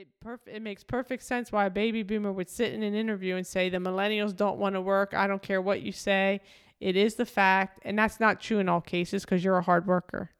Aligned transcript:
it 0.00 0.08
perf- 0.24 0.46
it 0.46 0.62
makes 0.62 0.82
perfect 0.82 1.22
sense 1.22 1.52
why 1.52 1.66
a 1.66 1.70
baby 1.70 2.02
boomer 2.02 2.32
would 2.32 2.48
sit 2.48 2.72
in 2.72 2.82
an 2.82 2.94
interview 2.94 3.36
and 3.36 3.46
say 3.46 3.68
the 3.68 3.76
millennials 3.76 4.34
don't 4.34 4.56
want 4.56 4.74
to 4.74 4.80
work. 4.80 5.12
I 5.12 5.26
don't 5.26 5.42
care 5.42 5.60
what 5.60 5.82
you 5.82 5.92
say. 5.92 6.40
It 6.80 6.96
is 6.96 7.16
the 7.16 7.26
fact, 7.26 7.80
and 7.82 7.98
that's 7.98 8.18
not 8.18 8.40
true 8.40 8.60
in 8.60 8.68
all 8.70 8.80
cases 8.80 9.26
because 9.26 9.44
you're 9.44 9.58
a 9.58 9.62
hard 9.62 9.86
worker. 9.86 10.30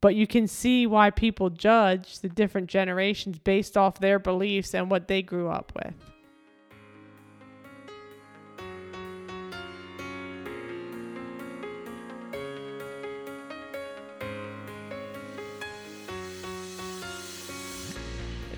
But 0.00 0.14
you 0.14 0.26
can 0.26 0.46
see 0.46 0.86
why 0.86 1.10
people 1.10 1.50
judge 1.50 2.20
the 2.20 2.30
different 2.30 2.68
generations 2.68 3.38
based 3.38 3.76
off 3.76 4.00
their 4.00 4.18
beliefs 4.18 4.74
and 4.74 4.90
what 4.90 5.06
they 5.06 5.20
grew 5.20 5.50
up 5.50 5.72
with. 5.74 5.94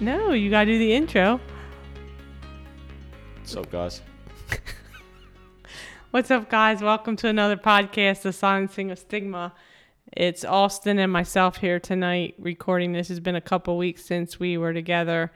No, 0.03 0.33
you 0.33 0.51
gotta 0.51 0.67
do 0.67 0.81
the 0.81 0.93
intro. 0.93 1.41
What's 3.37 3.55
up, 3.55 3.71
guys? 3.71 4.03
What's 6.11 6.29
up, 6.29 6.51
guys? 6.51 6.83
Welcome 6.83 7.15
to 7.19 7.29
another 7.29 7.57
podcast, 7.57 8.23
The 8.23 8.33
Silencing 8.33 8.91
of 8.91 8.99
Stigma. 8.99 9.53
It's 10.13 10.45
Austin 10.45 10.99
and 10.99 11.13
myself 11.13 11.59
here 11.59 11.79
tonight 11.79 12.35
recording. 12.37 12.91
This 12.91 13.07
has 13.11 13.21
been 13.21 13.37
a 13.37 13.41
couple 13.41 13.79
weeks 13.79 14.05
since 14.05 14.41
we 14.41 14.59
were 14.59 14.73
together. 14.73 15.31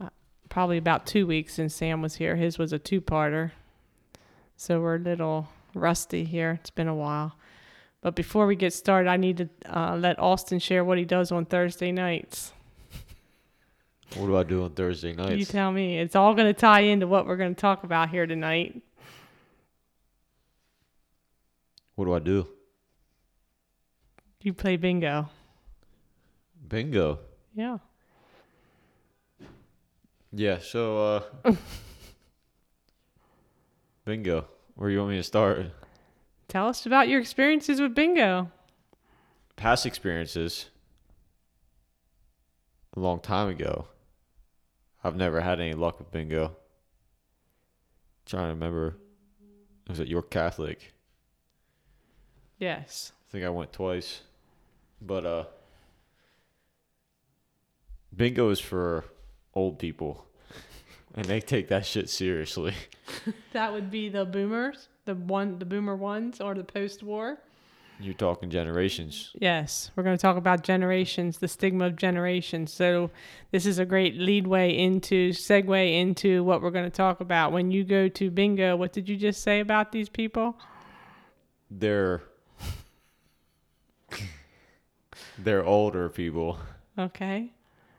Uh, 0.00 0.08
probably 0.48 0.78
about 0.78 1.06
two 1.06 1.24
weeks 1.28 1.54
since 1.54 1.72
Sam 1.72 2.02
was 2.02 2.16
here. 2.16 2.34
His 2.34 2.58
was 2.58 2.72
a 2.72 2.80
two 2.80 3.00
parter. 3.00 3.52
So 4.56 4.80
we're 4.80 4.96
a 4.96 4.98
little 4.98 5.50
rusty 5.72 6.24
here. 6.24 6.58
It's 6.58 6.70
been 6.70 6.88
a 6.88 6.96
while. 6.96 7.36
But 8.00 8.16
before 8.16 8.48
we 8.48 8.56
get 8.56 8.72
started, 8.72 9.08
I 9.08 9.18
need 9.18 9.36
to 9.36 9.48
uh, 9.66 9.96
let 9.96 10.18
Austin 10.18 10.58
share 10.58 10.84
what 10.84 10.98
he 10.98 11.04
does 11.04 11.30
on 11.30 11.44
Thursday 11.44 11.92
nights. 11.92 12.54
What 14.16 14.26
do 14.26 14.36
I 14.36 14.42
do 14.44 14.62
on 14.64 14.70
Thursday 14.70 15.12
nights? 15.12 15.36
You 15.36 15.44
tell 15.44 15.72
me. 15.72 15.98
It's 15.98 16.14
all 16.14 16.34
going 16.34 16.46
to 16.46 16.58
tie 16.58 16.80
into 16.80 17.06
what 17.06 17.26
we're 17.26 17.36
going 17.36 17.54
to 17.54 17.60
talk 17.60 17.84
about 17.84 18.10
here 18.10 18.26
tonight. 18.26 18.80
what 21.96 22.06
do 22.06 22.14
I 22.14 22.18
do? 22.18 22.48
You 24.42 24.52
play 24.52 24.76
bingo. 24.76 25.28
Bingo. 26.68 27.20
Yeah. 27.54 27.78
Yeah, 30.32 30.58
so 30.58 31.22
uh 31.44 31.52
Bingo. 34.04 34.46
Where 34.74 34.90
you 34.90 34.98
want 34.98 35.12
me 35.12 35.16
to 35.16 35.22
start? 35.22 35.66
Tell 36.48 36.68
us 36.68 36.84
about 36.84 37.08
your 37.08 37.20
experiences 37.20 37.80
with 37.80 37.94
bingo. 37.94 38.50
Past 39.56 39.86
experiences. 39.86 40.68
A 42.96 43.00
long 43.00 43.20
time 43.20 43.48
ago. 43.48 43.86
I've 45.04 45.16
never 45.16 45.40
had 45.42 45.60
any 45.60 45.74
luck 45.74 45.98
with 45.98 46.10
bingo. 46.10 46.56
trying 48.24 48.44
to 48.44 48.48
remember. 48.54 48.96
Was 49.86 50.00
it 50.00 50.08
York 50.08 50.30
Catholic? 50.30 50.94
Yes. 52.58 53.12
I 53.28 53.32
think 53.32 53.44
I 53.44 53.50
went 53.50 53.72
twice. 53.72 54.22
But 55.02 55.26
uh 55.26 55.44
bingo 58.16 58.48
is 58.48 58.60
for 58.60 59.04
old 59.54 59.78
people. 59.78 60.26
And 61.16 61.26
they 61.26 61.38
take 61.40 61.68
that 61.68 61.86
shit 61.86 62.10
seriously. 62.10 62.74
That 63.52 63.72
would 63.72 63.88
be 63.88 64.08
the 64.08 64.24
boomers, 64.24 64.88
the 65.04 65.14
one 65.14 65.60
the 65.60 65.64
boomer 65.64 65.94
ones 65.94 66.40
or 66.40 66.54
the 66.54 66.64
post-war. 66.64 67.38
You're 68.00 68.14
talking 68.14 68.50
generations. 68.50 69.30
Yes, 69.40 69.90
we're 69.94 70.02
going 70.02 70.16
to 70.16 70.20
talk 70.20 70.36
about 70.36 70.62
generations, 70.62 71.38
the 71.38 71.46
stigma 71.46 71.86
of 71.86 71.96
generations. 71.96 72.72
So 72.72 73.10
this 73.52 73.66
is 73.66 73.78
a 73.78 73.84
great 73.84 74.16
leadway 74.16 74.76
into 74.76 75.30
segue 75.30 76.00
into 76.00 76.42
what 76.42 76.60
we're 76.60 76.70
going 76.70 76.90
to 76.90 76.96
talk 76.96 77.20
about. 77.20 77.52
When 77.52 77.70
you 77.70 77.84
go 77.84 78.08
to 78.08 78.30
bingo, 78.30 78.74
what 78.76 78.92
did 78.92 79.08
you 79.08 79.16
just 79.16 79.42
say 79.42 79.60
about 79.60 79.92
these 79.92 80.08
people? 80.08 80.58
They're 81.70 82.22
they're 85.38 85.64
older 85.64 86.08
people. 86.08 86.58
Okay. 86.98 87.52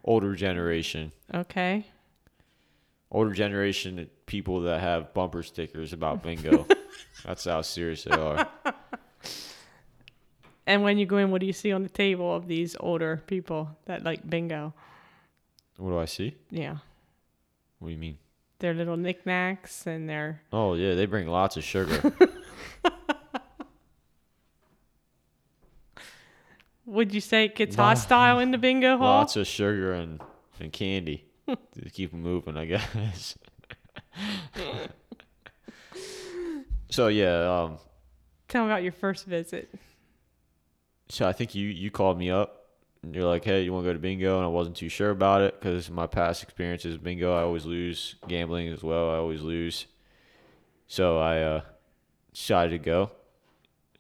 Older 0.03 0.35
generation. 0.35 1.11
Okay. 1.33 1.87
Older 3.11 3.31
generation 3.31 4.09
people 4.25 4.61
that 4.61 4.81
have 4.81 5.13
bumper 5.13 5.41
stickers 5.41 5.93
about 5.93 6.21
bingo. 6.21 6.67
That's 7.25 7.45
how 7.45 7.61
serious 7.61 8.03
they 8.03 8.11
are. 8.11 8.47
And 10.67 10.81
when 10.81 10.97
you 10.97 11.05
go 11.05 11.17
in, 11.17 11.29
what 11.31 11.41
do 11.41 11.47
you 11.47 11.53
see 11.53 11.71
on 11.71 11.83
the 11.83 11.89
table 11.89 12.33
of 12.33 12.47
these 12.47 12.75
older 12.79 13.21
people 13.27 13.69
that 13.85 14.03
like 14.03 14.27
bingo? 14.27 14.73
What 15.77 15.91
do 15.91 15.99
I 15.99 16.05
see? 16.05 16.35
Yeah. 16.49 16.77
What 17.79 17.89
do 17.89 17.93
you 17.93 17.99
mean? 17.99 18.17
Their 18.59 18.73
little 18.73 18.97
knickknacks 18.97 19.85
and 19.85 20.09
their 20.09 20.41
Oh 20.51 20.73
yeah, 20.75 20.95
they 20.95 21.05
bring 21.05 21.27
lots 21.27 21.57
of 21.57 21.63
sugar. 21.63 22.13
Would 26.85 27.13
you 27.13 27.21
say 27.21 27.45
it 27.45 27.55
gets 27.55 27.75
hostile 27.75 28.39
in 28.39 28.51
the 28.51 28.57
bingo 28.57 28.97
hall? 28.97 29.19
lots 29.19 29.35
of 29.35 29.47
sugar 29.47 29.93
and, 29.93 30.21
and 30.59 30.71
candy 30.71 31.25
to 31.47 31.89
keep 31.91 32.11
them 32.11 32.21
moving, 32.21 32.55
I 32.57 32.65
guess. 32.65 33.37
so 36.89 37.07
yeah, 37.07 37.61
um, 37.63 37.79
Tell 38.47 38.63
me 38.63 38.71
about 38.71 38.83
your 38.83 38.91
first 38.91 39.25
visit. 39.25 39.73
So 41.09 41.27
I 41.27 41.33
think 41.33 41.55
you 41.55 41.67
you 41.67 41.91
called 41.91 42.17
me 42.17 42.29
up 42.29 42.65
and 43.05 43.13
you're 43.13 43.25
like, 43.25 43.45
hey, 43.45 43.61
you 43.61 43.71
want 43.71 43.85
to 43.85 43.89
go 43.89 43.93
to 43.93 43.99
bingo? 43.99 44.37
And 44.37 44.45
I 44.45 44.49
wasn't 44.49 44.75
too 44.75 44.89
sure 44.89 45.11
about 45.11 45.41
it 45.41 45.59
because 45.59 45.89
my 45.91 46.07
past 46.07 46.41
experiences 46.41 46.93
with 46.93 47.03
bingo, 47.03 47.35
I 47.35 47.43
always 47.43 47.65
lose. 47.65 48.15
Gambling 48.27 48.67
as 48.69 48.83
well, 48.83 49.11
I 49.11 49.17
always 49.17 49.41
lose. 49.41 49.85
So 50.87 51.19
I 51.19 51.41
uh, 51.41 51.61
decided 52.33 52.71
to 52.71 52.77
go, 52.79 53.11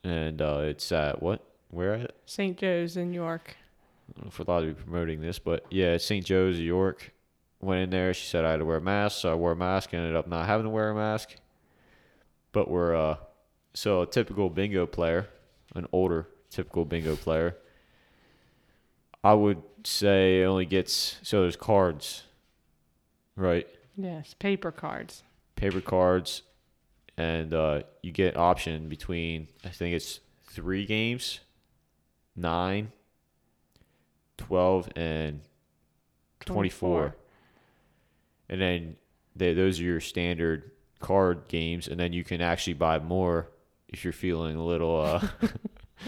and 0.03 0.41
uh, 0.41 0.61
it's 0.63 0.91
at 0.91 1.21
what? 1.21 1.43
Where 1.69 1.93
at? 1.95 2.11
St. 2.25 2.57
Joe's 2.57 2.97
in 2.97 3.13
York. 3.13 3.55
I 4.09 4.13
don't 4.13 4.25
know 4.25 4.29
if 4.29 4.39
we're 4.39 4.45
allowed 4.47 4.67
to 4.67 4.73
be 4.73 4.83
promoting 4.83 5.21
this, 5.21 5.39
but 5.39 5.65
yeah, 5.69 5.93
it's 5.93 6.05
St. 6.05 6.25
Joe's, 6.25 6.59
York. 6.59 7.11
Went 7.59 7.81
in 7.81 7.89
there. 7.89 8.13
She 8.13 8.27
said 8.27 8.45
I 8.45 8.51
had 8.51 8.57
to 8.57 8.65
wear 8.65 8.77
a 8.77 8.81
mask, 8.81 9.19
so 9.19 9.31
I 9.31 9.35
wore 9.35 9.51
a 9.51 9.55
mask. 9.55 9.93
And 9.93 10.01
ended 10.01 10.15
up 10.15 10.27
not 10.27 10.45
having 10.45 10.65
to 10.65 10.69
wear 10.69 10.91
a 10.91 10.95
mask. 10.95 11.35
But 12.51 12.69
we're 12.69 12.95
uh, 12.95 13.17
so 13.73 14.01
a 14.01 14.05
typical 14.05 14.49
bingo 14.49 14.85
player, 14.85 15.27
an 15.73 15.87
older 15.91 16.27
typical 16.49 16.85
bingo 16.85 17.15
player. 17.15 17.55
I 19.23 19.33
would 19.33 19.61
say 19.83 20.41
it 20.41 20.45
only 20.45 20.65
gets 20.65 21.17
so 21.23 21.41
there's 21.41 21.55
cards, 21.55 22.23
right? 23.35 23.67
Yes, 23.97 24.33
paper 24.33 24.71
cards. 24.71 25.23
Paper 25.55 25.81
cards, 25.81 26.43
and 27.17 27.53
uh, 27.53 27.81
you 28.01 28.11
get 28.11 28.37
option 28.37 28.89
between 28.89 29.47
I 29.63 29.69
think 29.69 29.95
it's 29.95 30.19
three 30.43 30.85
games, 30.85 31.39
nine, 32.35 32.91
12, 34.37 34.89
and 34.95 35.41
24. 36.45 37.15
And 38.49 38.61
then 38.61 38.95
they, 39.35 39.53
those 39.53 39.79
are 39.79 39.83
your 39.83 39.99
standard 39.99 40.71
card 40.99 41.47
games. 41.47 41.87
And 41.87 41.99
then 41.99 42.13
you 42.13 42.23
can 42.23 42.41
actually 42.41 42.73
buy 42.73 42.99
more 42.99 43.49
if 43.87 44.03
you're 44.03 44.13
feeling 44.13 44.55
a 44.55 44.63
little 44.63 45.01
uh, 45.01 45.27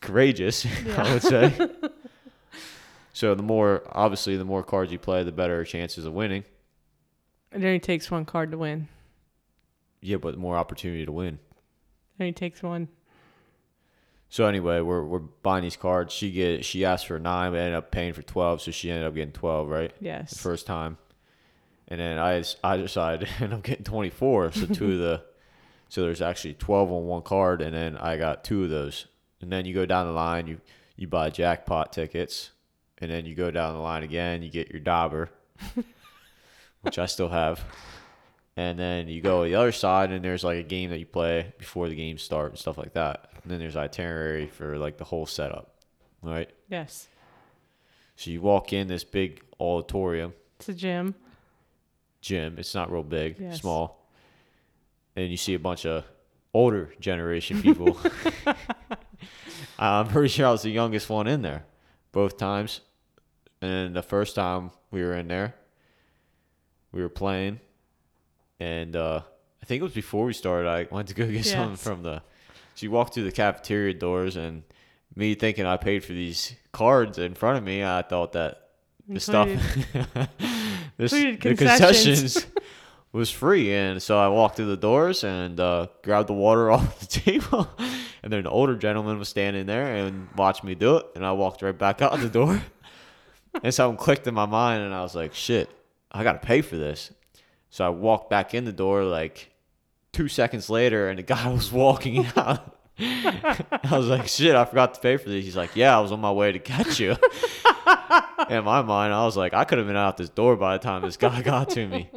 courageous, 0.00 0.66
I 0.96 1.12
would 1.12 1.22
say. 1.22 1.70
so 3.12 3.34
the 3.34 3.42
more, 3.42 3.82
obviously, 3.90 4.36
the 4.36 4.44
more 4.44 4.62
cards 4.62 4.92
you 4.92 4.98
play, 4.98 5.22
the 5.22 5.32
better 5.32 5.64
chances 5.64 6.04
of 6.04 6.12
winning. 6.12 6.44
It 7.52 7.56
only 7.64 7.78
takes 7.80 8.10
one 8.10 8.24
card 8.24 8.50
to 8.52 8.58
win. 8.58 8.88
Yeah, 10.00 10.16
but 10.16 10.36
more 10.38 10.56
opportunity 10.56 11.04
to 11.04 11.12
win. 11.12 11.34
It 12.18 12.22
only 12.22 12.32
takes 12.32 12.62
one. 12.62 12.88
So 14.30 14.46
anyway, 14.46 14.80
we're 14.80 15.04
we're 15.04 15.18
buying 15.18 15.62
these 15.62 15.76
cards. 15.76 16.14
She 16.14 16.30
get 16.32 16.64
she 16.64 16.84
asked 16.86 17.06
for 17.06 17.18
nine, 17.18 17.52
but 17.52 17.58
ended 17.58 17.74
up 17.74 17.90
paying 17.90 18.14
for 18.14 18.22
twelve, 18.22 18.62
so 18.62 18.70
she 18.70 18.90
ended 18.90 19.06
up 19.06 19.14
getting 19.14 19.32
twelve, 19.32 19.68
right? 19.68 19.92
the 19.98 20.04
Yes. 20.06 20.38
first 20.38 20.66
time, 20.66 20.96
and 21.88 22.00
then 22.00 22.18
I 22.18 22.42
I 22.64 22.78
decided 22.78 23.28
to 23.38 23.44
end 23.44 23.52
up 23.52 23.62
getting 23.62 23.84
twenty 23.84 24.08
four. 24.08 24.50
So 24.50 24.64
two 24.64 24.92
of 24.92 24.98
the 24.98 25.22
so 25.92 26.00
there's 26.00 26.22
actually 26.22 26.54
twelve 26.54 26.90
on 26.90 27.04
one 27.04 27.20
card, 27.20 27.60
and 27.60 27.74
then 27.74 27.98
I 27.98 28.16
got 28.16 28.44
two 28.44 28.64
of 28.64 28.70
those. 28.70 29.08
And 29.42 29.52
then 29.52 29.66
you 29.66 29.74
go 29.74 29.84
down 29.84 30.06
the 30.06 30.12
line, 30.12 30.46
you 30.46 30.58
you 30.96 31.06
buy 31.06 31.28
jackpot 31.28 31.92
tickets, 31.92 32.50
and 32.96 33.10
then 33.10 33.26
you 33.26 33.34
go 33.34 33.50
down 33.50 33.74
the 33.74 33.80
line 33.80 34.02
again, 34.02 34.42
you 34.42 34.48
get 34.48 34.70
your 34.70 34.80
dauber, 34.80 35.28
which 36.80 36.98
I 36.98 37.04
still 37.04 37.28
have. 37.28 37.62
And 38.56 38.78
then 38.78 39.06
you 39.08 39.20
go 39.20 39.44
the 39.44 39.54
other 39.54 39.70
side, 39.72 40.12
and 40.12 40.24
there's 40.24 40.44
like 40.44 40.58
a 40.58 40.62
game 40.62 40.88
that 40.90 40.98
you 40.98 41.04
play 41.04 41.52
before 41.58 41.90
the 41.90 41.94
games 41.94 42.22
start 42.22 42.52
and 42.52 42.58
stuff 42.58 42.78
like 42.78 42.94
that. 42.94 43.28
And 43.42 43.50
then 43.52 43.58
there's 43.58 43.76
itinerary 43.76 44.46
for 44.46 44.78
like 44.78 44.96
the 44.96 45.04
whole 45.04 45.26
setup, 45.26 45.74
right? 46.22 46.50
Yes. 46.70 47.06
So 48.16 48.30
you 48.30 48.40
walk 48.40 48.72
in 48.72 48.88
this 48.88 49.04
big 49.04 49.42
auditorium, 49.60 50.32
It's 50.58 50.70
a 50.70 50.74
gym. 50.74 51.14
gym. 52.22 52.56
It's 52.58 52.74
not 52.74 52.90
real 52.90 53.02
big, 53.02 53.38
Yes. 53.38 53.60
small. 53.60 54.01
And 55.16 55.30
you 55.30 55.36
see 55.36 55.54
a 55.54 55.58
bunch 55.58 55.84
of 55.86 56.04
older 56.54 56.92
generation 57.00 57.62
people. 57.62 57.98
I'm 59.78 60.08
pretty 60.08 60.28
sure 60.28 60.46
I 60.46 60.50
was 60.50 60.62
the 60.62 60.70
youngest 60.70 61.08
one 61.08 61.26
in 61.26 61.42
there 61.42 61.64
both 62.12 62.36
times. 62.36 62.80
And 63.60 63.94
the 63.94 64.02
first 64.02 64.34
time 64.34 64.70
we 64.90 65.02
were 65.02 65.14
in 65.14 65.28
there, 65.28 65.54
we 66.90 67.00
were 67.00 67.08
playing, 67.08 67.60
and 68.60 68.94
uh, 68.96 69.22
I 69.62 69.66
think 69.66 69.80
it 69.80 69.84
was 69.84 69.92
before 69.92 70.24
we 70.24 70.32
started. 70.32 70.68
I 70.68 70.88
went 70.90 71.08
to 71.08 71.14
go 71.14 71.26
get 71.26 71.46
something 71.46 71.76
from 71.76 72.02
the. 72.02 72.22
She 72.74 72.88
walked 72.88 73.14
through 73.14 73.24
the 73.24 73.32
cafeteria 73.32 73.94
doors, 73.94 74.36
and 74.36 74.64
me 75.14 75.34
thinking 75.34 75.64
I 75.64 75.76
paid 75.76 76.04
for 76.04 76.12
these 76.12 76.54
cards 76.72 77.18
in 77.18 77.34
front 77.34 77.58
of 77.58 77.64
me, 77.64 77.84
I 77.84 78.02
thought 78.02 78.32
that 78.32 78.68
the 79.08 79.20
stuff, 79.20 79.48
this, 80.96 81.12
included 81.12 81.40
the 81.40 81.54
concessions. 81.54 82.46
Was 83.12 83.30
free, 83.30 83.72
and 83.74 84.02
so 84.02 84.18
I 84.18 84.28
walked 84.28 84.56
through 84.56 84.66
the 84.66 84.76
doors 84.76 85.22
and 85.22 85.60
uh, 85.60 85.88
grabbed 86.02 86.28
the 86.28 86.34
water 86.34 86.70
off 86.72 87.00
the 87.00 87.06
table, 87.06 87.68
and 88.22 88.32
then 88.32 88.40
an 88.40 88.46
older 88.46 88.74
gentleman 88.74 89.18
was 89.18 89.28
standing 89.28 89.66
there 89.66 89.94
and 89.96 90.28
watched 90.36 90.64
me 90.64 90.74
do 90.74 90.96
it, 90.96 91.06
and 91.14 91.24
I 91.24 91.32
walked 91.32 91.62
right 91.62 91.76
back 91.76 92.00
out 92.00 92.18
the 92.18 92.28
door, 92.28 92.62
and 93.62 93.74
something 93.74 93.98
clicked 93.98 94.26
in 94.26 94.34
my 94.34 94.46
mind, 94.46 94.82
and 94.82 94.94
I 94.94 95.02
was 95.02 95.14
like, 95.14 95.34
"Shit, 95.34 95.70
I 96.10 96.24
gotta 96.24 96.38
pay 96.38 96.62
for 96.62 96.76
this," 96.76 97.12
so 97.70 97.84
I 97.84 97.90
walked 97.90 98.30
back 98.30 98.54
in 98.54 98.64
the 98.64 98.72
door 98.72 99.04
like 99.04 99.50
two 100.12 100.28
seconds 100.28 100.70
later, 100.70 101.08
and 101.10 101.18
the 101.18 101.22
guy 101.34 101.48
was 101.48 101.70
walking 101.70 102.26
out. 102.36 102.78
I 102.98 103.88
was 103.90 104.06
like, 104.06 104.26
"Shit, 104.26 104.54
I 104.56 104.64
forgot 104.64 104.94
to 104.94 105.00
pay 105.00 105.18
for 105.18 105.28
this." 105.28 105.44
He's 105.44 105.56
like, 105.56 105.76
"Yeah, 105.76 105.96
I 105.96 106.00
was 106.00 106.12
on 106.12 106.20
my 106.20 106.32
way 106.32 106.52
to 106.52 106.58
catch 106.58 106.98
you." 106.98 107.16
in 108.48 108.64
my 108.64 108.82
mind, 108.82 109.12
I 109.12 109.24
was 109.24 109.36
like, 109.36 109.54
I 109.54 109.64
could 109.64 109.78
have 109.78 109.86
been 109.86 109.96
out 109.96 110.16
this 110.16 110.28
door 110.28 110.56
by 110.56 110.76
the 110.76 110.82
time 110.82 111.02
this 111.02 111.16
guy 111.16 111.42
got 111.42 111.70
to 111.70 111.86
me. 111.86 112.10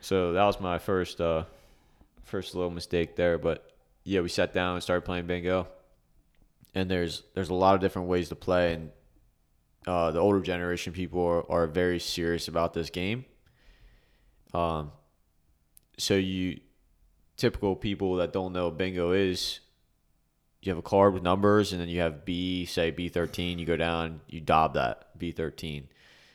So 0.00 0.32
that 0.32 0.44
was 0.44 0.60
my 0.60 0.78
first 0.78 1.20
uh 1.20 1.44
first 2.24 2.54
little 2.54 2.70
mistake 2.70 3.16
there. 3.16 3.38
But 3.38 3.70
yeah, 4.04 4.20
we 4.20 4.28
sat 4.28 4.54
down 4.54 4.74
and 4.74 4.82
started 4.82 5.02
playing 5.02 5.26
bingo. 5.26 5.68
And 6.74 6.90
there's 6.90 7.22
there's 7.34 7.50
a 7.50 7.54
lot 7.54 7.74
of 7.74 7.80
different 7.80 8.08
ways 8.08 8.28
to 8.28 8.36
play 8.36 8.74
and 8.74 8.90
uh, 9.86 10.10
the 10.10 10.18
older 10.18 10.40
generation 10.40 10.92
people 10.92 11.24
are, 11.24 11.50
are 11.50 11.66
very 11.66 11.98
serious 11.98 12.48
about 12.48 12.74
this 12.74 12.90
game. 12.90 13.24
Um 14.54 14.92
so 15.98 16.14
you 16.14 16.60
typical 17.36 17.74
people 17.74 18.16
that 18.16 18.32
don't 18.32 18.52
know 18.52 18.70
bingo 18.70 19.12
is, 19.12 19.60
you 20.62 20.70
have 20.70 20.78
a 20.78 20.82
card 20.82 21.14
with 21.14 21.22
numbers 21.22 21.72
and 21.72 21.80
then 21.80 21.88
you 21.88 22.00
have 22.00 22.24
B, 22.24 22.66
say 22.66 22.92
B13, 22.92 23.58
you 23.58 23.64
go 23.64 23.76
down, 23.76 24.20
you 24.28 24.40
dob 24.40 24.74
that 24.74 25.18
B13. 25.18 25.84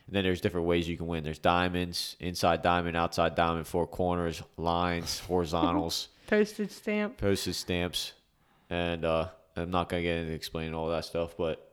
And 0.08 0.16
then 0.16 0.24
there's 0.24 0.42
different 0.42 0.68
ways 0.68 0.88
you 0.88 0.98
can 0.98 1.08
win. 1.08 1.24
There's 1.24 1.40
diamonds, 1.40 2.16
inside 2.20 2.62
diamond, 2.62 2.96
outside 2.96 3.34
diamond, 3.36 3.66
four 3.68 3.88
corners, 3.88 4.42
lines, 4.58 5.20
horizontals, 5.28 6.10
Postage 6.28 6.72
stamp. 6.72 7.18
postage 7.18 7.56
stamps. 7.56 8.14
And 8.70 9.04
uh, 9.06 9.30
I'm 9.56 9.72
not 9.72 9.90
going 9.90 10.04
to 10.04 10.08
get 10.10 10.18
into 10.18 10.34
explaining 10.34 10.74
all 10.76 10.90
that 10.90 11.06
stuff, 11.06 11.36
but 11.38 11.72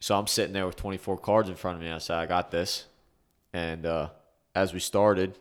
so 0.00 0.18
I'm 0.18 0.26
sitting 0.26 0.52
there 0.52 0.66
with 0.66 0.76
24 0.76 1.18
cards 1.18 1.48
in 1.48 1.54
front 1.56 1.76
of 1.78 1.82
me. 1.82 1.90
I 1.90 1.98
said, 1.98 2.16
I 2.18 2.26
got 2.26 2.50
this. 2.50 2.86
And 3.52 3.84
uh, 3.84 4.08
as 4.54 4.72
we 4.72 4.80
started, 4.80 5.36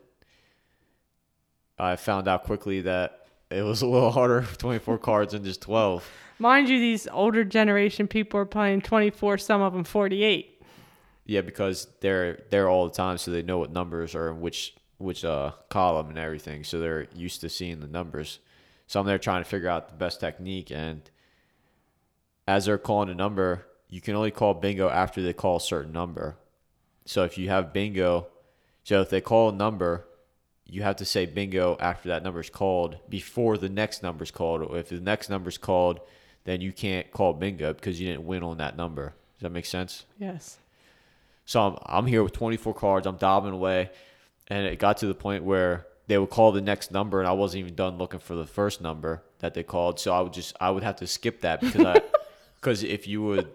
I 1.78 1.96
found 1.96 2.28
out 2.28 2.44
quickly 2.44 2.82
that 2.82 3.26
it 3.50 3.62
was 3.62 3.82
a 3.82 3.88
little 3.88 4.12
harder 4.20 4.42
with 4.42 4.58
24 4.58 4.98
cards 5.00 5.34
than 5.34 5.44
just 5.44 5.62
12. 5.62 6.06
Mind 6.40 6.70
you, 6.70 6.80
these 6.80 7.08
older 7.08 7.44
generation 7.44 8.08
people 8.08 8.40
are 8.40 8.46
playing 8.46 8.82
24, 8.82 9.38
some 9.38 9.62
of 9.62 9.74
them 9.74 9.84
48. 9.84 10.59
Yeah, 11.30 11.42
because 11.42 11.88
they're 12.00 12.42
there 12.50 12.68
all 12.68 12.88
the 12.88 12.96
time, 12.96 13.20
so 13.20 13.30
they 13.30 13.44
know 13.44 13.60
what 13.60 13.72
numbers 13.72 14.16
are 14.16 14.30
in 14.30 14.42
which 14.42 14.74
which 14.98 15.24
uh 15.24 15.52
column 15.70 16.10
and 16.10 16.18
everything. 16.18 16.64
So 16.64 16.80
they're 16.80 17.08
used 17.14 17.42
to 17.42 17.50
seeing 17.50 17.82
the 17.82 17.88
numbers. 17.88 18.40
So 18.88 19.00
I'm 19.00 19.06
there 19.06 19.20
trying 19.20 19.44
to 19.44 19.50
figure 19.50 19.70
out 19.70 19.90
the 19.90 19.96
best 19.96 20.20
technique, 20.20 20.72
and 20.72 21.04
as 22.48 22.66
they're 22.66 22.80
calling 22.80 23.10
a 23.10 23.14
number, 23.14 23.68
you 23.90 24.02
can 24.02 24.16
only 24.16 24.32
call 24.32 24.56
bingo 24.56 24.90
after 24.90 25.22
they 25.22 25.34
call 25.34 25.58
a 25.58 25.62
certain 25.62 25.92
number. 25.92 26.36
So 27.06 27.24
if 27.26 27.38
you 27.38 27.50
have 27.50 27.74
bingo, 27.74 28.28
so 28.84 29.02
if 29.02 29.12
they 29.12 29.22
call 29.22 29.50
a 29.50 29.54
number, 29.54 30.08
you 30.66 30.82
have 30.82 30.96
to 30.96 31.06
say 31.06 31.28
bingo 31.28 31.78
after 31.80 32.10
that 32.10 32.24
number 32.24 32.40
is 32.40 32.50
called 32.50 32.98
before 33.08 33.56
the 33.60 33.70
next 33.70 34.02
number 34.02 34.24
is 34.24 34.32
called. 34.32 34.64
Or 34.64 34.80
if 34.80 34.90
the 34.90 35.00
next 35.00 35.30
number 35.30 35.50
is 35.50 35.60
called, 35.60 36.00
then 36.46 36.60
you 36.60 36.72
can't 36.72 37.12
call 37.12 37.34
bingo 37.34 37.74
because 37.74 38.02
you 38.02 38.08
didn't 38.08 38.26
win 38.26 38.42
on 38.42 38.58
that 38.58 38.76
number. 38.76 39.14
Does 39.38 39.44
that 39.44 39.52
make 39.52 39.68
sense? 39.68 40.06
Yes. 40.18 40.58
So 41.50 41.60
I'm, 41.64 41.78
I'm 41.84 42.06
here 42.06 42.22
with 42.22 42.34
24 42.34 42.76
cards. 42.76 43.08
I'm 43.08 43.16
dobbing 43.16 43.54
away. 43.54 43.90
And 44.50 44.68
it 44.68 44.78
got 44.78 44.98
to 44.98 45.08
the 45.08 45.16
point 45.16 45.44
where 45.44 45.88
they 46.06 46.16
would 46.20 46.30
call 46.30 46.52
the 46.52 46.62
next 46.62 46.92
number, 46.92 47.18
and 47.18 47.28
I 47.28 47.32
wasn't 47.32 47.62
even 47.62 47.74
done 47.74 47.98
looking 47.98 48.20
for 48.20 48.36
the 48.36 48.46
first 48.46 48.82
number 48.82 49.24
that 49.40 49.56
they 49.56 49.64
called. 49.64 50.00
So 50.00 50.14
I 50.14 50.22
would 50.22 50.32
just 50.32 50.56
I 50.62 50.70
would 50.70 50.84
have 50.84 50.98
to 50.98 51.08
skip 51.08 51.42
that 51.42 51.60
because 51.60 51.86
I 51.86 52.02
because 52.56 52.84
if 52.84 53.08
you 53.08 53.24
would 53.24 53.48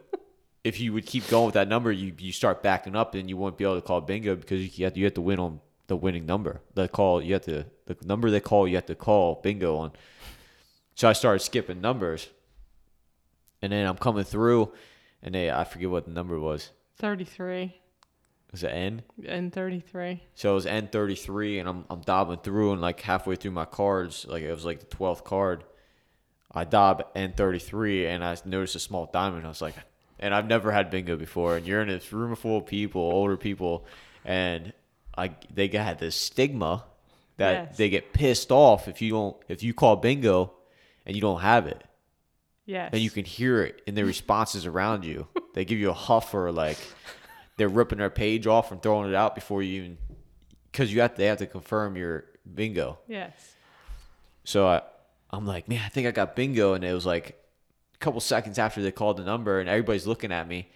if 0.64 0.80
you 0.80 0.92
would 0.92 1.06
keep 1.06 1.28
going 1.28 1.46
with 1.46 1.54
that 1.54 1.68
number, 1.68 1.92
you 1.92 2.12
you 2.18 2.32
start 2.32 2.64
backing 2.64 2.96
up, 2.96 3.14
and 3.14 3.28
you 3.28 3.36
won't 3.36 3.56
be 3.56 3.62
able 3.62 3.76
to 3.76 3.86
call 3.86 4.00
bingo 4.00 4.34
because 4.34 4.76
you 4.76 4.86
have 4.86 4.94
to, 4.94 4.98
you 4.98 5.04
have 5.04 5.14
to 5.14 5.20
win 5.20 5.38
on 5.38 5.60
the 5.86 5.94
winning 5.94 6.26
number. 6.26 6.62
The 6.74 6.88
call 6.88 7.22
you 7.22 7.34
have 7.34 7.42
to 7.42 7.64
the 7.86 7.96
number 8.04 8.28
they 8.28 8.40
call 8.40 8.66
you 8.66 8.74
have 8.74 8.86
to 8.86 8.96
call 8.96 9.40
bingo 9.40 9.76
on. 9.76 9.92
So 10.96 11.08
I 11.08 11.12
started 11.12 11.44
skipping 11.44 11.80
numbers, 11.80 12.28
and 13.62 13.72
then 13.72 13.86
I'm 13.86 13.98
coming 13.98 14.24
through, 14.24 14.72
and 15.22 15.32
they 15.32 15.48
I 15.48 15.62
forget 15.62 15.90
what 15.90 16.06
the 16.06 16.12
number 16.12 16.40
was. 16.40 16.70
33 16.98 17.80
Was 18.54 18.62
it 18.62 18.68
N? 18.68 19.02
N 19.26 19.50
thirty 19.50 19.80
three. 19.80 20.22
So 20.36 20.52
it 20.52 20.54
was 20.54 20.64
N 20.66 20.86
thirty 20.86 21.16
three, 21.16 21.58
and 21.58 21.68
I'm 21.68 21.84
I'm 21.90 22.02
dobbing 22.02 22.38
through, 22.38 22.70
and 22.70 22.80
like 22.80 23.00
halfway 23.00 23.34
through 23.34 23.50
my 23.50 23.64
cards, 23.64 24.24
like 24.28 24.44
it 24.44 24.52
was 24.52 24.64
like 24.64 24.78
the 24.78 24.86
twelfth 24.86 25.24
card, 25.24 25.64
I 26.52 26.62
dob 26.62 27.02
N 27.16 27.32
thirty 27.36 27.58
three, 27.58 28.06
and 28.06 28.22
I 28.22 28.36
noticed 28.44 28.76
a 28.76 28.78
small 28.78 29.10
diamond. 29.12 29.44
I 29.44 29.48
was 29.48 29.60
like, 29.60 29.74
and 30.20 30.32
I've 30.32 30.46
never 30.46 30.70
had 30.70 30.88
bingo 30.88 31.16
before, 31.16 31.56
and 31.56 31.66
you're 31.66 31.82
in 31.82 31.88
this 31.88 32.12
room 32.12 32.36
full 32.36 32.58
of 32.58 32.66
people, 32.66 33.00
older 33.00 33.36
people, 33.36 33.86
and 34.24 34.72
I 35.18 35.32
they 35.52 35.66
got 35.66 35.98
this 35.98 36.14
stigma 36.14 36.84
that 37.38 37.52
Yes. 37.70 37.76
they 37.76 37.88
get 37.90 38.12
pissed 38.12 38.52
off 38.52 38.86
if 38.86 39.02
you 39.02 39.10
don't 39.10 39.36
if 39.48 39.64
you 39.64 39.74
call 39.74 39.96
bingo, 39.96 40.52
and 41.04 41.16
you 41.16 41.20
don't 41.20 41.40
have 41.40 41.66
it, 41.66 41.82
Yes. 42.66 42.90
and 42.92 43.02
you 43.02 43.10
can 43.10 43.24
hear 43.24 43.64
it 43.64 43.82
in 43.84 43.96
their 43.96 44.06
responses 44.06 44.64
around 44.64 45.04
you. 45.04 45.26
They 45.54 45.64
give 45.64 45.80
you 45.80 45.90
a 45.90 45.92
huff 45.92 46.32
or 46.34 46.52
like 46.52 46.78
they're 47.56 47.68
ripping 47.68 47.98
their 47.98 48.10
page 48.10 48.46
off 48.46 48.72
and 48.72 48.82
throwing 48.82 49.08
it 49.08 49.14
out 49.14 49.34
before 49.34 49.62
you 49.62 49.82
even 49.82 49.98
because 50.70 50.92
you 50.92 51.00
have 51.00 51.12
to, 51.12 51.18
they 51.18 51.26
have 51.26 51.38
to 51.38 51.46
confirm 51.46 51.96
your 51.96 52.24
bingo. 52.52 52.98
Yes. 53.06 53.54
So 54.44 54.66
I 54.66 54.82
I'm 55.30 55.46
like, 55.46 55.68
man, 55.68 55.82
I 55.84 55.88
think 55.88 56.06
I 56.06 56.10
got 56.10 56.36
bingo, 56.36 56.74
and 56.74 56.84
it 56.84 56.92
was 56.92 57.06
like 57.06 57.40
a 57.94 57.98
couple 57.98 58.20
seconds 58.20 58.58
after 58.58 58.82
they 58.82 58.92
called 58.92 59.16
the 59.16 59.24
number, 59.24 59.60
and 59.60 59.68
everybody's 59.68 60.06
looking 60.06 60.32
at 60.32 60.46
me. 60.46 60.68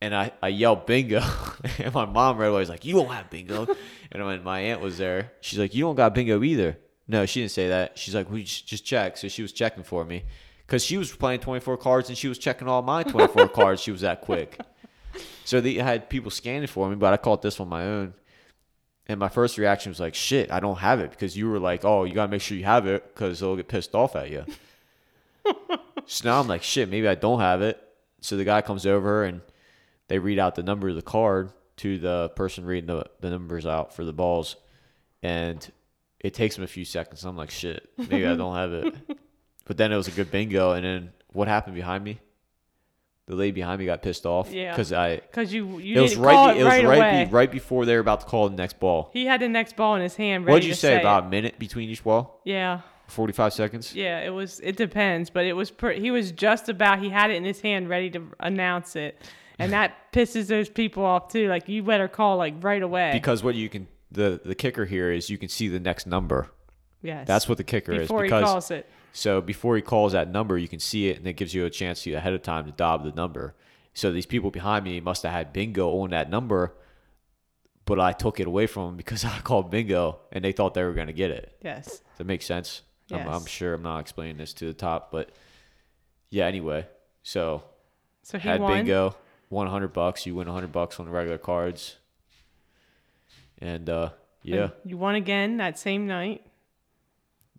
And 0.00 0.14
I, 0.14 0.32
I 0.42 0.48
yelled 0.48 0.84
bingo, 0.84 1.22
and 1.78 1.94
my 1.94 2.04
mom 2.04 2.36
right 2.36 2.48
away 2.48 2.58
was 2.58 2.68
like, 2.68 2.84
"You 2.84 2.94
don't 2.94 3.08
have 3.08 3.30
bingo." 3.30 3.66
and 4.12 4.24
when 4.24 4.42
my 4.42 4.60
aunt 4.60 4.80
was 4.80 4.98
there, 4.98 5.32
she's 5.40 5.58
like, 5.58 5.74
"You 5.74 5.84
don't 5.84 5.94
got 5.94 6.14
bingo 6.14 6.42
either." 6.42 6.78
No, 7.06 7.24
she 7.26 7.40
didn't 7.40 7.52
say 7.52 7.68
that. 7.68 7.98
She's 7.98 8.14
like, 8.14 8.30
"We 8.30 8.42
just 8.44 8.66
just 8.66 8.84
check." 8.84 9.16
So 9.16 9.28
she 9.28 9.40
was 9.40 9.52
checking 9.52 9.82
for 9.82 10.04
me, 10.04 10.24
cause 10.66 10.84
she 10.84 10.98
was 10.98 11.14
playing 11.14 11.40
24 11.40 11.78
cards 11.78 12.08
and 12.10 12.18
she 12.18 12.28
was 12.28 12.38
checking 12.38 12.68
all 12.68 12.82
my 12.82 13.02
24 13.02 13.48
cards. 13.60 13.80
She 13.80 13.92
was 13.92 14.02
that 14.02 14.20
quick. 14.20 14.58
So 15.44 15.60
they 15.60 15.74
had 15.74 16.08
people 16.08 16.30
scanning 16.30 16.66
for 16.66 16.88
me, 16.88 16.96
but 16.96 17.12
I 17.12 17.16
called 17.18 17.42
this 17.42 17.58
one 17.58 17.68
my 17.68 17.84
own. 17.84 18.14
And 19.06 19.20
my 19.20 19.28
first 19.28 19.58
reaction 19.58 19.90
was 19.90 20.00
like, 20.00 20.14
"Shit, 20.14 20.50
I 20.50 20.60
don't 20.60 20.78
have 20.78 21.00
it," 21.00 21.10
because 21.10 21.36
you 21.36 21.48
were 21.50 21.58
like, 21.58 21.84
"Oh, 21.84 22.04
you 22.04 22.14
gotta 22.14 22.30
make 22.30 22.40
sure 22.40 22.56
you 22.56 22.64
have 22.64 22.86
it, 22.86 23.14
because 23.14 23.40
they'll 23.40 23.56
get 23.56 23.68
pissed 23.68 23.94
off 23.94 24.16
at 24.16 24.30
you." 24.30 24.46
so 26.06 26.28
now 26.28 26.40
I'm 26.40 26.48
like, 26.48 26.62
"Shit, 26.62 26.88
maybe 26.88 27.06
I 27.06 27.14
don't 27.14 27.40
have 27.40 27.60
it." 27.60 27.80
So 28.22 28.38
the 28.38 28.44
guy 28.44 28.62
comes 28.62 28.86
over 28.86 29.24
and 29.24 29.42
they 30.08 30.18
read 30.18 30.38
out 30.38 30.54
the 30.54 30.62
number 30.62 30.88
of 30.88 30.94
the 30.94 31.02
card 31.02 31.50
to 31.76 31.98
the 31.98 32.30
person 32.34 32.64
reading 32.64 32.86
the, 32.86 33.04
the 33.20 33.28
numbers 33.28 33.66
out 33.66 33.94
for 33.94 34.04
the 34.04 34.12
balls, 34.14 34.56
and 35.22 35.70
it 36.20 36.32
takes 36.32 36.56
him 36.56 36.64
a 36.64 36.68
few 36.68 36.86
seconds. 36.86 37.24
I'm 37.24 37.36
like, 37.36 37.50
"Shit, 37.50 37.90
maybe 37.98 38.26
I 38.26 38.34
don't 38.36 38.56
have 38.56 38.72
it." 38.72 38.94
But 39.66 39.76
then 39.76 39.92
it 39.92 39.96
was 39.96 40.08
a 40.08 40.12
good 40.12 40.30
bingo, 40.30 40.72
and 40.72 40.84
then 40.84 41.12
what 41.32 41.48
happened 41.48 41.74
behind 41.74 42.04
me? 42.04 42.20
The 43.26 43.34
lady 43.34 43.52
behind 43.52 43.78
me 43.78 43.86
got 43.86 44.02
pissed 44.02 44.26
off 44.26 44.52
Yeah. 44.52 44.72
because 44.72 44.92
I 44.92 45.16
Because 45.16 45.52
you, 45.52 45.78
you 45.78 45.98
it 45.98 46.00
was 46.02 46.16
right. 46.16 46.54
it, 46.56 46.60
it 46.60 46.64
was 46.64 46.72
right, 46.72 46.84
right, 46.86 47.24
be, 47.26 47.32
right 47.32 47.50
before 47.50 47.86
they 47.86 47.94
were 47.94 48.00
about 48.00 48.20
to 48.20 48.26
call 48.26 48.48
the 48.50 48.56
next 48.56 48.78
ball. 48.78 49.08
He 49.14 49.24
had 49.24 49.40
the 49.40 49.48
next 49.48 49.76
ball 49.76 49.94
in 49.96 50.02
his 50.02 50.14
hand 50.16 50.44
ready 50.44 50.52
What 50.56 50.60
did 50.62 50.68
you 50.68 50.74
say? 50.74 50.96
it. 50.96 51.00
About 51.00 51.24
a 51.24 51.28
minute 51.28 51.58
between 51.58 51.88
each 51.88 52.04
ball? 52.04 52.40
Yeah. 52.44 52.80
Forty-five 53.06 53.52
seconds. 53.52 53.94
Yeah, 53.94 54.20
it 54.20 54.30
was. 54.30 54.60
It 54.60 54.76
depends, 54.76 55.28
but 55.30 55.44
it 55.44 55.52
was. 55.52 55.70
Pre- 55.70 56.00
he 56.00 56.10
was 56.10 56.32
just 56.32 56.70
about. 56.70 57.00
He 57.00 57.10
had 57.10 57.30
it 57.30 57.34
in 57.34 57.44
his 57.44 57.60
hand, 57.60 57.90
ready 57.90 58.08
to 58.10 58.28
announce 58.40 58.96
it, 58.96 59.20
and 59.58 59.72
that 59.72 59.94
pisses 60.12 60.46
those 60.46 60.70
people 60.70 61.04
off 61.04 61.28
too. 61.30 61.48
Like 61.48 61.68
you 61.68 61.82
better 61.82 62.08
call 62.08 62.38
like 62.38 62.54
right 62.64 62.82
away. 62.82 63.10
Because 63.12 63.44
what 63.44 63.54
you 63.56 63.68
can 63.68 63.88
the 64.10 64.40
the 64.42 64.54
kicker 64.54 64.86
here 64.86 65.12
is 65.12 65.28
you 65.28 65.36
can 65.36 65.50
see 65.50 65.68
the 65.68 65.80
next 65.80 66.06
number. 66.06 66.48
yes, 67.02 67.26
That's 67.26 67.46
what 67.46 67.58
the 67.58 67.64
kicker 67.64 67.92
before 67.94 68.24
is. 68.24 68.28
Because 68.30 68.44
calls 68.44 68.70
it. 68.70 68.88
So 69.16 69.40
before 69.40 69.76
he 69.76 69.82
calls 69.82 70.10
that 70.12 70.28
number, 70.28 70.58
you 70.58 70.66
can 70.66 70.80
see 70.80 71.08
it, 71.08 71.18
and 71.18 71.26
it 71.28 71.34
gives 71.34 71.54
you 71.54 71.64
a 71.64 71.70
chance 71.70 72.02
to 72.02 72.12
ahead 72.14 72.32
of 72.32 72.42
time 72.42 72.66
to 72.66 72.72
dob 72.72 73.04
the 73.04 73.12
number. 73.12 73.54
So 73.94 74.10
these 74.10 74.26
people 74.26 74.50
behind 74.50 74.84
me 74.84 75.00
must 75.00 75.22
have 75.22 75.30
had 75.30 75.52
bingo 75.52 75.88
on 76.00 76.10
that 76.10 76.28
number, 76.28 76.74
but 77.84 78.00
I 78.00 78.10
took 78.10 78.40
it 78.40 78.48
away 78.48 78.66
from 78.66 78.86
them 78.86 78.96
because 78.96 79.24
I 79.24 79.38
called 79.38 79.70
bingo, 79.70 80.18
and 80.32 80.44
they 80.44 80.50
thought 80.50 80.74
they 80.74 80.82
were 80.82 80.94
going 80.94 81.06
to 81.06 81.12
get 81.12 81.30
it. 81.30 81.56
Yes. 81.62 81.86
Does 81.86 82.02
that 82.18 82.26
make 82.26 82.42
sense? 82.42 82.82
I'm, 83.12 83.28
I'm 83.28 83.46
sure 83.46 83.74
I'm 83.74 83.82
not 83.82 84.00
explaining 84.00 84.36
this 84.36 84.52
to 84.54 84.66
the 84.66 84.72
top, 84.74 85.12
but 85.12 85.30
yeah. 86.30 86.46
Anyway, 86.46 86.88
so 87.22 87.62
So 88.24 88.36
he 88.38 88.48
had 88.48 88.60
won. 88.60 88.78
bingo. 88.78 89.14
won 89.48 89.68
hundred 89.68 89.92
bucks. 89.92 90.26
You 90.26 90.34
win 90.34 90.48
hundred 90.48 90.72
bucks 90.72 90.98
on 90.98 91.06
the 91.06 91.12
regular 91.12 91.38
cards. 91.38 91.98
And 93.58 93.88
uh, 93.88 94.10
yeah, 94.42 94.62
And 94.62 94.72
You 94.84 94.96
won 94.96 95.14
again 95.14 95.58
that 95.58 95.78
same 95.78 96.08
night 96.08 96.44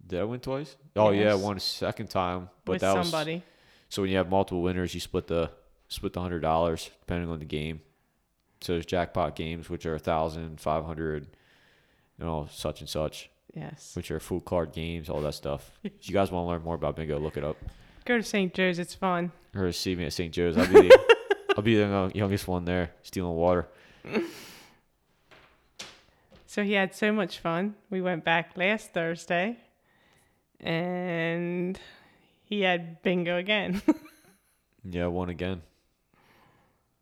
did 0.08 0.20
I 0.20 0.24
win 0.26 0.40
twice? 0.40 0.76
Oh 0.96 1.10
yeah, 1.12 1.32
I 1.32 1.36
won 1.36 1.58
a 1.58 1.60
second 1.60 2.10
time, 2.10 2.50
but 2.64 2.74
with 2.74 2.82
that 2.82 3.04
somebody. 3.04 3.36
was 3.36 3.44
so 3.90 4.02
when 4.02 4.12
you 4.12 4.18
have 4.18 4.30
multiple 4.30 4.62
winners, 4.62 4.94
you 4.94 5.00
split 5.00 5.28
the 5.28 5.52
split 5.88 6.14
the 6.14 6.22
hundred 6.22 6.40
dollars 6.42 6.90
depending 7.02 7.30
on 7.30 7.40
the 7.40 7.46
game. 7.46 7.82
So 8.62 8.74
there's 8.74 8.86
jackpot 8.86 9.36
games 9.36 9.70
which 9.70 9.86
are 9.86 9.96
a 9.96 10.00
thousand, 10.00 10.60
five 10.60 10.86
hundred, 10.86 11.28
you 12.18 12.26
know, 12.26 12.48
such 12.52 12.80
and 12.82 12.90
such, 12.90 13.30
Yes. 13.54 13.92
which 13.96 14.10
are 14.10 14.20
full 14.20 14.40
card 14.42 14.72
games, 14.72 15.10
all 15.10 15.22
that 15.22 15.34
stuff. 15.34 15.70
if 15.84 16.08
you 16.08 16.14
guys 16.14 16.32
want 16.32 16.46
to 16.46 16.50
learn 16.50 16.64
more 16.64 16.76
about 16.76 16.96
bingo, 16.96 17.20
look 17.20 17.38
it 17.38 17.44
up. 17.44 17.58
Go 18.06 18.18
to 18.18 18.24
St. 18.24 18.54
Joe's. 18.54 18.80
It's 18.80 18.94
fun. 18.96 19.32
Or 19.56 19.72
see 19.72 19.96
me 19.96 20.06
at 20.06 20.14
St. 20.14 20.34
Joe's. 20.34 20.58
I'll 20.58 20.68
be 20.68 20.88
the, 20.88 21.16
I'll 21.58 21.64
be 21.64 21.76
the 21.76 22.12
youngest 22.14 22.48
one 22.48 22.66
there, 22.66 22.92
stealing 23.04 23.36
water. 23.36 23.68
So 26.48 26.64
he 26.64 26.72
had 26.72 26.96
so 26.96 27.12
much 27.12 27.40
fun. 27.40 27.76
We 27.90 28.02
went 28.02 28.24
back 28.24 28.52
last 28.56 28.94
Thursday 28.94 29.58
and 30.60 31.80
he 32.44 32.62
had 32.62 33.02
bingo 33.02 33.38
again. 33.38 33.82
Yeah, 34.88 35.08
won 35.08 35.30
again. 35.30 35.64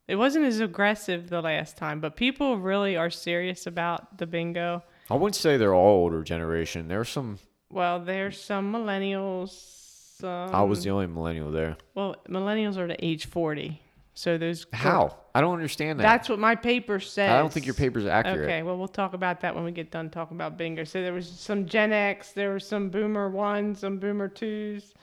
it 0.08 0.16
wasn't 0.16 0.46
as 0.46 0.62
aggressive 0.62 1.30
the 1.30 1.42
last 1.42 1.76
time, 1.76 2.00
but 2.00 2.16
people 2.16 2.58
really 2.58 2.96
are 2.96 3.10
serious 3.10 3.68
about 3.68 4.18
the 4.18 4.26
bingo. 4.26 4.84
I 5.10 5.16
wouldn't 5.16 5.36
say 5.36 5.58
they're 5.58 5.76
all 5.76 6.04
older 6.04 6.24
generation. 6.24 6.88
There 6.88 7.00
were 7.00 7.04
some. 7.04 7.40
Well, 7.70 8.00
there's 8.00 8.40
some 8.40 8.72
millennials. 8.72 10.24
Um, 10.24 10.56
I 10.56 10.62
was 10.64 10.86
the 10.86 10.92
only 10.92 11.08
millennial 11.08 11.52
there. 11.52 11.76
well, 11.94 12.16
millennials 12.30 12.78
are 12.78 12.88
to 12.88 13.06
age 13.06 13.26
40. 13.26 13.82
So 14.14 14.38
those 14.38 14.68
How? 14.72 15.18
I 15.34 15.42
don't 15.42 15.54
understand 15.54 16.00
that. 16.00 16.04
That's 16.04 16.30
what 16.30 16.38
my 16.38 16.56
paper 16.56 17.00
says. 17.00 17.32
I 17.32 17.40
don't 17.40 17.52
think 17.52 17.66
your 17.66 17.74
paper's 17.74 18.06
accurate. 18.06 18.42
Okay, 18.42 18.62
well, 18.62 18.78
we'll 18.78 18.88
talk 18.88 19.14
about 19.14 19.42
that 19.42 19.56
when 19.56 19.64
we 19.64 19.72
get 19.72 19.90
done 19.90 20.10
talking 20.10 20.38
about 20.38 20.58
bingo. 20.58 20.84
So 20.84 21.02
there 21.02 21.14
was 21.14 21.28
some 21.28 21.66
Gen 21.66 21.92
X, 21.92 22.32
there 22.32 22.54
was 22.54 22.66
some 22.66 22.90
Boomer 22.90 23.30
ones, 23.30 23.80
some 23.80 23.98
Boomer 23.98 24.28
twos. 24.28 24.94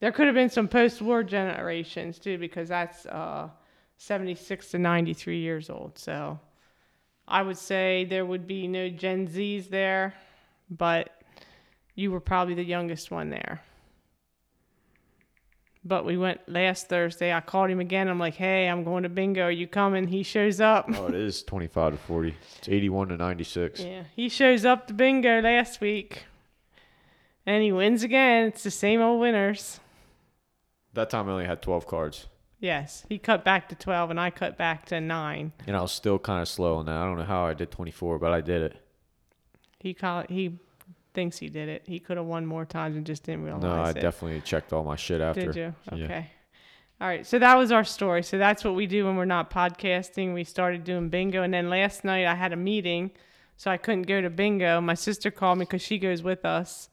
There 0.00 0.12
could 0.12 0.26
have 0.26 0.34
been 0.34 0.48
some 0.48 0.68
post-war 0.68 1.24
generations 1.24 2.18
too, 2.18 2.38
because 2.38 2.68
that's 2.68 3.04
uh, 3.06 3.48
76 3.98 4.70
to 4.70 4.78
93 4.78 5.40
years 5.40 5.68
old. 5.68 5.98
So 5.98 6.38
I 7.26 7.42
would 7.42 7.58
say 7.58 8.06
there 8.08 8.24
would 8.24 8.46
be 8.46 8.66
no 8.66 8.88
Gen 8.88 9.28
Zs 9.28 9.68
there, 9.68 10.14
but 10.70 11.10
you 11.94 12.10
were 12.10 12.20
probably 12.20 12.54
the 12.54 12.64
youngest 12.64 13.10
one 13.10 13.28
there. 13.28 13.60
But 15.88 16.04
we 16.04 16.18
went 16.18 16.46
last 16.46 16.90
Thursday. 16.90 17.32
I 17.32 17.40
called 17.40 17.70
him 17.70 17.80
again. 17.80 18.08
I'm 18.08 18.18
like, 18.18 18.34
hey, 18.34 18.68
I'm 18.68 18.84
going 18.84 19.04
to 19.04 19.08
bingo. 19.08 19.44
Are 19.44 19.50
you 19.50 19.66
coming? 19.66 20.06
He 20.06 20.22
shows 20.22 20.60
up. 20.60 20.84
Oh, 20.94 21.06
it 21.06 21.14
is 21.14 21.42
25 21.42 21.92
to 21.92 21.98
40. 21.98 22.34
It's 22.58 22.68
81 22.68 23.08
to 23.08 23.16
96. 23.16 23.80
Yeah, 23.80 24.02
he 24.14 24.28
shows 24.28 24.66
up 24.66 24.86
to 24.88 24.92
bingo 24.92 25.40
last 25.40 25.80
week, 25.80 26.26
and 27.46 27.62
he 27.62 27.72
wins 27.72 28.02
again. 28.02 28.48
It's 28.48 28.62
the 28.62 28.70
same 28.70 29.00
old 29.00 29.18
winners. 29.18 29.80
That 30.92 31.08
time 31.08 31.26
I 31.26 31.32
only 31.32 31.46
had 31.46 31.62
12 31.62 31.86
cards. 31.86 32.26
Yes, 32.60 33.06
he 33.08 33.18
cut 33.18 33.44
back 33.44 33.68
to 33.68 33.76
twelve, 33.76 34.10
and 34.10 34.18
I 34.18 34.30
cut 34.30 34.58
back 34.58 34.84
to 34.86 35.00
nine. 35.00 35.52
And 35.68 35.76
I 35.76 35.80
was 35.80 35.92
still 35.92 36.18
kind 36.18 36.42
of 36.42 36.48
slow 36.48 36.76
on 36.78 36.86
that. 36.86 36.96
I 36.96 37.04
don't 37.04 37.16
know 37.16 37.24
how 37.24 37.46
I 37.46 37.54
did 37.54 37.70
24, 37.70 38.18
but 38.18 38.32
I 38.32 38.40
did 38.40 38.62
it. 38.62 38.76
He 39.78 39.94
call 39.94 40.24
he 40.28 40.58
thinks 41.14 41.38
he 41.38 41.48
did 41.48 41.68
it. 41.68 41.82
He 41.86 41.98
could 41.98 42.16
have 42.16 42.26
won 42.26 42.46
more 42.46 42.64
times 42.64 42.96
and 42.96 43.04
just 43.06 43.22
didn't 43.24 43.44
realize 43.44 43.62
No, 43.62 43.72
I 43.72 43.90
it. 43.90 43.94
definitely 44.00 44.40
checked 44.42 44.72
all 44.72 44.84
my 44.84 44.96
shit 44.96 45.20
after. 45.20 45.46
Did 45.52 45.56
you? 45.56 45.74
Yeah. 45.96 46.04
Okay. 46.04 46.30
All 47.00 47.06
right. 47.08 47.26
So 47.26 47.38
that 47.38 47.56
was 47.56 47.70
our 47.72 47.84
story. 47.84 48.22
So 48.22 48.38
that's 48.38 48.64
what 48.64 48.74
we 48.74 48.86
do 48.86 49.06
when 49.06 49.16
we're 49.16 49.24
not 49.24 49.50
podcasting. 49.50 50.34
We 50.34 50.44
started 50.44 50.84
doing 50.84 51.08
bingo, 51.08 51.42
and 51.42 51.52
then 51.54 51.70
last 51.70 52.04
night 52.04 52.26
I 52.26 52.34
had 52.34 52.52
a 52.52 52.56
meeting, 52.56 53.10
so 53.56 53.70
I 53.70 53.76
couldn't 53.76 54.02
go 54.02 54.20
to 54.20 54.30
bingo. 54.30 54.80
My 54.80 54.94
sister 54.94 55.30
called 55.30 55.58
me 55.58 55.64
because 55.64 55.82
she 55.82 55.98
goes 55.98 56.22
with 56.22 56.44
us, 56.44 56.88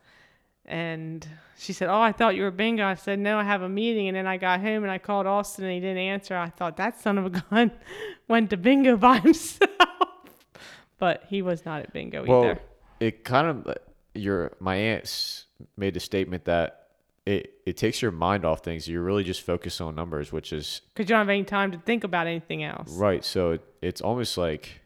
and 0.65 1.27
she 1.57 1.73
said, 1.73 1.89
"Oh, 1.89 1.99
I 2.01 2.11
thought 2.11 2.35
you 2.35 2.43
were 2.43 2.51
bingo." 2.51 2.85
I 2.85 2.93
said, 2.95 3.17
"No, 3.19 3.37
I 3.39 3.43
have 3.43 3.61
a 3.63 3.69
meeting." 3.69 4.07
And 4.07 4.15
then 4.17 4.27
I 4.27 4.37
got 4.37 4.61
home 4.61 4.83
and 4.83 4.91
I 4.91 4.97
called 4.99 5.25
Austin, 5.25 5.65
and 5.65 5.73
he 5.73 5.79
didn't 5.79 5.97
answer. 5.97 6.35
I 6.37 6.49
thought 6.49 6.77
that 6.77 6.99
son 7.01 7.17
of 7.17 7.25
a 7.25 7.29
gun 7.41 7.71
went 8.27 8.49
to 8.51 8.57
bingo 8.57 8.97
by 8.97 9.19
himself, 9.19 9.69
but 10.99 11.23
he 11.29 11.41
was 11.41 11.65
not 11.65 11.81
at 11.81 11.93
bingo 11.93 12.25
Well, 12.25 12.43
either. 12.43 12.59
it 12.99 13.23
kind 13.23 13.47
of 13.47 13.75
your 14.15 14.53
my 14.59 14.75
aunt's 14.75 15.45
made 15.77 15.93
the 15.93 15.99
statement 15.99 16.45
that 16.45 16.87
it 17.25 17.53
it 17.65 17.77
takes 17.77 18.01
your 18.01 18.11
mind 18.11 18.45
off 18.45 18.63
things. 18.63 18.87
You're 18.87 19.03
really 19.03 19.23
just 19.23 19.41
focused 19.41 19.81
on 19.81 19.95
numbers, 19.95 20.31
which 20.31 20.53
is 20.53 20.81
Because 20.93 21.09
you 21.09 21.13
don't 21.13 21.19
have 21.19 21.29
any 21.29 21.43
time 21.43 21.71
to 21.71 21.77
think 21.79 22.03
about 22.03 22.27
anything 22.27 22.63
else. 22.63 22.91
right. 22.97 23.23
So 23.23 23.51
it, 23.51 23.65
it's 23.81 24.01
almost 24.01 24.37
like 24.37 24.81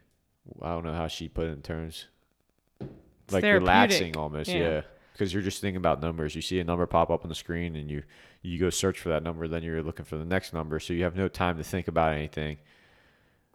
I 0.61 0.69
don't 0.69 0.83
know 0.83 0.93
how 0.93 1.07
she 1.07 1.27
put 1.27 1.47
it 1.47 1.51
in 1.51 1.61
terms, 1.61 2.07
like 3.31 3.43
relaxing 3.43 4.17
almost. 4.17 4.49
Yeah. 4.49 4.57
Yeah. 4.59 4.81
Because 5.13 5.33
you're 5.33 5.43
just 5.43 5.59
thinking 5.59 5.77
about 5.77 6.01
numbers. 6.01 6.33
You 6.33 6.41
see 6.41 6.59
a 6.61 6.63
number 6.63 6.85
pop 6.85 7.09
up 7.09 7.23
on 7.23 7.29
the 7.29 7.35
screen, 7.35 7.75
and 7.75 7.91
you 7.91 8.03
you 8.41 8.57
go 8.57 8.69
search 8.69 8.99
for 8.99 9.09
that 9.09 9.21
number. 9.21 9.47
Then 9.47 9.63
you're 9.63 9.83
looking 9.83 10.05
for 10.05 10.17
the 10.17 10.25
next 10.25 10.53
number, 10.53 10.79
so 10.79 10.93
you 10.93 11.03
have 11.03 11.15
no 11.15 11.27
time 11.27 11.57
to 11.57 11.63
think 11.63 11.87
about 11.89 12.13
anything. 12.13 12.57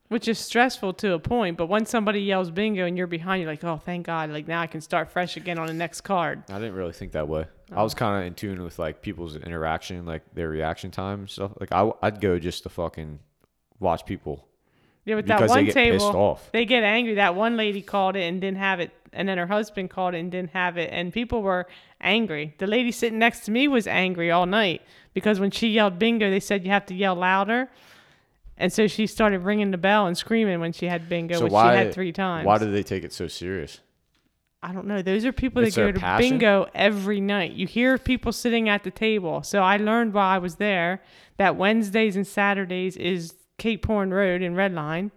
Which 0.09 0.29
is 0.29 0.39
stressful 0.39 0.95
to 0.95 1.13
a 1.13 1.19
point. 1.19 1.57
But 1.57 1.67
once 1.67 1.91
somebody 1.91 2.21
yells 2.21 2.51
bingo 2.51 2.87
and 2.87 2.97
you're 2.97 3.07
behind, 3.07 3.43
you're 3.43 3.51
like, 3.51 3.65
oh, 3.65 3.77
thank 3.77 4.07
God! 4.07 4.31
Like 4.31 4.47
now 4.47 4.61
I 4.61 4.67
can 4.67 4.81
start 4.81 5.11
fresh 5.11 5.37
again 5.37 5.59
on 5.59 5.67
the 5.67 5.75
next 5.75 6.03
card. 6.03 6.45
I 6.49 6.55
didn't 6.55 6.75
really 6.75 6.93
think 6.93 7.13
that 7.13 7.29
way. 7.29 7.47
I 7.73 7.81
oh. 7.81 7.85
was 7.85 7.95
kind 7.95 8.21
of 8.21 8.27
in 8.27 8.35
tune 8.35 8.63
with 8.63 8.79
like 8.79 9.03
people's 9.03 9.37
interaction, 9.37 10.05
like 10.07 10.23
their 10.35 10.49
reaction 10.49 10.91
time 10.91 11.27
stuff. 11.29 11.53
Like 11.59 11.73
I, 11.73 11.91
I'd 12.03 12.21
go 12.21 12.39
just 12.39 12.63
to 12.65 12.69
fucking 12.69 13.19
watch 13.81 14.07
people 14.07 14.47
Yeah, 15.05 15.17
but 15.17 15.27
that 15.27 15.37
because 15.39 15.51
one 15.51 15.59
they 15.59 15.65
get 15.67 15.75
table, 15.75 16.17
off. 16.17 16.51
they 16.53 16.65
get 16.65 16.85
angry. 16.85 17.15
That 17.15 17.35
one 17.35 17.57
lady 17.57 17.83
called 17.83 18.17
it 18.17 18.23
and 18.23 18.41
didn't 18.41 18.59
have 18.59 18.81
it, 18.81 18.93
and 19.13 19.29
then 19.29 19.39
her 19.39 19.47
husband 19.47 19.91
called 19.91 20.15
it 20.15 20.19
and 20.19 20.31
didn't 20.31 20.51
have 20.51 20.77
it, 20.77 20.91
and 20.93 21.13
people 21.13 21.43
were 21.43 21.67
angry. 22.01 22.55
The 22.59 22.67
lady 22.67 22.93
sitting 22.93 23.19
next 23.19 23.41
to 23.47 23.51
me 23.51 23.69
was 23.69 23.87
angry 23.87 24.31
all 24.31 24.47
night 24.47 24.83
because 25.15 25.41
when 25.41 25.51
she 25.51 25.69
yelled 25.69 25.99
bingo, 25.99 26.31
they 26.31 26.41
said 26.41 26.65
you 26.65 26.71
have 26.71 26.87
to 26.87 26.95
yell 26.95 27.15
louder. 27.15 27.69
And 28.57 28.73
so 28.73 28.87
she 28.87 29.07
started 29.07 29.41
ringing 29.41 29.71
the 29.73 29.79
bell 29.79 30.07
and 30.07 30.17
screaming 30.17 30.61
when 30.61 30.73
she 30.73 30.87
had 30.87 31.09
bingo, 31.09 31.37
So 31.39 31.45
which 31.45 31.53
why- 31.53 31.73
she 31.75 31.79
had 31.85 31.95
three 31.95 32.13
times. 32.13 32.47
Why 32.47 32.59
do 32.59 32.71
they 32.71 32.83
take 32.85 33.03
it 33.05 33.13
so 33.13 33.27
serious? 33.29 33.81
I 34.63 34.73
don't 34.73 34.87
know. 34.87 35.03
Those 35.03 35.25
are 35.27 35.33
people 35.33 35.63
It's 35.63 35.75
that 35.75 35.81
go 35.81 35.85
their 35.87 35.93
to 35.95 36.01
passion? 36.01 36.31
bingo 36.31 36.67
every 36.75 37.21
night. 37.21 37.53
You 37.53 37.67
hear 37.67 37.99
people 37.99 38.33
sitting 38.33 38.69
at 38.69 38.83
the 38.83 38.91
table. 38.91 39.43
So 39.43 39.61
I 39.63 39.77
learned 39.77 40.15
while 40.15 40.29
I 40.29 40.39
was 40.39 40.55
there 40.57 41.03
that 41.37 41.57
Wednesdays 41.57 42.17
and 42.17 42.27
Saturdays 42.27 42.97
is 42.97 43.35
Cape 43.59 43.85
Horn 43.87 44.13
Road 44.15 44.41
in 44.41 44.55
Red 44.55 44.73
Lion. 44.73 45.11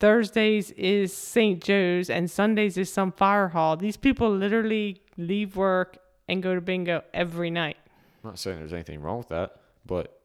Thursdays 0.00 0.70
is 0.72 1.16
St. 1.16 1.62
Joe's 1.62 2.10
and 2.10 2.30
Sundays 2.30 2.76
is 2.76 2.92
some 2.92 3.12
fire 3.12 3.48
hall. 3.48 3.76
These 3.76 3.96
people 3.96 4.30
literally 4.30 5.00
leave 5.16 5.56
work 5.56 5.98
and 6.28 6.42
go 6.42 6.54
to 6.54 6.60
bingo 6.60 7.02
every 7.12 7.50
night. 7.50 7.76
I'm 8.22 8.30
not 8.30 8.38
saying 8.38 8.58
there's 8.58 8.72
anything 8.72 9.00
wrong 9.00 9.18
with 9.18 9.28
that, 9.28 9.56
but 9.86 10.20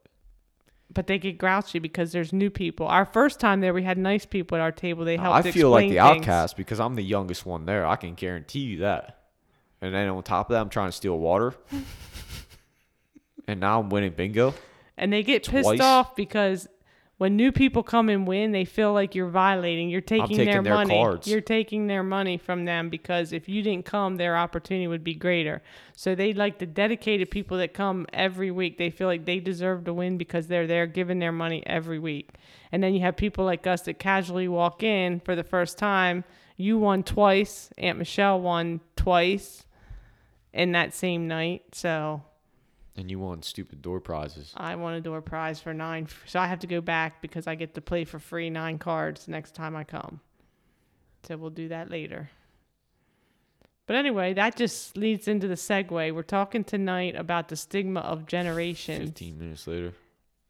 But 0.92 1.08
they 1.08 1.20
get 1.20 1.38
grouchy 1.38 1.80
because 1.80 2.12
there's 2.12 2.34
new 2.34 2.50
people. 2.50 2.88
Our 2.88 3.06
first 3.06 3.40
time 3.40 3.62
there, 3.62 3.74
we 3.74 3.84
had 3.84 3.98
nice 3.98 4.26
people 4.26 4.58
at 4.58 4.62
our 4.62 4.72
table. 4.72 5.06
They 5.06 5.18
helped. 5.18 5.46
I 5.46 5.52
feel 5.52 5.70
like 5.70 5.84
the 5.84 5.98
things. 5.98 6.00
outcast 6.00 6.58
because 6.58 6.80
I'm 6.80 6.96
the 6.96 7.04
youngest 7.04 7.46
one 7.46 7.66
there. 7.66 7.86
I 7.86 7.96
can 7.96 8.16
guarantee 8.16 8.62
you 8.62 8.80
that. 8.80 9.20
And 9.82 9.94
then 9.94 10.10
on 10.10 10.24
top 10.24 10.50
of 10.50 10.54
that, 10.54 10.62
I'm 10.62 10.70
trying 10.70 10.90
to 10.90 10.92
steal 10.92 11.18
water. 11.18 11.54
and 13.48 13.60
now 13.60 13.80
I'm 13.80 13.90
winning 13.90 14.14
bingo. 14.14 14.54
and 14.98 15.14
they 15.14 15.24
get 15.24 15.48
pissed 15.48 15.80
off 15.80 16.16
because 16.16 16.68
when 17.20 17.36
new 17.36 17.52
people 17.52 17.84
come 17.84 18.08
and 18.08 18.26
win, 18.26 18.54
they 18.54 18.64
feel 18.64 18.94
like 18.94 19.14
you're 19.14 19.28
violating. 19.28 19.90
You're 19.90 20.00
taking, 20.00 20.38
their 20.38 20.64
their 20.64 20.74
money. 20.74 20.96
cards. 20.96 21.28
You're 21.28 21.42
taking 21.42 21.88
their 21.88 22.02
money 22.02 22.38
from 22.38 22.64
them 22.64 22.90
because 22.90 23.34
if 23.34 23.50
you 23.50 23.62
didn't 23.62 23.84
come, 23.84 24.16
their 24.16 24.38
opportunity 24.38 24.88
would 24.88 25.04
be 25.04 25.16
greater. 25.16 25.62
So 25.98 26.16
they 26.16 26.32
like 26.32 26.60
the 26.60 26.66
dedicated 26.66 27.30
people 27.30 27.58
that 27.58 27.74
come 27.74 28.08
every 28.14 28.52
week. 28.52 28.78
They 28.78 28.90
feel 28.90 29.08
like 29.08 29.26
they 29.26 29.42
deserve 29.42 29.84
to 29.84 29.94
win 29.94 30.18
because 30.18 30.48
they're 30.48 30.66
there 30.66 30.88
giving 30.88 31.20
their 31.20 31.34
money 31.34 31.62
every 31.68 32.00
week. 32.00 32.36
And 32.72 32.82
then 32.82 32.94
you 32.94 33.02
have 33.02 33.18
people 33.18 33.44
like 33.44 33.68
us 33.68 33.82
that 33.82 34.00
casually 34.00 34.48
walk 34.48 34.82
in 34.82 35.20
for 35.20 35.36
the 35.36 35.44
first 35.44 35.78
time. 35.78 36.24
You 36.56 36.78
won 36.78 37.04
twice. 37.04 37.70
Aunt 37.78 37.98
Michelle 37.98 38.40
won 38.40 38.80
twice 38.96 39.66
in 40.54 40.72
that 40.72 40.94
same 40.94 41.28
night. 41.28 41.64
So 41.74 42.24
And 43.00 43.10
you 43.10 43.18
won 43.18 43.44
stupid 43.44 43.82
door 43.82 44.02
prizes. 44.02 44.52
I 44.58 44.76
won 44.76 44.94
a 44.94 45.00
door 45.00 45.22
prize 45.22 45.62
for 45.62 45.74
nine, 45.74 46.10
so 46.26 46.38
I 46.38 46.48
have 46.48 46.60
to 46.60 46.68
go 46.68 46.82
back 46.82 47.22
because 47.22 47.48
I 47.48 47.56
get 47.56 47.74
to 47.76 47.82
play 47.82 48.04
for 48.04 48.20
free 48.20 48.50
nine 48.50 48.78
cards 48.78 49.30
next 49.30 49.56
time 49.56 49.74
I 49.74 49.86
come. 49.86 50.20
So 51.24 51.38
we'll 51.38 51.50
do 51.50 51.70
that 51.70 51.90
later. 51.90 52.30
But 53.88 53.96
anyway, 53.96 54.34
that 54.34 54.58
just 54.58 54.98
leads 54.98 55.30
into 55.30 55.48
the 55.48 55.54
segue. 55.54 56.14
We're 56.14 56.24
talking 56.24 56.66
tonight 56.66 57.16
about 57.16 57.48
the 57.48 57.56
stigma 57.56 58.02
of 58.02 58.26
generations. 58.26 59.12
15 59.12 59.40
minutes 59.40 59.66
later. 59.66 59.94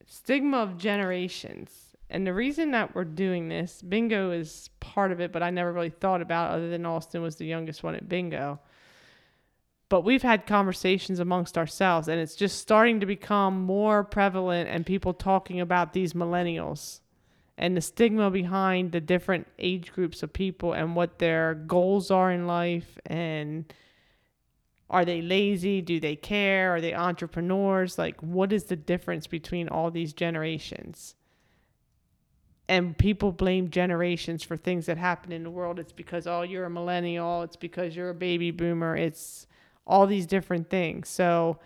Stigma 0.08 0.58
of 0.58 0.80
generations. 0.80 1.96
And 2.10 2.26
the 2.26 2.34
reason 2.34 2.72
that 2.72 2.96
we're 2.96 3.04
doing 3.04 3.48
this, 3.50 3.84
bingo 3.84 4.32
is 4.32 4.72
part 4.80 5.12
of 5.12 5.20
it, 5.20 5.32
but 5.32 5.44
I 5.44 5.52
never 5.52 5.72
really 5.72 5.92
thought 5.92 6.24
about 6.24 6.50
it 6.50 6.56
other 6.56 6.70
than 6.72 6.88
Austin 6.88 7.22
was 7.22 7.36
the 7.36 7.46
youngest 7.46 7.84
one 7.84 7.94
at 7.94 8.10
bingo. 8.10 8.60
But 9.90 10.04
we've 10.04 10.22
had 10.22 10.46
conversations 10.46 11.20
amongst 11.20 11.58
ourselves, 11.58 12.08
and 12.08 12.22
it's 12.22 12.36
just 12.36 12.60
starting 12.60 13.00
to 13.00 13.06
become 13.08 13.62
more 13.62 14.04
prevalent 14.04 14.70
and 14.70 14.86
people 14.86 15.14
talking 15.14 15.60
about 15.60 15.94
these 15.94 16.14
millennials. 16.14 17.02
and 17.60 17.76
the 17.76 17.82
stigma 17.82 18.32
behind 18.32 18.94
the 18.94 19.02
different 19.02 19.46
age 19.60 19.92
groups 19.92 20.24
of 20.24 20.32
people 20.32 20.72
and 20.72 20.96
what 20.96 21.20
their 21.20 21.54
goals 21.54 22.10
are 22.10 22.32
in 22.32 22.48
life 22.48 22.98
and 23.06 23.72
are 24.90 25.06
they 25.06 25.22
lazy? 25.22 25.82
Do 25.82 26.00
they 26.00 26.16
care? 26.16 26.74
Are 26.74 26.82
they 26.82 26.96
entrepreneurs? 26.96 27.98
Like 28.00 28.20
what 28.24 28.54
is 28.54 28.64
the 28.64 28.78
difference 28.78 29.28
between 29.28 29.68
all 29.68 29.92
these 29.92 30.14
generations? 30.14 31.16
And 32.70 32.98
people 32.98 33.32
blame 33.34 33.70
generations 33.70 34.44
for 34.44 34.56
things 34.56 34.86
that 34.86 34.98
happen 34.98 35.32
in 35.32 35.44
the 35.44 35.52
world. 35.52 35.80
It's 35.80 35.92
because 35.92 36.28
oh 36.28 36.44
you're 36.44 36.66
a 36.66 36.70
millennial. 36.70 37.44
It's 37.44 37.58
because 37.58 37.94
you're 37.96 38.10
a 38.10 38.16
baby 38.16 38.52
boomer. 38.52 38.96
It's 38.96 39.48
all 39.90 40.08
these 40.08 40.28
different 40.28 40.70
things. 40.70 41.10
So 41.10 41.58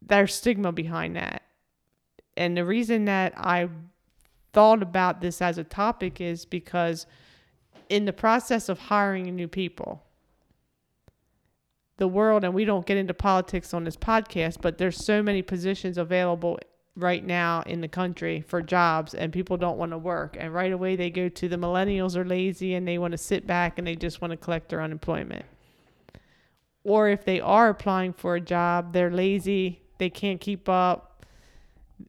there's 0.00 0.34
stigma 0.34 0.72
behind 0.72 1.16
that. 1.16 1.42
And 2.36 2.56
the 2.56 2.64
reason 2.64 3.06
that 3.06 3.34
i 3.36 3.68
thought 4.52 4.82
about 4.82 5.20
this 5.20 5.42
as 5.42 5.58
a 5.58 5.64
topic 5.64 6.18
is 6.18 6.46
because 6.46 7.04
in 7.90 8.06
the 8.06 8.12
process 8.12 8.70
of 8.70 8.78
hiring 8.78 9.24
new 9.36 9.48
people, 9.48 10.02
the 11.98 12.08
world, 12.08 12.42
and 12.42 12.54
we 12.54 12.64
don't 12.64 12.86
get 12.86 12.96
into 12.96 13.12
politics 13.12 13.74
on 13.74 13.84
this 13.84 13.96
podcast, 13.96 14.62
but 14.62 14.78
there's 14.78 14.96
so 14.96 15.22
many 15.22 15.42
positions 15.42 15.98
available 15.98 16.58
right 16.94 17.24
now 17.24 17.62
in 17.66 17.82
the 17.82 17.88
country 17.88 18.40
for 18.40 18.62
jobs 18.62 19.12
and 19.12 19.30
people 19.30 19.58
don't 19.58 19.76
want 19.76 19.92
to 19.92 19.98
work. 19.98 20.36
And 20.38 20.54
right 20.54 20.72
away 20.72 20.96
they 20.96 21.10
go 21.10 21.28
to 21.28 21.48
the 21.48 21.56
millennials 21.56 22.16
are 22.16 22.24
lazy 22.24 22.74
and 22.74 22.88
they 22.88 22.96
want 22.96 23.12
to 23.12 23.18
sit 23.18 23.46
back 23.46 23.78
and 23.78 23.86
they 23.86 23.96
just 23.96 24.22
want 24.22 24.30
to 24.30 24.38
collect 24.38 24.70
their 24.70 24.80
unemployment 24.80 25.44
or 26.86 27.08
if 27.08 27.24
they 27.24 27.40
are 27.40 27.68
applying 27.68 28.12
for 28.12 28.36
a 28.36 28.40
job 28.40 28.92
they're 28.92 29.10
lazy 29.10 29.82
they 29.98 30.10
can't 30.10 30.40
keep 30.40 30.68
up 30.68 31.16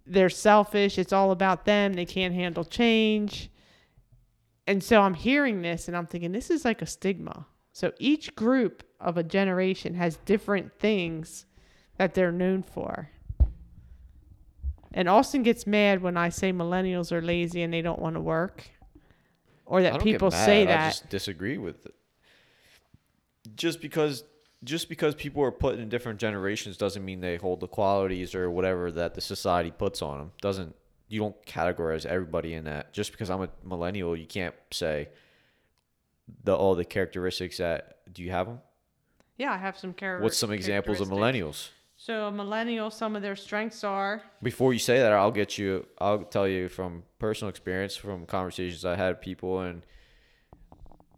they're 0.06 0.30
selfish. 0.30 0.98
It's 0.98 1.14
all 1.14 1.32
about 1.32 1.66
them. 1.66 1.94
They 1.94 2.06
can't 2.06 2.34
handle 2.34 2.64
change. 2.64 3.50
And 4.66 4.84
so 4.84 5.02
I'm 5.02 5.14
hearing 5.14 5.62
this 5.62 5.88
and 5.88 5.96
I'm 5.96 6.08
thinking 6.08 6.32
this 6.32 6.50
is 6.50 6.66
like 6.66 6.82
a 6.82 6.86
stigma. 6.86 7.48
So 7.72 7.94
each 8.00 8.36
group 8.36 8.84
of 9.00 9.18
a 9.18 9.24
generation 9.24 9.94
has 9.96 10.18
different 10.26 10.74
things 10.80 11.46
that 11.98 12.14
they're 12.14 12.32
known 12.32 12.64
for. 12.64 13.10
And 14.94 15.08
Austin 15.08 15.44
gets 15.44 15.68
mad 15.68 16.02
when 16.02 16.18
I 16.18 16.30
say 16.30 16.52
millennials 16.52 17.12
are 17.12 17.22
lazy 17.22 17.62
and 17.62 17.72
they 17.72 17.82
don't 17.82 18.00
want 18.00 18.16
to 18.16 18.22
work, 18.22 18.64
or 19.66 19.84
that 19.84 20.02
people 20.02 20.32
say 20.32 20.66
that. 20.66 20.86
I 20.86 20.90
just 20.90 21.10
disagree 21.10 21.58
with 21.58 21.86
it. 21.86 21.94
Just 23.56 23.80
because 23.80 24.24
just 24.64 24.90
because 24.90 25.16
people 25.16 25.44
are 25.44 25.52
put 25.52 25.78
in 25.80 25.90
different 25.90 26.20
generations 26.20 26.78
doesn't 26.78 27.04
mean 27.06 27.22
they 27.22 27.38
hold 27.38 27.60
the 27.60 27.68
qualities 27.68 28.34
or 28.34 28.50
whatever 28.50 28.92
that 28.92 29.14
the 29.14 29.22
society 29.22 29.72
puts 29.72 30.02
on 30.02 30.18
them. 30.18 30.32
Doesn't 30.42 30.76
you 31.10 31.20
don't 31.20 31.46
categorize 31.46 32.06
everybody 32.06 32.54
in 32.54 32.66
that. 32.66 32.94
Just 32.94 33.12
because 33.12 33.30
I'm 33.30 33.42
a 33.44 33.50
millennial, 33.64 34.16
you 34.16 34.26
can't 34.26 34.56
say 34.72 35.10
the 36.44 36.56
all 36.56 36.76
the 36.76 36.86
characteristics 36.86 37.58
that 37.58 38.00
do 38.12 38.24
you 38.24 38.32
have 38.32 38.48
them? 38.48 38.60
Yeah, 39.38 39.52
I 39.52 39.58
have 39.58 39.78
some 39.78 39.94
characteristics. 39.94 40.24
What's 40.24 40.38
some 40.38 40.52
examples 40.52 41.00
of 41.00 41.10
millennials? 41.10 41.70
So 41.96 42.28
a 42.28 42.32
millennial, 42.32 42.92
some 42.92 43.16
of 43.16 43.22
their 43.22 43.36
strengths 43.36 43.84
are. 43.84 44.22
Before 44.44 44.72
you 44.72 44.80
say 44.80 45.00
that, 45.00 45.12
I'll 45.12 45.32
get 45.32 45.58
you. 45.58 45.86
I'll 46.00 46.24
tell 46.24 46.48
you 46.48 46.70
from 46.70 47.04
personal 47.18 47.50
experience, 47.50 47.96
from 47.96 48.26
conversations 48.26 48.86
I 48.86 48.96
had 48.96 49.10
with 49.16 49.22
people 49.22 49.62
and 49.62 49.84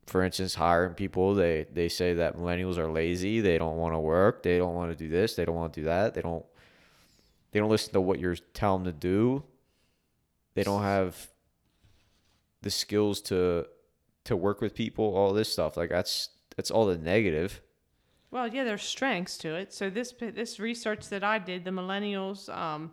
for 0.10 0.24
instance, 0.24 0.56
hiring 0.56 0.96
people, 0.96 1.36
they 1.36 1.68
they 1.72 1.88
say 1.88 2.16
that 2.16 2.36
millennials 2.36 2.78
are 2.78 2.92
lazy. 2.92 3.40
They 3.40 3.58
don't 3.58 3.78
want 3.78 3.94
to 3.94 4.00
work. 4.00 4.44
They 4.44 4.58
don't 4.58 4.74
want 4.74 4.92
to 4.92 4.96
do 4.96 5.08
this. 5.08 5.36
They 5.36 5.46
don't 5.46 5.56
want 5.56 5.74
to 5.74 5.82
do 5.82 5.86
that. 5.86 6.16
They 6.16 6.22
don't. 6.22 6.46
They 7.52 7.60
don't 7.60 7.70
listen 7.70 7.94
to 7.94 8.02
what 8.02 8.20
you're 8.20 8.36
telling 8.54 8.84
them 8.84 8.94
to 8.94 9.00
do. 9.00 9.44
They 10.56 10.64
don't 10.64 10.84
have 10.84 11.30
the 12.62 12.72
skills 12.72 13.22
to 13.22 13.68
to 14.26 14.36
work 14.36 14.62
with 14.62 14.74
people. 14.74 15.16
All 15.16 15.32
this 15.32 15.54
stuff, 15.54 15.78
like 15.78 15.90
that's 15.90 16.30
that's 16.56 16.72
all 16.72 16.88
the 16.88 16.98
negative. 16.98 17.62
Well, 18.32 18.48
yeah, 18.48 18.64
there's 18.64 18.84
strengths 18.84 19.38
to 19.40 19.56
it. 19.56 19.74
So 19.74 19.90
this 19.90 20.14
this 20.20 20.60
research 20.60 21.08
that 21.10 21.24
I 21.24 21.38
did, 21.38 21.66
the 21.66 21.72
millennials, 21.72 22.50
um, 22.56 22.92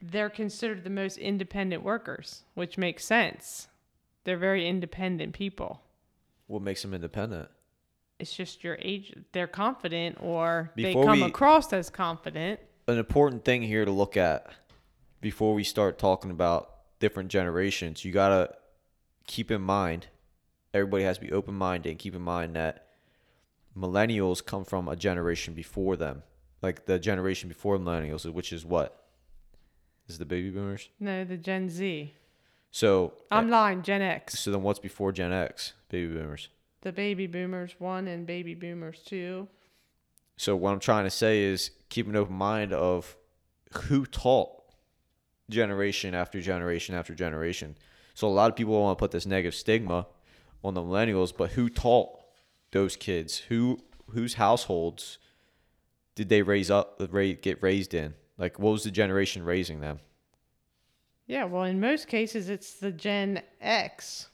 they're 0.00 0.30
considered 0.30 0.84
the 0.84 0.90
most 0.90 1.18
independent 1.18 1.82
workers, 1.82 2.44
which 2.54 2.78
makes 2.78 3.04
sense. 3.04 3.68
They're 4.24 4.38
very 4.38 4.68
independent 4.68 5.32
people. 5.32 5.82
What 6.48 6.62
makes 6.62 6.82
them 6.82 6.94
independent? 6.94 7.48
It's 8.18 8.34
just 8.34 8.64
your 8.64 8.76
age. 8.80 9.14
They're 9.32 9.46
confident, 9.46 10.16
or 10.20 10.72
before 10.74 11.04
they 11.04 11.06
come 11.06 11.20
we, 11.20 11.26
across 11.26 11.72
as 11.72 11.88
confident. 11.88 12.58
An 12.88 12.98
important 12.98 13.44
thing 13.44 13.62
here 13.62 13.84
to 13.84 13.92
look 13.92 14.16
at 14.16 14.50
before 15.20 15.54
we 15.54 15.62
start 15.62 15.98
talking 15.98 16.30
about 16.30 16.70
different 16.98 17.28
generations, 17.28 18.04
you 18.04 18.10
gotta 18.10 18.54
keep 19.26 19.50
in 19.50 19.60
mind. 19.60 20.08
Everybody 20.74 21.04
has 21.04 21.18
to 21.18 21.24
be 21.24 21.32
open 21.32 21.54
minded 21.54 21.90
and 21.90 21.98
keep 21.98 22.14
in 22.14 22.22
mind 22.22 22.56
that 22.56 22.88
millennials 23.76 24.44
come 24.44 24.64
from 24.64 24.88
a 24.88 24.96
generation 24.96 25.54
before 25.54 25.96
them, 25.96 26.22
like 26.62 26.86
the 26.86 26.98
generation 26.98 27.48
before 27.48 27.78
millennials, 27.78 28.30
which 28.32 28.52
is 28.52 28.64
what? 28.64 29.04
Is 30.08 30.18
the 30.18 30.24
baby 30.24 30.50
boomers? 30.50 30.88
No, 30.98 31.24
the 31.24 31.36
Gen 31.36 31.68
Z. 31.68 32.14
So 32.70 33.14
I'm 33.30 33.48
uh, 33.48 33.50
lying, 33.50 33.82
Gen 33.82 34.02
X. 34.02 34.38
So 34.38 34.50
then 34.50 34.62
what's 34.62 34.78
before 34.78 35.12
Gen 35.12 35.32
X? 35.32 35.72
Baby 35.88 36.14
boomers. 36.14 36.48
The 36.82 36.92
baby 36.92 37.26
boomers 37.26 37.74
one 37.78 38.06
and 38.08 38.26
baby 38.26 38.54
boomers 38.54 39.00
two. 39.04 39.48
So 40.36 40.54
what 40.54 40.72
I'm 40.72 40.78
trying 40.78 41.04
to 41.04 41.10
say 41.10 41.42
is 41.42 41.72
keep 41.88 42.06
an 42.06 42.14
open 42.16 42.36
mind 42.36 42.72
of 42.72 43.16
who 43.72 44.06
taught 44.06 44.50
generation 45.50 46.14
after 46.14 46.40
generation 46.40 46.94
after 46.94 47.14
generation. 47.14 47.76
So 48.14 48.28
a 48.28 48.30
lot 48.30 48.50
of 48.50 48.56
people 48.56 48.80
want 48.80 48.98
to 48.98 49.02
put 49.02 49.10
this 49.10 49.26
negative 49.26 49.54
stigma 49.54 50.06
on 50.62 50.74
the 50.74 50.82
millennials, 50.82 51.32
but 51.36 51.52
who 51.52 51.68
taught 51.68 52.10
those 52.72 52.96
kids? 52.96 53.38
Who 53.48 53.80
whose 54.10 54.34
households 54.34 55.18
did 56.14 56.28
they 56.28 56.42
raise 56.42 56.70
up 56.70 57.00
get 57.42 57.62
raised 57.62 57.94
in? 57.94 58.14
Like 58.36 58.58
what 58.58 58.70
was 58.70 58.84
the 58.84 58.90
generation 58.90 59.42
raising 59.42 59.80
them? 59.80 60.00
Yeah, 61.28 61.44
well, 61.44 61.64
in 61.64 61.78
most 61.78 62.08
cases, 62.08 62.48
it's 62.48 62.74
the 62.74 62.90
Gen 62.90 63.42
X 63.60 64.28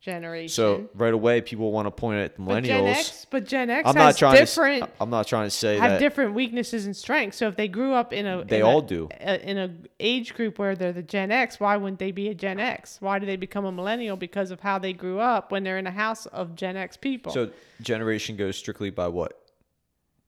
generation. 0.00 0.52
So 0.52 0.88
right 0.94 1.14
away, 1.14 1.40
people 1.40 1.70
want 1.70 1.86
to 1.86 1.92
point 1.92 2.18
at 2.18 2.38
millennials. 2.38 2.46
But 2.46 2.64
Gen 2.64 2.86
X, 2.86 3.26
but 3.30 3.44
Gen 3.46 3.70
X 3.70 3.88
I'm 3.88 3.94
not 3.94 4.16
trying 4.16 4.36
different. 4.36 4.82
To, 4.82 4.90
I'm 5.00 5.10
not 5.10 5.28
trying 5.28 5.46
to 5.46 5.50
say 5.50 5.76
that. 5.76 5.80
have 5.80 5.90
that 5.92 6.00
different 6.00 6.34
weaknesses 6.34 6.86
and 6.86 6.96
strengths. 6.96 7.36
So 7.36 7.46
if 7.46 7.54
they 7.54 7.68
grew 7.68 7.94
up 7.94 8.12
in 8.12 8.26
a, 8.26 8.44
they 8.44 8.58
in 8.58 8.66
all 8.66 8.80
a, 8.80 8.86
do 8.86 9.08
a, 9.20 9.48
in 9.48 9.58
a 9.58 9.72
age 10.00 10.34
group 10.34 10.58
where 10.58 10.74
they're 10.74 10.92
the 10.92 11.04
Gen 11.04 11.30
X. 11.30 11.60
Why 11.60 11.76
wouldn't 11.76 12.00
they 12.00 12.10
be 12.10 12.28
a 12.28 12.34
Gen 12.34 12.58
X? 12.58 13.00
Why 13.00 13.20
do 13.20 13.26
they 13.26 13.36
become 13.36 13.64
a 13.64 13.72
millennial? 13.72 14.16
Because 14.16 14.50
of 14.50 14.58
how 14.58 14.80
they 14.80 14.92
grew 14.92 15.20
up 15.20 15.52
when 15.52 15.62
they're 15.62 15.78
in 15.78 15.86
a 15.86 15.92
house 15.92 16.26
of 16.26 16.56
Gen 16.56 16.76
X 16.76 16.96
people. 16.96 17.30
So 17.30 17.50
generation 17.80 18.34
goes 18.34 18.56
strictly 18.56 18.90
by 18.90 19.06
what 19.06 19.40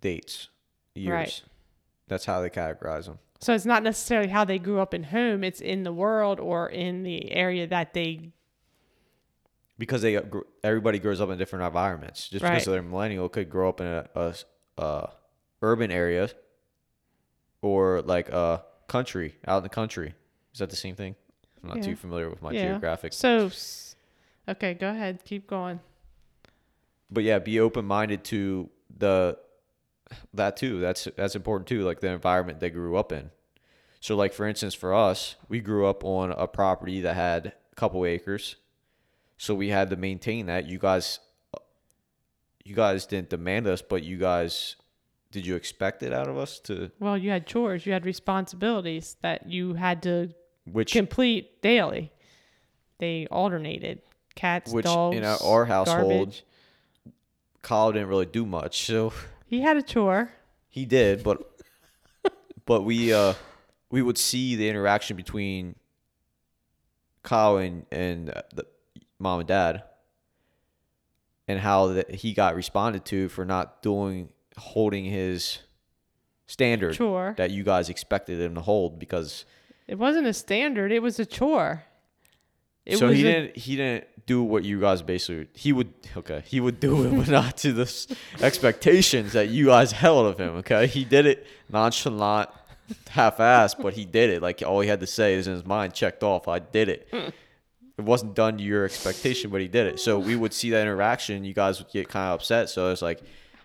dates, 0.00 0.50
years. 0.94 1.10
Right. 1.10 1.42
That's 2.06 2.24
how 2.24 2.40
they 2.40 2.50
categorize 2.50 3.06
them. 3.06 3.18
So 3.40 3.54
it's 3.54 3.64
not 3.64 3.82
necessarily 3.82 4.28
how 4.28 4.44
they 4.44 4.58
grew 4.58 4.80
up 4.80 4.92
in 4.92 5.04
home, 5.04 5.42
it's 5.42 5.60
in 5.60 5.82
the 5.82 5.92
world 5.92 6.38
or 6.40 6.68
in 6.68 7.02
the 7.02 7.32
area 7.32 7.66
that 7.66 7.94
they 7.94 8.32
because 9.80 10.02
they 10.02 10.16
uh, 10.16 10.22
everybody 10.62 10.98
grows 10.98 11.20
up 11.20 11.30
in 11.30 11.38
different 11.38 11.64
environments. 11.64 12.28
Just 12.28 12.44
right. 12.44 12.50
because 12.50 12.66
they're 12.66 12.82
millennial 12.82 13.28
could 13.28 13.48
grow 13.48 13.70
up 13.70 13.80
in 13.80 13.86
a, 13.86 14.08
a, 14.14 14.34
a, 14.76 15.10
urban 15.62 15.90
area 15.90 16.30
or 17.62 18.02
like 18.02 18.28
a 18.28 18.62
country 18.86 19.34
out 19.46 19.58
in 19.58 19.62
the 19.62 19.70
country. 19.70 20.14
Is 20.52 20.58
that 20.58 20.70
the 20.70 20.76
same 20.76 20.94
thing? 20.94 21.16
I'm 21.62 21.68
not 21.70 21.78
yeah. 21.78 21.84
too 21.84 21.96
familiar 21.96 22.28
with 22.28 22.42
my 22.42 22.52
yeah. 22.52 22.68
geographic. 22.68 23.12
So, 23.12 23.50
okay, 24.48 24.74
go 24.74 24.90
ahead, 24.90 25.24
keep 25.24 25.46
going. 25.46 25.80
But 27.10 27.24
yeah, 27.24 27.38
be 27.38 27.58
open 27.60 27.84
minded 27.86 28.24
to 28.24 28.68
the 28.98 29.38
that 30.34 30.56
too. 30.56 30.80
That's 30.80 31.08
that's 31.16 31.34
important 31.34 31.68
too. 31.68 31.82
Like 31.82 32.00
the 32.00 32.08
environment 32.08 32.60
they 32.60 32.70
grew 32.70 32.96
up 32.96 33.12
in. 33.12 33.30
So 34.00 34.16
like 34.16 34.32
for 34.32 34.46
instance, 34.46 34.74
for 34.74 34.94
us, 34.94 35.36
we 35.48 35.60
grew 35.60 35.86
up 35.86 36.04
on 36.04 36.32
a 36.32 36.46
property 36.46 37.00
that 37.02 37.14
had 37.14 37.46
a 37.72 37.74
couple 37.76 38.04
acres, 38.06 38.56
so 39.36 39.54
we 39.54 39.68
had 39.68 39.90
to 39.90 39.96
maintain 39.96 40.46
that. 40.46 40.66
You 40.66 40.78
guys, 40.78 41.20
uh, 41.54 41.58
you 42.64 42.74
guys 42.74 43.06
didn't 43.06 43.30
demand 43.30 43.66
us, 43.66 43.82
but 43.82 44.02
you 44.02 44.16
guys, 44.16 44.76
did 45.30 45.46
you 45.46 45.54
expect 45.54 46.02
it 46.02 46.12
out 46.12 46.28
of 46.28 46.38
us 46.38 46.58
to? 46.60 46.90
Well, 46.98 47.18
you 47.18 47.30
had 47.30 47.46
chores, 47.46 47.84
you 47.84 47.92
had 47.92 48.06
responsibilities 48.06 49.16
that 49.22 49.46
you 49.46 49.74
had 49.74 50.02
to 50.04 50.34
which 50.64 50.92
complete 50.92 51.60
daily. 51.62 52.12
They 52.98 53.26
alternated 53.30 54.02
cats, 54.34 54.72
which 54.72 54.84
dogs, 54.84 55.16
in 55.16 55.24
our 55.24 55.64
household. 55.64 56.10
Garbage. 56.10 56.44
Kyle 57.62 57.92
didn't 57.92 58.08
really 58.08 58.26
do 58.26 58.46
much, 58.46 58.86
so 58.86 59.12
he 59.50 59.60
had 59.62 59.76
a 59.76 59.82
chore. 59.82 60.30
He 60.68 60.86
did, 60.86 61.22
but 61.24 61.38
but 62.64 62.82
we 62.82 63.12
uh 63.12 63.34
we 63.90 64.00
would 64.00 64.16
see 64.16 64.54
the 64.54 64.68
interaction 64.68 65.16
between 65.16 65.74
Kyle 67.24 67.56
and 67.58 67.84
and 67.90 68.28
the 68.54 68.64
mom 69.18 69.40
and 69.40 69.48
dad, 69.48 69.82
and 71.48 71.58
how 71.58 71.88
that 71.88 72.14
he 72.14 72.32
got 72.32 72.54
responded 72.54 73.04
to 73.06 73.28
for 73.28 73.44
not 73.44 73.82
doing 73.82 74.28
holding 74.56 75.04
his 75.04 75.58
standard 76.46 76.94
chore 76.94 77.34
that 77.36 77.50
you 77.50 77.62
guys 77.64 77.88
expected 77.88 78.40
him 78.40 78.54
to 78.54 78.60
hold 78.60 78.98
because 78.98 79.44
it 79.88 79.98
wasn't 79.98 80.26
a 80.26 80.32
standard; 80.32 80.92
it 80.92 81.02
was 81.02 81.18
a 81.18 81.26
chore. 81.26 81.84
It 82.86 82.98
so 82.98 83.08
was 83.08 83.16
he 83.18 83.26
a- 83.26 83.32
didn't 83.32 83.56
he 83.56 83.76
didn't 83.76 84.04
do 84.30 84.44
what 84.44 84.64
you 84.64 84.78
guys 84.80 85.02
basically 85.02 85.48
he 85.54 85.72
would 85.72 85.92
okay 86.16 86.40
he 86.46 86.60
would 86.60 86.78
do 86.78 87.02
it 87.04 87.10
but 87.18 87.26
not 87.28 87.56
to 87.56 87.72
the 87.72 88.16
expectations 88.40 89.32
that 89.32 89.48
you 89.48 89.66
guys 89.66 89.90
held 89.90 90.24
of 90.24 90.38
him 90.38 90.50
okay? 90.58 90.86
He 90.86 91.04
did 91.04 91.26
it 91.26 91.44
nonchalant 91.68 92.48
half-assed 93.08 93.82
but 93.82 93.94
he 93.94 94.04
did 94.04 94.30
it. 94.30 94.40
Like 94.40 94.62
all 94.64 94.78
he 94.80 94.88
had 94.88 95.00
to 95.00 95.06
say 95.08 95.34
is 95.34 95.48
in 95.48 95.54
his 95.54 95.66
mind 95.66 95.94
checked 95.94 96.22
off 96.22 96.46
I 96.46 96.60
did 96.60 96.88
it. 96.88 97.08
It 97.12 98.04
wasn't 98.12 98.34
done 98.34 98.58
to 98.58 98.62
your 98.62 98.84
expectation 98.84 99.50
but 99.50 99.60
he 99.60 99.66
did 99.66 99.86
it. 99.88 99.98
So 99.98 100.20
we 100.20 100.36
would 100.36 100.52
see 100.52 100.70
that 100.70 100.82
interaction. 100.82 101.42
You 101.42 101.52
guys 101.52 101.80
would 101.80 101.90
get 101.90 102.08
kind 102.08 102.28
of 102.28 102.34
upset. 102.34 102.70
So 102.70 102.92
it's 102.92 103.02
like 103.02 103.20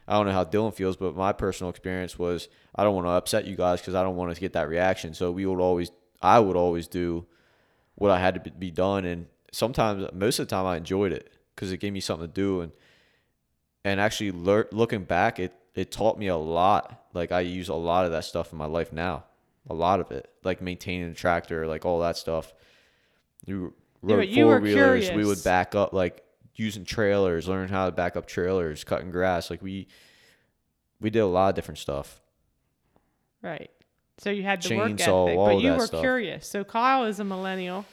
I 0.08 0.13
don't 0.13 0.25
know 0.25 0.32
how 0.32 0.45
Dylan 0.45 0.73
feels 0.73 0.97
but 0.97 1.15
my 1.15 1.32
personal 1.32 1.69
experience 1.69 2.17
was 2.17 2.49
I 2.73 2.84
don't 2.84 2.95
want 2.95 3.06
to 3.06 3.12
upset 3.12 3.45
you 3.45 3.56
guys 3.56 3.82
because 3.82 3.93
I 3.93 4.01
don't 4.01 4.15
want 4.15 4.34
to 4.34 4.41
get 4.41 4.54
that 4.54 4.67
reaction. 4.67 5.13
So 5.13 5.32
we 5.32 5.45
would 5.45 5.60
always 5.60 5.91
I 6.23 6.39
would 6.39 6.56
always 6.56 6.88
do 6.88 7.28
what 7.93 8.10
I 8.10 8.19
had 8.19 8.43
to 8.43 8.51
be- 8.51 8.71
done. 8.71 9.06
And 9.06 9.28
sometimes, 9.55 10.05
most 10.13 10.39
of 10.39 10.47
the 10.47 10.55
time, 10.55 10.65
I 10.65 10.75
enjoyed 10.75 11.13
it 11.13 11.31
because 11.55 11.71
it 11.71 11.77
gave 11.79 11.93
me 11.93 12.01
something 12.01 12.27
to 12.27 12.33
do. 12.33 12.61
And 12.61 12.71
and 13.83 13.99
actually, 13.99 14.31
lear- 14.31 14.67
looking 14.71 15.03
back, 15.03 15.39
it 15.39 15.53
it 15.73 15.91
taught 15.91 16.19
me 16.19 16.27
a 16.27 16.35
lot. 16.35 17.05
Like 17.13 17.31
I 17.31 17.39
use 17.41 17.69
a 17.69 17.75
lot 17.75 18.05
of 18.05 18.11
that 18.11 18.25
stuff 18.25 18.51
in 18.51 18.57
my 18.57 18.65
life 18.65 18.91
now, 18.91 19.23
a 19.69 19.73
lot 19.73 19.99
of 19.99 20.11
it, 20.11 20.29
like 20.43 20.61
maintaining 20.61 21.09
a 21.09 21.13
tractor, 21.13 21.65
like 21.67 21.85
all 21.85 22.01
that 22.01 22.17
stuff. 22.17 22.53
You 23.45 23.73
rode 24.01 24.27
were 24.27 24.33
four 24.33 24.59
wheelers. 24.59 25.11
We 25.11 25.25
would 25.25 25.43
back 25.43 25.75
up, 25.75 25.93
like 25.93 26.23
using 26.55 26.83
trailers, 26.83 27.47
learn 27.47 27.69
how 27.69 27.85
to 27.85 27.91
back 27.91 28.15
up 28.17 28.25
trailers, 28.25 28.83
cutting 28.83 29.11
grass. 29.11 29.49
Like 29.49 29.61
we 29.61 29.87
we 30.99 31.09
did 31.09 31.19
a 31.19 31.27
lot 31.27 31.49
of 31.49 31.55
different 31.55 31.77
stuff. 31.77 32.19
Right. 33.41 33.69
So 34.17 34.29
you 34.29 34.43
had 34.43 34.61
the 34.61 34.75
work 34.75 34.91
Chainsaw, 34.91 35.27
ethic, 35.27 35.37
all 35.37 35.45
but 35.47 35.61
you 35.61 35.73
were 35.73 35.87
stuff. 35.87 36.01
curious. 36.01 36.47
So 36.47 36.63
Kyle 36.63 37.05
is 37.05 37.19
a 37.19 37.23
millennial. 37.23 37.85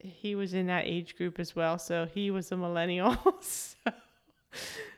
He 0.00 0.34
was 0.34 0.54
in 0.54 0.66
that 0.66 0.84
age 0.86 1.16
group 1.16 1.38
as 1.38 1.54
well, 1.56 1.78
so 1.78 2.06
he 2.12 2.30
was 2.30 2.50
a 2.52 2.56
millennial. 2.56 3.16
so, 3.40 3.92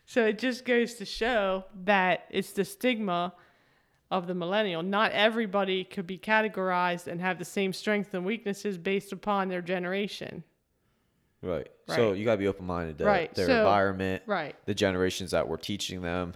so 0.07 0.27
it 0.27 0.39
just 0.39 0.65
goes 0.65 0.95
to 0.95 1.05
show 1.05 1.65
that 1.85 2.27
it's 2.31 2.53
the 2.53 2.65
stigma 2.65 3.33
of 4.11 4.27
the 4.27 4.35
millennial. 4.35 4.83
Not 4.83 5.13
everybody 5.13 5.85
could 5.85 6.07
be 6.07 6.19
categorized 6.19 7.07
and 7.07 7.21
have 7.21 7.39
the 7.39 7.45
same 7.45 7.73
strengths 7.73 8.13
and 8.15 8.25
weaknesses 8.25 8.77
based 8.77 9.13
upon 9.13 9.49
their 9.49 9.63
generation. 9.63 10.43
Right. 11.43 11.69
right. 11.89 11.97
So 11.97 12.13
you 12.13 12.25
gotta 12.25 12.39
be 12.39 12.49
open 12.49 12.67
minded 12.67 12.99
to 12.99 13.05
Right, 13.05 13.35
their 13.35 13.47
so- 13.47 13.59
environment, 13.59 14.23
Right. 14.27 14.55
the 14.67 14.75
generations 14.75 15.31
that 15.31 15.49
we're 15.49 15.57
teaching 15.57 16.03
them. 16.03 16.35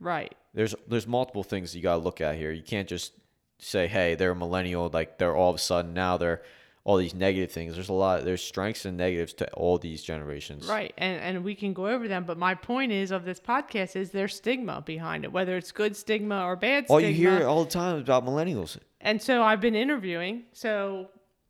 Right. 0.00 0.34
There's 0.54 0.74
there's 0.88 1.06
multiple 1.06 1.44
things 1.44 1.76
you 1.76 1.82
gotta 1.82 2.02
look 2.02 2.20
at 2.20 2.36
here. 2.36 2.50
You 2.50 2.62
can't 2.62 2.88
just 2.88 3.12
say, 3.60 3.86
hey, 3.86 4.16
they're 4.16 4.32
a 4.32 4.36
millennial, 4.36 4.90
like 4.92 5.18
they're 5.18 5.36
all 5.36 5.50
of 5.50 5.56
a 5.56 5.58
sudden 5.60 5.94
now 5.94 6.16
they're 6.16 6.42
all 6.84 6.96
these 6.96 7.14
negative 7.14 7.52
things. 7.52 7.74
There's 7.74 7.88
a 7.88 7.92
lot 7.92 8.24
there's 8.24 8.42
strengths 8.42 8.84
and 8.84 8.96
negatives 8.96 9.32
to 9.34 9.52
all 9.54 9.78
these 9.78 10.02
generations. 10.02 10.66
Right. 10.66 10.92
And 10.98 11.20
and 11.20 11.44
we 11.44 11.54
can 11.54 11.72
go 11.72 11.86
over 11.86 12.08
them, 12.08 12.24
but 12.24 12.38
my 12.38 12.54
point 12.54 12.92
is 12.92 13.10
of 13.10 13.24
this 13.24 13.38
podcast 13.38 13.94
is 13.96 14.10
there's 14.10 14.34
stigma 14.34 14.82
behind 14.84 15.24
it, 15.24 15.32
whether 15.32 15.56
it's 15.56 15.70
good 15.72 15.96
stigma 15.96 16.44
or 16.44 16.56
bad 16.56 16.86
All 16.88 16.98
stigma. 16.98 17.16
you 17.16 17.30
hear 17.30 17.46
all 17.46 17.64
the 17.64 17.70
time 17.70 17.96
is 17.96 18.02
about 18.02 18.24
millennials. 18.26 18.76
And 19.00 19.20
so 19.20 19.42
I've 19.42 19.60
been 19.60 19.74
interviewing. 19.74 20.44
So 20.52 21.08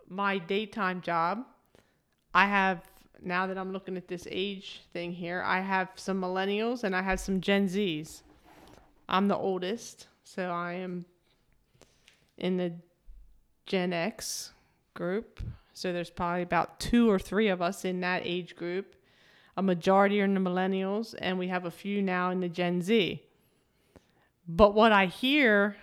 my 0.08 0.38
daytime 0.38 1.00
job, 1.00 1.44
I 2.34 2.46
have 2.46 2.82
now 3.24 3.46
that 3.46 3.56
I'm 3.56 3.72
looking 3.72 3.96
at 3.96 4.08
this 4.08 4.26
age 4.30 4.82
thing 4.92 5.12
here, 5.12 5.42
I 5.46 5.60
have 5.60 5.88
some 5.94 6.20
millennials 6.20 6.84
and 6.84 6.94
I 6.94 7.02
have 7.02 7.20
some 7.20 7.40
Gen 7.40 7.68
Zs. 7.68 8.22
I'm 9.08 9.28
the 9.28 9.36
oldest, 9.36 10.08
so 10.24 10.50
I 10.50 10.74
am 10.74 11.04
in 12.38 12.56
the 12.56 12.72
Gen 13.66 13.92
X 13.92 14.51
group. 14.94 15.40
So 15.72 15.92
there's 15.92 16.10
probably 16.10 16.42
about 16.42 16.80
two 16.80 17.10
or 17.10 17.18
three 17.18 17.48
of 17.48 17.62
us 17.62 17.84
in 17.84 18.00
that 18.00 18.22
age 18.24 18.56
group. 18.56 18.94
A 19.56 19.62
majority 19.62 20.20
are 20.20 20.24
in 20.24 20.34
the 20.34 20.40
millennials, 20.40 21.14
and 21.18 21.38
we 21.38 21.48
have 21.48 21.64
a 21.64 21.70
few 21.70 22.02
now 22.02 22.30
in 22.30 22.40
the 22.40 22.48
Gen 22.48 22.82
Z. 22.82 23.22
But 24.48 24.74
what 24.74 24.92
I 24.92 25.06
hear, 25.06 25.76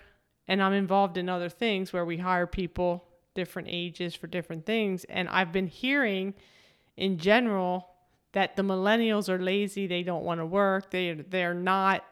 and 0.48 0.62
I'm 0.62 0.72
involved 0.72 1.16
in 1.16 1.28
other 1.28 1.48
things 1.48 1.92
where 1.92 2.04
we 2.04 2.18
hire 2.18 2.46
people 2.46 3.04
different 3.34 3.68
ages 3.70 4.14
for 4.14 4.26
different 4.26 4.66
things, 4.66 5.04
and 5.04 5.28
I've 5.28 5.52
been 5.52 5.68
hearing 5.68 6.34
in 6.96 7.18
general 7.18 7.88
that 8.32 8.56
the 8.56 8.62
millennials 8.62 9.28
are 9.28 9.38
lazy, 9.40 9.86
they 9.86 10.02
don't 10.02 10.24
want 10.24 10.40
to 10.40 10.46
work, 10.46 10.90
they 10.90 11.14
they're 11.14 11.54
not 11.54 12.04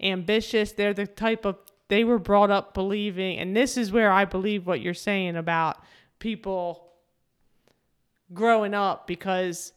ambitious, 0.00 0.72
they're 0.72 0.94
the 0.94 1.06
type 1.06 1.44
of 1.44 1.56
they 1.88 2.04
were 2.04 2.18
brought 2.18 2.50
up 2.50 2.74
believing, 2.74 3.38
and 3.38 3.56
this 3.56 3.76
is 3.76 3.92
where 3.92 4.10
I 4.10 4.24
believe 4.24 4.66
what 4.66 4.80
you're 4.80 4.94
saying 4.94 5.36
about 5.36 5.78
people 6.24 6.88
growing 8.32 8.72
up 8.72 9.06
because 9.06 9.72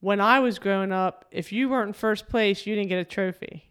when 0.00 0.20
I 0.20 0.40
was 0.40 0.58
growing 0.58 0.90
up, 0.90 1.24
if 1.30 1.52
you 1.52 1.68
weren't 1.68 1.88
in 1.88 1.92
first 1.92 2.28
place, 2.28 2.66
you 2.66 2.74
didn't 2.74 2.88
get 2.88 2.98
a 2.98 3.04
trophy. 3.04 3.64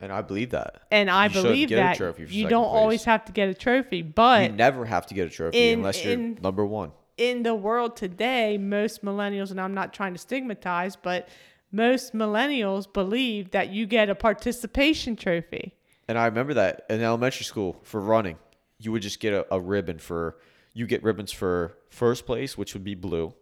And 0.00 0.12
I 0.12 0.22
believe 0.22 0.50
that. 0.50 0.82
And 0.92 1.10
I 1.10 1.26
You 1.26 1.32
believe 1.42 1.68
get 1.70 1.74
a 1.78 1.82
that 1.82 1.96
trophy 1.96 2.26
for 2.26 2.32
you 2.32 2.48
don't 2.48 2.62
place. 2.70 2.78
always 2.80 3.04
have 3.04 3.24
to 3.24 3.32
get 3.32 3.48
a 3.48 3.54
trophy, 3.54 4.02
but 4.02 4.50
you 4.52 4.56
never 4.56 4.84
have 4.84 5.06
to 5.06 5.14
get 5.14 5.26
a 5.26 5.30
trophy 5.30 5.70
in- 5.72 5.80
unless 5.80 6.04
you're 6.04 6.12
in- 6.14 6.38
number 6.40 6.64
one. 6.64 6.92
in 7.16 7.42
the 7.42 7.56
world 7.56 7.96
today, 7.96 8.56
most 8.56 9.04
millennials, 9.04 9.50
and 9.50 9.60
I'm 9.60 9.74
not 9.74 9.92
trying 9.92 10.12
to 10.12 10.18
stigmatize, 10.20 10.94
but 10.94 11.28
most 11.72 12.14
millennials 12.14 12.90
believe 12.92 13.50
that 13.50 13.70
you 13.70 13.84
get 13.86 14.08
a 14.08 14.14
participation 14.14 15.16
trophy. 15.16 15.74
And 16.06 16.16
I 16.16 16.26
remember 16.26 16.54
that 16.54 16.86
in 16.88 17.02
elementary 17.02 17.44
school 17.44 17.80
for 17.82 18.00
running, 18.00 18.38
you 18.78 18.92
would 18.92 19.02
just 19.02 19.18
get 19.18 19.32
a, 19.34 19.52
a 19.52 19.58
ribbon 19.60 19.98
for 19.98 20.36
you 20.72 20.86
get 20.86 21.02
ribbons 21.02 21.32
for 21.32 21.76
first 21.90 22.26
place, 22.26 22.56
which 22.56 22.74
would 22.74 22.84
be 22.84 22.94
blue, 22.94 23.34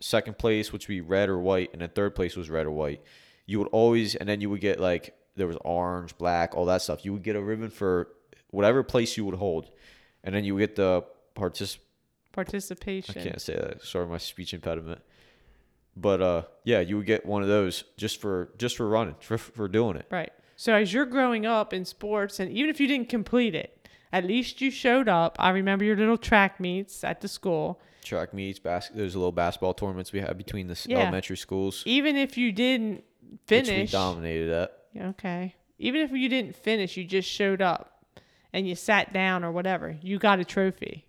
second 0.00 0.38
place, 0.38 0.72
which 0.72 0.88
would 0.88 0.94
be 0.94 1.00
red 1.00 1.28
or 1.28 1.38
white, 1.38 1.70
and 1.72 1.82
then 1.82 1.88
third 1.88 2.14
place 2.14 2.36
was 2.36 2.50
red 2.50 2.66
or 2.66 2.70
white. 2.70 3.02
You 3.46 3.58
would 3.58 3.68
always, 3.68 4.14
and 4.14 4.28
then 4.28 4.40
you 4.40 4.50
would 4.50 4.60
get 4.60 4.80
like 4.80 5.14
there 5.36 5.46
was 5.46 5.56
orange, 5.60 6.16
black, 6.18 6.54
all 6.54 6.66
that 6.66 6.82
stuff. 6.82 7.04
You 7.04 7.12
would 7.12 7.22
get 7.22 7.36
a 7.36 7.42
ribbon 7.42 7.70
for 7.70 8.08
whatever 8.50 8.82
place 8.82 9.16
you 9.16 9.24
would 9.24 9.36
hold, 9.36 9.70
and 10.24 10.34
then 10.34 10.44
you 10.44 10.54
would 10.54 10.60
get 10.60 10.76
the 10.76 11.04
particip- 11.34 11.78
participation. 12.32 13.18
I 13.18 13.22
can't 13.22 13.40
say 13.40 13.54
that. 13.54 13.82
Sorry, 13.82 14.06
my 14.06 14.18
speech 14.18 14.54
impediment. 14.54 15.00
But 15.96 16.20
uh, 16.20 16.42
yeah, 16.64 16.80
you 16.80 16.96
would 16.98 17.06
get 17.06 17.24
one 17.24 17.42
of 17.42 17.48
those 17.48 17.84
just 17.96 18.20
for 18.20 18.50
just 18.58 18.76
for 18.76 18.88
running, 18.88 19.16
for 19.20 19.38
for 19.38 19.68
doing 19.68 19.96
it. 19.96 20.06
Right. 20.10 20.32
So 20.56 20.74
as 20.74 20.92
you're 20.92 21.06
growing 21.06 21.44
up 21.44 21.72
in 21.74 21.84
sports, 21.84 22.40
and 22.40 22.50
even 22.50 22.70
if 22.70 22.80
you 22.80 22.86
didn't 22.86 23.10
complete 23.10 23.54
it, 23.54 23.75
at 24.12 24.24
least 24.24 24.60
you 24.60 24.70
showed 24.70 25.08
up. 25.08 25.36
I 25.38 25.50
remember 25.50 25.84
your 25.84 25.96
little 25.96 26.18
track 26.18 26.60
meets 26.60 27.02
at 27.04 27.20
the 27.20 27.28
school. 27.28 27.80
track 28.04 28.32
meets, 28.32 28.60
bas- 28.60 28.90
those 28.94 29.16
little 29.16 29.32
basketball 29.32 29.74
tournaments 29.74 30.12
we 30.12 30.20
had 30.20 30.38
between 30.38 30.68
the 30.68 30.80
Yeah. 30.88 30.98
elementary 30.98 31.36
schools, 31.36 31.82
Even 31.86 32.16
if 32.16 32.38
you 32.38 32.52
didn't 32.52 33.02
which 33.20 33.40
we 33.50 33.56
finish, 33.64 33.90
dominated 33.92 34.50
at. 34.50 34.72
Yeah, 34.92 35.08
Okay. 35.08 35.56
Even 35.80 36.00
if 36.02 36.12
you 36.12 36.28
didn't 36.28 36.54
finish, 36.54 36.96
you 36.96 37.02
just 37.04 37.28
showed 37.28 37.60
up 37.60 38.04
and 38.52 38.66
you 38.68 38.74
sat 38.76 39.12
down 39.12 39.42
or 39.44 39.50
whatever, 39.50 39.96
you 40.00 40.18
got 40.20 40.38
a 40.38 40.44
trophy. 40.44 41.04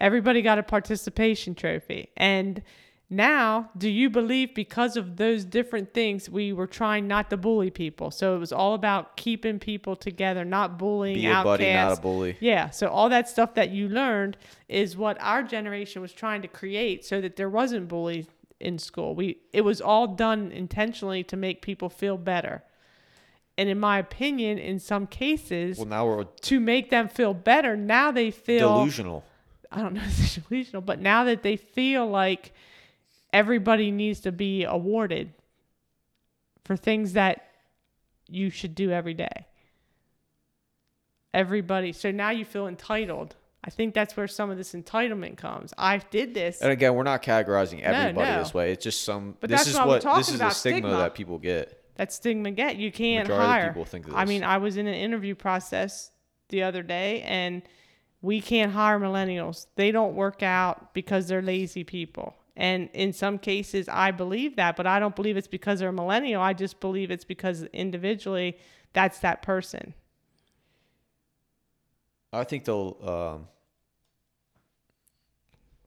Everybody 0.00 0.42
got 0.42 0.58
a 0.58 0.62
participation 0.62 1.54
trophy. 1.54 2.08
And 2.16 2.62
now, 3.08 3.70
do 3.78 3.88
you 3.88 4.10
believe 4.10 4.52
because 4.54 4.96
of 4.96 5.16
those 5.16 5.44
different 5.44 5.94
things, 5.94 6.28
we 6.28 6.52
were 6.52 6.66
trying 6.66 7.06
not 7.06 7.30
to 7.30 7.36
bully 7.36 7.70
people? 7.70 8.10
So 8.10 8.34
it 8.34 8.38
was 8.38 8.52
all 8.52 8.74
about 8.74 9.16
keeping 9.16 9.60
people 9.60 9.94
together, 9.94 10.44
not 10.44 10.76
bullying 10.76 11.14
Be 11.14 11.26
a 11.26 11.44
buddy, 11.44 11.72
not 11.72 11.98
a 11.98 12.00
bully. 12.00 12.36
Yeah, 12.40 12.70
so 12.70 12.88
all 12.88 13.08
that 13.10 13.28
stuff 13.28 13.54
that 13.54 13.70
you 13.70 13.88
learned 13.88 14.36
is 14.68 14.96
what 14.96 15.16
our 15.20 15.44
generation 15.44 16.02
was 16.02 16.12
trying 16.12 16.42
to 16.42 16.48
create 16.48 17.04
so 17.04 17.20
that 17.20 17.36
there 17.36 17.48
wasn't 17.48 17.86
bullies 17.86 18.26
in 18.58 18.76
school. 18.76 19.14
We 19.14 19.38
it 19.52 19.60
was 19.60 19.80
all 19.80 20.08
done 20.08 20.50
intentionally 20.50 21.22
to 21.24 21.36
make 21.36 21.62
people 21.62 21.88
feel 21.88 22.16
better. 22.16 22.64
And 23.56 23.68
in 23.68 23.78
my 23.78 23.98
opinion, 23.98 24.58
in 24.58 24.80
some 24.80 25.06
cases, 25.06 25.78
Well, 25.78 25.86
now 25.86 26.06
we're 26.06 26.24
to 26.24 26.60
make 26.60 26.90
them 26.90 27.08
feel 27.08 27.34
better, 27.34 27.76
now 27.76 28.10
they 28.10 28.32
feel 28.32 28.78
delusional. 28.78 29.24
I 29.70 29.80
don't 29.80 29.94
know 29.94 30.02
if 30.02 30.18
it's 30.18 30.34
delusional, 30.48 30.82
but 30.82 31.00
now 31.00 31.22
that 31.24 31.44
they 31.44 31.56
feel 31.56 32.04
like 32.04 32.52
everybody 33.36 33.90
needs 33.90 34.20
to 34.20 34.32
be 34.32 34.64
awarded 34.64 35.30
for 36.64 36.74
things 36.74 37.12
that 37.12 37.50
you 38.28 38.48
should 38.48 38.74
do 38.74 38.90
every 38.90 39.12
day. 39.12 39.46
Everybody. 41.34 41.92
So 41.92 42.10
now 42.10 42.30
you 42.30 42.46
feel 42.46 42.66
entitled. 42.66 43.36
I 43.62 43.68
think 43.68 43.92
that's 43.92 44.16
where 44.16 44.26
some 44.26 44.48
of 44.48 44.56
this 44.56 44.72
entitlement 44.72 45.36
comes. 45.36 45.74
I 45.76 45.98
did 45.98 46.32
this. 46.32 46.62
And 46.62 46.72
again, 46.72 46.94
we're 46.94 47.02
not 47.02 47.22
categorizing 47.22 47.82
everybody 47.82 48.30
no. 48.30 48.38
this 48.38 48.54
way. 48.54 48.72
It's 48.72 48.82
just 48.82 49.04
some. 49.04 49.36
But 49.38 49.50
this 49.50 49.66
that's 49.66 49.70
is 49.70 49.78
we're 49.78 49.86
what 49.86 50.02
this 50.16 50.30
is 50.30 50.38
the 50.38 50.50
stigma, 50.50 50.88
stigma. 50.88 50.96
that 50.96 51.14
people 51.14 51.38
get. 51.38 51.78
that 51.96 52.14
stigma 52.14 52.52
get. 52.52 52.76
You 52.76 52.90
can't 52.90 53.28
Majority 53.28 53.44
of 53.44 53.50
hire. 53.50 53.68
people 53.68 53.84
think 53.84 54.08
of 54.08 54.14
I 54.14 54.24
mean, 54.24 54.44
I 54.44 54.56
was 54.56 54.78
in 54.78 54.86
an 54.86 54.94
interview 54.94 55.34
process 55.34 56.10
the 56.48 56.62
other 56.62 56.82
day, 56.82 57.20
and 57.22 57.60
we 58.22 58.40
can't 58.40 58.72
hire 58.72 58.98
millennials. 58.98 59.66
They 59.74 59.90
don't 59.92 60.14
work 60.14 60.42
out 60.42 60.94
because 60.94 61.28
they're 61.28 61.42
lazy 61.42 61.84
people. 61.84 62.34
And 62.56 62.88
in 62.94 63.12
some 63.12 63.38
cases, 63.38 63.86
I 63.88 64.10
believe 64.12 64.56
that, 64.56 64.76
but 64.76 64.86
I 64.86 64.98
don't 64.98 65.14
believe 65.14 65.36
it's 65.36 65.46
because 65.46 65.80
they're 65.80 65.90
a 65.90 65.92
millennial. 65.92 66.40
I 66.40 66.54
just 66.54 66.80
believe 66.80 67.10
it's 67.10 67.24
because 67.24 67.64
individually, 67.64 68.56
that's 68.94 69.18
that 69.18 69.42
person. 69.42 69.92
I 72.32 72.44
think 72.44 72.64
they'll. 72.64 72.96
Um, 73.02 73.48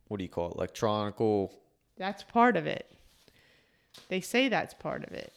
what 0.07 0.17
do 0.17 0.23
you 0.23 0.29
call 0.29 0.51
it? 0.51 0.55
Electronical. 0.57 1.53
That's 1.97 2.23
part 2.23 2.55
of 2.55 2.67
it. 2.67 2.91
They 4.07 4.21
say 4.21 4.47
that's 4.47 4.73
part 4.73 5.03
of 5.03 5.11
it. 5.13 5.33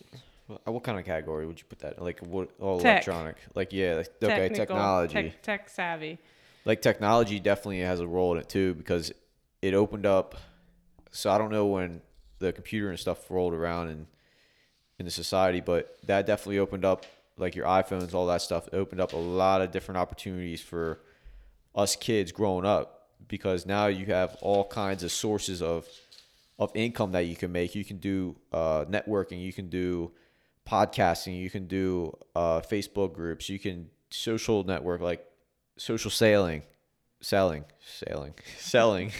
What 0.47 0.67
what 0.67 0.83
kind 0.85 0.99
of 0.99 1.05
category 1.05 1.47
would 1.47 1.59
you 1.59 1.65
put 1.67 1.79
that? 1.81 2.01
Like 2.01 2.21
what? 2.21 2.51
All 2.61 2.79
Tech. 2.79 3.07
electronic. 3.07 3.37
Like 3.55 3.73
yeah. 3.73 3.95
like- 3.95 4.11
Okay, 4.23 4.49
technology. 4.51 5.15
Tech, 5.15 5.43
tech 5.43 5.69
savvy. 5.71 6.19
like 6.65 6.83
technology 6.83 7.41
definitely 7.41 7.81
has 7.81 8.01
a 8.01 8.07
role 8.07 8.33
in 8.33 8.39
it 8.39 8.49
too 8.49 8.75
because 8.75 9.13
it 9.63 9.75
opened 9.75 10.07
up 10.07 10.37
so 11.13 11.31
i 11.31 11.39
don't 11.39 11.51
know 11.51 11.67
when 11.67 12.01
the 12.41 12.53
computer 12.53 12.91
and 12.91 12.99
stuff 12.99 13.31
rolled 13.31 13.55
around 13.55 13.89
in 13.89 14.07
in 14.99 15.05
the 15.05 15.11
society 15.11 15.61
but 15.61 15.97
that 16.05 16.27
definitely 16.27 16.59
opened 16.59 16.85
up 16.85 17.07
like 17.39 17.55
your 17.55 17.67
iphones 17.67 18.13
all 18.13 18.27
that 18.27 18.43
stuff 18.43 18.69
opened 18.73 19.01
up 19.01 19.13
a 19.13 19.17
lot 19.17 19.61
of 19.61 19.71
different 19.71 19.99
opportunities 19.99 20.61
for 20.61 20.99
us 21.75 21.95
kids 21.95 22.33
growing 22.33 22.67
up 22.67 23.09
because 23.29 23.65
now 23.65 23.87
you 23.87 24.07
have 24.07 24.37
all 24.41 24.65
kinds 24.67 25.05
of 25.05 25.13
sources 25.13 25.63
of 25.63 25.87
of 26.59 26.71
income 26.75 27.13
that 27.13 27.27
you 27.27 27.37
can 27.37 27.53
make 27.53 27.75
you 27.75 27.85
can 27.85 27.99
do 27.99 28.37
uh, 28.53 28.85
networking 28.85 29.41
you 29.41 29.53
can 29.53 29.69
do 29.69 30.11
podcasting 30.69 31.39
you 31.39 31.49
can 31.49 31.67
do 31.67 32.13
uh, 32.35 32.61
facebook 32.61 33.15
groups 33.15 33.49
you 33.49 33.59
can 33.59 33.89
social 34.11 34.65
network 34.65 35.01
like 35.01 35.27
social 35.77 36.11
sailing, 36.11 36.63
selling, 37.21 37.65
sailing, 37.85 38.35
selling. 38.59 39.13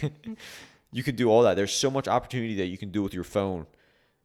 You 0.93 1.03
can 1.03 1.15
do 1.15 1.29
all 1.29 1.41
that. 1.43 1.55
There's 1.55 1.73
so 1.73 1.89
much 1.91 2.07
opportunity 2.07 2.55
that 2.55 2.67
you 2.67 2.77
can 2.77 2.91
do 2.91 3.01
with 3.01 3.13
your 3.13 3.23
phone 3.23 3.65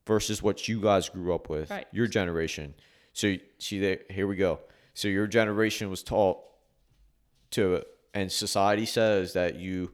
versus 0.06 0.42
what 0.42 0.68
you 0.68 0.80
guys 0.80 1.08
grew 1.08 1.34
up 1.34 1.48
with, 1.48 1.70
Right. 1.70 1.86
your 1.92 2.06
generation. 2.06 2.74
So 3.12 3.36
see 3.58 3.78
there, 3.80 4.00
here 4.10 4.26
we 4.26 4.36
go. 4.36 4.60
So 4.94 5.08
your 5.08 5.26
generation 5.26 5.90
was 5.90 6.02
taught 6.02 6.38
to, 7.52 7.82
and 8.14 8.30
society 8.30 8.86
says 8.86 9.32
that 9.32 9.56
you, 9.56 9.92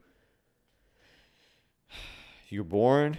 you're 2.49 2.65
born, 2.65 3.19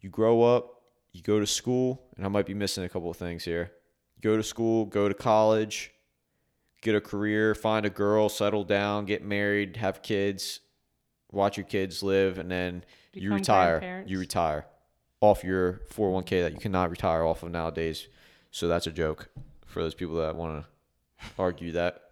you 0.00 0.10
grow 0.10 0.42
up, 0.42 0.82
you 1.12 1.22
go 1.22 1.40
to 1.40 1.46
school, 1.46 2.02
and 2.16 2.24
I 2.26 2.28
might 2.28 2.46
be 2.46 2.54
missing 2.54 2.84
a 2.84 2.88
couple 2.88 3.10
of 3.10 3.16
things 3.16 3.44
here. 3.44 3.72
Go 4.20 4.36
to 4.36 4.42
school, 4.42 4.84
go 4.86 5.08
to 5.08 5.14
college, 5.14 5.92
get 6.82 6.94
a 6.94 7.00
career, 7.00 7.54
find 7.54 7.86
a 7.86 7.90
girl, 7.90 8.28
settle 8.28 8.64
down, 8.64 9.04
get 9.06 9.24
married, 9.24 9.76
have 9.76 10.02
kids, 10.02 10.60
watch 11.34 11.56
your 11.56 11.66
kids 11.66 12.02
live, 12.02 12.38
and 12.38 12.50
then 12.50 12.84
you 13.12 13.30
retire. 13.34 13.80
You 14.06 14.18
retire 14.18 14.66
off 15.20 15.42
your 15.44 15.80
401k 15.92 16.42
that 16.42 16.52
you 16.52 16.58
cannot 16.58 16.90
retire 16.90 17.24
off 17.24 17.42
of 17.42 17.50
nowadays. 17.50 18.08
So 18.50 18.68
that's 18.68 18.86
a 18.86 18.92
joke 18.92 19.28
for 19.66 19.82
those 19.82 19.94
people 19.94 20.16
that 20.16 20.36
want 20.36 20.62
to 20.64 21.26
argue 21.38 21.72
that. 21.72 22.02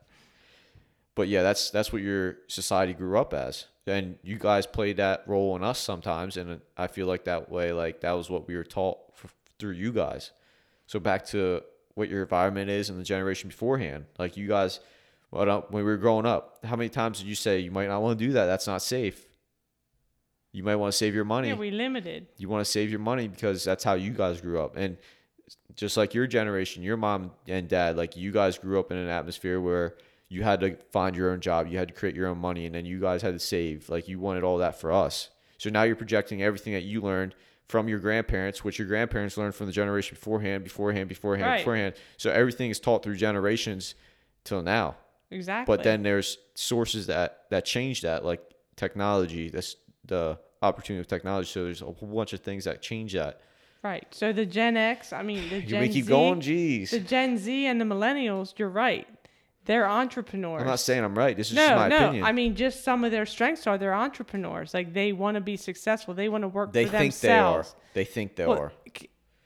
But 1.15 1.29
yeah, 1.29 1.43
that's 1.43 1.71
that's 1.71 1.93
what 1.93 2.03
your 2.03 2.37
society 2.49 2.95
grew 2.95 3.19
up 3.19 3.35
as. 3.35 3.67
And 3.87 4.19
you 4.23 4.39
guys 4.39 4.67
played 4.67 4.97
that 4.99 5.25
role 5.27 5.57
in 5.57 5.65
us 5.65 5.79
sometimes, 5.79 6.37
and 6.37 6.61
I 6.77 6.87
feel 6.87 7.07
like 7.07 7.25
that 7.25 7.51
way, 7.51 7.73
like 7.73 8.01
that 8.01 8.13
was 8.13 8.31
what 8.31 8.47
we 8.47 8.57
were 8.57 8.65
taught 8.65 8.99
f- 9.23 9.35
through 9.59 9.73
you 9.73 9.93
guys. 9.93 10.31
So 10.87 11.01
back 11.01 11.27
to 11.27 11.63
what 11.95 12.09
your 12.09 12.23
environment 12.23 12.71
is 12.71 12.89
and 12.89 12.99
the 12.99 13.05
generation 13.05 13.49
beforehand. 13.51 14.07
Like 14.19 14.37
you 14.37 14.47
guys, 14.49 14.81
when 15.33 15.62
we 15.71 15.83
were 15.83 15.97
growing 15.97 16.27
up, 16.27 16.59
how 16.64 16.77
many 16.77 16.88
times 16.90 17.18
did 17.18 17.27
you 17.27 17.35
say 17.35 17.59
you 17.61 17.71
might 17.71 17.88
not 17.88 18.03
want 18.03 18.18
to 18.18 18.25
do 18.27 18.33
that? 18.35 18.47
That's 18.47 18.66
not 18.66 18.83
safe. 18.83 19.27
You 20.53 20.62
might 20.62 20.77
want 20.77 20.92
to 20.92 20.97
save 20.99 21.14
your 21.14 21.25
money. 21.25 21.49
Yeah, 21.49 21.55
we 21.55 21.71
limited. 21.71 22.27
you 22.37 22.49
want 22.49 22.64
to 22.64 22.71
save 22.71 22.90
your 22.90 22.99
money 23.01 23.27
because 23.29 23.64
that's 23.64 23.83
how 23.83 23.95
you 23.95 24.11
guys 24.12 24.40
grew 24.40 24.61
up. 24.61 24.77
And 24.77 24.99
just 25.75 25.97
like 25.97 26.12
your 26.12 26.27
generation, 26.27 26.83
your 26.83 26.99
mom 26.99 27.31
and 27.49 27.66
dad, 27.68 27.97
like 27.97 28.16
you 28.16 28.31
guys 28.31 28.59
grew 28.59 28.79
up 28.79 28.90
in 28.90 28.99
an 28.99 29.09
atmosphere 29.09 29.61
where 29.61 29.95
you 30.29 30.42
had 30.42 30.61
to 30.61 30.77
find 30.90 31.16
your 31.16 31.31
own 31.31 31.40
job, 31.40 31.66
you 31.68 31.79
had 31.79 31.88
to 31.88 31.95
create 31.95 32.14
your 32.14 32.27
own 32.29 32.38
money, 32.38 32.66
and 32.66 32.75
then 32.75 32.85
you 32.85 33.01
guys 33.01 33.23
had 33.23 33.33
to 33.33 33.38
save. 33.38 33.88
Like 33.88 34.09
you 34.09 34.18
wanted 34.21 34.45
all 34.45 34.59
that 34.59 34.79
for 34.79 34.92
us. 34.92 35.31
So 35.57 35.71
now 35.71 35.85
you're 35.85 35.97
projecting 35.97 36.42
everything 36.42 36.75
that 36.75 36.83
you 36.83 37.01
learned 37.01 37.35
from 37.68 37.88
your 37.88 37.99
grandparents, 38.01 38.62
which 38.62 38.79
your 38.79 38.88
grandparents 38.88 39.38
learned 39.38 39.55
from 39.55 39.66
the 39.66 39.73
generation 39.73 40.14
beforehand, 40.16 40.64
beforehand, 40.64 41.09
beforehand, 41.09 41.49
Right. 41.51 41.59
beforehand. 41.59 41.95
So 42.18 42.31
everything 42.31 42.68
is 42.71 42.79
taught 42.79 43.03
through 43.03 43.16
generations 43.16 43.95
till 44.45 44.61
now. 44.62 44.97
Exactly. 45.33 45.75
But 45.77 45.83
then 45.85 46.03
there's 46.03 46.38
sources 46.55 47.07
that 47.09 47.45
that 47.51 47.64
change 47.64 48.03
that, 48.03 48.25
like 48.25 48.40
technology. 48.77 49.49
That's 49.51 49.77
the 50.05 50.38
opportunity 50.62 51.01
of 51.01 51.07
technology. 51.07 51.49
So 51.49 51.64
there's 51.64 51.83
a 51.83 51.87
whole 51.87 52.09
bunch 52.09 52.33
of 52.33 52.40
things 52.40 52.64
that 52.64 52.83
change 52.83 53.12
that. 53.14 53.40
right. 53.83 54.07
So 54.12 54.33
the 54.33 54.47
Gen 54.47 54.77
X, 54.77 55.12
I 55.12 55.23
mean 55.23 55.49
the 55.49 55.57
You 55.61 55.66
Gen 55.66 55.81
may 55.81 55.88
keep 55.88 56.05
Z, 56.05 56.09
going, 56.09 56.40
jeez. 56.40 56.90
the 56.90 57.01
Gen 57.01 57.38
Z 57.38 57.66
and 57.66 57.81
the 57.81 57.85
millennials, 57.85 58.59
you're 58.59 58.68
right. 58.68 59.07
They're 59.64 59.87
entrepreneurs. 59.88 60.61
I'm 60.61 60.66
not 60.66 60.81
saying 60.81 61.05
I'm 61.05 61.16
right. 61.16 61.37
This 61.37 61.51
is 61.51 61.57
no, 61.57 61.66
just 61.68 61.77
my 61.77 61.88
no. 61.88 61.97
opinion. 62.09 62.25
I 62.25 62.33
mean, 62.33 62.57
just 62.57 62.83
some 62.83 63.05
of 63.05 63.12
their 63.12 63.27
strengths 63.27 63.64
are 63.68 63.79
they're 63.79 63.95
entrepreneurs. 63.95 64.75
Like 64.75 64.92
they 64.92 65.12
want 65.12 65.37
to 65.37 65.40
be 65.40 65.57
successful. 65.57 66.14
They 66.14 66.29
want 66.29 66.42
to 66.42 66.49
work 66.49 66.73
they 66.73 66.87
for 66.87 66.90
think 66.90 67.14
themselves. 67.14 67.75
they 67.95 68.01
are. 68.01 68.05
They 68.05 68.05
think 68.05 68.35
they 68.37 68.47
Well, 68.47 68.59
are. 68.59 68.73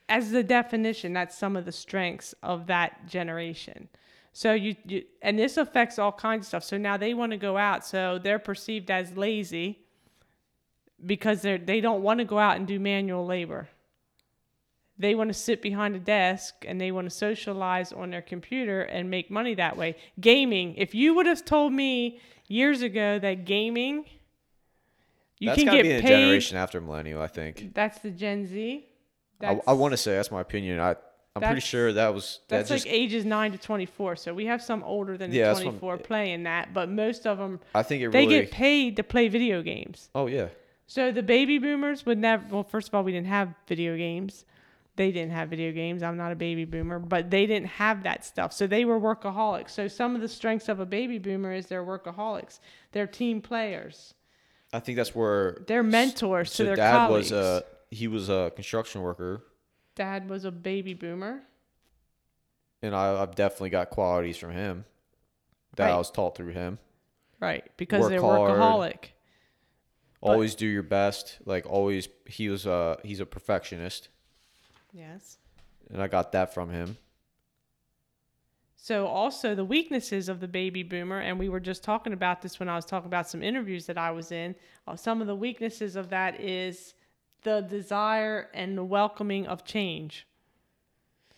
as 0.09 0.31
the 0.31 0.41
definition, 0.43 1.13
that's 1.13 1.37
some 1.37 1.55
of 1.55 1.65
the 1.65 1.71
strengths 1.71 2.33
of 2.41 2.65
that 2.67 3.05
generation. 3.07 3.89
So 4.37 4.53
you, 4.53 4.75
you 4.85 5.03
and 5.23 5.39
this 5.39 5.57
affects 5.57 5.97
all 5.97 6.11
kinds 6.11 6.43
of 6.43 6.47
stuff. 6.47 6.63
So 6.63 6.77
now 6.77 6.95
they 6.95 7.15
want 7.15 7.31
to 7.31 7.39
go 7.39 7.57
out, 7.57 7.83
so 7.83 8.19
they're 8.19 8.37
perceived 8.37 8.91
as 8.91 9.17
lazy 9.17 9.79
because 11.03 11.41
they're 11.41 11.57
they 11.57 11.81
don't 11.81 12.03
want 12.03 12.19
to 12.19 12.23
go 12.23 12.37
out 12.37 12.55
and 12.55 12.67
do 12.67 12.79
manual 12.79 13.25
labor. 13.25 13.67
They 14.99 15.15
want 15.15 15.29
to 15.29 15.33
sit 15.33 15.63
behind 15.63 15.95
a 15.95 15.99
desk 15.99 16.53
and 16.67 16.79
they 16.79 16.91
want 16.91 17.09
to 17.09 17.09
socialize 17.09 17.91
on 17.91 18.11
their 18.11 18.21
computer 18.21 18.81
and 18.81 19.09
make 19.09 19.31
money 19.31 19.55
that 19.55 19.75
way. 19.75 19.95
Gaming. 20.19 20.75
If 20.75 20.93
you 20.93 21.15
would 21.15 21.25
have 21.25 21.43
told 21.43 21.73
me 21.73 22.19
years 22.47 22.83
ago 22.83 23.17
that 23.17 23.45
gaming 23.45 24.05
you 25.39 25.49
That's 25.49 25.63
can 25.63 25.73
get 25.73 25.81
be 25.81 25.89
in 25.89 25.97
a 25.97 26.01
paid 26.03 26.07
generation 26.09 26.57
after 26.57 26.79
millennial. 26.79 27.23
I 27.23 27.27
think. 27.27 27.73
that's 27.73 27.97
the 28.01 28.11
Gen 28.11 28.45
Z. 28.45 28.85
I, 29.41 29.73
want 29.73 29.93
to 29.93 29.97
say 29.97 30.15
that's 30.15 30.31
my 30.31 30.41
opinion. 30.41 30.79
I 30.79 30.95
I'm 31.43 31.49
pretty 31.51 31.61
sure 31.65 31.93
that 31.93 32.13
was 32.13 32.39
that 32.47 32.57
that's 32.57 32.69
just. 32.69 32.85
like 32.85 32.93
ages 32.93 33.25
nine 33.25 33.51
to 33.51 33.57
twenty 33.57 33.85
four. 33.85 34.15
So 34.15 34.33
we 34.33 34.45
have 34.45 34.61
some 34.61 34.83
older 34.83 35.17
than 35.17 35.31
Yeah, 35.31 35.47
that's 35.47 35.61
twenty 35.61 35.77
four 35.79 35.97
playing 35.97 36.43
that, 36.43 36.73
but 36.73 36.89
most 36.89 37.25
of 37.27 37.37
them 37.37 37.59
I 37.75 37.83
think 37.83 38.03
it 38.03 38.11
they 38.11 38.25
really. 38.25 38.39
get 38.41 38.51
paid 38.51 38.95
to 38.97 39.03
play 39.03 39.27
video 39.27 39.61
games. 39.61 40.09
oh 40.15 40.27
yeah. 40.27 40.47
So 40.87 41.11
the 41.11 41.23
baby 41.23 41.57
boomers 41.59 42.05
would 42.05 42.17
never. 42.17 42.45
Well, 42.49 42.63
first 42.63 42.87
of 42.87 42.95
all, 42.95 43.03
we 43.03 43.11
didn't 43.11 43.27
have 43.27 43.53
video 43.67 43.97
games. 43.97 44.45
They 44.95 45.11
didn't 45.11 45.31
have 45.31 45.49
video 45.49 45.71
games. 45.73 46.01
I'm 46.01 46.17
not 46.17 46.31
a 46.31 46.35
baby 46.35 46.65
boomer, 46.65 46.97
but 46.97 47.29
they 47.29 47.45
didn't 47.45 47.67
have 47.67 48.01
that 48.03 48.25
stuff. 48.25 48.51
So 48.51 48.65
they 48.65 48.83
were 48.83 48.99
workaholics. 48.99 49.69
So 49.69 49.87
some 49.87 50.15
of 50.15 50.21
the 50.21 50.27
strengths 50.27 50.69
of 50.69 50.79
a 50.79 50.85
baby 50.87 51.19
boomer 51.19 51.53
is 51.53 51.67
they're 51.67 51.83
workaholics. 51.85 52.59
They're 52.93 53.05
team 53.05 53.41
players. 53.41 54.15
I 54.73 54.79
think 54.79 54.95
that's 54.95 55.13
where. 55.13 55.57
They're 55.67 55.83
mentors 55.83 56.51
So 56.53 56.63
to 56.63 56.67
their 56.69 56.75
dad 56.77 57.07
colleagues. 57.07 57.31
was 57.31 57.39
a 57.39 57.63
he 57.91 58.07
was 58.07 58.29
a 58.29 58.51
construction 58.55 59.01
worker, 59.01 59.43
Dad 59.97 60.29
was 60.29 60.45
a 60.45 60.51
baby 60.51 60.93
boomer. 60.93 61.41
and 62.81 62.95
I, 62.95 63.21
I've 63.21 63.35
definitely 63.35 63.71
got 63.71 63.89
qualities 63.89 64.37
from 64.37 64.51
him 64.51 64.85
that 65.75 65.91
I 65.91 65.97
was 65.97 66.09
taught 66.11 66.37
through 66.37 66.53
him. 66.53 66.79
Right, 67.39 67.65
because 67.77 68.01
Work 68.01 68.09
they're 68.11 68.21
hard. 68.21 68.51
workaholic. 68.51 68.99
But- 70.21 70.29
always 70.29 70.55
do 70.55 70.65
your 70.67 70.83
best. 70.83 71.39
Like 71.45 71.65
always, 71.67 72.07
he 72.25 72.47
was 72.49 72.65
uh 72.65 72.95
he's 73.03 73.19
a 73.19 73.25
perfectionist, 73.25 74.09
Yes. 74.93 75.37
and 75.91 76.01
I 76.01 76.07
got 76.07 76.31
that 76.31 76.53
from 76.53 76.69
him. 76.71 76.97
So 78.75 79.07
also 79.07 79.53
the 79.55 79.65
weaknesses 79.65 80.29
of 80.29 80.39
the 80.39 80.47
baby 80.47 80.81
boomer, 80.83 81.19
and 81.19 81.37
we 81.37 81.49
were 81.49 81.59
just 81.59 81.83
talking 81.83 82.13
about 82.13 82.41
this 82.41 82.59
when 82.59 82.69
I 82.69 82.75
was 82.75 82.85
talking 82.85 83.07
about 83.07 83.27
some 83.29 83.43
interviews 83.43 83.85
that 83.87 83.97
I 83.97 84.11
was 84.11 84.31
in. 84.31 84.55
Uh, 84.87 84.95
some 84.95 85.19
of 85.21 85.27
the 85.27 85.35
weaknesses 85.35 85.95
of 85.95 86.09
that 86.09 86.39
is 86.39 86.93
the 87.43 87.61
desire 87.61 88.49
and 88.53 88.77
the 88.77 88.83
welcoming 88.83 89.47
of 89.47 89.63
change. 89.63 90.27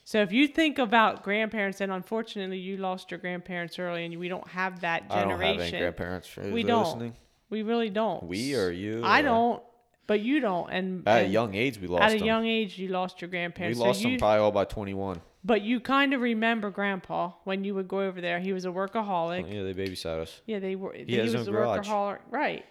So 0.04 0.22
if 0.22 0.32
you 0.32 0.48
think 0.48 0.80
about 0.80 1.24
grandparents, 1.24 1.82
and 1.82 1.92
unfortunately 1.92 2.58
you 2.58 2.78
lost 2.78 3.12
your 3.12 3.20
grandparents 3.20 3.78
early, 3.78 4.06
and 4.06 4.18
we 4.18 4.28
don't 4.28 4.48
have 4.48 4.82
that 4.82 5.10
generation. 5.10 5.30
I 5.30 5.30
don't 5.30 5.60
have 5.60 5.60
any 5.62 5.78
grandparents. 5.78 6.36
We 6.36 6.64
don't. 6.64 6.84
listening. 6.84 7.14
We 7.52 7.62
really 7.62 7.90
don't. 7.90 8.24
We 8.24 8.56
or 8.56 8.72
you? 8.72 9.04
I 9.04 9.20
or- 9.20 9.24
don't, 9.24 9.64
but 10.08 10.22
you 10.22 10.40
don't. 10.40 10.70
And 10.72 11.08
At 11.08 11.26
a 11.26 11.28
young 11.28 11.54
age, 11.54 11.80
we 11.80 11.86
lost 11.86 12.04
at 12.04 12.14
a 12.14 12.26
young 12.26 12.48
age, 12.48 12.80
you 12.80 12.88
lost 12.88 13.22
your 13.22 13.30
grandparents. 13.30 13.78
we 13.78 13.86
lost 13.86 14.00
so 14.00 14.04
them 14.04 14.14
you, 14.14 14.18
probably 14.18 14.40
all 14.40 14.52
by 14.52 14.66
21. 14.66 15.22
But 15.44 15.62
you 15.62 15.80
kind 15.80 16.14
of 16.14 16.22
remember 16.22 16.70
Grandpa 16.70 17.34
when 17.44 17.64
you 17.64 17.74
would 17.76 17.88
go 17.88 18.02
over 18.02 18.20
there. 18.20 18.40
He 18.40 18.52
was 18.52 18.66
a 18.66 18.70
workaholic. 18.70 19.52
Yeah, 19.52 19.64
they 19.64 19.74
babysat 19.74 20.20
us. 20.20 20.42
Yeah, 20.46 20.60
they 20.60 20.76
were. 20.76 20.94
He, 20.94 21.16
his 21.16 21.36
was 21.36 21.48
a 21.48 21.52
garage. 21.52 21.88
workaholic, 21.88 22.20
right? 22.30 22.66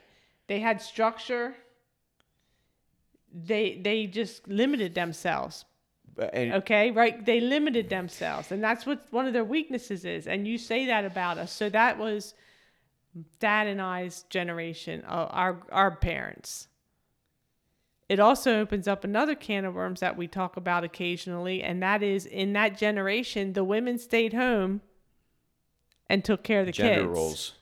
They 0.49 0.61
had 0.61 0.83
structure. 0.83 1.55
They 3.44 3.81
they 3.83 4.07
just 4.07 4.48
limited 4.48 4.94
themselves. 4.94 5.64
And 6.33 6.55
Okay, 6.55 6.90
right? 6.90 7.24
They 7.24 7.40
limited 7.40 7.88
themselves, 7.88 8.51
and 8.51 8.62
that's 8.62 8.85
what 8.85 9.07
one 9.11 9.27
of 9.27 9.33
their 9.33 9.44
weaknesses 9.44 10.05
is. 10.05 10.27
And 10.27 10.48
you 10.48 10.59
say 10.59 10.87
that 10.87 11.05
about 11.05 11.38
us. 11.38 11.53
So 11.53 11.68
that 11.68 11.98
was 11.98 12.35
Dad 13.38 13.68
and 13.68 13.81
I's 13.81 14.24
generation, 14.24 15.05
uh, 15.07 15.29
our 15.31 15.62
our 15.70 15.92
parents. 15.92 16.68
It 18.09 18.20
also 18.20 18.61
opens 18.61 18.88
up 18.88 19.05
another 19.05 19.35
can 19.35 19.66
of 19.66 19.74
worms 19.74 20.01
that 20.01 20.16
we 20.16 20.27
talk 20.27 20.57
about 20.57 20.83
occasionally, 20.83 21.62
and 21.62 21.83
that 21.83 22.03
is 22.03 22.24
in 22.24 22.55
that 22.55 22.79
generation, 22.79 23.53
the 23.53 23.64
women 23.64 23.98
stayed 23.98 24.33
home 24.33 24.81
and 26.09 26.24
took 26.24 26.42
care 26.42 26.61
of 26.61 26.66
the 26.66 26.72
gender 26.72 27.03
kids. 27.03 27.18
roles. 27.18 27.53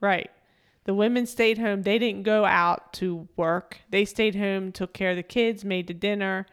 Right. 0.00 0.30
The 0.86 0.94
women 0.94 1.26
stayed 1.26 1.58
home. 1.58 1.82
They 1.82 1.98
didn't 1.98 2.22
go 2.22 2.44
out 2.44 2.92
to 2.94 3.26
work. 3.36 3.80
They 3.90 4.04
stayed 4.04 4.36
home, 4.36 4.70
took 4.70 4.92
care 4.92 5.10
of 5.10 5.16
the 5.16 5.24
kids, 5.24 5.64
made 5.64 5.88
the 5.88 5.94
dinner, 5.94 6.46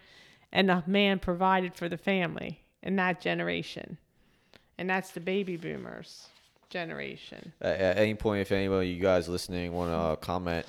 and 0.52 0.68
the 0.68 0.84
man 0.88 1.20
provided 1.20 1.76
for 1.76 1.88
the 1.88 2.00
family 2.00 2.64
in 2.82 2.96
that 2.96 3.22
generation. 3.22 4.00
And 4.80 4.90
that's 4.90 5.12
the 5.12 5.20
baby 5.20 5.56
boomers 5.56 6.28
generation. 6.72 7.54
At, 7.62 7.80
at 7.80 7.98
any 8.00 8.16
point, 8.16 8.42
if 8.42 8.52
anybody 8.52 8.90
you 8.90 9.00
guys 9.00 9.30
listening 9.30 9.72
want 9.72 9.92
to 9.92 9.96
uh, 9.96 10.16
comment 10.16 10.66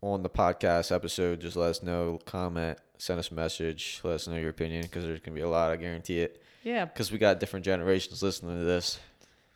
on 0.00 0.22
the 0.22 0.30
podcast 0.30 0.94
episode, 0.94 1.40
just 1.40 1.56
let 1.56 1.70
us 1.70 1.82
know. 1.82 2.20
Comment, 2.26 2.78
send 2.98 3.18
us 3.18 3.32
a 3.32 3.34
message, 3.34 4.00
let 4.04 4.14
us 4.14 4.28
know 4.28 4.36
your 4.36 4.50
opinion 4.50 4.82
because 4.82 5.04
there's 5.04 5.18
gonna 5.18 5.34
be 5.34 5.40
a 5.40 5.48
lot. 5.48 5.72
I 5.72 5.76
guarantee 5.76 6.20
it. 6.20 6.40
Yeah. 6.62 6.84
Because 6.84 7.10
we 7.10 7.18
got 7.18 7.40
different 7.40 7.64
generations 7.64 8.22
listening 8.22 8.56
to 8.56 8.64
this. 8.64 9.00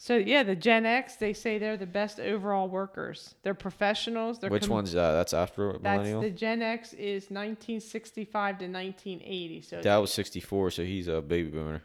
So 0.05 0.19
yeah, 0.19 0.43
the 0.43 0.55
Gen 0.55 0.85
X, 0.85 1.17
they 1.17 1.33
say 1.33 1.57
they're 1.57 1.79
the 1.79 1.87
best 1.87 2.21
overall 2.21 2.69
workers. 2.69 3.37
They're 3.43 3.55
professionals. 3.55 4.39
They're 4.39 4.51
Which 4.51 4.65
com- 4.65 4.73
one's 4.73 4.95
uh, 4.95 5.13
that's 5.13 5.33
after 5.33 5.79
millennial? 5.81 6.21
That's 6.21 6.31
the 6.31 6.39
Gen 6.39 6.61
X 6.61 6.93
is 6.93 7.31
1965 7.31 8.59
to 8.59 8.67
1980. 8.67 9.63
So 9.63 9.81
Dad 9.81 9.97
was 9.97 10.13
64, 10.13 10.73
so 10.73 10.85
he's 10.85 11.09
a 11.09 11.23
baby 11.23 11.49
boomer. 11.49 11.83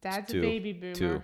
dad's 0.00 0.32
two. 0.32 0.38
a 0.38 0.40
baby 0.40 0.72
boomer. 0.72 0.94
Two. 0.94 1.22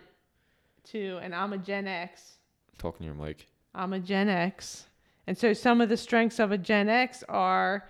Two, 0.85 1.19
and 1.23 1.35
I'm 1.35 1.55
a 1.55 1.59
Gen 1.59 1.87
X. 1.87 2.35
Talking 2.77 3.07
to 3.07 3.15
your 3.15 3.15
mic. 3.15 3.47
I'm 3.75 3.95
a 3.95 4.01
Gen 4.01 4.29
X. 4.29 4.85
And 5.27 5.39
so 5.39 5.55
some 5.55 5.81
of 5.81 5.89
the 5.89 5.97
strengths 5.97 6.39
of 6.41 6.53
a 6.53 6.59
Gen 6.59 6.91
X 6.91 7.25
are 7.27 7.89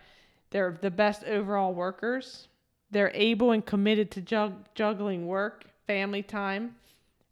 they're 0.50 0.78
the 0.80 0.92
best 0.92 1.24
overall 1.24 1.74
workers. 1.74 2.46
They're 2.92 3.10
able 3.14 3.50
and 3.50 3.66
committed 3.66 4.12
to 4.12 4.20
jug- 4.20 4.68
juggling 4.76 5.26
work, 5.26 5.64
family 5.88 6.22
time, 6.22 6.76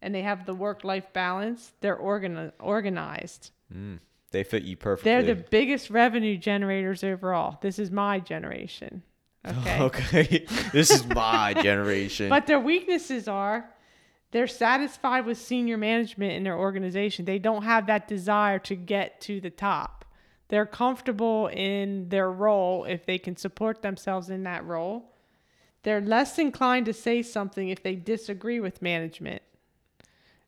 and 0.03 0.15
they 0.15 0.23
have 0.23 0.45
the 0.45 0.55
work-life 0.55 1.12
balance. 1.12 1.73
They're 1.81 1.97
organi- 1.97 2.53
organized. 2.61 3.53
Mm. 3.75 4.01
They 4.33 4.45
fit 4.45 4.65
you 4.65 4.77
perfectly. 4.77 5.11
They're 5.11 5.35
the 5.35 5.45
biggest 5.51 5.91
revenue 5.91 6.37
generators 6.37 7.05
overall. 7.05 7.59
This 7.62 7.79
is 7.79 7.91
my 7.91 8.21
generation. 8.21 9.03
Okay. 9.45 9.81
okay. 9.81 10.47
this 10.73 10.88
is 10.93 11.05
my 11.09 11.53
generation. 11.53 12.29
But 12.29 12.47
their 12.47 12.61
weaknesses 12.61 13.27
are 13.27 13.69
they're 14.31 14.47
satisfied 14.47 15.27
with 15.27 15.37
senior 15.37 15.77
management 15.77 16.35
in 16.35 16.45
their 16.45 16.57
organization. 16.57 17.25
They 17.25 17.41
don't 17.41 17.65
have 17.65 17.88
that 17.88 18.07
desire 18.07 18.61
to 18.61 18.77
get 18.77 19.21
to 19.23 19.41
the 19.41 19.51
top. 19.51 20.05
They're 20.47 20.65
comfortable 20.65 21.49
in 21.49 22.09
their 22.09 22.31
role 22.31 22.85
if 22.85 23.05
they 23.05 23.19
can 23.19 23.37
support 23.37 23.83
themselves 23.83 24.31
in 24.31 24.45
that 24.45 24.65
role. 24.65 25.12
They're 25.83 26.01
less 26.01 26.38
inclined 26.38 26.87
to 26.87 26.93
say 26.93 27.23
something 27.23 27.69
if 27.69 27.83
they 27.83 27.97
disagree 27.97 28.61
with 28.61 28.81
management. 28.81 29.43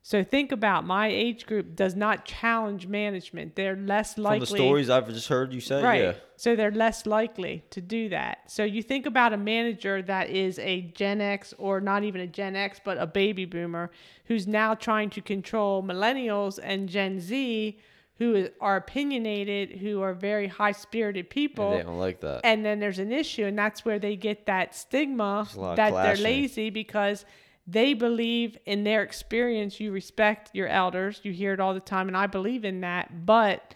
So 0.07 0.23
think 0.23 0.53
about 0.53 0.85
my 0.87 1.07
age 1.09 1.47
group 1.47 1.75
does 1.75 1.97
not 1.97 2.27
challenge 2.27 2.87
management. 2.87 3.57
They're 3.57 3.75
less 3.75 4.19
likely. 4.19 4.47
From 4.47 4.59
the 4.59 4.63
stories 4.63 4.91
I've 4.91 5.09
just 5.09 5.29
heard 5.29 5.51
you 5.51 5.63
say, 5.63 5.83
right. 5.83 6.03
yeah. 6.03 6.13
So 6.37 6.55
they're 6.55 6.71
less 6.71 7.07
likely 7.07 7.65
to 7.71 7.81
do 7.81 8.11
that. 8.11 8.51
So 8.51 8.65
you 8.65 8.83
think 8.83 9.07
about 9.07 9.33
a 9.33 9.39
manager 9.39 10.03
that 10.03 10.29
is 10.29 10.59
a 10.59 10.83
Gen 10.83 11.23
X 11.23 11.55
or 11.57 11.81
not 11.81 12.05
even 12.05 12.21
a 12.21 12.27
Gen 12.27 12.55
X, 12.55 12.83
but 12.85 12.99
a 12.99 13.07
baby 13.07 13.47
boomer 13.47 13.91
who's 14.27 14.47
now 14.47 14.75
trying 14.75 15.09
to 15.09 15.23
control 15.23 15.83
millennials 15.83 16.59
and 16.63 16.87
Gen 16.87 17.19
Z 17.19 17.79
who 18.19 18.35
is, 18.35 18.51
are 18.61 18.77
opinionated, 18.77 19.79
who 19.79 20.03
are 20.03 20.13
very 20.13 20.47
high 20.47 20.73
spirited 20.73 21.31
people. 21.31 21.71
And 21.73 21.81
they 21.81 21.85
don't 21.85 21.99
like 21.99 22.21
that. 22.21 22.43
And 22.45 22.65
then 22.65 22.79
there's 22.79 22.99
an 22.99 23.11
issue, 23.11 23.47
and 23.47 23.59
that's 23.59 23.85
where 23.85 23.99
they 23.99 24.17
get 24.17 24.47
that 24.47 24.75
stigma 24.75 25.45
There's 25.47 25.57
a 25.57 25.61
lot 25.61 25.71
of 25.71 25.77
that 25.79 25.93
they're 25.93 26.17
lazy 26.17 26.71
because 26.71 27.25
they 27.67 27.95
believe 27.95 28.59
in 28.67 28.85
their 28.85 29.03
experience. 29.03 29.81
You 29.81 29.93
respect 29.93 30.51
your 30.53 30.69
elders, 30.69 31.21
you 31.23 31.33
hear 31.33 31.53
it 31.53 31.61
all 31.61 31.75
the 31.75 31.81
time, 31.81 32.09
and 32.09 32.17
I 32.17 32.27
believe 32.27 32.65
in 32.65 32.81
that, 32.83 33.27
but 33.27 33.75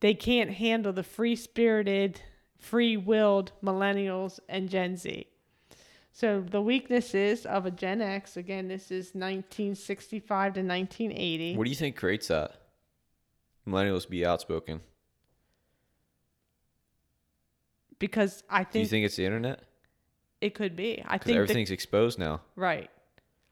they 0.00 0.14
can't 0.14 0.50
handle 0.50 0.92
the 0.92 1.02
free 1.02 1.36
spirited, 1.36 2.20
free 2.58 2.96
willed 2.96 3.52
millennials 3.62 4.38
and 4.48 4.68
Gen 4.68 4.96
Z. 4.96 5.26
So 6.12 6.42
the 6.42 6.60
weaknesses 6.60 7.46
of 7.46 7.64
a 7.64 7.70
Gen 7.70 8.02
X, 8.02 8.36
again, 8.36 8.68
this 8.68 8.90
is 8.90 9.14
1965 9.14 10.54
to 10.54 10.60
1980. 10.60 11.56
What 11.56 11.64
do 11.64 11.70
you 11.70 11.76
think 11.76 11.96
creates 11.96 12.28
that? 12.28 12.52
Millennials 13.66 14.08
be 14.08 14.26
outspoken. 14.26 14.80
because 18.02 18.42
I 18.50 18.64
think. 18.64 18.72
Do 18.72 18.78
you 18.80 18.86
think, 18.86 19.06
it's 19.06 19.16
the 19.16 19.24
internet? 19.24 19.62
it 20.40 20.54
could 20.54 20.74
be. 20.74 21.00
I 21.06 21.18
think 21.18 21.24
the 21.24 21.34
everything's 21.36 21.70
exposed 21.70 22.18
now. 22.18 22.40
Right. 22.56 22.90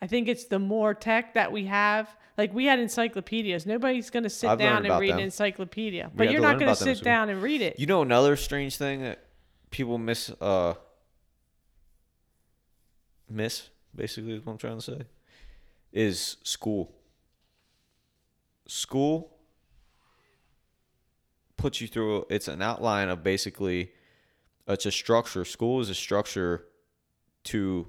I 0.02 0.06
think 0.06 0.28
it's 0.28 0.44
the 0.44 0.58
more 0.58 0.94
tech 0.94 1.34
that 1.34 1.52
we 1.52 1.66
have. 1.66 2.08
Like 2.38 2.54
we 2.54 2.64
had 2.64 2.78
encyclopedias. 2.78 3.66
Nobody's 3.66 4.08
going 4.10 4.22
to 4.22 4.30
sit 4.30 4.48
I've 4.48 4.58
down 4.58 4.66
learned 4.68 4.78
and 4.78 4.86
about 4.86 5.00
read 5.00 5.10
them. 5.10 5.18
an 5.18 5.24
encyclopedia. 5.24 6.10
We 6.12 6.16
But 6.16 6.26
had 6.26 6.32
you're 6.32 6.40
to 6.40 6.46
not 6.46 6.48
learn 6.52 6.58
going 6.60 6.66
to 6.68 6.72
about 6.72 6.78
them 6.78 6.88
in 6.88 6.94
sit 6.94 6.98
school. 7.00 7.04
down 7.12 7.28
and 7.28 7.42
read 7.42 7.60
it. 7.60 7.78
You 7.78 7.86
know 7.86 8.00
another 8.02 8.36
strange 8.36 8.76
thing 8.76 9.02
that 9.02 9.24
people 9.70 9.98
miss 9.98 10.30
uh 10.40 10.74
miss 13.28 13.68
basically 13.94 14.32
is 14.32 14.44
what 14.44 14.52
I'm 14.52 14.58
trying 14.58 14.78
to 14.78 14.82
say 14.82 15.02
is 15.92 16.36
school. 16.42 16.94
School 18.66 19.36
puts 21.56 21.80
you 21.80 21.88
through 21.88 22.24
it's 22.30 22.48
an 22.48 22.62
outline 22.62 23.08
of 23.08 23.22
basically 23.22 23.92
it's 24.66 24.86
a 24.86 24.90
structure. 24.92 25.44
School 25.44 25.80
is 25.80 25.90
a 25.90 25.94
structure 25.94 26.64
to 27.44 27.88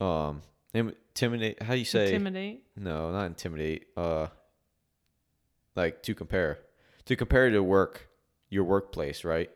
um 0.00 0.42
intimidate 0.72 1.62
how 1.62 1.72
do 1.74 1.78
you 1.78 1.84
say 1.84 2.06
Intimidate. 2.06 2.62
no, 2.76 3.12
not 3.12 3.26
intimidate. 3.26 3.86
Uh, 3.96 4.26
like 5.76 6.02
to 6.04 6.14
compare, 6.14 6.58
to 7.06 7.16
compare 7.16 7.50
to 7.50 7.62
work, 7.62 8.08
your 8.48 8.64
workplace, 8.64 9.24
right? 9.24 9.50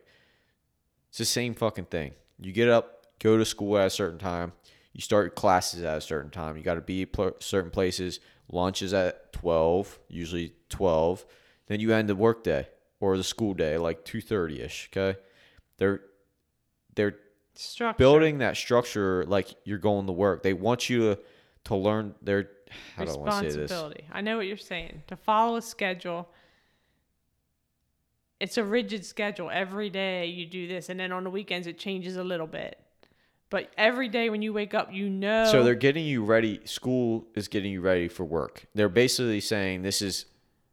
It's 1.09 1.17
the 1.17 1.25
same 1.25 1.53
fucking 1.55 1.85
thing. 1.85 2.11
You 2.39 2.51
get 2.51 2.69
up, 2.69 3.05
go 3.19 3.37
to 3.37 3.45
school 3.45 3.77
at 3.77 3.87
a 3.87 3.89
certain 3.89 4.19
time. 4.19 4.51
You 4.93 5.01
start 5.01 5.23
your 5.25 5.31
classes 5.31 5.83
at 5.83 5.97
a 5.97 6.01
certain 6.01 6.29
time. 6.31 6.57
You 6.57 6.63
got 6.63 6.75
to 6.75 6.81
be 6.81 7.05
pl- 7.05 7.35
certain 7.39 7.71
places. 7.71 8.19
Lunch 8.51 8.81
is 8.81 8.93
at 8.93 9.31
twelve, 9.33 9.99
usually 10.09 10.53
twelve. 10.69 11.25
Then 11.67 11.79
you 11.79 11.93
end 11.93 12.09
the 12.09 12.15
work 12.15 12.43
day 12.43 12.67
or 12.99 13.15
the 13.15 13.23
school 13.23 13.53
day 13.53 13.77
like 13.77 14.03
two 14.03 14.21
thirty 14.21 14.61
ish. 14.61 14.89
Okay, 14.91 15.17
they're 15.77 16.01
they're 16.95 17.17
Structure. 17.55 17.97
building 17.97 18.37
that 18.37 18.55
structure 18.55 19.25
like 19.25 19.49
you're 19.65 19.77
going 19.77 20.07
to 20.07 20.13
work. 20.13 20.43
They 20.43 20.53
want 20.53 20.89
you 20.89 20.99
to 21.15 21.19
to 21.65 21.75
learn 21.75 22.15
their 22.21 22.49
how 22.95 23.05
do 23.05 23.11
I 23.11 23.17
want 23.17 23.31
to 23.31 23.37
say 23.37 23.45
this? 23.47 23.57
responsibility. 23.57 24.05
I 24.11 24.21
know 24.21 24.37
what 24.37 24.47
you're 24.47 24.57
saying. 24.57 25.03
To 25.07 25.15
follow 25.15 25.57
a 25.57 25.61
schedule. 25.61 26.29
It's 28.39 28.57
a 28.57 28.63
rigid 28.63 29.05
schedule. 29.05 29.49
Every 29.51 29.89
day 29.89 30.27
you 30.27 30.45
do 30.45 30.67
this, 30.67 30.87
and 30.89 30.99
then 30.99 31.11
on 31.11 31.23
the 31.25 31.29
weekends 31.29 31.67
it 31.67 31.77
changes 31.77 32.15
a 32.15 32.23
little 32.23 32.47
bit. 32.47 32.79
But 33.49 33.71
every 33.77 34.07
day 34.07 34.29
when 34.29 34.41
you 34.41 34.53
wake 34.53 34.73
up, 34.73 34.93
you 34.93 35.09
know. 35.09 35.45
So 35.51 35.63
they're 35.63 35.75
getting 35.75 36.05
you 36.05 36.23
ready. 36.23 36.61
School 36.65 37.25
is 37.35 37.47
getting 37.47 37.71
you 37.71 37.81
ready 37.81 38.07
for 38.07 38.23
work. 38.23 38.65
They're 38.75 38.87
basically 38.87 39.41
saying 39.41 39.81
this 39.81 40.01
is 40.01 40.25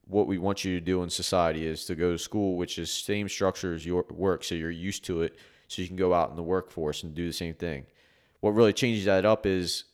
what 0.06 0.26
we 0.26 0.38
want 0.38 0.64
you 0.64 0.78
to 0.78 0.84
do 0.84 1.02
in 1.02 1.10
society 1.10 1.66
is 1.66 1.84
to 1.86 1.94
go 1.94 2.12
to 2.12 2.18
school, 2.18 2.56
which 2.56 2.78
is 2.78 2.90
same 2.90 3.28
structure 3.28 3.74
as 3.74 3.84
your 3.84 4.04
work, 4.10 4.44
so 4.44 4.54
you're 4.54 4.70
used 4.70 5.04
to 5.06 5.22
it, 5.22 5.36
so 5.68 5.82
you 5.82 5.88
can 5.88 5.96
go 5.96 6.14
out 6.14 6.30
in 6.30 6.36
the 6.36 6.42
workforce 6.42 7.02
and 7.02 7.14
do 7.14 7.26
the 7.26 7.32
same 7.32 7.54
thing. 7.54 7.86
What 8.40 8.50
really 8.50 8.72
changes 8.72 9.04
that 9.06 9.24
up 9.24 9.46
is 9.46 9.84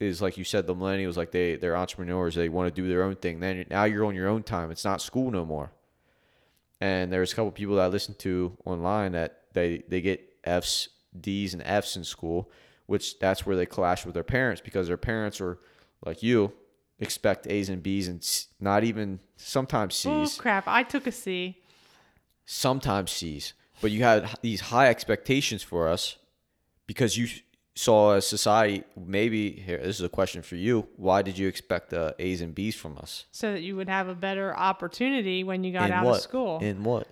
is 0.00 0.22
like 0.22 0.36
you 0.36 0.44
said, 0.44 0.66
the 0.66 0.74
millennials 0.74 1.16
like 1.16 1.32
they 1.32 1.56
they're 1.56 1.76
entrepreneurs. 1.76 2.34
They 2.34 2.48
want 2.48 2.74
to 2.74 2.82
do 2.82 2.88
their 2.88 3.02
own 3.02 3.16
thing. 3.16 3.40
Then 3.40 3.64
now 3.70 3.84
you're 3.84 4.04
on 4.04 4.14
your 4.14 4.28
own 4.28 4.42
time. 4.42 4.70
It's 4.70 4.84
not 4.84 5.02
school 5.02 5.30
no 5.30 5.44
more. 5.44 5.72
And 6.80 7.12
there's 7.12 7.32
a 7.32 7.36
couple 7.36 7.50
people 7.50 7.76
that 7.76 7.82
I 7.82 7.88
listen 7.88 8.14
to 8.16 8.56
online 8.64 9.12
that 9.12 9.42
they 9.52 9.82
they 9.88 10.00
get 10.00 10.36
Fs, 10.44 10.88
Ds, 11.18 11.54
and 11.54 11.62
Fs 11.62 11.96
in 11.96 12.04
school, 12.04 12.50
which 12.86 13.18
that's 13.18 13.44
where 13.44 13.56
they 13.56 13.66
clash 13.66 14.04
with 14.04 14.14
their 14.14 14.24
parents 14.24 14.60
because 14.60 14.86
their 14.86 14.96
parents 14.96 15.40
are 15.40 15.58
like 16.04 16.22
you 16.22 16.52
expect 17.00 17.46
A's 17.48 17.68
and 17.68 17.82
B's 17.82 18.08
and 18.08 18.24
not 18.60 18.84
even 18.84 19.20
sometimes 19.36 20.04
oh, 20.06 20.24
C's. 20.24 20.38
Oh 20.38 20.42
crap! 20.42 20.68
I 20.68 20.84
took 20.84 21.06
a 21.06 21.12
C. 21.12 21.58
sometimes 22.44 23.10
C's. 23.10 23.52
But 23.80 23.90
you 23.90 24.02
had 24.02 24.28
these 24.42 24.60
high 24.60 24.88
expectations 24.88 25.62
for 25.62 25.88
us 25.88 26.16
because 26.86 27.16
you 27.16 27.28
saw 27.74 28.14
a 28.14 28.20
society. 28.22 28.82
Maybe 28.96 29.52
here, 29.52 29.78
this 29.78 29.98
is 29.98 30.02
a 30.04 30.08
question 30.08 30.42
for 30.42 30.56
you. 30.56 30.88
Why 30.96 31.22
did 31.22 31.38
you 31.38 31.46
expect 31.48 31.92
uh, 31.92 32.12
A's 32.18 32.40
and 32.40 32.54
B's 32.54 32.74
from 32.74 32.98
us? 32.98 33.26
so 33.30 33.52
that 33.52 33.62
you 33.62 33.76
would 33.76 33.88
have 33.88 34.08
a 34.08 34.14
better 34.14 34.56
opportunity 34.56 35.44
when 35.44 35.62
you 35.64 35.72
got 35.72 35.86
In 35.90 35.92
out 35.92 36.04
what? 36.04 36.16
of 36.16 36.22
school 36.22 36.58
In 36.60 36.82
what? 36.82 37.06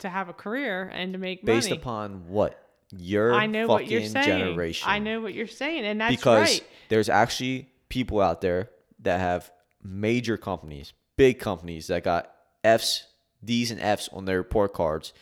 to 0.00 0.08
have 0.08 0.28
a 0.28 0.32
career 0.32 0.90
and 0.92 1.12
to 1.14 1.18
make 1.18 1.42
money. 1.42 1.56
Based 1.56 1.70
money. 1.70 1.80
upon 1.80 2.28
what? 2.28 2.62
Your 2.96 3.34
I 3.34 3.46
know 3.46 3.66
fucking 3.66 3.68
what 3.86 3.90
you're 3.90 4.04
saying. 4.04 4.24
generation. 4.24 4.88
I 4.88 4.98
know 4.98 5.20
what 5.20 5.34
you're 5.34 5.46
saying, 5.46 5.84
and 5.84 6.00
that's 6.00 6.14
because 6.16 6.48
right. 6.48 6.64
there's 6.88 7.08
actually 7.08 7.68
people 7.88 8.20
out 8.20 8.40
there 8.40 8.70
that 9.00 9.20
have 9.20 9.50
major 9.82 10.36
companies, 10.36 10.92
big 11.16 11.38
companies 11.38 11.88
that 11.88 12.02
got 12.04 12.30
F's, 12.64 13.04
D's, 13.44 13.70
and 13.70 13.80
F's 13.80 14.08
on 14.12 14.24
their 14.24 14.38
report 14.38 14.72
cards 14.72 15.12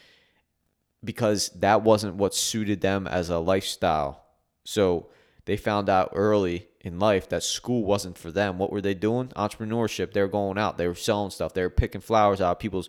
because 1.04 1.50
that 1.50 1.82
wasn't 1.82 2.16
what 2.16 2.34
suited 2.34 2.80
them 2.80 3.06
as 3.06 3.30
a 3.30 3.38
lifestyle. 3.38 4.24
So 4.64 5.08
they 5.44 5.56
found 5.56 5.88
out 5.88 6.12
early 6.14 6.68
in 6.80 6.98
life 6.98 7.28
that 7.28 7.42
school 7.42 7.84
wasn't 7.84 8.18
for 8.18 8.30
them. 8.30 8.58
What 8.58 8.72
were 8.72 8.80
they 8.80 8.94
doing? 8.94 9.28
Entrepreneurship. 9.36 10.12
They 10.12 10.20
were 10.20 10.28
going 10.28 10.58
out. 10.58 10.78
They 10.78 10.88
were 10.88 10.94
selling 10.94 11.30
stuff. 11.30 11.54
They 11.54 11.62
were 11.62 11.70
picking 11.70 12.00
flowers 12.00 12.40
out 12.40 12.52
of 12.52 12.58
people's 12.58 12.88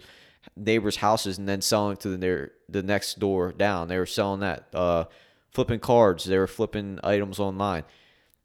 neighbors' 0.55 0.97
houses 0.97 1.37
and 1.37 1.47
then 1.47 1.61
selling 1.61 1.97
to 1.97 2.17
their 2.17 2.51
the 2.69 2.83
next 2.83 3.19
door 3.19 3.51
down. 3.51 3.87
They 3.87 3.97
were 3.97 4.05
selling 4.05 4.41
that. 4.41 4.67
Uh, 4.73 5.05
flipping 5.51 5.79
cards. 5.79 6.25
They 6.25 6.37
were 6.37 6.47
flipping 6.47 6.99
items 7.03 7.39
online. 7.39 7.83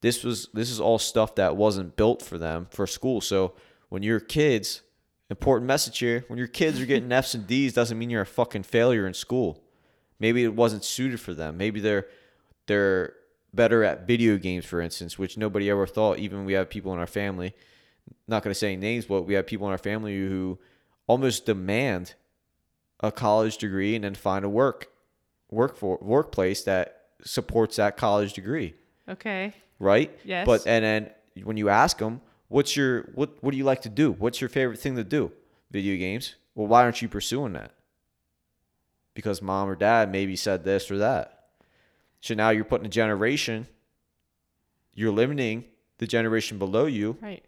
This 0.00 0.24
was 0.24 0.48
this 0.54 0.70
is 0.70 0.80
all 0.80 0.98
stuff 0.98 1.34
that 1.36 1.56
wasn't 1.56 1.96
built 1.96 2.22
for 2.22 2.38
them 2.38 2.66
for 2.70 2.86
school. 2.86 3.20
So 3.20 3.54
when 3.88 4.02
your 4.02 4.20
kids, 4.20 4.82
important 5.32 5.66
message 5.66 5.98
here, 5.98 6.24
when 6.28 6.38
your 6.38 6.46
kids 6.48 6.80
are 6.80 6.86
getting 6.86 7.10
F's 7.10 7.34
and 7.34 7.46
D's, 7.46 7.72
doesn't 7.72 7.98
mean 7.98 8.10
you're 8.10 8.22
a 8.22 8.26
fucking 8.26 8.62
failure 8.62 9.06
in 9.06 9.14
school. 9.14 9.60
Maybe 10.20 10.44
it 10.44 10.54
wasn't 10.54 10.84
suited 10.84 11.18
for 11.20 11.34
them. 11.34 11.56
Maybe 11.56 11.80
they're 11.80 12.06
they're 12.68 13.14
better 13.52 13.82
at 13.82 14.06
video 14.06 14.36
games, 14.38 14.64
for 14.64 14.80
instance, 14.80 15.18
which 15.18 15.36
nobody 15.36 15.68
ever 15.68 15.86
thought. 15.86 16.18
Even 16.18 16.44
we 16.44 16.52
have 16.52 16.70
people 16.70 16.92
in 16.92 16.98
our 17.00 17.06
family, 17.08 17.54
not 18.28 18.42
going 18.42 18.52
to 18.52 18.58
say 18.58 18.76
names, 18.76 19.04
but 19.06 19.22
we 19.22 19.34
have 19.34 19.46
people 19.46 19.66
in 19.66 19.72
our 19.72 19.78
family 19.78 20.16
who 20.16 20.58
almost 21.08 21.44
demand 21.44 22.14
a 23.00 23.10
college 23.10 23.58
degree 23.58 23.96
and 23.96 24.04
then 24.04 24.14
find 24.14 24.44
a 24.44 24.48
work 24.48 24.88
work 25.50 25.76
for 25.76 25.98
workplace 26.00 26.62
that 26.64 27.00
supports 27.24 27.76
that 27.76 27.96
college 27.96 28.32
degree, 28.32 28.74
Okay. 29.08 29.52
right? 29.78 30.10
Yes. 30.24 30.46
But 30.46 30.66
and 30.66 30.84
then 30.84 31.10
when 31.44 31.56
you 31.56 31.68
ask 31.68 31.98
them, 31.98 32.20
what's 32.52 32.76
your 32.76 33.02
what 33.14 33.30
what 33.42 33.50
do 33.50 33.56
you 33.56 33.64
like 33.64 33.82
to 33.82 33.88
do? 33.88 34.12
What's 34.12 34.40
your 34.40 34.50
favorite 34.50 34.78
thing 34.78 34.96
to 34.96 35.04
do? 35.04 35.32
Video 35.70 35.96
games. 35.96 36.34
Well, 36.54 36.66
why 36.66 36.82
aren't 36.82 37.00
you 37.00 37.08
pursuing 37.08 37.54
that? 37.54 37.72
Because 39.14 39.40
mom 39.42 39.68
or 39.68 39.74
dad 39.74 40.10
maybe 40.12 40.36
said 40.36 40.64
this 40.64 40.90
or 40.90 40.98
that. 40.98 41.46
So 42.20 42.34
now 42.34 42.50
you're 42.50 42.64
putting 42.64 42.86
a 42.86 42.90
generation, 42.90 43.66
you're 44.94 45.12
limiting 45.12 45.64
the 45.98 46.06
generation 46.06 46.58
below 46.58 46.86
you 46.86 47.16
Right. 47.20 47.44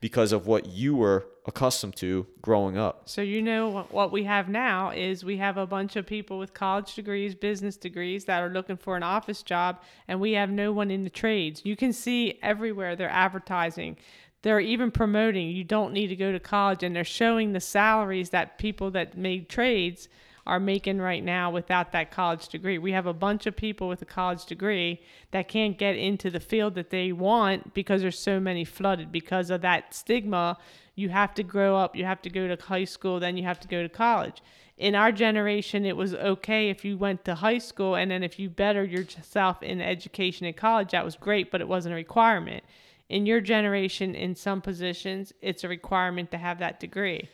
because 0.00 0.32
of 0.32 0.46
what 0.46 0.66
you 0.66 0.96
were 0.96 1.26
accustomed 1.46 1.96
to 1.96 2.26
growing 2.40 2.76
up. 2.76 3.08
So 3.08 3.22
you 3.22 3.42
know 3.42 3.68
what- 3.68 3.92
what 3.92 4.12
we 4.12 4.24
have 4.24 4.48
now 4.48 4.90
is 4.90 5.24
we 5.24 5.38
have 5.38 5.56
a 5.56 5.66
bunch 5.66 5.96
of 5.96 6.06
people 6.06 6.38
with 6.38 6.54
college 6.54 6.94
degrees, 6.94 7.34
business 7.34 7.76
degrees 7.76 8.24
that 8.26 8.42
are 8.42 8.48
looking 8.50 8.76
for 8.76 8.96
an 8.96 9.02
office 9.02 9.42
job, 9.42 9.80
and 10.06 10.20
we 10.20 10.32
have 10.32 10.50
no 10.50 10.72
one 10.72 10.90
in 10.90 11.04
the 11.04 11.10
trades. 11.10 11.62
You 11.64 11.74
can 11.76 11.92
see 11.92 12.38
everywhere 12.42 12.94
they're 12.96 13.08
advertising. 13.08 13.96
They're 14.42 14.60
even 14.60 14.90
promoting 14.90 15.48
you 15.50 15.64
don't 15.64 15.92
need 15.92 16.08
to 16.08 16.16
go 16.16 16.32
to 16.32 16.40
college, 16.40 16.82
and 16.82 16.94
they're 16.94 17.04
showing 17.04 17.52
the 17.52 17.60
salaries 17.60 18.30
that 18.30 18.58
people 18.58 18.90
that 18.92 19.16
made 19.16 19.48
trades 19.48 20.08
are 20.46 20.58
making 20.58 20.98
right 20.98 21.22
now 21.22 21.50
without 21.50 21.92
that 21.92 22.10
college 22.10 22.48
degree. 22.48 22.78
We 22.78 22.92
have 22.92 23.06
a 23.06 23.12
bunch 23.12 23.46
of 23.46 23.54
people 23.54 23.88
with 23.88 24.02
a 24.02 24.06
college 24.06 24.44
degree 24.44 25.00
that 25.30 25.48
can't 25.48 25.78
get 25.78 25.96
into 25.96 26.30
the 26.30 26.40
field 26.40 26.74
that 26.74 26.90
they 26.90 27.12
want 27.12 27.74
because 27.74 28.02
there's 28.02 28.18
so 28.18 28.40
many 28.40 28.64
flooded 28.64 29.12
because 29.12 29.50
of 29.50 29.60
that 29.60 29.94
stigma. 29.94 30.58
You 30.96 31.10
have 31.10 31.32
to 31.34 31.44
grow 31.44 31.76
up, 31.76 31.94
you 31.94 32.04
have 32.04 32.20
to 32.22 32.30
go 32.30 32.48
to 32.48 32.60
high 32.60 32.84
school, 32.84 33.20
then 33.20 33.36
you 33.36 33.44
have 33.44 33.60
to 33.60 33.68
go 33.68 33.82
to 33.82 33.88
college. 33.88 34.42
In 34.76 34.96
our 34.96 35.12
generation, 35.12 35.86
it 35.86 35.96
was 35.96 36.12
okay 36.14 36.70
if 36.70 36.84
you 36.84 36.98
went 36.98 37.24
to 37.26 37.36
high 37.36 37.58
school 37.58 37.94
and 37.94 38.10
then 38.10 38.24
if 38.24 38.40
you 38.40 38.50
bettered 38.50 38.90
yourself 38.90 39.62
in 39.62 39.80
education 39.80 40.44
in 40.44 40.54
college, 40.54 40.90
that 40.90 41.04
was 41.04 41.14
great, 41.14 41.52
but 41.52 41.60
it 41.60 41.68
wasn't 41.68 41.92
a 41.92 41.96
requirement. 41.96 42.64
In 43.12 43.26
your 43.26 43.40
generation, 43.40 44.14
in 44.14 44.34
some 44.34 44.60
positions, 44.60 45.32
it's 45.42 45.64
a 45.64 45.68
requirement 45.68 46.30
to 46.30 46.38
have 46.38 46.58
that 46.60 46.80
degree 46.80 47.28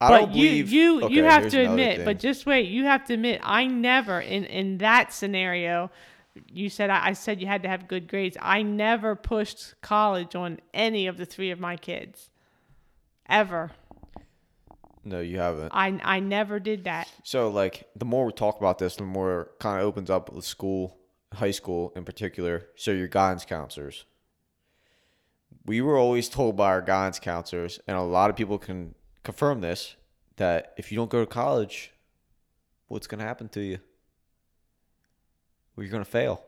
I 0.00 0.08
but 0.08 0.18
don't 0.18 0.32
believe 0.32 0.70
you 0.70 0.82
you 0.98 1.04
okay, 1.04 1.14
you 1.14 1.24
have 1.24 1.48
to 1.48 1.58
admit 1.64 2.04
but 2.04 2.18
just 2.18 2.44
wait 2.44 2.68
you 2.68 2.84
have 2.84 3.06
to 3.06 3.14
admit 3.14 3.40
i 3.42 3.66
never 3.66 4.20
in 4.20 4.44
in 4.44 4.78
that 4.78 5.10
scenario 5.10 5.90
you 6.52 6.68
said 6.68 6.90
I, 6.90 7.08
I 7.08 7.12
said 7.14 7.40
you 7.40 7.46
had 7.46 7.62
to 7.62 7.68
have 7.70 7.88
good 7.88 8.06
grades 8.06 8.36
i 8.42 8.62
never 8.62 9.16
pushed 9.16 9.80
college 9.80 10.34
on 10.34 10.60
any 10.74 11.06
of 11.06 11.16
the 11.16 11.24
three 11.24 11.50
of 11.50 11.58
my 11.58 11.76
kids 11.76 12.28
ever 13.26 13.70
no, 15.02 15.20
you 15.20 15.38
haven't. 15.38 15.70
i 15.72 15.98
i 16.02 16.20
never 16.20 16.58
did 16.60 16.84
that 16.84 17.08
So 17.22 17.48
like 17.48 17.88
the 17.94 18.04
more 18.04 18.26
we 18.26 18.32
talk 18.32 18.58
about 18.58 18.78
this, 18.78 18.96
the 18.96 19.04
more 19.04 19.42
it 19.42 19.48
kind 19.60 19.80
of 19.80 19.86
opens 19.86 20.10
up 20.10 20.32
with 20.32 20.44
school, 20.44 20.96
high 21.32 21.52
school 21.52 21.92
in 21.94 22.04
particular. 22.04 22.66
So 22.74 22.90
your 22.90 23.06
guidance 23.06 23.44
counselors. 23.44 24.04
We 25.66 25.80
were 25.80 25.98
always 25.98 26.28
told 26.28 26.56
by 26.56 26.68
our 26.68 26.80
guidance 26.80 27.18
counselors, 27.18 27.80
and 27.88 27.96
a 27.96 28.02
lot 28.02 28.30
of 28.30 28.36
people 28.36 28.56
can 28.56 28.94
confirm 29.24 29.60
this, 29.60 29.96
that 30.36 30.72
if 30.76 30.92
you 30.92 30.96
don't 30.96 31.10
go 31.10 31.20
to 31.20 31.26
college, 31.26 31.92
what's 32.86 33.08
gonna 33.08 33.24
happen 33.24 33.48
to 33.48 33.60
you? 33.60 33.78
Well, 35.74 35.84
you're 35.84 35.92
gonna 35.92 36.04
fail. 36.04 36.44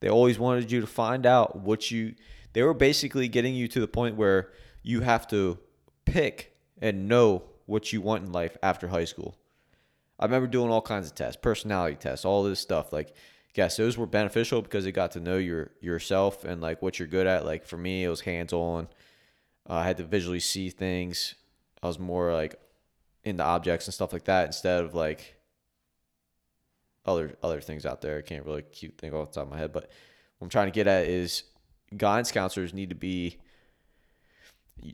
They 0.00 0.10
always 0.10 0.38
wanted 0.38 0.70
you 0.70 0.82
to 0.82 0.86
find 0.86 1.24
out 1.24 1.56
what 1.56 1.90
you. 1.90 2.14
They 2.52 2.62
were 2.62 2.74
basically 2.74 3.28
getting 3.28 3.54
you 3.54 3.66
to 3.68 3.80
the 3.80 3.88
point 3.88 4.16
where 4.16 4.52
you 4.82 5.00
have 5.00 5.26
to 5.28 5.58
pick 6.04 6.54
and 6.82 7.08
know 7.08 7.44
what 7.64 7.92
you 7.92 8.02
want 8.02 8.24
in 8.24 8.32
life 8.32 8.56
after 8.62 8.88
high 8.88 9.06
school. 9.06 9.36
I 10.18 10.26
remember 10.26 10.46
doing 10.46 10.70
all 10.70 10.82
kinds 10.82 11.06
of 11.06 11.14
tests, 11.14 11.40
personality 11.40 11.96
tests, 11.96 12.24
all 12.24 12.44
this 12.44 12.60
stuff. 12.60 12.92
Like, 12.92 13.14
yes, 13.54 13.76
those 13.76 13.96
were 13.96 14.06
beneficial 14.06 14.62
because 14.62 14.84
it 14.86 14.92
got 14.92 15.12
to 15.12 15.20
know 15.20 15.36
your 15.36 15.70
yourself 15.80 16.44
and 16.44 16.60
like 16.60 16.82
what 16.82 16.98
you're 16.98 17.08
good 17.08 17.26
at. 17.26 17.44
Like 17.44 17.64
for 17.64 17.76
me, 17.76 18.04
it 18.04 18.08
was 18.08 18.20
hands 18.20 18.52
on. 18.52 18.88
Uh, 19.68 19.74
I 19.74 19.84
had 19.84 19.96
to 19.98 20.04
visually 20.04 20.40
see 20.40 20.70
things. 20.70 21.34
I 21.82 21.86
was 21.86 21.98
more 21.98 22.32
like 22.32 22.56
into 23.22 23.42
objects 23.42 23.86
and 23.86 23.94
stuff 23.94 24.12
like 24.12 24.24
that 24.24 24.46
instead 24.46 24.84
of 24.84 24.94
like 24.94 25.36
other 27.06 27.36
other 27.42 27.60
things 27.60 27.86
out 27.86 28.00
there. 28.00 28.18
I 28.18 28.22
can't 28.22 28.44
really 28.44 28.62
keep 28.72 29.00
think 29.00 29.14
off 29.14 29.30
the 29.30 29.36
top 29.36 29.44
of 29.44 29.52
my 29.52 29.58
head, 29.58 29.72
but 29.72 29.84
what 30.38 30.46
I'm 30.46 30.50
trying 30.50 30.66
to 30.66 30.72
get 30.72 30.86
at 30.86 31.06
is 31.06 31.44
guidance 31.96 32.32
counselors 32.32 32.74
need 32.74 32.90
to 32.90 32.96
be. 32.96 33.38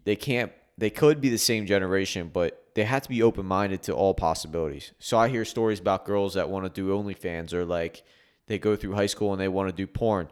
They 0.04 0.16
can't. 0.16 0.52
They 0.76 0.90
could 0.90 1.20
be 1.20 1.28
the 1.28 1.38
same 1.38 1.66
generation, 1.66 2.30
but 2.32 2.70
they 2.74 2.84
have 2.84 3.02
to 3.02 3.08
be 3.08 3.22
open 3.22 3.44
minded 3.44 3.82
to 3.82 3.92
all 3.92 4.14
possibilities. 4.14 4.92
So 4.98 5.18
I 5.18 5.28
hear 5.28 5.44
stories 5.44 5.78
about 5.78 6.06
girls 6.06 6.34
that 6.34 6.48
want 6.48 6.64
to 6.64 6.70
do 6.70 6.90
OnlyFans 6.90 7.52
or 7.52 7.66
like 7.66 8.02
they 8.50 8.58
go 8.58 8.74
through 8.74 8.94
high 8.94 9.06
school 9.06 9.30
and 9.32 9.40
they 9.40 9.46
want 9.46 9.68
to 9.68 9.74
do 9.74 9.86
porn. 9.86 10.28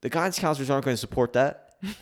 The 0.00 0.10
guidance 0.10 0.40
counselors 0.40 0.70
aren't 0.70 0.84
going 0.84 0.94
to 0.96 1.00
support 1.00 1.34
that. 1.34 1.76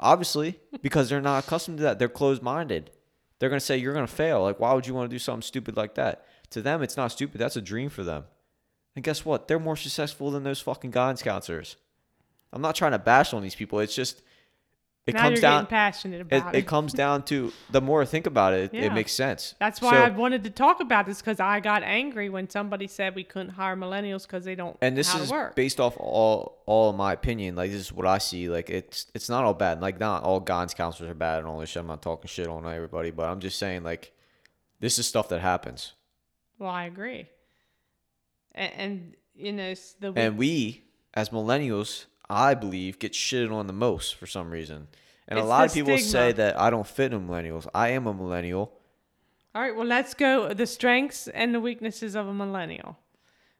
Obviously, 0.00 0.60
because 0.80 1.08
they're 1.08 1.20
not 1.20 1.44
accustomed 1.44 1.78
to 1.78 1.82
that. 1.82 1.98
They're 1.98 2.08
closed 2.08 2.40
minded. 2.40 2.92
They're 3.38 3.48
going 3.48 3.58
to 3.58 3.66
say 3.66 3.76
you're 3.76 3.92
going 3.92 4.06
to 4.06 4.12
fail. 4.12 4.42
Like, 4.42 4.60
why 4.60 4.72
would 4.72 4.86
you 4.86 4.94
want 4.94 5.10
to 5.10 5.14
do 5.14 5.18
something 5.18 5.42
stupid 5.42 5.76
like 5.76 5.96
that? 5.96 6.24
To 6.50 6.62
them, 6.62 6.84
it's 6.84 6.96
not 6.96 7.10
stupid. 7.10 7.40
That's 7.40 7.56
a 7.56 7.60
dream 7.60 7.90
for 7.90 8.04
them. 8.04 8.24
And 8.94 9.04
guess 9.04 9.24
what? 9.24 9.48
They're 9.48 9.58
more 9.58 9.76
successful 9.76 10.30
than 10.30 10.44
those 10.44 10.60
fucking 10.60 10.92
guidance 10.92 11.22
counselors. 11.22 11.76
I'm 12.52 12.62
not 12.62 12.76
trying 12.76 12.92
to 12.92 12.98
bash 13.00 13.34
on 13.34 13.42
these 13.42 13.56
people. 13.56 13.80
It's 13.80 13.94
just 13.94 14.22
it 15.10 15.14
now 15.14 15.22
comes 15.22 15.40
down. 15.40 15.66
passionate 15.66 16.16
It, 16.16 16.20
about 16.22 16.54
it, 16.54 16.58
it 16.58 16.66
comes 16.66 16.92
down 16.92 17.22
to 17.24 17.52
the 17.70 17.80
more 17.80 18.02
I 18.02 18.04
think 18.06 18.26
about 18.26 18.54
it, 18.54 18.72
it, 18.72 18.74
Yeah. 18.74 18.82
it 18.86 18.92
makes 18.94 19.12
sense. 19.12 19.54
that's 19.58 19.80
why 19.80 19.92
So- 19.92 20.02
i 20.04 20.08
wanted 20.08 20.42
to 20.44 20.50
talk 20.50 20.80
about 20.80 21.06
this 21.06 21.20
because 21.20 21.38
i 21.40 21.60
got 21.60 21.82
angry 21.82 22.28
when 22.28 22.48
somebody 22.48 22.86
said 22.86 23.14
we 23.14 23.24
couldn't 23.24 23.50
hire 23.50 23.76
millennials 23.76 24.22
because 24.22 24.44
they 24.44 24.54
don't 24.54 24.76
and 24.80 24.96
this 24.96 25.14
is 25.14 25.32
based 25.54 25.78
off 25.80 25.96
all 25.98 26.58
all 26.66 26.90
of 26.90 26.96
my 26.96 27.12
opinion. 27.12 27.56
Like 27.56 27.72
this 27.72 27.80
is 27.80 27.92
what 27.92 28.06
I 28.06 28.18
see. 28.18 28.48
Like 28.48 28.70
it's 28.70 29.06
it's 29.14 29.28
not 29.28 29.42
all 29.44 29.54
bad. 29.54 29.80
Like 29.80 29.98
not 29.98 30.22
all 30.22 30.38
guidance 30.38 30.72
counselors 30.72 31.10
are 31.10 31.14
bad 31.14 31.40
and 31.40 31.48
all 31.48 31.58
this 31.58 31.70
shit. 31.70 31.80
I'm 31.80 31.88
not 31.88 32.00
talking 32.00 32.28
shit 32.28 32.46
on 32.46 32.64
everybody, 32.64 33.10
but 33.10 33.28
I'm 33.28 33.40
just 33.40 33.58
saying 33.58 33.82
like 33.82 34.12
this 34.78 34.98
is 34.98 35.06
stuff 35.06 35.28
that 35.30 35.40
happens. 35.40 35.94
well 36.58 36.70
i 36.70 36.84
agree 36.84 37.26
and, 38.54 38.72
and 38.76 39.14
you 39.34 39.52
know 39.52 39.74
the 40.00 40.12
And 40.16 40.36
we, 40.38 40.84
as 41.14 41.30
millennials, 41.30 42.06
I 42.30 42.54
believe, 42.54 42.98
get 42.98 43.12
shitted 43.12 43.52
on 43.52 43.66
the 43.66 43.72
most 43.72 44.14
for 44.14 44.26
some 44.26 44.50
reason. 44.50 44.88
And 45.28 45.38
a 45.38 45.44
lot 45.44 45.66
of 45.66 45.74
people 45.74 45.96
say 45.98 46.32
that 46.32 46.58
I 46.58 46.70
don't 46.70 46.86
fit 46.86 47.12
in 47.12 47.28
millennials. 47.28 47.66
I 47.74 47.88
am 47.90 48.06
a 48.06 48.14
millennial. 48.14 48.72
All 49.54 49.62
right, 49.62 49.74
well, 49.74 49.86
let's 49.86 50.14
go 50.14 50.54
the 50.54 50.66
strengths 50.66 51.26
and 51.28 51.54
the 51.54 51.60
weaknesses 51.60 52.14
of 52.14 52.26
a 52.28 52.32
millennial. 52.34 52.96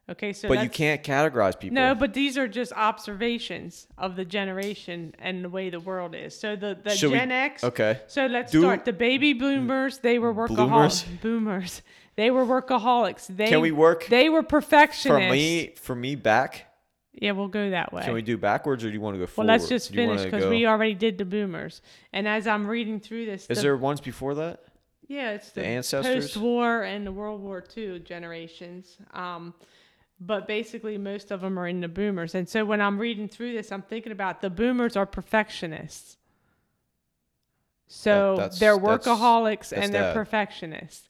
Okay, 0.09 0.33
so 0.33 0.49
but 0.49 0.62
you 0.64 0.68
can't 0.68 1.05
categorize 1.05 1.59
people. 1.59 1.75
No, 1.77 1.95
but 1.95 2.14
these 2.14 2.37
are 2.37 2.49
just 2.49 2.73
observations 2.73 3.87
of 3.97 4.16
the 4.16 4.25
generation 4.25 5.14
and 5.21 5.45
the 5.45 5.49
way 5.49 5.71
the 5.71 5.79
world 5.79 6.16
is. 6.16 6.37
So 6.37 6.57
the, 6.57 6.77
the 6.83 6.91
Should 6.97 7.12
we- 7.12 7.18
Gen 7.18 7.31
X. 7.31 7.62
okay. 7.62 8.01
So 8.09 8.27
let's 8.27 8.51
Do- 8.51 8.62
start. 8.62 8.85
The 8.85 8.93
baby 8.93 9.33
boomers, 9.35 9.99
they 9.99 10.18
were 10.18 10.35
workaholics. 10.35 10.49
Bloomers? 10.57 11.05
Boomers. 11.23 11.83
They 12.16 12.31
were 12.31 12.45
workaholics. 12.45 13.29
They 13.29 13.49
Can 13.49 13.61
we 13.61 13.71
work 13.71 14.07
They 14.07 14.29
were 14.29 14.43
perfectionists. 14.43 15.05
For 15.29 15.33
me, 15.33 15.73
for 15.77 15.95
me 15.95 16.16
back. 16.16 16.66
Yeah, 17.13 17.33
we'll 17.33 17.49
go 17.49 17.71
that 17.71 17.93
way. 17.93 18.03
Can 18.05 18.15
we 18.15 18.23
do 18.23 18.39
backwards 18.39 18.85
or 18.85 18.89
do 18.89 18.95
you 18.95 19.01
want 19.01 19.15
to 19.15 19.19
go 19.19 19.23
well, 19.23 19.27
forward? 19.29 19.49
let's 19.49 19.69
just 19.69 19.93
finish 19.93 20.23
because 20.23 20.47
we 20.47 20.67
already 20.67 20.95
did 20.95 21.19
the 21.19 21.25
boomers. 21.25 21.83
And 22.13 22.29
as 22.29 22.47
I'm 22.47 22.67
reading 22.67 23.01
through 23.01 23.27
this, 23.27 23.47
Is 23.49 23.59
the- 23.59 23.63
there 23.63 23.77
ones 23.77 24.01
before 24.01 24.35
that? 24.37 24.63
Yeah, 25.09 25.33
it's 25.33 25.51
The 25.51 25.63
the, 25.63 25.67
ancestors? 25.67 26.27
post-war 26.27 26.83
and 26.85 27.05
the 27.05 27.11
World 27.11 27.41
War 27.43 27.65
II 27.77 27.99
generations. 27.99 28.97
Um, 29.13 29.55
but 30.21 30.47
basically, 30.47 30.99
most 30.99 31.33
of 31.33 31.41
them 31.41 31.59
are 31.59 31.67
in 31.67 31.81
the 31.81 31.89
boomers. 31.89 32.37
And 32.37 32.49
so 32.49 32.65
when 32.65 32.81
I'm 32.81 32.97
reading 32.99 33.27
through 33.27 33.55
this, 33.55 33.73
I'm 33.73 33.83
thinking 33.83 34.13
about 34.13 34.41
the 34.41 34.51
boomers 34.51 34.97
are 34.97 35.07
perfectionists. 35.07 36.17
So 37.89 38.37
That- 38.37 38.53
they're 38.61 38.79
workaholics 38.79 39.71
that's 39.71 39.73
and 39.73 39.93
they're 39.95 40.03
that. 40.03 40.15
perfectionists, 40.15 41.09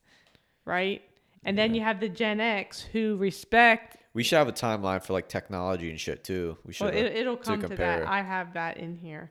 right? 0.64 1.02
And 1.44 1.58
then 1.58 1.74
you 1.74 1.82
have 1.82 2.00
the 2.00 2.08
Gen 2.08 2.40
X 2.40 2.80
who 2.82 3.16
respect 3.16 3.98
We 4.12 4.22
should 4.24 4.38
have 4.38 4.48
a 4.48 4.52
timeline 4.52 5.02
for 5.02 5.12
like 5.12 5.28
technology 5.28 5.88
and 5.90 5.98
shit 6.00 6.24
too. 6.24 6.58
We 6.66 6.72
should. 6.72 6.86
Well, 6.86 6.94
it, 6.94 7.06
it'll 7.16 7.36
to 7.36 7.42
come 7.42 7.60
to, 7.60 7.68
compare. 7.68 8.00
that. 8.00 8.08
I 8.08 8.22
have 8.22 8.54
that 8.54 8.76
in 8.78 8.96
here. 8.96 9.30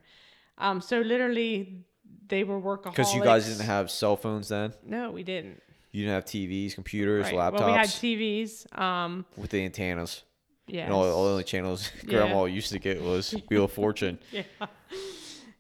Um, 0.58 0.80
so 0.82 1.00
literally, 1.02 1.84
they 2.28 2.44
were 2.44 2.60
workaholics. 2.62 2.92
Because 2.96 3.14
you 3.14 3.24
guys 3.24 3.48
didn't 3.48 3.66
have 3.66 3.92
cell 3.92 4.16
phones 4.16 4.50
then. 4.50 4.74
No, 4.86 5.12
we 5.12 5.24
didn't. 5.24 5.62
You 5.92 6.04
didn't 6.04 6.16
have 6.16 6.26
TVs, 6.26 6.76
computers, 6.76 7.26
Right. 7.26 7.34
laptops 7.36 7.60
Well, 7.60 7.68
we 7.68 7.74
had 7.74 7.88
TVs. 7.88 8.80
Um, 8.80 9.26
with 9.36 9.50
the 9.50 9.66
antennas. 9.66 10.24
yeah. 10.68 10.84
And 10.86 10.94
all, 10.94 11.04
all 11.04 11.26
the 11.26 11.32
only 11.32 11.44
channels 11.44 11.92
Yeah. 12.04 12.10
Grandma 12.20 12.46
used 12.46 12.72
to 12.72 12.80
get 12.80 13.02
was 13.02 13.32
Wheel 13.50 13.64
of 13.66 13.72
Fortune 13.72 14.20
yeah. 14.32 14.44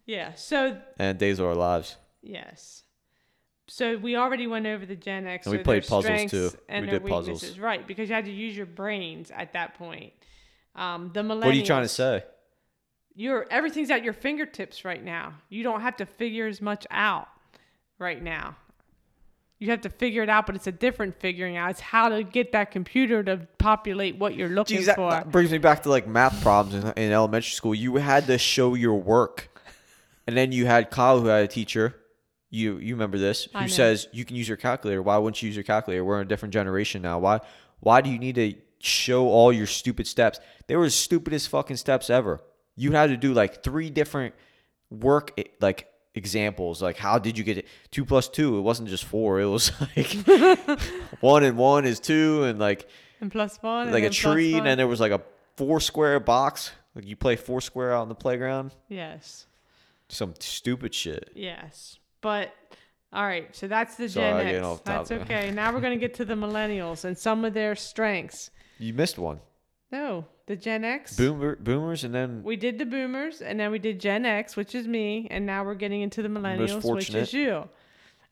Yeah. 0.05 0.33
So 0.35 0.79
and 0.97 1.17
Days 1.17 1.39
of 1.39 1.45
Our 1.47 1.55
Lives. 1.55 1.97
yes. 2.21 2.83
So 3.69 3.97
we 3.97 4.15
already 4.15 4.47
went 4.47 4.65
over 4.65 4.85
the 4.85 4.95
Gen 4.95 5.27
X. 5.27 5.45
And 5.45 5.51
we 5.51 5.59
so 5.59 5.63
played 5.63 5.83
puzzles, 5.83 6.05
strengths 6.05 6.31
too. 6.31 6.51
And 6.67 6.85
We 6.85 6.91
did 6.91 7.05
puzzles. 7.05 7.57
Right, 7.57 7.85
because 7.85 8.09
you 8.09 8.15
had 8.15 8.25
to 8.25 8.31
use 8.31 8.57
your 8.57 8.65
brains 8.65 9.31
at 9.31 9.53
that 9.53 9.75
point. 9.75 10.11
Um, 10.75 11.11
the 11.13 11.21
millennials. 11.21 11.45
What 11.45 11.47
are 11.47 11.53
you 11.53 11.65
trying 11.65 11.83
to 11.83 11.89
say? 11.89 12.23
You're 13.15 13.45
everything's 13.51 13.91
at 13.91 14.03
your 14.03 14.13
fingertips 14.13 14.85
right 14.85 15.03
now. 15.03 15.33
You 15.49 15.63
don't 15.63 15.81
have 15.81 15.97
to 15.97 16.05
figure 16.05 16.47
as 16.47 16.61
much 16.61 16.87
out 16.89 17.27
right 17.99 18.21
now. 18.21 18.55
You 19.59 19.71
have 19.71 19.81
to 19.81 19.89
figure 19.89 20.23
it 20.23 20.29
out, 20.29 20.45
but 20.45 20.55
it's 20.55 20.67
a 20.67 20.71
different 20.71 21.19
figuring 21.19 21.57
out. 21.57 21.71
It's 21.71 21.81
how 21.81 22.07
to 22.09 22.23
get 22.23 22.53
that 22.53 22.71
computer 22.71 23.21
to 23.23 23.45
populate 23.57 24.17
what 24.17 24.35
you're 24.35 24.47
looking 24.49 24.79
Jeez, 24.79 24.85
that, 24.85 24.95
for. 24.95 25.11
that 25.11 25.31
brings 25.31 25.51
me 25.51 25.57
back 25.57 25.83
to 25.83 25.89
like 25.89 26.07
math 26.07 26.41
problems 26.41 26.81
in, 26.81 26.93
in 26.93 27.11
elementary 27.11 27.51
school. 27.51 27.75
You 27.75 27.97
had 27.97 28.25
to 28.27 28.37
show 28.37 28.73
your 28.73 28.95
work, 28.95 29.49
and 30.25 30.37
then 30.37 30.53
you 30.53 30.65
had 30.65 30.89
Kyle, 30.89 31.19
who 31.19 31.27
had 31.27 31.43
a 31.43 31.47
teacher. 31.47 31.95
You 32.49 32.77
you 32.77 32.95
remember 32.95 33.17
this? 33.17 33.47
Who 33.55 33.67
says 33.67 34.07
you 34.11 34.25
can 34.25 34.35
use 34.35 34.47
your 34.47 34.57
calculator? 34.57 35.01
Why 35.01 35.17
wouldn't 35.17 35.41
you 35.41 35.47
use 35.47 35.55
your 35.55 35.63
calculator? 35.63 36.03
We're 36.03 36.19
in 36.21 36.25
a 36.25 36.29
different 36.29 36.53
generation 36.53 37.01
now. 37.01 37.19
Why 37.19 37.39
why 37.79 38.01
do 38.01 38.09
you 38.09 38.17
need 38.19 38.35
to 38.35 38.55
show 38.79 39.27
all 39.27 39.53
your 39.53 39.67
stupid 39.67 40.07
steps? 40.07 40.39
They 40.67 40.75
were 40.75 40.85
the 40.85 40.89
stupidest 40.91 41.49
fucking 41.49 41.77
steps 41.77 42.09
ever. 42.09 42.41
You 42.75 42.91
had 42.93 43.07
to 43.11 43.17
do 43.17 43.33
like 43.33 43.61
three 43.63 43.89
different 43.89 44.33
work 44.89 45.31
eh, 45.37 45.43
like 45.61 45.87
examples. 46.15 46.81
Like 46.81 46.97
how 46.97 47.19
did 47.19 47.37
you 47.37 47.43
get 47.43 47.59
it? 47.59 47.67
Two 47.91 48.03
plus 48.03 48.27
two. 48.27 48.57
It 48.57 48.61
wasn't 48.61 48.89
just 48.89 49.03
four. 49.05 49.39
It 49.39 49.45
was 49.45 49.71
like 49.95 50.11
one 51.19 51.43
and 51.43 51.55
one 51.57 51.85
is 51.85 51.99
two, 51.99 52.43
and 52.43 52.57
like 52.57 52.89
and 53.21 53.31
plus 53.31 53.57
one. 53.61 53.83
and 53.83 53.91
like 53.91 54.03
a 54.05 54.09
tree, 54.09 54.55
and 54.55 54.65
then 54.65 54.77
there 54.77 54.87
was 54.87 54.99
like 54.99 55.11
a 55.11 55.21
four 55.55 55.79
square 55.79 56.19
box. 56.19 56.71
Like 56.95 57.05
you 57.05 57.15
play 57.15 57.35
four 57.35 57.61
square 57.61 57.93
out 57.93 58.01
in 58.03 58.09
the 58.09 58.15
playground. 58.15 58.73
yes, 58.87 59.45
Some 60.07 60.33
stupid 60.39 60.95
shit. 60.95 61.29
yes. 61.35 61.98
But 62.21 62.53
all 63.11 63.23
right, 63.23 63.53
so 63.55 63.67
that's 63.67 63.95
the 63.95 64.07
Gen 64.07 64.37
getting 64.37 64.55
X. 64.57 64.65
off 64.65 64.83
That's 64.83 65.09
topic. 65.09 65.25
okay. 65.25 65.51
now 65.51 65.73
we're 65.73 65.81
gonna 65.81 65.97
get 65.97 66.13
to 66.15 66.25
the 66.25 66.35
millennials 66.35 67.05
and 67.05 67.17
some 67.17 67.43
of 67.45 67.53
their 67.53 67.75
strengths. 67.75 68.51
You 68.77 68.93
missed 68.93 69.17
one. 69.17 69.39
No, 69.91 70.25
the 70.45 70.55
Gen 70.55 70.85
X. 70.85 71.17
Boomer, 71.17 71.55
boomers, 71.55 72.03
and 72.03 72.13
then 72.13 72.43
We 72.43 72.55
did 72.55 72.77
the 72.77 72.85
boomers, 72.85 73.41
and 73.41 73.59
then 73.59 73.71
we 73.71 73.79
did 73.79 73.99
Gen 73.99 74.25
X, 74.25 74.55
which 74.55 74.75
is 74.75 74.87
me, 74.87 75.27
and 75.31 75.45
now 75.45 75.63
we're 75.63 75.75
getting 75.75 76.01
into 76.01 76.21
the 76.21 76.29
millennials, 76.29 76.83
which 76.93 77.13
is 77.13 77.33
you. 77.33 77.67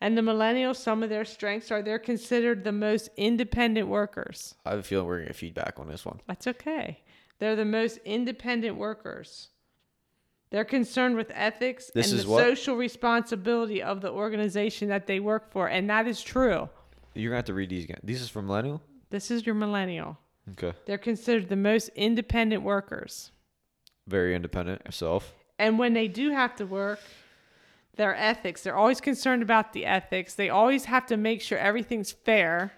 And 0.00 0.16
the 0.16 0.22
millennials, 0.22 0.76
some 0.76 1.02
of 1.02 1.10
their 1.10 1.24
strengths 1.24 1.72
are 1.72 1.82
they're 1.82 1.98
considered 1.98 2.62
the 2.62 2.70
most 2.70 3.10
independent 3.16 3.88
workers. 3.88 4.54
I 4.64 4.70
have 4.70 4.78
a 4.78 4.82
feeling 4.84 5.06
we're 5.08 5.16
gonna 5.16 5.28
get 5.28 5.36
feedback 5.36 5.74
on 5.78 5.88
this 5.88 6.06
one. 6.06 6.20
That's 6.28 6.46
okay. 6.46 7.00
They're 7.40 7.56
the 7.56 7.64
most 7.64 7.98
independent 8.04 8.76
workers. 8.76 9.48
They're 10.50 10.64
concerned 10.64 11.16
with 11.16 11.30
ethics 11.34 11.90
This 11.94 12.10
and 12.10 12.20
the 12.20 12.28
what? 12.28 12.42
social 12.42 12.76
responsibility 12.76 13.82
of 13.82 14.00
the 14.00 14.10
organization 14.10 14.88
that 14.88 15.06
they 15.06 15.20
work 15.20 15.50
for, 15.50 15.68
and 15.68 15.88
that 15.90 16.06
is 16.06 16.22
true. 16.22 16.68
You're 17.14 17.30
gonna 17.30 17.38
have 17.38 17.44
to 17.46 17.54
read 17.54 17.70
these 17.70 17.84
again. 17.84 18.00
These 18.02 18.22
is 18.22 18.28
from 18.28 18.46
millennial. 18.46 18.82
This 19.10 19.30
is 19.30 19.44
your 19.44 19.54
millennial. 19.54 20.18
Okay. 20.52 20.72
They're 20.86 20.98
considered 20.98 21.48
the 21.48 21.56
most 21.56 21.88
independent 21.90 22.62
workers. 22.62 23.32
Very 24.06 24.34
independent 24.34 24.82
yourself. 24.84 25.34
And 25.58 25.78
when 25.78 25.92
they 25.92 26.08
do 26.08 26.30
have 26.30 26.54
to 26.56 26.66
work, 26.66 27.00
their 27.96 28.14
ethics, 28.14 28.62
they're 28.62 28.76
always 28.76 29.00
concerned 29.00 29.42
about 29.42 29.72
the 29.72 29.84
ethics. 29.84 30.34
They 30.34 30.48
always 30.48 30.86
have 30.86 31.04
to 31.06 31.16
make 31.16 31.42
sure 31.42 31.58
everything's 31.58 32.12
fair 32.12 32.77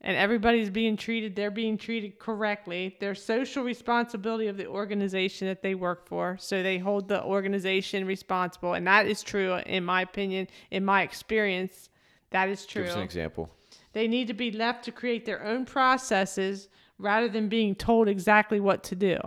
and 0.00 0.16
everybody's 0.16 0.70
being 0.70 0.96
treated, 0.96 1.34
they're 1.34 1.50
being 1.50 1.76
treated 1.76 2.18
correctly. 2.18 2.96
Their 3.00 3.14
social 3.14 3.64
responsibility 3.64 4.46
of 4.46 4.56
the 4.56 4.66
organization 4.66 5.48
that 5.48 5.62
they 5.62 5.74
work 5.74 6.06
for. 6.06 6.36
So 6.38 6.62
they 6.62 6.78
hold 6.78 7.08
the 7.08 7.22
organization 7.22 8.06
responsible. 8.06 8.74
And 8.74 8.86
that 8.86 9.06
is 9.06 9.22
true, 9.22 9.54
in 9.66 9.84
my 9.84 10.02
opinion, 10.02 10.46
in 10.70 10.84
my 10.84 11.02
experience. 11.02 11.88
That 12.30 12.48
is 12.48 12.64
true. 12.64 12.82
Give 12.82 12.90
us 12.90 12.96
an 12.96 13.02
example. 13.02 13.50
They 13.92 14.06
need 14.06 14.28
to 14.28 14.34
be 14.34 14.52
left 14.52 14.84
to 14.84 14.92
create 14.92 15.24
their 15.24 15.44
own 15.44 15.64
processes 15.64 16.68
rather 16.98 17.28
than 17.28 17.48
being 17.48 17.74
told 17.74 18.08
exactly 18.08 18.60
what 18.60 18.84
to 18.84 18.94
do. 18.94 19.18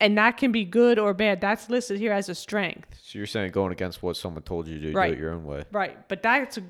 And 0.00 0.18
that 0.18 0.36
can 0.36 0.50
be 0.52 0.64
good 0.64 0.98
or 0.98 1.14
bad. 1.14 1.40
That's 1.40 1.70
listed 1.70 1.98
here 1.98 2.12
as 2.12 2.28
a 2.28 2.34
strength. 2.34 2.98
So 3.00 3.18
you're 3.18 3.26
saying 3.26 3.52
going 3.52 3.72
against 3.72 4.02
what 4.02 4.16
someone 4.16 4.42
told 4.42 4.66
you 4.66 4.80
to 4.80 4.86
do, 4.90 4.92
Right. 4.92 5.08
do 5.08 5.12
it 5.14 5.18
your 5.20 5.32
own 5.32 5.44
way. 5.44 5.62
Right. 5.70 6.08
But 6.08 6.22
that's 6.22 6.58
a, 6.58 6.62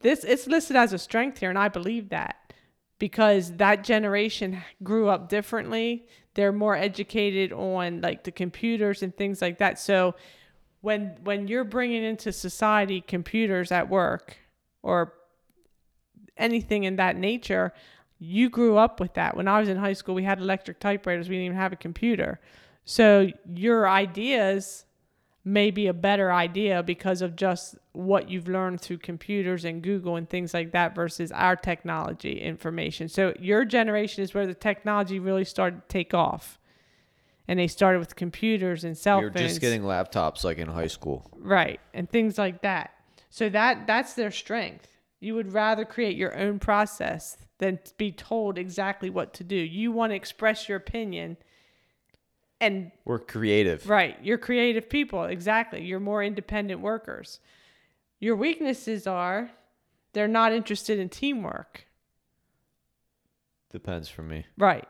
this 0.00 0.24
it's 0.24 0.46
listed 0.46 0.76
as 0.76 0.92
a 0.92 0.98
strength 0.98 1.38
here 1.38 1.50
and 1.50 1.58
I 1.58 1.68
believe 1.68 2.10
that 2.10 2.36
because 2.98 3.52
that 3.56 3.84
generation 3.84 4.62
grew 4.82 5.08
up 5.08 5.28
differently. 5.28 6.06
They're 6.34 6.52
more 6.52 6.76
educated 6.76 7.52
on 7.52 8.00
like 8.00 8.24
the 8.24 8.32
computers 8.32 9.02
and 9.02 9.16
things 9.16 9.40
like 9.40 9.58
that. 9.58 9.78
So 9.78 10.14
when 10.80 11.16
when 11.22 11.48
you're 11.48 11.64
bringing 11.64 12.04
into 12.04 12.32
society 12.32 13.00
computers 13.00 13.72
at 13.72 13.88
work 13.88 14.36
or 14.82 15.14
anything 16.36 16.84
in 16.84 16.96
that 16.96 17.16
nature, 17.16 17.72
you 18.18 18.48
grew 18.50 18.76
up 18.76 19.00
with 19.00 19.14
that. 19.14 19.36
When 19.36 19.48
I 19.48 19.60
was 19.60 19.68
in 19.68 19.76
high 19.76 19.92
school, 19.92 20.14
we 20.14 20.24
had 20.24 20.38
electric 20.38 20.80
typewriters. 20.80 21.28
We 21.28 21.36
didn't 21.36 21.46
even 21.46 21.56
have 21.56 21.72
a 21.72 21.76
computer. 21.76 22.40
So 22.84 23.28
your 23.54 23.88
ideas 23.88 24.84
may 25.48 25.70
be 25.70 25.86
a 25.86 25.94
better 25.94 26.32
idea 26.32 26.82
because 26.82 27.22
of 27.22 27.34
just 27.34 27.76
what 27.92 28.28
you've 28.28 28.48
learned 28.48 28.80
through 28.80 28.98
computers 28.98 29.64
and 29.64 29.82
Google 29.82 30.16
and 30.16 30.28
things 30.28 30.52
like 30.52 30.72
that 30.72 30.94
versus 30.94 31.32
our 31.32 31.56
technology 31.56 32.40
information. 32.40 33.08
So 33.08 33.32
your 33.40 33.64
generation 33.64 34.22
is 34.22 34.34
where 34.34 34.46
the 34.46 34.54
technology 34.54 35.18
really 35.18 35.44
started 35.44 35.82
to 35.82 35.88
take 35.88 36.12
off. 36.12 36.58
And 37.48 37.58
they 37.58 37.66
started 37.66 38.00
with 38.00 38.14
computers 38.14 38.84
and 38.84 38.96
cell 38.96 39.22
were 39.22 39.28
phones. 39.30 39.40
You're 39.40 39.48
just 39.48 39.60
getting 39.62 39.82
laptops 39.82 40.44
like 40.44 40.58
in 40.58 40.68
high 40.68 40.86
school. 40.86 41.30
Right, 41.38 41.80
and 41.94 42.10
things 42.10 42.36
like 42.36 42.60
that. 42.60 42.90
So 43.30 43.48
that 43.48 43.86
that's 43.86 44.12
their 44.12 44.30
strength. 44.30 44.86
You 45.18 45.34
would 45.34 45.54
rather 45.54 45.86
create 45.86 46.16
your 46.16 46.38
own 46.38 46.58
process 46.58 47.38
than 47.56 47.78
be 47.96 48.12
told 48.12 48.58
exactly 48.58 49.08
what 49.08 49.32
to 49.34 49.44
do. 49.44 49.56
You 49.56 49.92
want 49.92 50.12
to 50.12 50.16
express 50.16 50.68
your 50.68 50.76
opinion 50.76 51.38
and 52.60 52.90
We're 53.04 53.18
creative. 53.18 53.88
right, 53.88 54.16
you're 54.22 54.38
creative 54.38 54.88
people. 54.88 55.24
Exactly. 55.24 55.84
You're 55.84 56.00
more 56.00 56.22
independent 56.22 56.80
workers. 56.80 57.40
Your 58.20 58.36
weaknesses 58.36 59.06
are 59.06 59.50
they're 60.12 60.28
not 60.28 60.52
interested 60.52 60.98
in 60.98 61.08
teamwork. 61.08 61.86
Depends 63.70 64.08
for 64.08 64.22
me. 64.22 64.46
Right. 64.56 64.86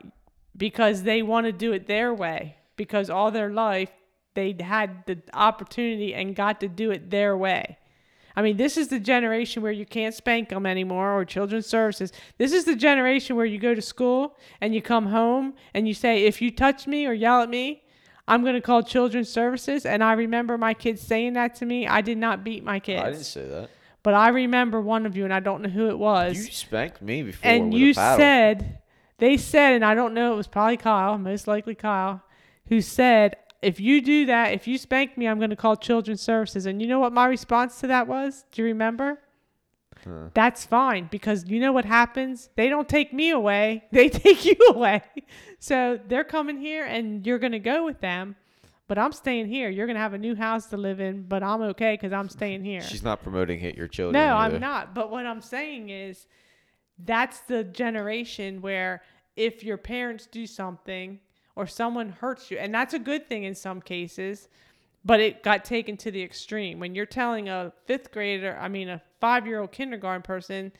Because 0.57 1.03
they 1.03 1.23
want 1.23 1.47
to 1.47 1.53
do 1.53 1.73
it 1.73 1.87
their 1.87 2.15
way. 2.15 2.57
Because 2.77 3.11
all 3.11 3.31
their 3.31 3.51
life 3.51 3.91
they 4.35 4.55
had 4.61 5.05
the 5.07 5.19
opportunity 5.35 6.15
and 6.15 6.37
got 6.37 6.61
to 6.61 6.69
do 6.69 6.93
it 6.93 7.11
their 7.11 7.37
way. 7.37 7.77
I 8.39 8.43
mean, 8.43 8.57
this 8.57 8.77
is 8.77 8.87
the 8.87 9.01
generation 9.01 9.65
where 9.65 9.73
you 9.73 9.85
can't 9.85 10.15
spank 10.15 10.51
them 10.51 10.65
anymore 10.65 11.19
or 11.19 11.25
children's 11.25 11.67
services. 11.67 12.13
This 12.37 12.53
is 12.53 12.65
the 12.65 12.77
generation 12.77 13.35
where 13.35 13.45
you 13.45 13.59
go 13.59 13.75
to 13.75 13.83
school 13.83 14.37
and 14.61 14.73
you 14.73 14.81
come 14.81 15.07
home 15.07 15.55
and 15.75 15.89
you 15.89 15.93
say, 15.93 16.25
if 16.25 16.41
you 16.41 16.53
touch 16.53 16.87
me 16.87 17.05
or 17.05 17.13
yell 17.13 17.43
at 17.43 17.51
me, 17.51 17.83
I'm 18.29 18.43
going 18.43 18.55
to 18.55 18.61
call 18.61 18.85
children's 18.85 19.29
services. 19.29 19.85
And 19.85 20.05
I 20.05 20.13
remember 20.13 20.57
my 20.57 20.73
kids 20.73 21.03
saying 21.03 21.33
that 21.33 21.57
to 21.57 21.67
me. 21.67 21.89
I 21.89 22.01
did 22.01 22.17
not 22.17 22.45
beat 22.45 22.63
my 22.63 22.79
kids. 22.79 23.03
I 23.03 23.11
didn't 23.11 23.25
say 23.25 23.49
that. 23.49 23.71
But 24.05 24.15
I 24.15 24.29
remember 24.29 24.81
one 24.81 25.05
of 25.05 25.17
you, 25.17 25.25
and 25.25 25.35
I 25.35 25.41
don't 25.41 25.61
know 25.61 25.69
who 25.69 25.89
it 25.89 25.99
was 25.99 26.37
You 26.37 26.45
spanked 26.53 27.03
me 27.03 27.25
before 27.25 27.51
and 27.51 27.75
you 27.75 27.93
said 27.93 28.79
they 29.19 29.37
said 29.37 29.73
and 29.73 29.85
i 29.85 29.95
don't 29.97 30.15
know 30.15 30.33
it 30.33 30.37
was 30.37 30.47
probably 30.47 30.77
kyle 30.77 31.19
most 31.19 31.49
likely 31.49 31.75
kyle 31.75 32.23
who 32.69 32.81
said 32.81 33.37
if 33.63 33.81
you 33.81 34.01
do 34.01 34.27
that 34.27 34.53
if 34.53 34.67
you 34.69 34.79
spank 34.79 35.17
me 35.19 35.27
i'm 35.27 35.39
going 35.39 35.51
to 35.51 35.57
call 35.57 35.77
children's 35.77 36.21
services 36.23 36.65
and 36.67 36.81
you 36.81 36.87
know 36.89 37.01
what 37.01 37.13
my 37.13 37.27
response 37.27 37.81
to 37.81 37.87
that 37.87 38.07
was 38.07 38.45
do 38.53 38.63
you 38.63 38.67
remember 38.69 39.19
Huh. 40.05 40.29
that's 40.33 40.65
fine 40.65 41.09
because 41.11 41.49
you 41.49 41.59
know 41.59 41.73
what 41.73 41.85
happens 41.85 42.51
they 42.55 42.69
don't 42.69 42.89
take 42.89 43.13
me 43.13 43.31
away 43.31 43.83
they 43.93 44.09
take 44.09 44.45
you 44.45 44.55
away 44.69 45.03
so 45.59 45.99
they're 46.07 46.23
coming 46.23 46.57
here 46.59 46.85
and 46.85 47.27
you're 47.27 47.41
going 47.41 47.51
to 47.51 47.59
go 47.59 47.85
with 47.85 48.01
them 48.01 48.37
but 48.87 48.97
i'm 48.97 49.11
staying 49.11 49.49
here 49.49 49.69
you're 49.69 49.87
going 49.87 49.97
to 49.97 50.01
have 50.01 50.15
a 50.15 50.19
new 50.19 50.37
house 50.37 50.67
to 50.67 50.77
live 50.77 51.01
in 51.01 51.23
but 51.25 51.43
i'm 51.43 51.61
okay 51.63 51.95
because 51.95 52.13
i'm 52.13 52.29
staying 52.29 52.63
here 52.65 52.81
She's 52.93 53.03
not 53.03 53.25
promoting 53.25 53.59
hit 53.59 53.75
your 53.77 53.89
children. 53.89 54.13
no, 54.25 54.37
either. 54.37 54.55
I'm 54.55 54.61
not. 54.61 54.95
But 54.95 55.11
what 55.11 55.27
I'm 55.27 55.41
saying 55.43 55.89
is 55.91 56.29
that's 57.05 57.41
the 57.41 57.65
generation 57.65 58.61
where 58.63 59.03
if 59.35 59.65
your 59.65 59.79
parents 59.79 60.27
do 60.27 60.47
something 60.47 61.19
or 61.59 61.67
someone 61.67 62.11
hurts 62.11 62.53
you, 62.53 62.57
and 62.57 62.73
that's 62.73 62.95
a 62.95 63.01
good 63.01 63.29
thing 63.29 63.43
in 63.43 63.53
some 63.53 63.81
cases, 63.81 64.49
but 65.05 65.19
it 65.19 65.43
got 65.43 65.65
taken 65.65 65.97
to 65.97 66.11
the 66.13 66.23
extreme. 66.23 66.79
When 66.79 66.95
you're 66.95 67.05
telling 67.05 67.49
a 67.49 67.73
fifth 67.85 68.13
grader, 68.13 68.57
I 68.61 68.69
mean, 68.69 68.89
a 68.89 69.03
five 69.21 69.45
year 69.45 69.59
old 69.59 69.73
kindergarten 69.73 70.23
person, 70.23 70.71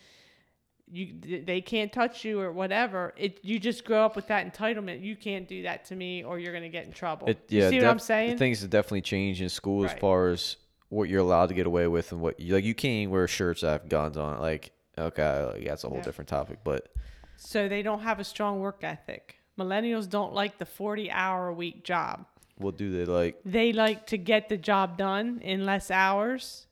you 0.87 1.43
they 1.45 1.61
can't 1.61 1.93
touch 1.93 2.25
you 2.25 2.41
or 2.41 2.53
whatever. 2.53 3.13
It 3.17 3.41
you 3.43 3.59
just 3.59 3.85
grow 3.85 4.05
up 4.05 4.15
with 4.15 4.29
that 4.29 4.51
entitlement. 4.55 5.03
You 5.03 5.17
can't 5.17 5.49
do 5.49 5.65
that 5.65 5.85
to 5.87 5.97
me, 5.97 6.23
or 6.23 6.39
you're 6.39 6.53
gonna 6.53 6.69
get 6.69 6.87
in 6.87 6.93
trouble. 6.93 7.29
It, 7.29 7.41
you 7.49 7.61
yeah, 7.61 7.71
see 7.71 7.79
what 7.79 7.89
I'm 7.89 7.99
saying? 7.99 8.39
Things 8.39 8.61
have 8.61 8.71
definitely 8.71 9.03
changed 9.03 9.41
in 9.43 9.49
school 9.49 9.85
as 9.85 9.93
far 9.95 10.29
as 10.29 10.59
what 10.91 11.09
you're 11.09 11.21
allowed 11.21 11.49
to 11.49 11.55
get 11.55 11.67
away 11.67 11.89
with 11.89 12.13
and 12.13 12.21
what 12.21 12.39
you 12.39 12.55
like. 12.55 12.65
You 12.65 12.75
can't 12.75 12.93
even 12.93 13.11
wear 13.13 13.27
shirts 13.27 13.63
that 13.63 13.73
have 13.73 13.89
guns 13.89 14.17
on 14.17 14.37
it. 14.37 14.41
Like, 14.41 14.71
okay, 14.97 15.45
like, 15.45 15.65
that's 15.67 15.83
a 15.83 15.89
whole 15.89 15.99
Yeah. 15.99 16.05
different 16.05 16.29
topic. 16.29 16.61
But 16.63 16.89
so 17.37 17.69
they 17.69 17.83
don't 17.83 18.01
have 18.01 18.21
a 18.21 18.25
strong 18.25 18.61
work 18.61 18.85
ethic. 18.85 19.39
Millennials 19.59 20.09
don't 20.09 20.33
like 20.33 20.59
the 20.59 20.65
40 20.65 21.11
hour 21.11 21.49
a 21.49 21.55
week 21.55 21.83
job. 21.85 22.27
what 22.57 22.77
do 22.77 22.91
they 22.97 23.05
like? 23.05 23.41
They 23.45 23.73
like 23.73 24.07
to 24.07 24.19
get 24.19 24.49
the 24.49 24.57
job 24.57 24.97
done 24.97 25.41
in 25.43 25.67
less 25.67 25.91
hours. 25.91 26.67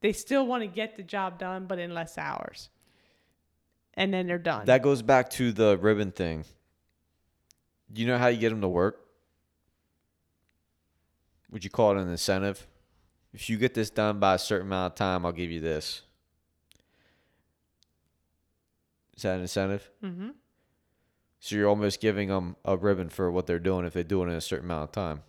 They 0.00 0.12
still 0.12 0.46
want 0.46 0.62
to 0.62 0.66
get 0.66 0.96
the 0.96 1.02
job 1.02 1.38
done, 1.38 1.66
but 1.66 1.78
in 1.78 1.94
less 1.94 2.18
hours. 2.18 2.70
And 3.94 4.12
then 4.12 4.26
they're 4.26 4.38
done. 4.38 4.66
That 4.66 4.82
goes 4.82 5.02
back 5.02 5.30
to 5.30 5.52
the 5.52 5.76
ribbon 5.78 6.12
thing. 6.12 6.44
You 7.94 8.06
know 8.06 8.18
how 8.18 8.28
you 8.28 8.38
get 8.38 8.50
them 8.50 8.62
to 8.62 8.68
work? 8.68 9.00
Would 11.50 11.62
you 11.62 11.70
call 11.70 11.96
it 11.96 12.00
an 12.00 12.08
incentive? 12.08 12.66
If 13.34 13.50
you 13.50 13.58
get 13.58 13.74
this 13.74 13.90
done 13.90 14.18
by 14.18 14.34
a 14.34 14.38
certain 14.38 14.66
amount 14.66 14.92
of 14.92 14.96
time, 14.96 15.26
I'll 15.26 15.32
give 15.32 15.50
you 15.50 15.60
this. 15.60 16.02
Is 19.16 19.22
that 19.22 19.34
an 19.36 19.42
incentive? 19.42 19.90
mm-hmm. 20.02 20.30
So 21.44 21.56
you're 21.56 21.68
almost 21.68 22.00
giving 22.00 22.28
them 22.28 22.54
a 22.64 22.76
ribbon 22.76 23.08
for 23.08 23.28
what 23.28 23.48
they're 23.48 23.58
doing 23.58 23.84
if 23.84 23.94
they 23.94 24.04
do 24.04 24.22
it 24.22 24.28
in 24.28 24.34
a 24.34 24.40
certain 24.40 24.66
amount 24.66 24.84
of 24.84 24.92
time. 24.92 25.22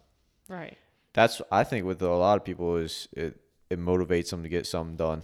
Right. 0.47 0.78
That's 1.14 1.41
I 1.51 1.64
think 1.64 1.88
with 1.88 2.03
a 2.03 2.07
lot 2.07 2.38
of 2.38 2.45
people 2.45 2.76
is 2.78 3.07
it 3.14 3.39
it 3.72 3.80
motivates 3.80 4.30
them 4.30 4.43
to 4.43 4.49
get 4.49 4.68
something 4.68 4.95
done. 4.95 5.24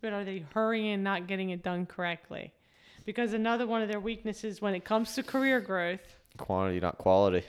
But 0.00 0.12
are 0.12 0.22
they 0.22 0.44
hurrying 0.54 0.92
and 0.92 1.02
not 1.02 1.26
getting 1.26 1.50
it 1.50 1.64
done 1.64 1.84
correctly? 1.84 2.52
Because 3.04 3.32
another 3.32 3.66
one 3.66 3.82
of 3.82 3.88
their 3.88 3.98
weaknesses 3.98 4.62
when 4.62 4.72
it 4.76 4.84
comes 4.84 5.16
to 5.16 5.24
career 5.24 5.58
growth, 5.60 6.20
Quantity, 6.36 6.78
not 6.78 6.96
quality. 6.96 7.44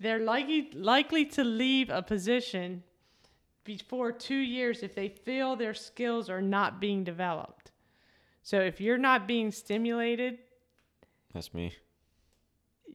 they're 0.00 0.18
likely 0.18 0.68
likely 0.74 1.26
to 1.26 1.44
leave 1.44 1.90
a 1.90 2.02
position 2.02 2.82
before 3.62 4.10
two 4.10 4.34
years 4.34 4.82
if 4.82 4.96
they 4.96 5.08
feel 5.10 5.54
their 5.54 5.74
skills 5.74 6.28
are 6.28 6.42
not 6.42 6.80
being 6.80 7.04
developed. 7.04 7.70
So 8.42 8.58
if 8.58 8.80
you're 8.80 8.98
not 8.98 9.28
being 9.28 9.52
stimulated, 9.52 10.38
That's 11.32 11.54
me. 11.54 11.72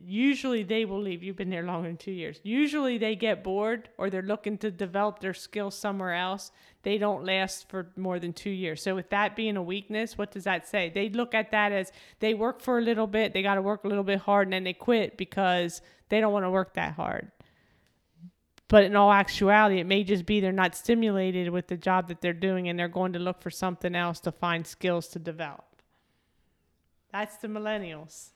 Usually 0.05 0.63
they 0.63 0.85
will 0.85 1.01
leave. 1.01 1.23
You've 1.23 1.35
been 1.35 1.49
there 1.49 1.63
longer 1.63 1.87
than 1.87 1.97
two 1.97 2.11
years. 2.11 2.39
Usually 2.43 2.97
they 2.97 3.15
get 3.15 3.43
bored 3.43 3.89
or 3.97 4.09
they're 4.09 4.21
looking 4.21 4.57
to 4.59 4.71
develop 4.71 5.19
their 5.19 5.33
skills 5.33 5.77
somewhere 5.77 6.13
else. 6.13 6.51
They 6.83 6.97
don't 6.97 7.25
last 7.25 7.69
for 7.69 7.91
more 7.95 8.19
than 8.19 8.33
two 8.33 8.49
years. 8.49 8.81
So 8.81 8.95
with 8.95 9.09
that 9.09 9.35
being 9.35 9.57
a 9.57 9.63
weakness, 9.63 10.17
what 10.17 10.31
does 10.31 10.45
that 10.45 10.67
say? 10.67 10.89
They 10.89 11.09
look 11.09 11.33
at 11.33 11.51
that 11.51 11.71
as 11.71 11.91
they 12.19 12.33
work 12.33 12.61
for 12.61 12.77
a 12.77 12.81
little 12.81 13.07
bit, 13.07 13.33
they 13.33 13.41
got 13.41 13.55
to 13.55 13.61
work 13.61 13.83
a 13.83 13.87
little 13.87 14.03
bit 14.03 14.19
hard, 14.19 14.47
and 14.47 14.53
then 14.53 14.63
they 14.63 14.73
quit 14.73 15.17
because 15.17 15.81
they 16.09 16.19
don't 16.19 16.33
want 16.33 16.45
to 16.45 16.49
work 16.49 16.73
that 16.73 16.93
hard. 16.93 17.31
But 18.67 18.85
in 18.85 18.95
all 18.95 19.11
actuality, 19.11 19.79
it 19.79 19.85
may 19.85 20.03
just 20.03 20.25
be 20.25 20.39
they're 20.39 20.51
not 20.51 20.75
stimulated 20.75 21.49
with 21.49 21.67
the 21.67 21.75
job 21.77 22.07
that 22.07 22.21
they're 22.21 22.31
doing 22.31 22.69
and 22.69 22.79
they're 22.79 22.87
going 22.87 23.13
to 23.13 23.19
look 23.19 23.41
for 23.41 23.49
something 23.49 23.95
else 23.95 24.21
to 24.21 24.31
find 24.31 24.65
skills 24.65 25.09
to 25.09 25.19
develop. 25.19 25.65
That's 27.11 27.35
the 27.37 27.49
millennials. 27.49 28.29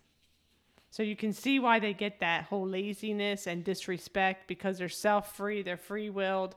So 0.95 1.03
you 1.03 1.17
can 1.17 1.33
see 1.33 1.59
why 1.59 1.79
they 1.79 1.93
get 1.93 2.21
that 2.21 2.45
whole 2.45 2.65
laziness 2.65 3.47
and 3.47 3.65
disrespect 3.65 4.47
because 4.47 4.77
they're 4.77 4.87
self 4.87 5.35
free, 5.35 5.61
they're 5.61 5.75
free 5.75 6.09
willed 6.09 6.55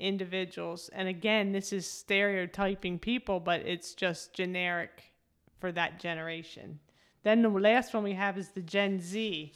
individuals. 0.00 0.90
And 0.92 1.06
again, 1.06 1.52
this 1.52 1.72
is 1.72 1.88
stereotyping 1.88 2.98
people, 2.98 3.38
but 3.38 3.60
it's 3.60 3.94
just 3.94 4.34
generic 4.34 5.12
for 5.60 5.70
that 5.70 6.00
generation. 6.00 6.80
Then 7.22 7.42
the 7.42 7.48
last 7.48 7.94
one 7.94 8.02
we 8.02 8.14
have 8.14 8.36
is 8.36 8.48
the 8.48 8.60
Gen 8.60 9.00
Z. 9.00 9.52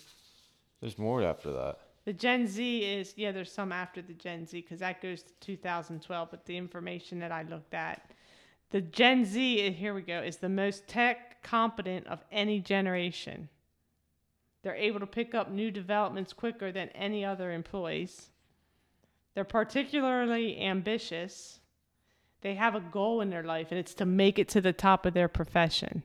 There's 0.81 0.97
more 0.97 1.24
after 1.24 1.53
that. 1.53 1.78
The 2.05 2.12
Gen 2.12 2.47
Z 2.47 2.85
is, 2.85 3.14
yeah, 3.16 3.33
there's 3.33 3.51
some 3.51 3.72
after 3.72 4.01
the 4.01 4.14
Gen 4.14 4.47
Z 4.47 4.61
because 4.61 4.78
that 4.78 5.03
goes 5.03 5.24
to 5.24 5.33
2012, 5.41 6.31
but 6.31 6.47
the 6.47 6.57
information 6.57 7.18
that 7.18 7.33
I 7.33 7.43
looked 7.43 7.74
at. 7.74 8.12
The 8.70 8.81
Gen 8.81 9.24
Z, 9.24 9.72
here 9.72 9.93
we 9.93 10.03
go, 10.03 10.20
is 10.20 10.37
the 10.37 10.49
most 10.49 10.87
tech 10.87 11.43
competent 11.43 12.07
of 12.07 12.22
any 12.31 12.61
generation. 12.61 13.49
They're 14.63 14.75
able 14.75 15.01
to 15.01 15.07
pick 15.07 15.35
up 15.35 15.51
new 15.51 15.71
developments 15.71 16.33
quicker 16.33 16.71
than 16.71 16.89
any 16.91 17.25
other 17.25 17.51
employees. 17.51 18.29
They're 19.35 19.45
particularly 19.45 20.61
ambitious. 20.61 21.61
They 22.43 22.55
have 22.55 22.75
a 22.75 22.81
goal 22.81 23.21
in 23.21 23.31
their 23.31 23.43
life, 23.43 23.69
and 23.71 23.79
it's 23.79 23.95
to 23.95 24.05
make 24.07 24.39
it 24.39 24.49
to 24.51 24.61
the 24.61 24.73
top 24.73 25.07
of 25.07 25.15
their 25.15 25.29
profession. 25.29 26.03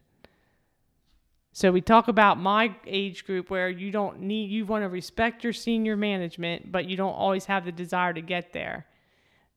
So 1.52 1.72
we 1.72 1.80
talk 1.80 2.10
about 2.10 2.38
my 2.38 2.76
age 2.86 3.26
group 3.26 3.50
where 3.50 3.70
you 3.70 3.90
don't 3.90 4.20
need 4.20 4.50
you 4.52 4.66
want 4.66 4.84
to 4.84 4.90
respect 4.90 5.44
your 5.44 5.54
senior 5.54 5.96
management, 5.96 6.70
but 6.70 6.86
you 6.86 6.98
don't 6.98 7.14
always 7.14 7.46
have 7.46 7.64
the 7.64 7.72
desire 7.72 8.14
to 8.14 8.22
get 8.22 8.52
there. 8.52 8.86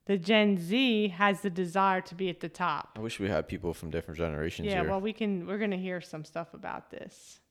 The 0.05 0.17
Gen 0.17 0.57
Z 0.57 1.09
has 1.09 1.41
the 1.41 1.49
desire 1.49 1.99
to 2.01 2.15
be 2.15 2.29
at 2.29 2.39
the 2.39 2.47
top. 2.47 2.93
I 2.95 3.01
wish 3.01 3.19
we 3.19 3.27
had 3.27 3.49
people 3.49 3.73
from 3.73 3.91
different 3.91 4.17
generations 4.17 4.67
Yeah, 4.67 4.81
here. 4.81 4.89
well 4.89 5.01
we 5.01 5.11
can 5.11 5.45
we're 5.45 5.57
going 5.57 5.71
to 5.71 5.77
hear 5.77 5.99
some 5.99 6.23
stuff 6.23 6.53
about 6.53 6.89
this. 6.89 7.41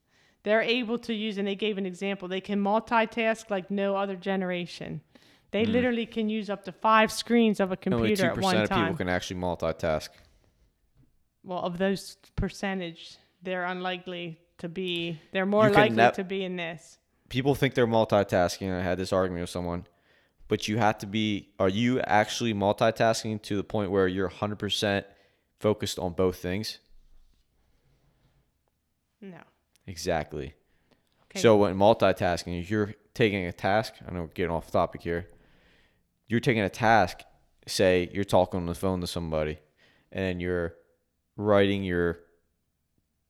They're 0.44 0.62
able 0.62 0.98
to 1.00 1.14
use 1.14 1.38
and 1.38 1.46
they 1.46 1.56
gave 1.56 1.78
an 1.78 1.86
example. 1.86 2.28
They 2.28 2.40
can 2.40 2.62
multitask 2.62 3.50
like 3.50 3.70
no 3.70 3.96
other 3.96 4.16
generation. 4.16 5.00
They 5.50 5.64
mm. 5.64 5.72
literally 5.72 6.06
can 6.06 6.28
use 6.28 6.50
up 6.50 6.64
to 6.64 6.72
5 6.72 7.12
screens 7.12 7.60
of 7.60 7.72
a. 7.72 7.78
Only 7.90 8.10
computer 8.10 8.30
at 8.30 8.38
one 8.38 8.42
percent 8.42 8.62
of 8.64 8.68
time. 8.68 8.84
people 8.84 8.96
can 8.98 9.08
actually 9.08 9.40
multitask. 9.40 10.08
well, 11.42 11.60
of 11.60 11.78
those 11.78 12.16
percentage, 12.36 13.16
they're 13.42 13.64
unlikely 13.64 14.38
to 14.58 14.68
be 14.68 15.20
they're 15.32 15.46
more 15.46 15.70
likely 15.70 16.10
to 16.14 16.24
be 16.24 16.44
in 16.44 16.56
this. 16.56 16.98
People 17.28 17.54
think 17.54 17.74
they're 17.74 17.86
multitasking. 17.86 18.72
I 18.72 18.82
had 18.82 18.98
this 18.98 19.12
argument 19.12 19.42
with 19.42 19.50
someone, 19.50 19.86
but 20.48 20.68
you 20.68 20.78
have 20.78 20.98
to 20.98 21.06
be. 21.06 21.50
Are 21.58 21.68
you 21.68 22.00
actually 22.00 22.54
multitasking 22.54 23.42
to 23.42 23.56
the 23.56 23.64
point 23.64 23.90
where 23.90 24.08
you're 24.08 24.28
100 24.28 24.58
percent 24.58 25.06
focused 25.60 25.98
on 25.98 26.12
both 26.12 26.36
things? 26.36 26.78
No. 29.20 29.40
Exactly. 29.88 30.54
Okay. 31.30 31.40
So 31.40 31.56
when 31.56 31.74
multitasking, 31.76 32.68
you're 32.68 32.94
taking 33.14 33.46
a 33.46 33.52
task, 33.52 33.94
I 34.06 34.12
know 34.12 34.22
we're 34.22 34.26
getting 34.28 34.52
off 34.52 34.70
topic 34.70 35.02
here. 35.02 35.26
You're 36.26 36.40
taking 36.40 36.62
a 36.62 36.68
task, 36.68 37.20
say 37.66 38.10
you're 38.12 38.24
talking 38.24 38.60
on 38.60 38.66
the 38.66 38.74
phone 38.74 39.00
to 39.00 39.06
somebody, 39.06 39.58
and 40.12 40.24
then 40.24 40.40
you're 40.40 40.74
writing 41.36 41.82
your 41.82 42.18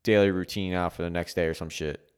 daily 0.03 0.33
routine 0.33 0.75
out 0.75 0.95
for 0.95 1.03
the 1.03 1.11
next 1.11 1.35
day 1.35 1.47
or 1.47 1.55
some 1.55 1.69
shit. 1.69 2.11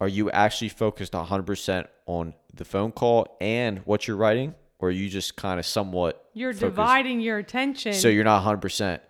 Are 0.00 0.08
you 0.08 0.30
actually 0.30 0.68
focused 0.68 1.12
100% 1.12 1.86
on 2.06 2.34
the 2.54 2.64
phone 2.64 2.92
call 2.92 3.36
and 3.40 3.78
what 3.80 4.06
you're 4.06 4.16
writing, 4.16 4.54
or 4.78 4.88
are 4.88 4.92
you 4.92 5.08
just 5.08 5.36
kind 5.36 5.58
of 5.58 5.66
somewhat? 5.66 6.24
You're 6.34 6.52
focused? 6.52 6.76
dividing 6.76 7.20
your 7.20 7.38
attention. 7.38 7.94
So 7.94 8.08
you're 8.08 8.24
not 8.24 8.44
100%. 8.44 9.00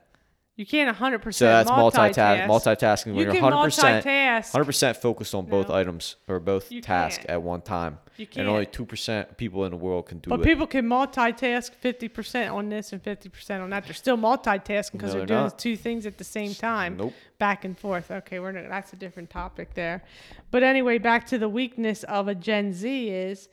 You 0.55 0.67
can't 0.67 0.95
100% 0.97 1.35
So 1.35 1.47
that's 1.47 1.71
multitask. 1.71 2.47
multitask. 2.47 2.47
Multitasking 2.47 3.07
when 3.07 3.15
You 3.17 3.23
you're 3.25 3.33
can 3.35 3.43
100%. 3.43 4.03
multitask. 4.03 4.53
100% 4.53 4.97
focused 4.97 5.35
on 5.35 5.47
both 5.47 5.69
No. 5.69 5.75
items 5.75 6.17
or 6.29 6.39
both 6.41 6.71
You 6.71 6.81
tasks 6.83 7.19
can't. 7.19 7.31
at 7.31 7.43
one 7.43 7.63
time. 7.63 7.99
You 8.19 8.27
can't. 8.27 8.41
And 8.41 8.49
only 8.49 8.67
can't. 8.67 8.89
2% 8.89 9.31
of 9.31 9.37
people 9.39 9.65
in 9.65 9.71
the 9.71 9.79
world 9.79 10.07
can 10.07 10.19
do 10.19 10.29
But 10.29 10.37
it. 10.37 10.39
But 10.43 10.45
people 10.47 10.67
can 10.67 10.87
multitask 10.87 11.71
50% 11.83 12.53
on 12.53 12.69
this 12.69 12.93
and 12.93 13.03
50% 13.03 13.63
on 13.63 13.71
that. 13.71 13.85
They're 13.85 13.95
still 13.95 14.19
multitasking 14.19 14.93
because 14.93 15.15
No, 15.15 15.21
they're 15.21 15.27
they're 15.27 15.39
doing 15.49 15.53
two 15.57 15.77
things 15.77 16.05
at 16.05 16.19
the 16.19 16.25
same 16.25 16.55
time. 16.55 16.99
Nope. 16.99 17.15
Back 17.39 17.65
and 17.65 17.77
forth. 17.79 18.11
Okay, 18.11 18.39
we're 18.39 18.53
not, 18.53 18.69
that's 18.69 18.93
a 18.93 18.97
different 18.97 19.31
topic 19.31 19.73
there. 19.75 20.05
But 20.51 20.63
anyway, 20.63 20.99
back 20.99 21.27
to 21.29 21.39
the 21.39 21.49
weakness 21.49 22.05
of 22.05 22.29
a 22.29 22.35
Gen 22.35 22.75
Z 22.75 23.09
is 23.09 23.49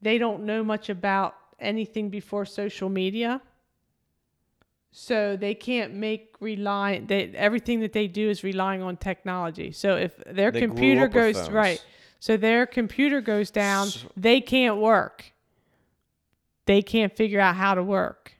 they 0.00 0.16
don't 0.16 0.44
know 0.44 0.62
much 0.62 0.88
about 0.90 1.34
anything 1.58 2.08
before 2.08 2.44
social 2.44 2.88
media. 2.88 3.40
So 4.92 5.36
they 5.36 5.54
can't 5.54 5.94
make 5.94 6.36
rely 6.40 7.02
they 7.06 7.30
everything 7.34 7.80
that 7.80 7.92
they 7.92 8.08
do 8.08 8.30
is 8.30 8.42
relying 8.42 8.82
on 8.82 8.96
technology. 8.96 9.70
So 9.72 9.96
if 9.96 10.16
their 10.24 10.50
They 10.50 10.60
computer 10.60 11.06
goes 11.06 11.50
right, 11.50 11.84
so 12.18 12.36
their 12.36 12.66
computer 12.66 13.20
goes 13.20 13.50
down, 13.50 13.88
So- 13.88 14.10
they 14.16 14.40
can't 14.40 14.78
work. 14.78 15.32
They 16.64 16.82
can't 16.82 17.14
figure 17.14 17.40
out 17.40 17.56
how 17.56 17.74
to 17.74 17.82
work. 17.82 18.32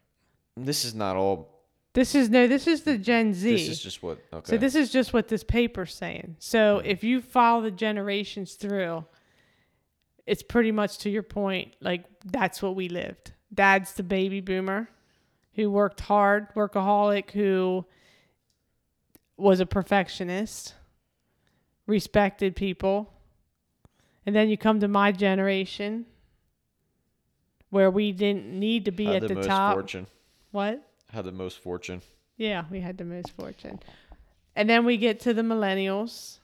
This 0.57 0.85
is 0.85 0.95
not 0.95 1.17
all. 1.17 1.53
This 1.93 2.15
is 2.15 2.29
no, 2.29 2.47
this 2.47 2.67
is 2.67 2.83
the 2.83 2.99
Gen 2.99 3.33
Z. 3.33 3.51
This 3.51 3.69
is 3.69 3.83
just 3.83 4.03
what. 4.03 4.19
Okay. 4.33 4.51
So 4.51 4.57
this 4.57 4.75
is 4.75 4.91
just 4.91 5.13
what 5.13 5.29
this 5.29 5.45
paper's 5.45 5.95
saying. 5.95 6.37
So 6.39 6.81
hmm. 6.81 6.87
if 6.87 7.05
you 7.05 7.21
follow 7.21 7.63
the 7.63 7.71
generations 7.71 8.55
through, 8.55 9.05
it's 10.27 10.43
pretty 10.43 10.73
much 10.73 10.99
to 10.99 11.11
your 11.11 11.23
point, 11.23 11.75
like 11.81 12.05
that's 12.25 12.61
what 12.61 12.75
we 12.75 12.89
lived. 12.89 13.33
Dad's 13.53 13.93
the 13.93 14.03
baby 14.03 14.41
boomer 14.41 14.89
who 15.57 15.71
worked 15.71 16.01
hard, 16.01 16.55
workaholic, 16.55 17.31
who 17.31 17.85
was 19.37 19.59
a 19.59 19.67
perfectionist, 19.67 20.75
respected 21.87 22.55
people. 22.55 23.13
And 24.25 24.37
then 24.37 24.49
you 24.49 24.57
come 24.57 24.81
to 24.81 24.89
my 24.89 25.13
generation 25.13 26.07
where 27.71 27.91
we 27.91 28.13
didn't 28.13 28.47
need 28.47 28.85
to 28.85 28.93
be 28.93 29.07
had 29.07 29.17
at 29.17 29.23
the, 29.23 29.29
the, 29.29 29.35
most 29.35 29.47
top. 29.47 29.75
fortune. 29.75 30.07
What? 30.51 30.83
Had 31.11 31.25
the 31.25 31.33
most 31.33 31.59
fortune. 31.59 32.03
Yeah, 32.37 32.65
we 32.71 32.81
had 32.81 32.99
the 32.99 33.05
most 33.05 33.31
fortune. 33.31 33.81
And 34.55 34.69
then 34.69 34.85
we 34.85 34.97
get 34.99 35.21
to 35.21 35.33
the 35.33 35.43
millennials 35.43 36.39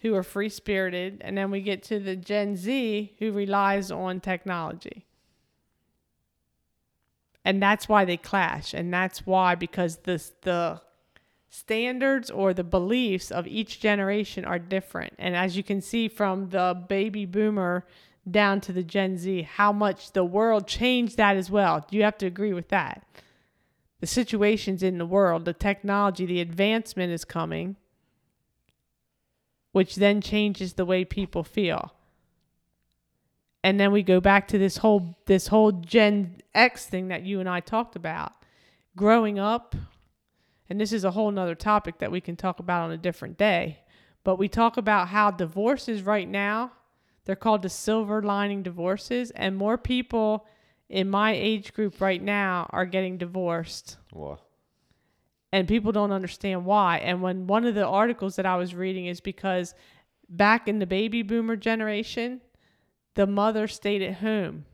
who 0.00 0.14
are 0.14 0.22
free 0.22 0.48
spirited. 0.48 1.20
And 1.22 1.36
then 1.36 1.50
we 1.50 1.60
get 1.60 1.82
to 1.84 1.98
the 1.98 2.14
Gen 2.14 2.56
Z 2.56 3.14
who 3.18 3.32
relies 3.32 3.90
on 3.90 4.20
technology. 4.20 5.07
And 7.48 7.62
that's 7.62 7.88
why 7.88 8.04
they 8.04 8.18
clash. 8.18 8.74
And 8.74 8.92
that's 8.92 9.26
why, 9.26 9.54
because 9.54 9.96
this, 10.04 10.34
the 10.42 10.82
standards 11.48 12.30
or 12.30 12.52
the 12.52 12.62
beliefs 12.62 13.30
of 13.30 13.46
each 13.46 13.80
generation 13.80 14.44
are 14.44 14.58
different. 14.58 15.14
And 15.18 15.34
as 15.34 15.56
you 15.56 15.62
can 15.62 15.80
see 15.80 16.08
from 16.08 16.50
the 16.50 16.78
baby 16.88 17.24
boomer 17.24 17.86
down 18.30 18.60
to 18.60 18.72
the 18.74 18.82
Gen 18.82 19.16
Z, 19.16 19.48
how 19.54 19.72
much 19.72 20.12
the 20.12 20.24
world 20.24 20.66
changed 20.66 21.16
that 21.16 21.38
as 21.38 21.50
well. 21.50 21.86
You 21.88 22.02
have 22.02 22.18
to 22.18 22.26
agree 22.26 22.52
with 22.52 22.68
that. 22.68 23.02
The 24.00 24.06
situations 24.06 24.82
in 24.82 24.98
the 24.98 25.06
world, 25.06 25.46
the 25.46 25.54
technology, 25.54 26.26
the 26.26 26.42
advancement 26.42 27.14
is 27.14 27.24
coming, 27.24 27.76
which 29.72 29.94
then 29.94 30.20
changes 30.20 30.74
the 30.74 30.84
way 30.84 31.02
people 31.02 31.44
feel. 31.44 31.94
And 33.64 33.78
then 33.78 33.92
we 33.92 34.02
go 34.02 34.20
back 34.20 34.48
to 34.48 34.58
this 34.58 34.76
whole 34.78 35.16
this 35.26 35.48
whole 35.48 35.72
Gen 35.72 36.36
X 36.54 36.86
thing 36.86 37.08
that 37.08 37.22
you 37.22 37.40
and 37.40 37.48
I 37.48 37.60
talked 37.60 37.96
about. 37.96 38.32
Growing 38.96 39.38
up, 39.38 39.74
and 40.68 40.80
this 40.80 40.92
is 40.92 41.04
a 41.04 41.10
whole 41.10 41.30
nother 41.30 41.54
topic 41.54 41.98
that 41.98 42.10
we 42.10 42.20
can 42.20 42.36
talk 42.36 42.58
about 42.60 42.82
on 42.82 42.92
a 42.92 42.96
different 42.96 43.36
day. 43.38 43.80
But 44.24 44.36
we 44.36 44.48
talk 44.48 44.76
about 44.76 45.08
how 45.08 45.30
divorces 45.30 46.02
right 46.02 46.28
now, 46.28 46.72
they're 47.24 47.36
called 47.36 47.62
the 47.62 47.68
silver 47.68 48.22
lining 48.22 48.62
divorces, 48.62 49.30
and 49.32 49.56
more 49.56 49.78
people 49.78 50.46
in 50.88 51.08
my 51.08 51.32
age 51.32 51.72
group 51.74 52.00
right 52.00 52.22
now 52.22 52.68
are 52.70 52.86
getting 52.86 53.18
divorced. 53.18 53.96
And 55.52 55.68
people 55.68 55.92
don't 55.92 56.12
understand 56.12 56.64
why. 56.64 56.98
And 56.98 57.22
when 57.22 57.46
one 57.46 57.64
of 57.64 57.74
the 57.74 57.86
articles 57.86 58.36
that 58.36 58.46
I 58.46 58.56
was 58.56 58.74
reading 58.74 59.06
is 59.06 59.20
because 59.20 59.74
back 60.28 60.68
in 60.68 60.78
the 60.78 60.86
baby 60.86 61.22
boomer 61.22 61.56
generation, 61.56 62.40
the 63.18 63.26
mother 63.26 63.66
stayed 63.66 64.00
at 64.00 64.18
home 64.18 64.64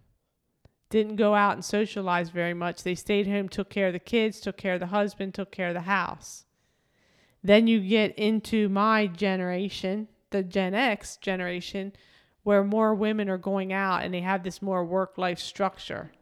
didn't 0.90 1.16
go 1.16 1.34
out 1.34 1.55
and 1.55 1.64
socialize 1.64 2.28
very 2.28 2.53
much. 2.53 2.82
They 2.82 2.95
stayed 2.95 3.26
home, 3.26 3.49
took 3.49 3.70
care 3.70 3.86
of 3.86 3.95
the 3.95 3.99
kids, 3.99 4.38
took 4.38 4.59
care 4.59 4.74
of 4.74 4.80
the 4.80 4.88
husband, 4.88 5.32
took 5.32 5.51
care 5.51 5.68
of 5.68 5.74
the 5.74 5.80
house. 5.80 6.45
Then 7.42 7.66
you 7.66 7.80
get 7.80 8.14
into 8.18 8.68
my 8.68 9.07
generation, 9.07 10.09
the 10.28 10.42
Gen 10.42 10.74
X 10.74 11.16
generation, 11.16 11.95
where 12.42 12.62
more 12.62 12.95
women 12.95 13.30
are 13.30 13.38
going 13.38 13.72
out 13.72 14.05
and 14.05 14.12
they 14.12 14.20
have 14.20 14.42
this 14.42 14.61
more 14.61 14.84
work 14.84 15.16
life 15.16 15.38
structure. 15.38 16.12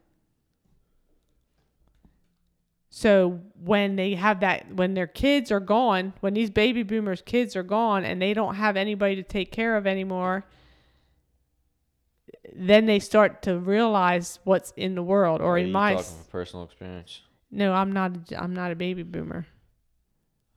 So 2.89 3.41
when 3.63 3.97
they 3.97 4.15
have 4.15 4.39
that, 4.41 4.73
when 4.77 4.95
their 4.95 5.09
kids 5.09 5.51
are 5.51 5.59
gone, 5.59 6.13
when 6.21 6.35
these 6.35 6.51
baby 6.51 6.85
boomers' 6.85 7.21
kids 7.21 7.57
are 7.57 7.65
gone 7.65 8.05
and 8.05 8.23
they 8.23 8.33
don't 8.33 8.55
have 8.55 8.77
anybody 8.77 9.17
to 9.17 9.25
take 9.25 9.51
care 9.51 9.77
of 9.77 9.89
anymore, 9.89 10.47
then 12.55 12.87
they 12.87 12.99
start 12.99 13.43
to 13.43 13.59
realize 13.59 14.39
what's 14.45 14.73
in 14.77 14.95
the 14.95 15.03
world. 15.03 15.41
Or 15.41 15.55
Are 15.55 15.59
in 15.59 15.69
you 15.69 15.73
my, 15.73 15.95
talking 15.95 16.07
from 16.07 16.25
personal 16.31 16.65
experience? 16.65 17.23
no, 17.51 17.73
I'm 17.73 17.93
not. 17.93 18.33
A, 18.33 18.43
I'm 18.43 18.55
not 18.55 18.73
a 18.73 18.77
baby 18.77 19.03
boomer. 19.03 19.47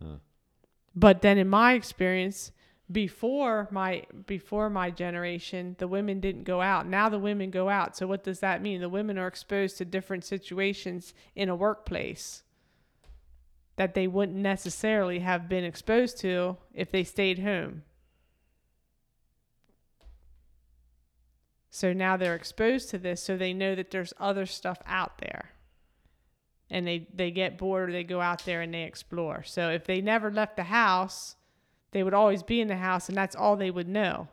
Huh. 0.01 0.17
But 0.95 1.21
then, 1.21 1.37
in 1.37 1.49
my 1.49 1.73
experience, 1.73 2.51
before 2.91 3.67
my 3.71 4.03
before 4.25 4.69
my 4.69 4.91
generation, 4.91 5.75
the 5.79 5.87
women 5.87 6.19
didn't 6.19 6.43
go 6.43 6.61
out. 6.61 6.87
Now 6.87 7.09
the 7.09 7.19
women 7.19 7.49
go 7.49 7.69
out. 7.69 7.97
So 7.97 8.07
what 8.07 8.23
does 8.23 8.39
that 8.39 8.61
mean? 8.61 8.81
The 8.81 8.89
women 8.89 9.17
are 9.17 9.27
exposed 9.27 9.77
to 9.77 9.85
different 9.85 10.23
situations 10.23 11.13
in 11.35 11.49
a 11.49 11.55
workplace 11.55 12.43
that 13.77 13.93
they 13.93 14.07
wouldn't 14.07 14.37
necessarily 14.37 15.19
have 15.19 15.49
been 15.49 15.63
exposed 15.63 16.17
to 16.19 16.57
if 16.73 16.91
they 16.91 17.03
stayed 17.03 17.39
home. 17.39 17.83
So 21.75 21.91
now 21.91 22.15
they're 22.15 22.35
exposed 22.35 22.89
to 22.91 22.97
this, 22.97 23.21
so 23.21 23.35
they 23.35 23.51
know 23.51 23.75
that 23.75 23.91
there's 23.91 24.13
other 24.17 24.45
stuff 24.45 24.77
out 24.85 25.17
there. 25.17 25.51
And 26.69 26.87
they, 26.87 27.09
they 27.13 27.31
get 27.31 27.57
bored 27.57 27.89
or 27.89 27.91
they 27.91 28.05
go 28.05 28.21
out 28.21 28.45
there 28.45 28.61
and 28.61 28.73
they 28.73 28.83
explore. 28.83 29.43
So 29.43 29.71
if 29.71 29.83
they 29.83 29.99
never 29.99 30.31
left 30.31 30.55
the 30.55 30.63
house, 30.63 31.35
they 31.91 32.01
would 32.01 32.13
always 32.13 32.43
be 32.43 32.61
in 32.61 32.69
the 32.69 32.77
house 32.77 33.09
and 33.09 33.17
that's 33.17 33.35
all 33.35 33.57
they 33.57 33.71
would 33.71 33.89
know. 33.89 34.29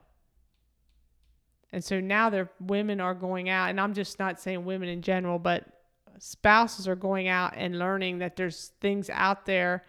And 1.72 1.82
so 1.82 1.98
now 1.98 2.30
their 2.30 2.48
women 2.60 3.00
are 3.00 3.12
going 3.12 3.48
out, 3.48 3.70
and 3.70 3.80
I'm 3.80 3.92
just 3.92 4.20
not 4.20 4.38
saying 4.38 4.64
women 4.64 4.88
in 4.88 5.02
general, 5.02 5.40
but 5.40 5.64
spouses 6.20 6.86
are 6.86 6.94
going 6.94 7.26
out 7.26 7.54
and 7.56 7.76
learning 7.76 8.18
that 8.18 8.36
there's 8.36 8.70
things 8.80 9.10
out 9.10 9.46
there 9.46 9.82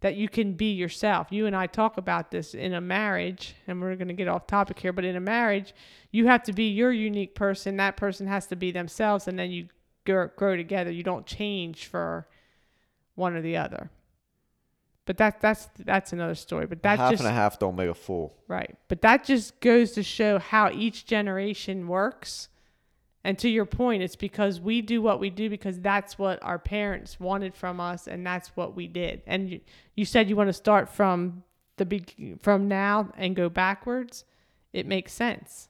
that 0.00 0.16
you 0.16 0.28
can 0.28 0.52
be 0.52 0.72
yourself. 0.72 1.28
You 1.30 1.46
and 1.46 1.56
I 1.56 1.66
talk 1.66 1.96
about 1.96 2.30
this 2.30 2.54
in 2.54 2.74
a 2.74 2.80
marriage, 2.80 3.56
and 3.66 3.80
we're 3.80 3.96
going 3.96 4.08
to 4.08 4.14
get 4.14 4.28
off 4.28 4.46
topic 4.46 4.78
here, 4.78 4.92
but 4.92 5.04
in 5.04 5.16
a 5.16 5.20
marriage, 5.20 5.74
you 6.12 6.26
have 6.26 6.42
to 6.44 6.52
be 6.52 6.70
your 6.70 6.92
unique 6.92 7.34
person. 7.34 7.76
That 7.76 7.96
person 7.96 8.26
has 8.26 8.46
to 8.46 8.56
be 8.56 8.70
themselves, 8.70 9.26
and 9.26 9.38
then 9.38 9.50
you 9.50 9.68
grow, 10.06 10.28
grow 10.28 10.56
together. 10.56 10.90
You 10.90 11.02
don't 11.02 11.26
change 11.26 11.86
for 11.86 12.28
one 13.16 13.34
or 13.34 13.42
the 13.42 13.56
other. 13.56 13.90
But 15.04 15.16
that 15.16 15.40
that's 15.40 15.68
that's 15.78 16.12
another 16.12 16.34
story. 16.34 16.66
But 16.66 16.82
that 16.82 16.98
half 16.98 17.12
just 17.12 17.22
and 17.22 17.30
a 17.30 17.32
half 17.32 17.58
don't 17.58 17.76
make 17.76 17.88
a 17.88 17.94
full. 17.94 18.36
Right. 18.46 18.76
But 18.88 19.00
that 19.00 19.24
just 19.24 19.58
goes 19.60 19.92
to 19.92 20.02
show 20.02 20.38
how 20.38 20.70
each 20.70 21.06
generation 21.06 21.88
works. 21.88 22.48
And 23.24 23.38
to 23.40 23.48
your 23.48 23.66
point, 23.66 24.02
it's 24.02 24.16
because 24.16 24.60
we 24.60 24.80
do 24.80 25.02
what 25.02 25.20
we 25.20 25.28
do 25.28 25.50
because 25.50 25.80
that's 25.80 26.18
what 26.18 26.42
our 26.42 26.58
parents 26.58 27.18
wanted 27.18 27.54
from 27.54 27.80
us 27.80 28.06
and 28.06 28.24
that's 28.24 28.48
what 28.56 28.76
we 28.76 28.86
did. 28.86 29.22
And 29.26 29.50
you, 29.50 29.60
you 29.96 30.04
said 30.04 30.28
you 30.28 30.36
want 30.36 30.48
to 30.48 30.52
start 30.52 30.88
from 30.88 31.42
the 31.76 31.84
be- 31.84 32.36
from 32.40 32.68
now 32.68 33.10
and 33.16 33.34
go 33.34 33.48
backwards. 33.48 34.24
It 34.72 34.86
makes 34.86 35.12
sense. 35.12 35.68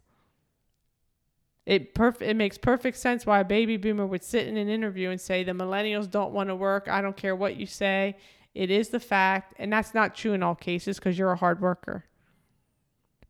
It 1.64 1.94
perf- 1.94 2.22
it 2.22 2.34
makes 2.34 2.56
perfect 2.56 2.96
sense 2.96 3.26
why 3.26 3.40
a 3.40 3.44
baby 3.44 3.76
boomer 3.76 4.06
would 4.06 4.24
sit 4.24 4.46
in 4.46 4.56
an 4.56 4.68
interview 4.68 5.10
and 5.10 5.20
say 5.20 5.44
the 5.44 5.52
millennials 5.52 6.10
don't 6.10 6.32
want 6.32 6.48
to 6.48 6.54
work. 6.56 6.88
I 6.88 7.02
don't 7.02 7.16
care 7.16 7.36
what 7.36 7.56
you 7.56 7.66
say. 7.66 8.16
It 8.54 8.70
is 8.70 8.88
the 8.88 9.00
fact, 9.00 9.54
and 9.58 9.72
that's 9.72 9.94
not 9.94 10.14
true 10.14 10.32
in 10.32 10.42
all 10.42 10.54
cases 10.54 10.98
because 10.98 11.18
you're 11.18 11.32
a 11.32 11.36
hard 11.36 11.60
worker. 11.60 12.04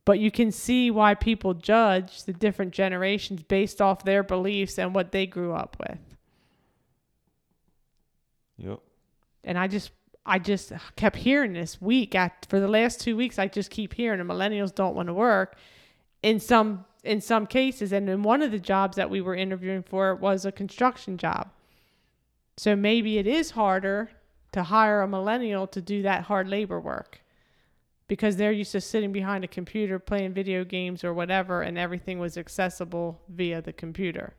But 0.09 0.21
you 0.21 0.31
can 0.31 0.53
see 0.53 0.91
why 0.91 1.13
people 1.13 1.53
judge 1.53 2.25
the 2.25 2.33
different 2.33 2.73
generations 2.73 3.43
based 3.43 3.83
off 3.83 4.07
their 4.07 4.23
beliefs 4.23 4.79
and 4.79 4.95
what 4.95 5.13
they 5.13 5.27
grew 5.27 5.53
up 5.53 5.77
with. 5.79 5.99
Yep. 8.57 8.81
And 9.45 9.59
I 9.59 9.69
just 9.69 9.91
I 10.25 10.39
just 10.39 10.73
kept 10.97 11.17
hearing 11.17 11.53
this 11.53 11.83
week 11.83 12.15
at 12.15 12.47
for 12.49 12.59
the 12.59 12.69
last 12.69 13.03
2 13.03 13.19
weeks 13.19 13.39
I 13.39 13.49
just 13.49 13.69
keep 13.71 13.93
hearing 13.93 14.19
the 14.19 14.25
millennials 14.25 14.75
don't 14.75 14.97
want 14.97 15.09
to 15.09 15.13
work 15.13 15.59
in 16.23 16.41
some 16.41 16.87
in 17.05 17.21
some 17.21 17.47
cases 17.47 17.93
and 17.93 18.09
in 18.09 18.23
one 18.23 18.41
of 18.41 18.51
the 18.51 18.59
jobs 18.59 18.97
that 18.97 19.11
we 19.11 19.21
were 19.21 19.35
interviewing 19.35 19.83
for 19.83 20.15
was 20.15 20.47
a 20.47 20.51
construction 20.51 21.19
job. 21.19 21.51
So 22.57 22.75
maybe 22.75 23.19
it 23.19 23.27
is 23.27 23.51
harder 23.51 24.11
to 24.53 24.63
hire 24.63 25.03
a 25.03 25.07
millennial 25.07 25.67
to 25.67 25.83
do 25.83 26.01
that 26.01 26.23
hard 26.23 26.49
labor 26.49 26.81
work 26.81 27.21
because 28.09 28.37
they're 28.37 28.53
used 28.53 28.73
to 28.73 28.81
sitting 28.81 29.13
behind 29.13 29.45
a 29.45 29.49
computer 29.49 29.99
playing 29.99 30.33
video 30.33 30.65
games 30.65 31.05
or 31.05 31.13
whatever 31.13 31.63
and 31.63 31.79
everything 31.79 32.19
was 32.19 32.37
accessible 32.37 33.21
via 33.29 33.61
the 33.61 33.73
computer. 33.73 34.35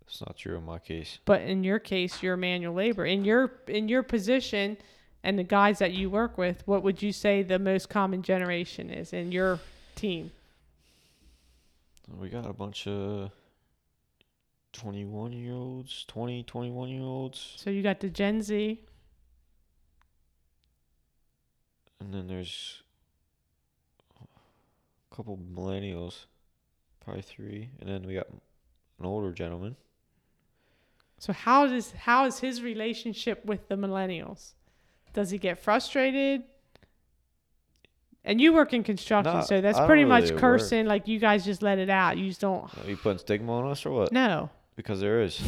That's 0.00 0.20
not 0.20 0.36
true 0.36 0.56
in 0.56 0.64
my 0.64 0.78
case. 0.78 1.18
But 1.24 1.42
in 1.42 1.64
your 1.64 1.78
case, 1.78 2.22
you're 2.22 2.36
manual 2.36 2.74
labor. 2.74 3.04
In 3.04 3.24
your 3.24 3.52
in 3.66 3.88
your 3.88 4.02
position 4.02 4.76
and 5.24 5.38
the 5.38 5.44
guys 5.44 5.78
that 5.78 5.92
you 5.92 6.10
work 6.10 6.36
with, 6.36 6.62
what 6.66 6.82
would 6.82 7.02
you 7.02 7.12
say 7.12 7.42
the 7.42 7.58
most 7.58 7.88
common 7.88 8.22
generation 8.22 8.90
is 8.90 9.12
in 9.12 9.32
your 9.32 9.58
team? 9.94 10.30
We 12.18 12.28
got 12.28 12.46
a 12.46 12.52
bunch 12.52 12.86
of 12.86 13.30
21 14.72 15.32
year 15.32 15.54
olds, 15.54 16.04
20, 16.08 16.42
21 16.42 16.88
year 16.88 17.02
olds. 17.02 17.54
So 17.56 17.70
you 17.70 17.82
got 17.82 18.00
the 18.00 18.10
Gen 18.10 18.42
Z, 18.42 18.80
And 22.02 22.12
then 22.12 22.26
there's 22.26 22.82
a 24.20 25.14
couple 25.14 25.38
millennials, 25.54 26.26
probably 27.04 27.22
three. 27.22 27.70
And 27.80 27.88
then 27.88 28.02
we 28.06 28.14
got 28.14 28.28
an 28.28 29.06
older 29.06 29.32
gentleman. 29.32 29.76
So 31.18 31.32
how 31.32 31.68
does 31.68 31.92
how 31.92 32.26
is 32.26 32.40
his 32.40 32.62
relationship 32.62 33.44
with 33.44 33.68
the 33.68 33.76
millennials? 33.76 34.54
Does 35.12 35.30
he 35.30 35.38
get 35.38 35.58
frustrated? 35.58 36.42
And 38.24 38.40
you 38.40 38.52
work 38.52 38.72
in 38.72 38.82
construction, 38.82 39.42
so 39.42 39.60
that's 39.60 39.80
pretty 39.80 40.04
much 40.04 40.24
really 40.24 40.34
work. 40.34 40.40
cursing. 40.40 40.86
Like 40.86 41.06
you 41.08 41.18
guys 41.18 41.44
just 41.44 41.62
let 41.62 41.78
it 41.78 41.90
out. 41.90 42.18
You 42.18 42.28
just 42.28 42.40
don't. 42.40 42.64
Are 42.78 42.88
you 42.88 42.96
putting 42.96 43.18
stigma 43.18 43.52
on 43.52 43.70
us 43.70 43.84
or 43.86 43.90
what? 43.90 44.12
No, 44.12 44.50
Because 44.76 45.00
there 45.00 45.22
is. 45.22 45.40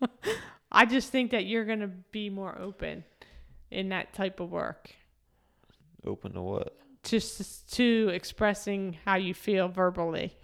I 0.72 0.84
just 0.84 1.10
think 1.10 1.30
that 1.30 1.46
you're 1.46 1.64
gonna 1.64 1.90
be 2.10 2.28
more 2.28 2.58
open 2.58 3.04
in 3.70 3.88
that 3.90 4.12
type 4.12 4.40
of 4.40 4.50
work, 4.50 4.90
Open 6.06 6.32
to 6.32 6.42
what? 6.42 6.76
just 7.06 7.72
to 7.72 8.10
expressing 8.12 8.96
how 9.04 9.16
you 9.16 9.34
feel 9.34 9.68
verbally. 9.68 10.32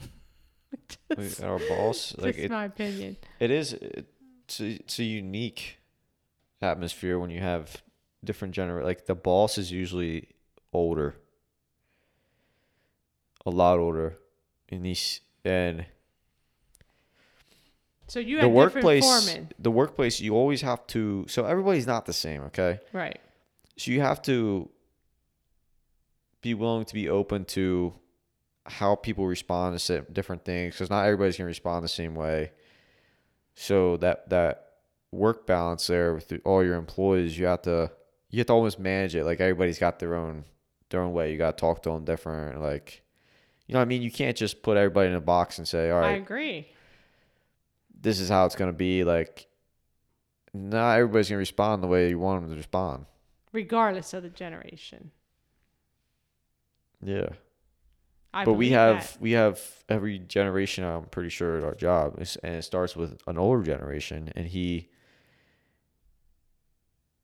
We, 1.15 1.31
our 1.43 1.59
boss, 1.59 2.15
like 2.19 2.37
That's 2.37 2.47
it, 2.47 2.51
my 2.51 2.65
opinion. 2.65 3.19
it 3.39 3.51
is. 3.51 3.75
It's 3.75 4.59
a, 4.59 4.67
it's 4.67 4.99
a 4.99 5.05
unique 5.05 5.79
atmosphere 6.63 7.19
when 7.19 7.29
you 7.29 7.41
have 7.41 7.83
different 8.25 8.55
gener 8.55 8.83
like 8.83 9.05
the 9.05 9.15
boss 9.15 9.59
is 9.59 9.71
usually 9.71 10.31
older, 10.73 11.17
a 13.45 13.51
lot 13.51 13.79
older, 13.79 14.17
in 14.71 14.83
these 14.83 15.21
and 15.45 15.85
So 18.07 18.19
you 18.19 18.41
the 18.41 18.49
workplace 18.49 19.39
the 19.59 19.71
workplace 19.71 20.21
you 20.21 20.35
always 20.35 20.63
have 20.63 20.87
to 20.89 21.27
so 21.29 21.45
everybody's 21.45 21.87
not 21.87 22.07
the 22.07 22.15
same 22.15 22.45
okay 22.45 22.81
right? 22.95 23.21
so 23.77 23.91
you 23.91 24.01
have 24.01 24.23
to 24.23 24.71
be 26.43 26.55
willing 26.55 26.85
to 26.85 26.95
be 26.95 27.09
open 27.09 27.45
to 27.47 27.95
how 28.67 28.95
people 28.95 29.27
respond 29.27 29.79
to 29.79 30.03
different 30.13 30.45
things 30.45 30.75
because 30.75 30.91
not 30.91 31.05
everybody's 31.05 31.37
going 31.37 31.47
to 31.47 31.49
respond 31.49 31.85
the 31.85 31.89
same 31.89 32.15
way. 32.15 32.53
So 33.55 33.97
that 33.99 34.29
that 34.31 34.67
work 35.11 35.47
balance 35.47 35.87
there 35.87 36.15
with 36.15 36.33
all 36.45 36.65
your 36.65 36.77
employees 36.77 37.37
you 37.39 37.45
have 37.47 37.63
to 37.63 37.91
you 38.31 38.39
have 38.39 38.47
to 38.47 38.53
almost 38.53 38.79
manage 38.79 39.15
it. 39.15 39.25
Like 39.25 39.41
everybody's 39.41 39.79
got 39.79 39.99
their 39.99 40.15
own 40.15 40.45
their 40.91 41.01
own 41.03 41.13
way. 41.13 41.33
You 41.33 41.39
got 41.39 41.57
to 41.57 41.61
talk 41.61 41.83
to 41.83 41.91
them 41.91 42.05
different 42.05 42.61
like 42.61 43.03
you 43.67 43.75
know 43.75 43.79
what 43.79 43.85
i 43.85 43.89
mean? 43.89 44.03
You 44.03 44.11
can't 44.11 44.37
just 44.37 44.63
put 44.63 44.77
everybody 44.77 45.09
in 45.09 45.15
a 45.15 45.21
box 45.21 45.57
and 45.59 45.67
say 45.67 45.91
"All 45.91 46.01
right, 46.01 46.11
I 46.11 46.17
agree. 46.17 46.69
this 48.01 48.21
is 48.21 48.29
how 48.29 48.45
it's 48.45 48.57
going 48.57 48.71
to 48.71 48.77
be. 48.77 49.05
Like 49.05 49.47
not 50.53 50.97
everybody's 50.99 51.29
going 51.29 51.37
to 51.37 51.41
respond 51.41 51.83
the 51.83 51.87
way 51.87 52.09
you 52.11 52.19
want 52.19 52.43
them 52.43 52.51
to 52.51 52.57
respond. 52.57 53.07
Regardless 53.53 54.13
of 54.15 54.23
the 54.23 54.29
generation, 54.29 55.11
yeah. 57.03 57.29
I 58.35 58.45
but 58.47 58.55
we 58.55 58.71
have 58.71 59.01
that. 59.13 59.21
we 59.21 59.33
have 59.33 59.61
every 59.91 60.19
generation 60.19 60.85
i'm 60.85 61.05
pretty 61.05 61.29
sure 61.29 61.59
at 61.59 61.65
our 61.65 61.75
job. 61.75 62.15
And 62.43 62.55
it 62.55 62.63
starts 62.63 62.97
with 62.97 63.21
an 63.27 63.37
older 63.37 63.63
generation 63.63 64.33
and 64.35 64.47
he 64.47 64.89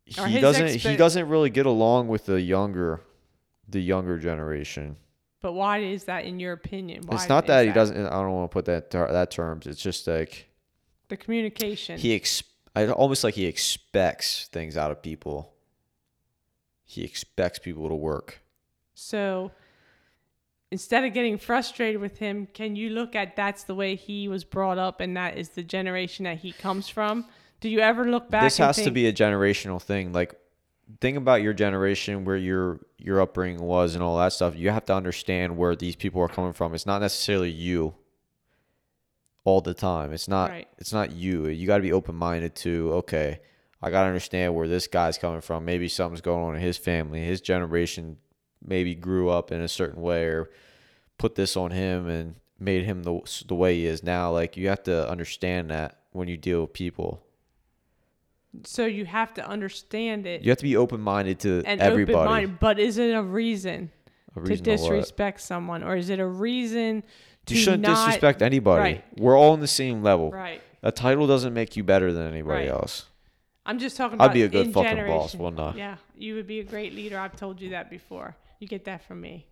he 0.04 0.40
doesn't 0.40 0.68
he 0.74 0.96
doesn't 0.96 1.28
really 1.28 1.50
get 1.50 1.66
along 1.66 2.08
with 2.08 2.26
the 2.26 2.40
younger 2.40 3.00
the 3.68 3.80
younger 3.80 4.18
generation. 4.18 4.96
But 5.40 5.52
why 5.52 5.78
is 5.78 6.04
that 6.04 6.24
in 6.24 6.40
your 6.40 6.52
opinion? 6.52 7.02
Why 7.06 7.14
it's 7.16 7.28
not 7.28 7.46
that 7.46 7.66
he 7.66 7.72
doesn't 7.72 7.96
i 8.06 8.10
don't 8.10 8.32
want 8.32 8.50
to 8.50 8.52
put 8.52 8.64
that 8.66 8.90
ter- 8.90 9.12
that 9.12 9.30
terms. 9.30 9.66
It's 9.66 9.80
just 9.80 10.06
like 10.06 10.48
The 11.08 11.16
communication. 11.16 11.98
he 11.98 12.14
ex- 12.14 12.42
I, 12.74 12.86
almost 12.88 13.24
like 13.24 13.34
he 13.34 13.46
expects 13.46 14.48
things 14.48 14.76
out 14.76 14.90
of 14.90 15.02
people. 15.02 15.52
He 16.84 17.02
expects 17.02 17.58
people 17.58 17.88
to 17.88 17.94
work. 17.94 18.40
So 18.94 19.52
instead 20.70 21.04
of 21.04 21.12
getting 21.14 21.38
frustrated 21.38 22.00
with 22.00 22.18
him, 22.18 22.46
can 22.52 22.76
you 22.76 22.90
look 22.90 23.14
at 23.16 23.36
that's 23.36 23.64
the 23.64 23.74
way 23.74 23.94
he 23.94 24.28
was 24.28 24.44
brought 24.44 24.78
up 24.78 25.00
and 25.00 25.16
that 25.16 25.38
is 25.38 25.50
the 25.50 25.62
generation 25.62 26.24
that 26.24 26.38
he 26.38 26.52
comes 26.52 26.88
from? 26.88 27.24
Do 27.60 27.68
you 27.68 27.80
ever 27.80 28.04
look 28.08 28.30
back? 28.30 28.42
this 28.44 28.58
has 28.58 28.76
to 28.76 28.90
be 28.90 29.06
a 29.06 29.12
generational 29.12 29.82
thing 29.82 30.12
like 30.12 30.34
think 31.00 31.16
about 31.18 31.42
your 31.42 31.52
generation 31.52 32.24
where 32.24 32.36
your 32.36 32.80
your 32.98 33.20
upbringing 33.20 33.60
was 33.60 33.94
and 33.94 34.02
all 34.02 34.16
that 34.18 34.32
stuff 34.32 34.56
you 34.56 34.70
have 34.70 34.84
to 34.86 34.94
understand 34.94 35.56
where 35.56 35.76
these 35.76 35.94
people 35.96 36.22
are 36.22 36.28
coming 36.28 36.52
from 36.52 36.72
it's 36.74 36.86
not 36.86 37.00
necessarily 37.02 37.50
you 37.50 37.94
all 39.44 39.60
the 39.60 39.74
time 39.74 40.12
it's 40.12 40.28
not 40.28 40.50
Right. 40.50 40.68
it's 40.78 40.92
not 40.92 41.12
you 41.12 41.46
you 41.48 41.66
got 41.66 41.76
to 41.76 41.82
be 41.82 41.92
open-minded 41.92 42.54
to 42.56 42.92
okay 42.94 43.40
i 43.82 43.90
got 43.90 44.02
to 44.02 44.08
understand 44.08 44.54
where 44.54 44.68
this 44.68 44.86
guy's 44.86 45.18
coming 45.18 45.40
from 45.40 45.64
maybe 45.64 45.88
something's 45.88 46.20
going 46.20 46.42
on 46.44 46.54
in 46.56 46.62
his 46.62 46.78
family 46.78 47.22
his 47.24 47.40
generation 47.40 48.16
maybe 48.64 48.94
grew 48.94 49.28
up 49.28 49.50
in 49.52 49.60
a 49.60 49.68
certain 49.68 50.00
way 50.02 50.24
or 50.24 50.50
put 51.18 51.34
this 51.34 51.56
on 51.56 51.70
him 51.70 52.08
and 52.08 52.34
made 52.58 52.84
him 52.84 53.02
the, 53.04 53.20
the 53.46 53.54
way 53.54 53.76
he 53.76 53.86
is 53.86 54.02
now 54.02 54.32
like 54.32 54.56
you 54.56 54.68
have 54.68 54.82
to 54.82 55.08
understand 55.08 55.70
that 55.70 55.98
when 56.12 56.26
you 56.28 56.36
deal 56.36 56.62
with 56.62 56.72
people 56.72 57.22
So 58.64 58.84
you 58.86 59.04
have 59.04 59.32
to 59.34 59.46
understand 59.46 60.26
it 60.26 60.42
You 60.42 60.50
have 60.50 60.58
to 60.58 60.64
be 60.64 60.76
open 60.76 61.00
minded 61.00 61.38
to 61.40 61.62
and 61.66 61.80
everybody. 61.80 62.16
open-minded. 62.18 62.58
But 62.60 62.78
is 62.80 62.98
it 62.98 63.12
a 63.14 63.22
reason, 63.22 63.90
A 64.36 64.40
to 64.40 64.40
reason 64.40 64.64
to 64.64 64.70
disrespect 64.72 65.40
someone, 65.40 65.82
or 65.84 65.96
is 65.96 66.08
it 66.10 66.18
a 66.18 66.26
reason 66.26 67.04
to 67.46 67.54
You 67.54 67.60
shouldn't 67.60 67.82
not? 67.82 68.06
disrespect 68.06 68.42
anybody. 68.42 68.82
Right. 68.94 69.04
We're 69.18 69.36
all 69.38 69.52
on 69.52 69.60
the 69.60 69.66
same 69.68 70.02
level. 70.02 70.30
Right. 70.30 70.60
A 70.82 70.90
title 70.92 71.26
doesn't 71.26 71.54
make 71.54 71.76
you 71.76 71.84
better 71.84 72.12
than 72.12 72.26
anybody 72.28 72.64
Right. 72.66 72.68
else. 72.70 73.06
I'm 73.66 73.78
just 73.78 73.96
talking 73.98 74.14
about. 74.14 74.30
I'd 74.30 74.34
be 74.34 74.42
a 74.44 74.48
good 74.48 74.66
in 74.68 74.72
fucking 74.72 75.06
boss, 75.06 75.34
wouldn't 75.34 75.60
I? 75.60 75.74
Yeah, 75.76 75.96
you 76.16 76.34
would 76.36 76.46
be 76.46 76.60
a 76.60 76.64
great 76.64 76.94
leader. 76.94 77.18
I've 77.18 77.36
told 77.36 77.60
you 77.60 77.70
that 77.70 77.90
before. 77.90 78.34
You 78.58 78.68
get 78.68 78.84
that 78.84 79.02
from 79.04 79.20
me. 79.20 79.46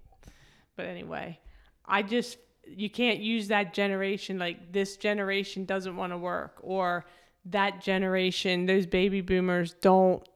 But 0.77 0.87
anyway, 0.87 1.39
I 1.85 2.03
just 2.03 2.39
you 2.67 2.91
can't 2.91 3.21
use 3.21 3.49
that 3.49 3.73
generation 3.73 4.39
like 4.39 4.73
this 4.73 4.97
generation 4.97 5.65
doesn't 5.65 5.97
want 5.97 6.13
to 6.13 6.19
work 6.19 6.57
or 6.63 7.07
that 7.45 7.81
generation 7.81 8.67
those 8.67 8.87
baby 8.87 9.21
boomers 9.21 9.75
don't 9.75 10.29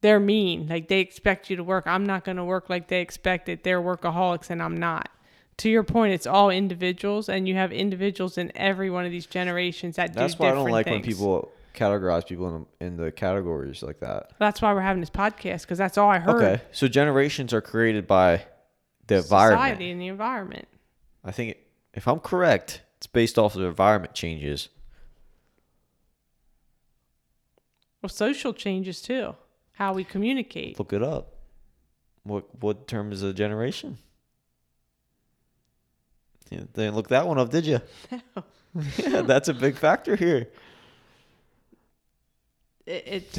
they're 0.00 0.18
mean 0.18 0.66
like 0.68 0.88
they 0.88 1.00
expect 1.00 1.50
you 1.50 1.56
to 1.56 1.62
work 1.62 1.86
i'm 1.86 2.04
not 2.06 2.24
going 2.24 2.38
to 2.38 2.44
work 2.44 2.70
like 2.70 2.88
they 2.88 3.02
expect 3.02 3.48
it 3.50 3.62
they're 3.62 3.82
workaholics 3.82 4.48
and 4.48 4.62
i'm 4.62 4.76
not 4.76 5.10
to 5.58 5.68
your 5.68 5.82
point 5.82 6.12
it's 6.12 6.26
all 6.26 6.50
individuals 6.50 7.28
and 7.28 7.48
you 7.48 7.54
have 7.54 7.72
individuals 7.72 8.38
in 8.38 8.50
every 8.54 8.90
one 8.90 9.04
of 9.04 9.10
these 9.10 9.26
generations 9.26 9.96
that 9.96 10.14
That's 10.14 10.34
do 10.34 10.42
why 10.42 10.50
I 10.50 10.54
don't 10.54 10.70
like 10.70 10.86
when 10.86 11.02
things. 11.02 11.06
people 11.16 11.52
categorize 11.76 12.26
people 12.26 12.48
in 12.48 12.66
the, 12.80 12.86
in 12.86 12.96
the 12.96 13.12
categories 13.12 13.82
like 13.82 14.00
that. 14.00 14.32
That's 14.38 14.60
why 14.62 14.72
we're 14.72 14.80
having 14.80 15.00
this 15.00 15.10
podcast 15.10 15.62
because 15.62 15.78
that's 15.78 15.98
all 15.98 16.10
I 16.10 16.18
heard. 16.18 16.42
Okay. 16.42 16.62
So 16.72 16.88
generations 16.88 17.52
are 17.52 17.60
created 17.60 18.06
by 18.06 18.44
the 19.06 19.16
environment. 19.16 19.60
Society 19.62 19.90
and 19.90 20.00
the 20.00 20.08
environment. 20.08 20.68
I 21.24 21.32
think 21.32 21.56
if 21.94 22.06
I'm 22.08 22.20
correct, 22.20 22.82
it's 22.96 23.06
based 23.06 23.38
off 23.38 23.54
of 23.54 23.62
the 23.62 23.68
environment 23.68 24.14
changes. 24.14 24.68
Well, 28.02 28.10
social 28.10 28.52
changes 28.52 29.02
too. 29.02 29.34
How 29.72 29.92
we 29.92 30.04
communicate. 30.04 30.78
Look 30.78 30.92
it 30.92 31.02
up. 31.02 31.34
What 32.22 32.46
what 32.60 32.88
term 32.88 33.12
is 33.12 33.22
a 33.22 33.32
generation? 33.32 33.98
You 36.50 36.68
didn't 36.74 36.94
look 36.94 37.08
that 37.08 37.26
one 37.26 37.38
up, 37.38 37.50
did 37.50 37.66
you? 37.66 37.80
No. 38.10 38.44
yeah, 38.98 39.22
that's 39.22 39.48
a 39.48 39.54
big 39.54 39.76
factor 39.76 40.16
here. 40.16 40.48
It, 42.86 43.36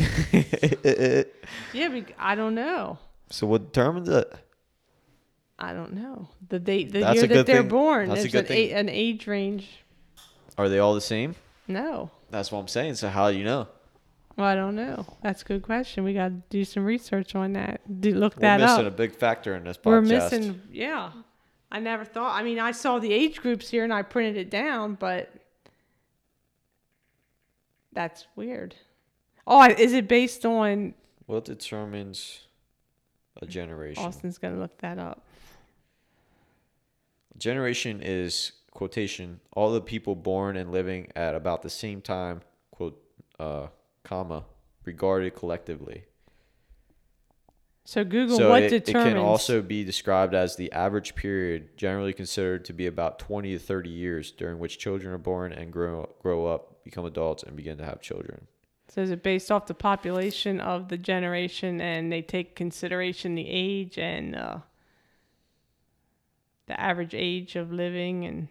it 0.83 1.35
yeah. 1.73 2.01
I 2.19 2.35
don't 2.35 2.53
know. 2.55 2.99
so 3.29 3.47
what 3.47 3.71
determines 3.71 4.09
it? 4.09 4.31
I 5.59 5.73
don't 5.73 5.93
know 5.93 6.27
the 6.49 6.59
date, 6.59 6.91
the 6.91 6.99
That's 6.99 7.15
year 7.15 7.27
that 7.27 7.45
they're 7.45 7.61
thing. 7.61 7.69
born. 7.69 8.09
That's 8.09 8.25
a 8.25 8.29
good 8.29 8.39
an, 8.41 8.45
thing. 8.45 8.71
a, 8.71 8.73
an 8.73 8.89
age 8.89 9.25
range. 9.25 9.69
Are 10.57 10.69
they 10.69 10.79
all 10.79 10.93
the 10.93 11.01
same? 11.01 11.35
No. 11.67 12.11
That's 12.29 12.51
what 12.51 12.59
I'm 12.59 12.67
saying. 12.67 12.95
So 12.95 13.09
how 13.09 13.31
do 13.31 13.37
you 13.37 13.43
know? 13.43 13.67
Well, 14.35 14.45
I 14.45 14.53
don't 14.53 14.75
know. 14.75 15.05
That's 15.23 15.41
a 15.41 15.45
good 15.45 15.63
question. 15.63 16.03
We 16.03 16.13
got 16.13 16.27
to 16.27 16.43
do 16.49 16.63
some 16.63 16.85
research 16.85 17.33
on 17.33 17.53
that. 17.53 17.81
Do 18.01 18.13
look 18.13 18.35
We're 18.35 18.41
that 18.41 18.59
missing 18.59 18.85
a 18.85 18.91
big 18.91 19.15
factor 19.15 19.55
in 19.55 19.63
this 19.63 19.77
podcast. 19.77 19.85
We're 19.85 20.01
missing. 20.01 20.61
Yeah. 20.71 21.11
I 21.71 21.79
never 21.79 22.05
thought. 22.05 22.39
I 22.39 22.43
mean, 22.43 22.59
I 22.59 22.71
saw 22.71 22.99
the 22.99 23.11
age 23.11 23.41
groups 23.41 23.69
here 23.69 23.83
and 23.83 23.91
I 23.91 24.03
printed 24.03 24.37
it 24.37 24.51
down, 24.51 24.93
but 24.93 25.31
that's 27.93 28.27
weird. 28.35 28.75
Oh, 29.47 29.63
is 29.63 29.93
it 29.93 30.09
based 30.09 30.45
on? 30.45 30.93
What 31.25 31.45
determines 31.45 32.41
a 33.41 33.45
generation? 33.45 34.03
Austin's 34.03 34.37
gonna 34.37 34.59
look 34.59 34.77
that 34.79 34.99
up. 34.99 35.25
Generation 37.37 38.01
is 38.03 38.51
quotation 38.71 39.39
all 39.53 39.71
the 39.71 39.81
people 39.81 40.15
born 40.15 40.55
and 40.57 40.71
living 40.71 41.07
at 41.15 41.33
about 41.33 41.63
the 41.63 41.69
same 41.69 41.99
time 41.99 42.41
quote 42.69 43.01
uh 43.39 43.65
comma 44.03 44.43
regarded 44.85 45.33
collectively. 45.35 46.03
So 47.85 48.03
Google 48.03 48.37
so 48.37 48.49
what 48.49 48.63
it, 48.63 48.73
it 48.73 48.85
determines. 48.85 49.13
can 49.13 49.23
also 49.23 49.61
be 49.61 49.85
described 49.85 50.33
as 50.33 50.57
the 50.57 50.71
average 50.73 51.15
period 51.15 51.77
generally 51.77 52.11
considered 52.11 52.65
to 52.65 52.73
be 52.73 52.85
about 52.85 53.17
20 53.17 53.53
to 53.53 53.59
30 53.59 53.89
years 53.89 54.31
during 54.31 54.59
which 54.59 54.77
children 54.77 55.13
are 55.13 55.17
born 55.17 55.53
and 55.53 55.71
grow 55.71 56.09
grow 56.19 56.45
up, 56.47 56.83
become 56.83 57.05
adults 57.05 57.43
and 57.43 57.55
begin 57.55 57.77
to 57.77 57.85
have 57.85 58.01
children. 58.01 58.47
So 58.97 59.03
is 59.03 59.11
it 59.11 59.21
based 59.21 59.51
off 59.51 59.67
the 59.67 59.75
population 59.75 60.59
of 60.59 60.87
the 60.87 60.97
generation, 60.97 61.79
and 61.79 62.11
they 62.11 62.23
take 62.23 62.55
consideration 62.55 63.35
the 63.35 63.47
age 63.47 63.99
and 63.99 64.35
uh, 64.35 64.57
the 66.65 66.81
average 66.81 67.13
age 67.13 67.55
of 67.55 67.71
living, 67.71 68.25
and 68.25 68.47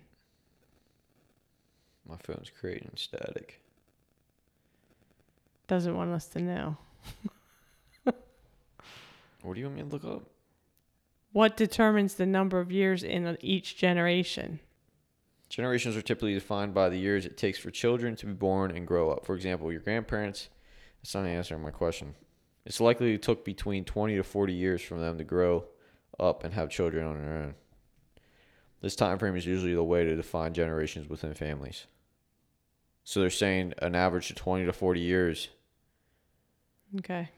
My 2.09 2.15
phone's 2.23 2.49
creating 2.49 2.93
static. 2.95 3.61
doesn't 5.67 5.97
want 5.97 6.13
us 6.13 6.29
to 6.29 6.41
know 6.41 6.77
What 8.05 9.55
do 9.55 9.59
you 9.59 9.67
want 9.67 9.79
me 9.79 9.83
to 9.83 9.89
look 9.89 10.05
up? 10.05 10.23
what 11.33 11.57
determines 11.57 12.15
the 12.15 12.25
number 12.25 12.61
of 12.61 12.71
years 12.71 13.03
in 13.03 13.37
each 13.41 13.77
generation. 13.77 14.61
Generations 15.49 15.97
are 15.97 16.03
typically 16.03 16.35
defined 16.35 16.75
by 16.75 16.89
the 16.89 16.99
years 16.99 17.25
it 17.25 17.37
takes 17.37 17.59
for 17.59 17.71
children 17.71 18.17
to 18.17 18.27
be 18.27 18.33
born 18.33 18.71
and 18.71 18.87
grow 18.87 19.11
up. 19.11 19.25
For 19.25 19.35
example, 19.35 19.71
your 19.71 19.81
grandparents, 19.81 20.49
that's 21.03 21.15
not 21.15 21.27
answering 21.27 21.63
my 21.63 21.71
question. 21.71 22.15
It's 22.65 22.81
likely 22.81 23.15
it 23.15 23.23
took 23.23 23.45
between 23.45 23.85
20 23.85 24.17
to 24.17 24.25
40 24.25 24.53
years 24.53 24.83
for 24.83 24.99
them 24.99 25.19
to 25.19 25.25
grow 25.25 25.67
up 26.19 26.43
and 26.43 26.53
have 26.55 26.69
children 26.69 27.07
on 27.07 27.23
their 27.23 27.37
own. 27.37 27.55
This 28.81 28.97
time 28.97 29.19
frame 29.19 29.37
is 29.37 29.47
usually 29.47 29.75
the 29.75 29.85
way 29.85 30.05
to 30.05 30.17
define 30.17 30.53
generations 30.53 31.09
within 31.09 31.33
families. 31.35 31.87
So 33.05 33.21
they're 33.21 33.31
saying 33.31 33.75
an 33.79 33.95
average 33.95 34.31
of 34.31 34.37
20 34.37 34.67
to 34.67 34.73
40 34.73 35.01
years. 35.01 35.49
Okay. 36.99 37.29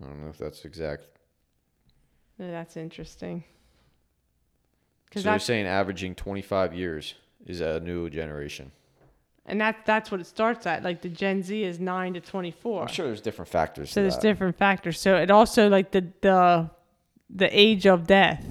I 0.00 0.04
don't 0.04 0.20
know 0.20 0.28
if 0.28 0.38
that's 0.38 0.64
exact. 0.64 1.06
That's 2.38 2.76
interesting. 2.76 3.44
So 5.06 5.20
Because 5.20 5.24
they're 5.24 5.38
saying 5.38 5.66
averaging 5.66 6.14
25 6.14 6.74
years 6.74 7.14
is 7.46 7.60
a 7.60 7.80
new 7.80 8.10
generation. 8.10 8.72
and 9.46 9.60
that 9.60 9.86
that's 9.86 10.10
what 10.10 10.20
it 10.20 10.26
starts 10.26 10.66
at. 10.66 10.82
Like 10.82 11.00
the 11.02 11.08
Gen 11.08 11.42
Z 11.42 11.62
is 11.62 11.78
nine 11.78 12.14
to 12.14 12.20
twenty 12.20 12.50
four. 12.50 12.82
I'm 12.82 12.88
sure 12.88 13.06
there's 13.06 13.20
different 13.20 13.48
factors. 13.48 13.90
So 13.92 14.02
there's 14.02 14.16
that. 14.16 14.22
different 14.22 14.56
factors. 14.58 15.00
So 15.00 15.16
it 15.16 15.30
also 15.30 15.68
like 15.68 15.92
the 15.92 16.04
the 16.20 16.70
the 17.30 17.48
age 17.58 17.86
of 17.86 18.06
death. 18.06 18.44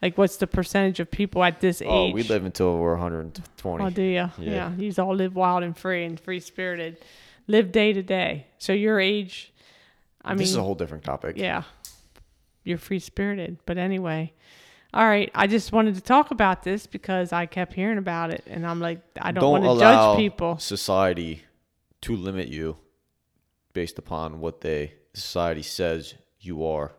Like 0.00 0.16
what's 0.18 0.36
the 0.36 0.46
percentage 0.46 0.98
of 1.00 1.10
people 1.10 1.42
at 1.44 1.60
this 1.60 1.82
Oh, 1.82 2.06
age? 2.06 2.12
Oh, 2.12 2.14
we 2.14 2.22
live 2.24 2.44
until 2.44 2.76
we're 2.78 2.92
120. 2.94 3.84
Oh, 3.84 3.90
do 3.90 4.02
you? 4.02 4.10
Yeah. 4.12 4.30
Yeah. 4.38 4.72
You 4.76 4.92
all 4.98 5.14
live 5.14 5.34
wild 5.36 5.62
and 5.64 5.76
free 5.76 6.04
and 6.04 6.18
free 6.18 6.40
spirited. 6.40 6.98
Live 7.48 7.70
day 7.72 7.92
to 7.92 8.02
day. 8.02 8.46
So 8.58 8.72
your 8.72 8.98
age, 9.00 9.52
I 10.24 10.30
mean 10.30 10.38
this 10.38 10.50
is 10.50 10.56
a 10.56 10.62
whole 10.62 10.76
different 10.76 11.02
topic. 11.04 11.36
yeah, 11.36 11.64
you're 12.64 12.78
free 12.78 13.00
spirited. 13.00 13.58
But 13.66 13.78
anyway, 13.78 14.32
all 14.94 15.06
right. 15.06 15.30
I 15.34 15.46
just 15.46 15.72
wanted 15.72 15.94
to 15.94 16.00
talk 16.00 16.30
about 16.30 16.62
this 16.62 16.86
because 16.86 17.32
I 17.32 17.46
kept 17.46 17.72
hearing 17.72 17.98
about 17.98 18.30
it, 18.30 18.44
and 18.46 18.66
I'm 18.66 18.80
like, 18.80 19.00
I 19.20 19.32
don't, 19.32 19.62
want 19.62 19.64
to 19.64 19.82
judge 19.82 20.18
people. 20.18 20.58
society 20.58 21.42
to 22.02 22.16
limit 22.16 22.48
you 22.48 22.76
based 23.72 23.98
upon 23.98 24.40
what 24.40 24.60
they 24.60 24.94
society 25.14 25.62
says 25.62 26.14
you 26.40 26.66
are. 26.66 26.92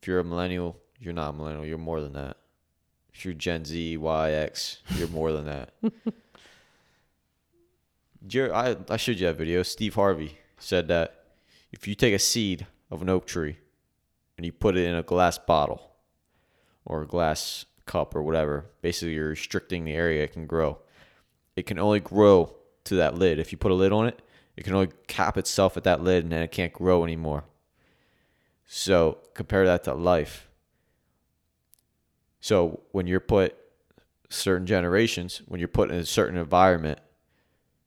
If 0.00 0.08
you're 0.08 0.18
a 0.18 0.24
millennial, 0.24 0.76
you're 0.98 1.12
not 1.12 1.30
a 1.30 1.32
millennial. 1.32 1.64
You're 1.64 1.78
more 1.78 2.00
than 2.00 2.14
that. 2.14 2.38
If 3.12 3.24
you're 3.24 3.34
Gen 3.34 3.64
Z, 3.64 3.96
Y, 3.96 4.30
X, 4.32 4.78
you're 4.96 5.08
more 5.08 5.30
than 5.30 5.46
that. 5.46 5.74
Jer- 8.26 8.52
I, 8.52 8.76
I 8.88 8.96
showed 8.96 9.20
you 9.20 9.26
that 9.26 9.36
video. 9.36 9.62
Steve 9.62 9.94
Harvey 9.94 10.38
said 10.58 10.88
that 10.88 11.24
if 11.70 11.86
you 11.86 11.94
take 11.94 12.14
a 12.14 12.18
seed 12.18 12.66
of 12.90 13.02
an 13.02 13.08
oak 13.08 13.26
tree 13.26 13.58
and 14.36 14.44
you 14.44 14.50
put 14.52 14.76
it 14.76 14.84
in 14.84 14.94
a 14.94 15.02
glass 15.02 15.38
bottle 15.38 15.93
or 16.84 17.02
a 17.02 17.06
glass 17.06 17.64
cup 17.86 18.14
or 18.14 18.22
whatever, 18.22 18.66
basically 18.82 19.14
you're 19.14 19.28
restricting 19.28 19.84
the 19.84 19.92
area 19.92 20.24
it 20.24 20.32
can 20.32 20.46
grow. 20.46 20.78
It 21.56 21.66
can 21.66 21.78
only 21.78 22.00
grow 22.00 22.54
to 22.84 22.96
that 22.96 23.14
lid. 23.14 23.38
If 23.38 23.52
you 23.52 23.58
put 23.58 23.70
a 23.70 23.74
lid 23.74 23.92
on 23.92 24.06
it, 24.06 24.20
it 24.56 24.64
can 24.64 24.74
only 24.74 24.90
cap 25.06 25.36
itself 25.36 25.76
at 25.76 25.84
that 25.84 26.02
lid 26.02 26.24
and 26.24 26.32
then 26.32 26.42
it 26.42 26.52
can't 26.52 26.72
grow 26.72 27.04
anymore. 27.04 27.44
So 28.66 29.18
compare 29.34 29.64
that 29.66 29.84
to 29.84 29.94
life. 29.94 30.48
So 32.40 32.80
when 32.92 33.06
you're 33.06 33.20
put 33.20 33.56
certain 34.28 34.66
generations, 34.66 35.42
when 35.46 35.60
you're 35.60 35.68
put 35.68 35.90
in 35.90 35.96
a 35.96 36.04
certain 36.04 36.36
environment, 36.36 36.98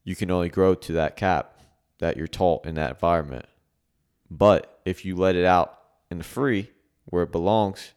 you 0.03 0.15
can 0.15 0.31
only 0.31 0.49
grow 0.49 0.73
to 0.73 0.93
that 0.93 1.15
cap 1.15 1.61
that 1.99 2.17
you're 2.17 2.27
taught 2.27 2.65
in 2.65 2.75
that 2.75 2.91
environment. 2.91 3.45
But 4.29 4.79
if 4.85 5.05
you 5.05 5.15
let 5.15 5.35
it 5.35 5.45
out 5.45 5.77
in 6.09 6.17
the 6.17 6.23
free 6.23 6.71
where 7.05 7.23
it 7.23 7.31
belongs 7.31 7.93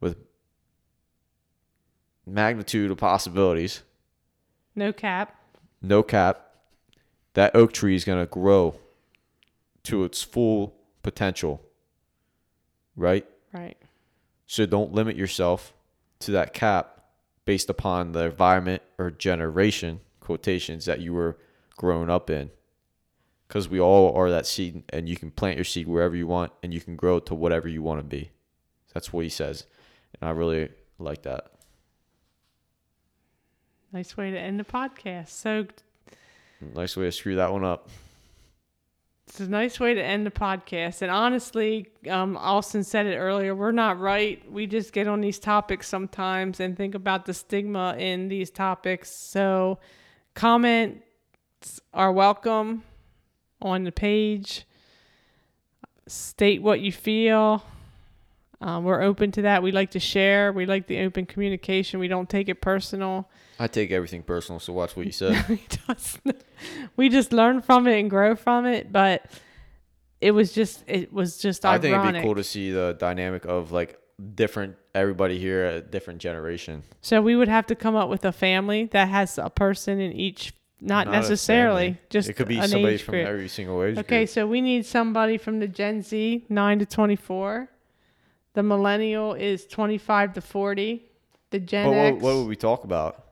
with 0.00 0.16
magnitude 2.28 2.90
of 2.90 2.98
possibilities, 2.98 3.82
No 4.74 4.92
cap. 4.92 5.34
no 5.82 6.02
cap, 6.02 6.54
that 7.34 7.54
oak 7.54 7.72
tree 7.72 7.94
is 7.94 8.04
going 8.04 8.20
to 8.24 8.30
grow 8.30 8.74
to 9.84 10.04
its 10.04 10.22
full 10.22 10.74
potential. 11.02 11.62
Right? 12.96 13.26
Right. 13.52 13.76
So 14.46 14.66
don't 14.66 14.92
limit 14.92 15.16
yourself 15.16 15.72
to 16.20 16.32
that 16.32 16.52
cap 16.52 17.04
based 17.44 17.70
upon 17.70 18.12
the 18.12 18.24
environment 18.24 18.82
or 18.98 19.10
generation 19.10 20.00
quotations 20.20 20.84
that 20.86 21.00
you 21.00 21.14
were 21.14 21.36
growing 21.76 22.10
up 22.10 22.28
in. 22.28 22.50
Because 23.46 23.68
we 23.68 23.80
all 23.80 24.14
are 24.14 24.28
that 24.30 24.46
seed, 24.46 24.82
and 24.90 25.08
you 25.08 25.16
can 25.16 25.30
plant 25.30 25.56
your 25.56 25.64
seed 25.64 25.88
wherever 25.88 26.14
you 26.14 26.26
want, 26.26 26.52
and 26.62 26.74
you 26.74 26.80
can 26.82 26.96
grow 26.96 27.18
to 27.20 27.34
whatever 27.34 27.66
you 27.68 27.82
want 27.82 27.98
to 28.00 28.04
be. 28.04 28.30
That's 28.92 29.10
what 29.12 29.24
he 29.24 29.30
says, 29.30 29.64
and 30.20 30.28
I 30.28 30.32
really 30.32 30.68
like 30.98 31.22
that. 31.22 31.52
Nice 33.92 34.16
way 34.16 34.30
to 34.30 34.38
end 34.38 34.60
the 34.60 34.64
podcast. 34.64 35.28
So 35.28 35.66
Nice 36.60 36.96
way 36.96 37.04
to 37.04 37.12
screw 37.12 37.36
that 37.36 37.52
one 37.52 37.64
up. 37.64 37.88
It's 39.28 39.40
a 39.40 39.48
nice 39.48 39.78
way 39.78 39.94
to 39.94 40.02
end 40.02 40.26
the 40.26 40.30
podcast. 40.30 41.02
And 41.02 41.10
honestly, 41.10 41.88
um, 42.08 42.36
Austin 42.36 42.82
said 42.82 43.06
it 43.06 43.16
earlier. 43.16 43.54
We're 43.54 43.72
not 43.72 44.00
right. 44.00 44.42
We 44.50 44.66
just 44.66 44.92
get 44.92 45.06
on 45.06 45.20
these 45.20 45.38
topics 45.38 45.86
sometimes 45.86 46.60
and 46.60 46.76
think 46.76 46.94
about 46.94 47.26
the 47.26 47.34
stigma 47.34 47.94
in 47.98 48.28
these 48.28 48.50
topics. 48.50 49.10
So, 49.10 49.78
comments 50.34 51.02
are 51.92 52.10
welcome 52.10 52.84
on 53.60 53.84
the 53.84 53.92
page. 53.92 54.64
State 56.06 56.62
what 56.62 56.80
you 56.80 56.90
feel. 56.90 57.62
Um, 58.60 58.82
we're 58.84 59.02
open 59.02 59.30
to 59.32 59.42
that. 59.42 59.62
We 59.62 59.70
like 59.70 59.92
to 59.92 60.00
share. 60.00 60.52
We 60.52 60.66
like 60.66 60.88
the 60.88 61.00
open 61.00 61.26
communication. 61.26 62.00
We 62.00 62.08
don't 62.08 62.28
take 62.28 62.48
it 62.48 62.60
personal. 62.60 63.28
I 63.60 63.68
take 63.68 63.90
everything 63.92 64.22
personal, 64.22 64.58
so 64.60 64.72
watch 64.72 64.96
what 64.96 65.06
you 65.06 65.12
say. 65.12 65.40
we 66.96 67.08
just 67.08 67.32
learn 67.32 67.60
from 67.62 67.86
it 67.86 67.98
and 67.98 68.10
grow 68.10 68.34
from 68.36 68.66
it 68.66 68.92
but 68.92 69.26
it 70.20 70.32
was 70.32 70.52
just 70.52 70.82
it 70.86 71.12
was 71.12 71.38
just 71.38 71.64
I 71.64 71.74
ironic. 71.74 71.82
think 71.82 72.04
it'd 72.04 72.14
be 72.22 72.26
cool 72.26 72.34
to 72.34 72.44
see 72.44 72.70
the 72.72 72.96
dynamic 72.98 73.44
of 73.44 73.72
like 73.72 73.98
different 74.34 74.76
everybody 74.94 75.38
here 75.38 75.66
a 75.66 75.80
different 75.80 76.20
generation. 76.20 76.82
so 77.00 77.22
we 77.22 77.36
would 77.36 77.48
have 77.48 77.66
to 77.66 77.74
come 77.74 77.94
up 77.94 78.08
with 78.08 78.24
a 78.24 78.32
family 78.32 78.86
that 78.86 79.08
has 79.08 79.38
a 79.38 79.50
person 79.50 80.00
in 80.00 80.12
each 80.12 80.52
not, 80.80 81.06
Not 81.06 81.12
necessarily 81.12 81.98
just 82.10 82.28
it 82.28 82.34
could 82.34 82.48
be 82.48 82.60
somebody 82.64 82.98
from 82.98 83.12
group. 83.12 83.26
every 83.26 83.48
single 83.48 83.82
age 83.82 83.98
okay 83.98 84.20
group. 84.20 84.28
so 84.30 84.46
we 84.46 84.60
need 84.60 84.86
somebody 84.86 85.36
from 85.38 85.58
the 85.60 85.68
gen 85.68 86.02
z 86.02 86.44
9 86.48 86.78
to 86.80 86.86
24 86.86 87.68
the 88.58 88.62
millennial 88.64 89.34
is 89.34 89.66
25 89.66 90.32
to 90.32 90.40
40 90.40 91.04
the 91.50 91.60
gen 91.60 91.86
what, 91.86 91.94
x 91.94 92.20
what 92.20 92.34
would 92.34 92.48
we 92.48 92.56
talk 92.56 92.82
about? 92.82 93.24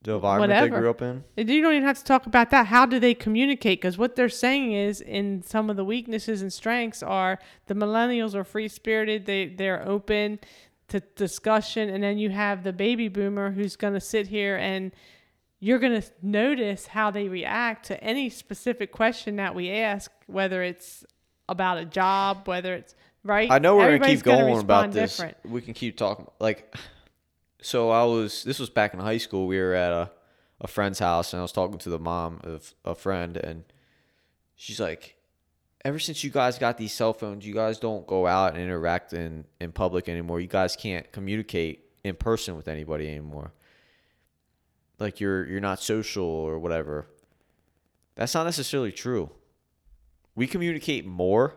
The 0.00 0.14
environment 0.14 0.58
they 0.58 0.68
grew 0.70 0.88
up 0.88 1.02
in. 1.02 1.22
You 1.36 1.60
don't 1.60 1.74
even 1.74 1.84
have 1.84 1.98
to 1.98 2.04
talk 2.04 2.24
about 2.24 2.48
that. 2.48 2.68
How 2.68 2.86
do 2.86 2.98
they 2.98 3.12
communicate? 3.12 3.82
Because 3.82 3.98
what 3.98 4.16
they're 4.16 4.30
saying 4.30 4.72
is, 4.72 5.02
in 5.02 5.42
some 5.42 5.68
of 5.68 5.76
the 5.76 5.84
weaknesses 5.84 6.40
and 6.40 6.50
strengths, 6.50 7.02
are 7.02 7.38
the 7.66 7.74
millennials 7.74 8.34
are 8.34 8.42
free 8.42 8.68
spirited. 8.68 9.26
They 9.26 9.48
they're 9.48 9.86
open 9.86 10.38
to 10.88 11.00
discussion, 11.00 11.90
and 11.90 12.02
then 12.02 12.16
you 12.16 12.30
have 12.30 12.64
the 12.64 12.72
baby 12.72 13.08
boomer 13.08 13.50
who's 13.50 13.76
going 13.76 13.94
to 13.94 14.00
sit 14.00 14.28
here 14.28 14.56
and 14.56 14.92
you're 15.60 15.80
going 15.80 16.00
to 16.00 16.08
notice 16.22 16.86
how 16.86 17.10
they 17.10 17.28
react 17.28 17.84
to 17.86 18.02
any 18.02 18.30
specific 18.30 18.92
question 18.92 19.36
that 19.36 19.54
we 19.54 19.70
ask, 19.70 20.10
whether 20.26 20.62
it's 20.62 21.04
about 21.48 21.76
a 21.76 21.84
job, 21.84 22.46
whether 22.46 22.72
it's 22.72 22.94
right. 23.24 23.50
I 23.50 23.58
know 23.58 23.76
we're 23.76 23.86
Everybody's 23.86 24.22
gonna 24.22 24.38
keep 24.38 24.46
gonna 24.46 24.60
about 24.60 24.92
this. 24.92 25.16
different. 25.16 25.36
We 25.44 25.60
can 25.60 25.74
keep 25.74 25.96
talking. 25.96 26.26
Like, 26.38 26.74
so 27.60 27.90
I 27.90 28.04
was. 28.04 28.44
This 28.44 28.58
was 28.58 28.70
back 28.70 28.94
in 28.94 29.00
high 29.00 29.18
school. 29.18 29.46
We 29.46 29.58
were 29.58 29.74
at 29.74 29.92
a 29.92 30.10
a 30.60 30.66
friend's 30.66 30.98
house, 30.98 31.32
and 31.32 31.40
I 31.40 31.42
was 31.42 31.52
talking 31.52 31.78
to 31.78 31.88
the 31.88 31.98
mom 31.98 32.40
of 32.42 32.74
a 32.84 32.94
friend, 32.94 33.36
and 33.36 33.64
she's 34.56 34.80
like, 34.80 35.16
"Ever 35.84 35.98
since 35.98 36.24
you 36.24 36.30
guys 36.30 36.58
got 36.58 36.78
these 36.78 36.92
cell 36.92 37.12
phones, 37.12 37.46
you 37.46 37.54
guys 37.54 37.78
don't 37.78 38.06
go 38.06 38.26
out 38.26 38.54
and 38.54 38.62
interact 38.62 39.12
in 39.12 39.44
in 39.60 39.72
public 39.72 40.08
anymore. 40.08 40.40
You 40.40 40.48
guys 40.48 40.76
can't 40.76 41.10
communicate 41.12 41.84
in 42.04 42.16
person 42.16 42.56
with 42.56 42.68
anybody 42.68 43.08
anymore. 43.08 43.52
Like 44.98 45.20
you're 45.20 45.46
you're 45.46 45.60
not 45.60 45.80
social 45.80 46.24
or 46.24 46.58
whatever." 46.58 47.06
That's 48.16 48.34
not 48.34 48.44
necessarily 48.44 48.90
true. 48.90 49.30
We 50.34 50.48
communicate 50.48 51.06
more 51.06 51.56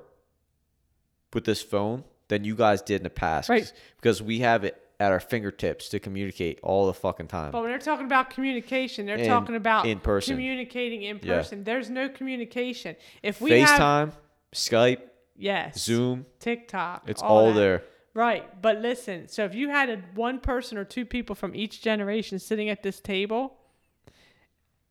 with 1.34 1.46
this 1.46 1.62
phone 1.62 2.04
than 2.28 2.44
you 2.44 2.56
guys 2.56 2.82
did 2.82 2.98
in 2.98 3.04
the 3.04 3.10
past. 3.10 3.50
Right. 3.50 3.72
Because 3.98 4.22
we 4.22 4.40
have 4.40 4.64
it 4.64 4.82
at 5.00 5.12
our 5.12 5.20
fingertips 5.20 5.90
to 5.90 6.00
communicate 6.00 6.60
all 6.62 6.86
the 6.86 6.94
fucking 6.94 7.28
time. 7.28 7.52
But 7.52 7.62
when 7.62 7.72
they're 7.72 7.80
talking 7.80 8.06
about 8.06 8.30
communication, 8.30 9.06
they're 9.06 9.16
In- 9.18 9.28
talking 9.28 9.56
about 9.56 9.88
in 9.88 10.00
person. 10.00 10.36
communicating 10.36 11.02
in 11.04 11.20
Yeah. 11.24 11.38
person. 11.38 11.64
There's 11.64 11.90
no 11.90 12.08
communication. 12.08 12.96
If 13.24 13.42
we 13.42 13.60
have 13.62 13.70
FaceTime, 13.80 14.12
Skype, 14.54 15.02
yes, 15.36 15.80
Zoom, 15.80 16.26
TikTok, 16.40 17.04
it's 17.10 17.22
all, 17.22 17.48
that. 17.48 17.54
there. 17.60 17.84
Right, 18.14 18.62
but 18.62 18.78
listen. 18.80 19.28
So 19.28 19.44
if 19.46 19.56
you 19.56 19.70
had 19.70 19.90
a, 19.90 19.98
one 20.16 20.40
person 20.40 20.78
or 20.78 20.84
two 20.84 21.06
people 21.06 21.34
from 21.34 21.56
each 21.56 21.82
generation 21.82 22.38
sitting 22.40 22.70
at 22.70 22.84
this 22.84 23.00
table, 23.00 23.56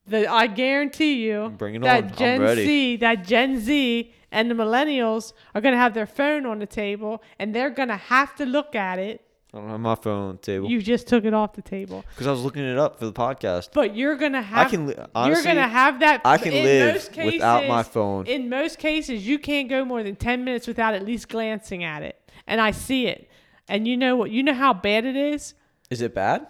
the 0.07 0.27
I 0.27 0.47
guarantee 0.49 1.25
you 1.27 1.51
Bring 1.57 1.77
it 1.77 1.83
that 1.83 2.05
on. 2.05 2.17
Gen. 2.17 2.57
Z, 2.57 2.97
that 2.97 3.25
Gen 3.25 3.61
Z, 3.61 4.13
and 4.33 4.51
the 4.51 4.55
millennials 4.55 5.33
are 5.55 5.61
going 5.61 5.73
to 5.73 5.79
have 5.79 5.95
their 5.95 6.07
phone 6.07 6.47
on 6.47 6.59
the 6.59 6.67
table, 6.67 7.23
and 7.39 7.55
they're 7.55 7.71
going 7.71 7.89
to 7.89 7.97
have 7.97 8.35
to 8.37 8.45
look 8.47 8.75
at 8.75 8.99
it. 8.99 9.23
I 9.53 9.59
don't 9.59 9.69
have 9.69 9.81
my 9.81 9.97
phone 9.97 10.29
on 10.29 10.33
the 10.37 10.43
table 10.43 10.71
You 10.71 10.81
just 10.81 11.09
took 11.09 11.25
it 11.25 11.35
off 11.35 11.55
the 11.55 11.63
table, 11.63 12.05
because 12.15 12.29
I 12.29 12.31
was 12.31 12.43
looking 12.45 12.63
it 12.63 12.79
up 12.79 13.01
for 13.01 13.07
the 13.07 13.13
podcast. 13.13 13.71
but 13.73 13.97
you're 13.97 14.15
going 14.17 14.33
to 14.35 14.43
have. 14.43 14.67
I 14.67 14.71
can 14.71 14.87
li- 14.87 14.95
you're 14.97 15.43
going 15.43 15.57
to 15.57 15.67
have 15.67 16.01
that. 16.01 16.21
I 16.25 16.39
can 16.39 16.53
in 16.53 16.63
live 16.65 16.95
most 16.95 17.13
cases, 17.13 17.33
without 17.33 17.67
my 17.67 17.83
phone. 17.83 18.27
In 18.29 18.49
most 18.49 18.79
cases, 18.79 19.27
you 19.27 19.39
can't 19.41 19.69
go 19.69 19.85
more 19.85 20.03
than 20.05 20.15
10 20.15 20.45
minutes 20.45 20.69
without 20.69 20.95
at 20.95 21.05
least 21.05 21.29
glancing 21.29 21.83
at 21.83 22.03
it. 22.05 22.17
And 22.47 22.61
I 22.61 22.71
see 22.71 23.07
it. 23.09 23.29
And 23.69 23.89
you 23.89 23.97
know 23.97 24.15
what? 24.17 24.31
You 24.31 24.43
know 24.45 24.55
how 24.55 24.73
bad 24.73 25.05
it 25.05 25.17
is? 25.17 25.55
Is 25.91 26.01
it 26.01 26.15
bad? 26.15 26.47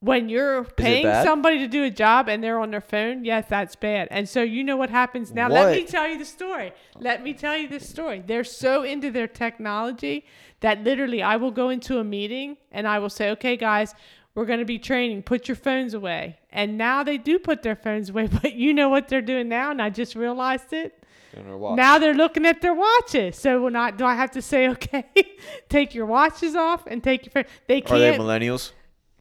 When 0.00 0.28
you're 0.28 0.64
paying 0.64 1.04
bad? 1.04 1.24
somebody 1.24 1.58
to 1.58 1.66
do 1.66 1.84
a 1.84 1.90
job 1.90 2.28
and 2.28 2.42
they're 2.42 2.60
on 2.60 2.70
their 2.70 2.80
phone, 2.80 3.24
yes, 3.24 3.46
that's 3.48 3.74
bad. 3.76 4.08
And 4.10 4.28
so 4.28 4.42
you 4.42 4.62
know 4.62 4.76
what 4.76 4.90
happens 4.90 5.32
now. 5.32 5.48
Let 5.48 5.74
me 5.74 5.84
tell 5.84 6.06
you 6.06 6.18
the 6.18 6.24
story. 6.24 6.72
Let 6.98 7.22
me 7.22 7.32
tell 7.32 7.56
you 7.56 7.68
this 7.68 7.88
story. 7.88 8.22
They're 8.24 8.44
so 8.44 8.82
into 8.82 9.10
their 9.10 9.26
technology 9.26 10.26
that 10.60 10.84
literally 10.84 11.22
I 11.22 11.36
will 11.36 11.50
go 11.50 11.70
into 11.70 11.98
a 11.98 12.04
meeting 12.04 12.56
and 12.70 12.86
I 12.86 12.98
will 12.98 13.10
say, 13.10 13.30
"Okay, 13.30 13.56
guys, 13.56 13.94
we're 14.34 14.44
going 14.44 14.58
to 14.58 14.66
be 14.66 14.78
training. 14.78 15.22
Put 15.22 15.48
your 15.48 15.56
phones 15.56 15.94
away." 15.94 16.38
And 16.50 16.76
now 16.76 17.02
they 17.02 17.18
do 17.18 17.38
put 17.38 17.62
their 17.62 17.76
phones 17.76 18.10
away, 18.10 18.26
but 18.42 18.54
you 18.54 18.74
know 18.74 18.88
what 18.88 19.08
they're 19.08 19.22
doing 19.22 19.48
now? 19.48 19.70
And 19.70 19.80
I 19.80 19.90
just 19.90 20.14
realized 20.14 20.72
it. 20.72 21.02
Now 21.76 21.98
they're 21.98 22.14
looking 22.14 22.46
at 22.46 22.62
their 22.62 22.72
watches. 22.72 23.36
So 23.36 23.62
when 23.62 23.76
I 23.76 23.90
do 23.90 24.04
I 24.04 24.14
have 24.14 24.30
to 24.32 24.42
say, 24.42 24.68
okay, 24.74 25.04
take 25.68 25.94
your 25.94 26.06
watches 26.06 26.54
off 26.54 26.86
and 26.86 27.02
take 27.02 27.24
your 27.26 27.32
phone. 27.32 27.44
They 27.66 27.82
Are 27.82 27.98
they 27.98 28.16
millennials? 28.18 28.72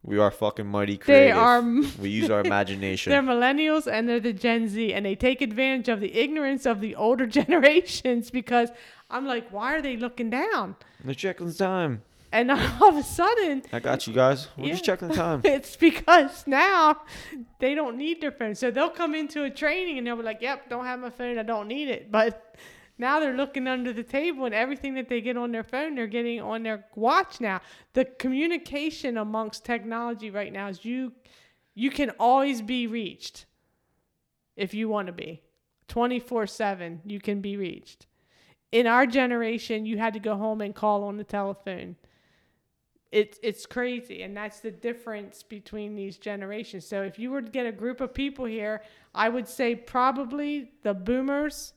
We 0.05 0.19
are 0.19 0.29
fucking 0.29 0.67
mighty 0.67 0.93
They 0.93 0.97
creative. 1.31 1.37
are. 1.37 1.61
we 1.99 2.09
use 2.09 2.29
our 2.29 2.41
imagination. 2.45 3.09
They're 3.11 3.23
millennials 3.23 3.87
and 3.91 4.07
they're 4.07 4.19
the 4.19 4.33
Gen 4.33 4.67
Z, 4.69 4.93
and 4.93 5.03
they 5.05 5.15
take 5.15 5.41
advantage 5.41 5.89
of 5.89 5.99
the 5.99 6.13
ignorance 6.15 6.65
of 6.67 6.79
the 6.79 6.93
older 6.95 7.25
generations 7.39 8.29
because 8.29 8.69
I'm 9.09 9.25
like, 9.25 9.49
why 9.49 9.73
are 9.75 9.81
they 9.81 9.97
looking 9.97 10.29
down? 10.29 10.75
They're 11.03 11.15
checking 11.15 11.47
the 11.47 11.53
time. 11.53 12.03
And 12.31 12.51
all 12.81 12.89
of 12.89 12.97
a 12.97 13.03
sudden, 13.03 13.63
I 13.73 13.79
got 13.79 14.05
you 14.07 14.13
guys. 14.13 14.49
We're 14.57 14.73
just 14.73 14.83
checking 14.85 15.07
the 15.07 15.15
time. 15.15 15.41
it's 15.43 15.75
because 15.75 16.45
now 16.45 17.01
they 17.59 17.73
don't 17.73 17.97
need 17.97 18.21
their 18.21 18.31
phone. 18.31 18.53
So 18.55 18.69
they'll 18.71 18.89
come 18.89 19.15
into 19.15 19.43
a 19.43 19.49
training 19.49 19.97
and 19.97 20.05
they'll 20.05 20.17
be 20.17 20.23
like, 20.23 20.41
yep, 20.41 20.69
don't 20.69 20.85
have 20.85 20.99
my 20.99 21.09
phone. 21.09 21.37
I 21.39 21.43
don't 21.43 21.67
need 21.67 21.87
it. 21.89 22.11
But 22.11 22.55
now 22.97 23.19
they're 23.19 23.35
looking 23.35 23.67
under 23.67 23.91
the 23.91 24.03
table 24.03 24.45
and 24.45 24.55
everything 24.55 24.93
that 24.95 25.09
they 25.09 25.21
get 25.21 25.37
on 25.37 25.51
their 25.51 25.63
phone, 25.63 25.95
they're 25.95 26.07
getting 26.07 26.41
on 26.41 26.63
their 26.63 26.85
watch 26.95 27.41
now. 27.41 27.61
The 27.93 28.05
communication 28.05 29.17
amongst 29.17 29.65
technology 29.65 30.29
right 30.29 30.51
now 30.51 30.67
is 30.67 30.85
you 30.85 31.13
you 31.73 31.91
can 31.91 32.11
always 32.19 32.61
be 32.61 32.87
reached 32.87 33.45
if 34.55 34.73
you 34.73 34.87
want 34.87 35.07
to 35.07 35.13
be. 35.13 35.41
24/7 35.89 37.01
you 37.05 37.19
can 37.19 37.41
be 37.41 37.57
reached. 37.57 38.07
In 38.71 38.87
our 38.87 39.05
generation, 39.05 39.85
you 39.85 39.97
had 39.97 40.13
to 40.13 40.19
go 40.19 40.35
home 40.35 40.61
and 40.61 40.73
call 40.73 41.03
on 41.03 41.17
the 41.17 41.23
telephone 41.23 41.95
it's 43.15 43.39
it's 43.41 43.65
crazy 43.65 44.23
and 44.23 44.35
that's 44.35 44.59
the 44.59 44.71
difference 44.71 45.41
between 45.41 45.95
these 45.95 46.17
generations 46.17 46.85
so 46.85 47.01
if 47.01 47.17
you 47.17 47.31
were 47.31 47.41
to 47.41 47.49
get 47.49 47.65
a 47.65 47.71
group 47.71 48.01
of 48.01 48.13
people 48.13 48.43
here 48.43 48.81
i 49.13 49.29
would 49.29 49.47
say 49.47 49.73
probably 49.73 50.71
the 50.83 50.93
boomers 50.93 51.73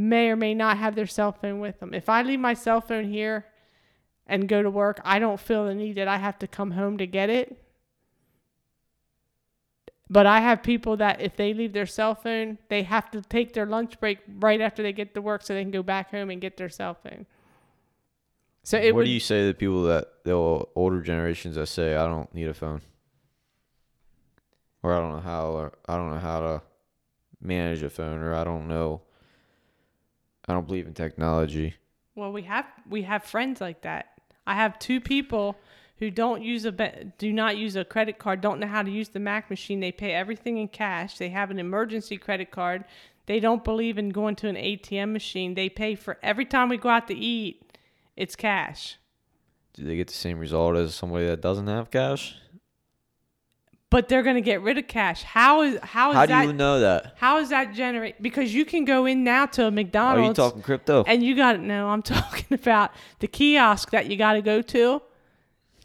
may 0.00 0.28
or 0.30 0.36
may 0.36 0.54
not 0.54 0.78
have 0.78 0.94
their 0.94 1.06
cell 1.06 1.32
phone 1.32 1.60
with 1.60 1.80
them. 1.80 1.92
If 1.94 2.08
i 2.08 2.22
leave 2.22 2.40
my 2.40 2.54
cell 2.54 2.80
phone 2.80 3.04
here 3.04 3.46
and 4.26 4.48
go 4.48 4.62
to 4.62 4.70
work 4.70 5.00
i 5.04 5.18
don't 5.18 5.40
feel 5.40 5.66
the 5.66 5.74
need 5.74 5.96
that 5.96 6.08
i 6.08 6.16
have 6.16 6.38
to 6.38 6.46
come 6.46 6.72
home 6.72 6.98
to 6.98 7.06
get 7.06 7.30
it. 7.30 7.62
But 10.08 10.26
i 10.26 10.40
have 10.40 10.62
people 10.62 10.96
that 10.96 11.20
if 11.20 11.36
they 11.36 11.52
leave 11.52 11.72
their 11.72 11.86
cell 11.86 12.14
phone 12.14 12.58
they 12.68 12.82
have 12.82 13.10
to 13.10 13.20
take 13.22 13.52
their 13.52 13.66
lunch 13.66 14.00
break 14.00 14.18
right 14.38 14.60
after 14.60 14.82
they 14.82 14.92
get 14.92 15.14
to 15.14 15.22
work 15.22 15.42
so 15.42 15.54
they 15.54 15.62
can 15.62 15.70
go 15.70 15.82
back 15.82 16.10
home 16.10 16.30
and 16.30 16.40
get 16.40 16.56
their 16.56 16.70
cell 16.70 16.94
phone. 16.94 17.26
So 18.62 18.78
it 18.78 18.94
what 18.94 19.00
would 19.00 19.04
do 19.06 19.10
you 19.10 19.20
say 19.20 19.48
to 19.48 19.54
people 19.54 19.84
that 19.84 20.08
the 20.24 20.32
older 20.32 21.00
generations 21.00 21.56
that 21.56 21.66
say 21.66 21.96
I 21.96 22.06
don't 22.06 22.32
need 22.34 22.48
a 22.48 22.54
phone, 22.54 22.82
or 24.82 24.92
I 24.92 25.00
don't 25.00 25.12
know 25.12 25.20
how, 25.20 25.46
or 25.48 25.72
I 25.88 25.96
don't 25.96 26.10
know 26.10 26.18
how 26.18 26.40
to 26.40 26.62
manage 27.40 27.82
a 27.82 27.90
phone, 27.90 28.18
or 28.18 28.34
I 28.34 28.44
don't 28.44 28.68
know, 28.68 29.00
I 30.50 30.54
don't 30.54 30.66
believe 30.66 30.86
in 30.86 30.94
technology. 30.94 31.74
Well, 32.14 32.32
we 32.32 32.42
have 32.42 32.66
we 32.88 33.02
have 33.02 33.24
friends 33.24 33.60
like 33.60 33.82
that. 33.82 34.20
I 34.46 34.54
have 34.54 34.78
two 34.78 35.00
people 35.00 35.56
who 35.98 36.10
don't 36.10 36.42
use 36.42 36.64
a 36.64 36.72
be- 36.72 37.12
do 37.18 37.32
not 37.32 37.56
use 37.56 37.76
a 37.76 37.84
credit 37.84 38.18
card, 38.18 38.40
don't 38.40 38.58
know 38.58 38.66
how 38.66 38.82
to 38.82 38.90
use 38.90 39.10
the 39.10 39.20
Mac 39.20 39.48
machine. 39.48 39.80
They 39.80 39.92
pay 39.92 40.12
everything 40.12 40.56
in 40.58 40.68
cash. 40.68 41.18
They 41.18 41.28
have 41.28 41.50
an 41.50 41.58
emergency 41.58 42.16
credit 42.16 42.50
card. 42.50 42.84
They 43.26 43.38
don't 43.38 43.62
believe 43.62 43.96
in 43.96 44.08
going 44.08 44.34
to 44.36 44.48
an 44.48 44.56
ATM 44.56 45.12
machine. 45.12 45.54
They 45.54 45.68
pay 45.68 45.94
for 45.94 46.18
every 46.22 46.46
time 46.46 46.68
we 46.68 46.78
go 46.78 46.88
out 46.88 47.06
to 47.08 47.14
eat. 47.14 47.78
It's 48.16 48.34
cash. 48.34 48.96
Do 49.74 49.84
they 49.84 49.96
get 49.96 50.08
the 50.08 50.14
same 50.14 50.38
result 50.38 50.76
as 50.76 50.94
somebody 50.94 51.26
that 51.26 51.40
doesn't 51.40 51.68
have 51.68 51.90
cash? 51.90 52.36
But 53.90 54.08
they're 54.08 54.22
going 54.22 54.36
to 54.36 54.40
get 54.40 54.62
rid 54.62 54.78
of 54.78 54.86
cash. 54.86 55.24
How 55.24 55.62
is 55.62 55.74
that 55.74 55.84
how 55.84 56.10
is 56.10 56.16
How 56.16 56.26
do 56.26 56.32
that 56.32 56.46
you 56.46 56.52
know 56.52 56.78
that? 56.80 57.14
how 57.16 57.38
is 57.38 57.48
that 57.48 57.74
generate 57.74 58.22
because 58.22 58.54
you 58.54 58.64
can 58.64 58.84
go 58.84 59.04
in 59.04 59.24
now 59.24 59.46
to 59.46 59.66
a 59.66 59.70
McDonald's. 59.70 60.38
Are 60.38 60.44
you 60.44 60.48
talking 60.48 60.62
crypto? 60.62 61.02
And 61.08 61.24
you 61.24 61.34
got 61.34 61.52
to 61.54 61.58
know, 61.58 61.88
I'm 61.88 62.02
talking 62.18 62.46
about 62.54 62.92
the 63.18 63.26
kiosk 63.26 63.90
that 63.90 64.06
you 64.06 64.16
got 64.16 64.34
to 64.34 64.42
go 64.42 64.62
to, 64.62 65.02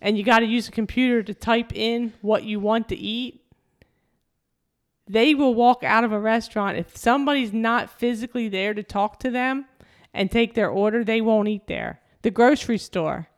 and 0.01 0.17
you 0.17 0.23
got 0.23 0.39
to 0.39 0.45
use 0.45 0.67
a 0.67 0.71
computer 0.71 1.23
to 1.23 1.33
type 1.33 1.73
in 1.73 2.13
what 2.21 2.43
you 2.43 2.59
want 2.59 2.89
to 2.89 2.95
eat. 2.95 3.41
They 5.07 5.33
will 5.35 5.53
walk 5.55 5.83
out 5.83 6.03
of 6.03 6.11
a 6.11 6.19
restaurant. 6.19 6.77
If 6.77 6.95
somebody's 6.97 7.53
not 7.53 7.89
physically 7.89 8.49
there 8.49 8.73
to 8.73 8.83
talk 8.83 9.19
to 9.19 9.31
them 9.31 9.65
and 10.13 10.31
take 10.31 10.53
their 10.53 10.69
order, 10.69 11.03
they 11.03 11.21
won't 11.21 11.47
eat 11.47 11.67
there. 11.67 12.01
The 12.21 12.31
grocery 12.31 12.77
store. 12.77 13.29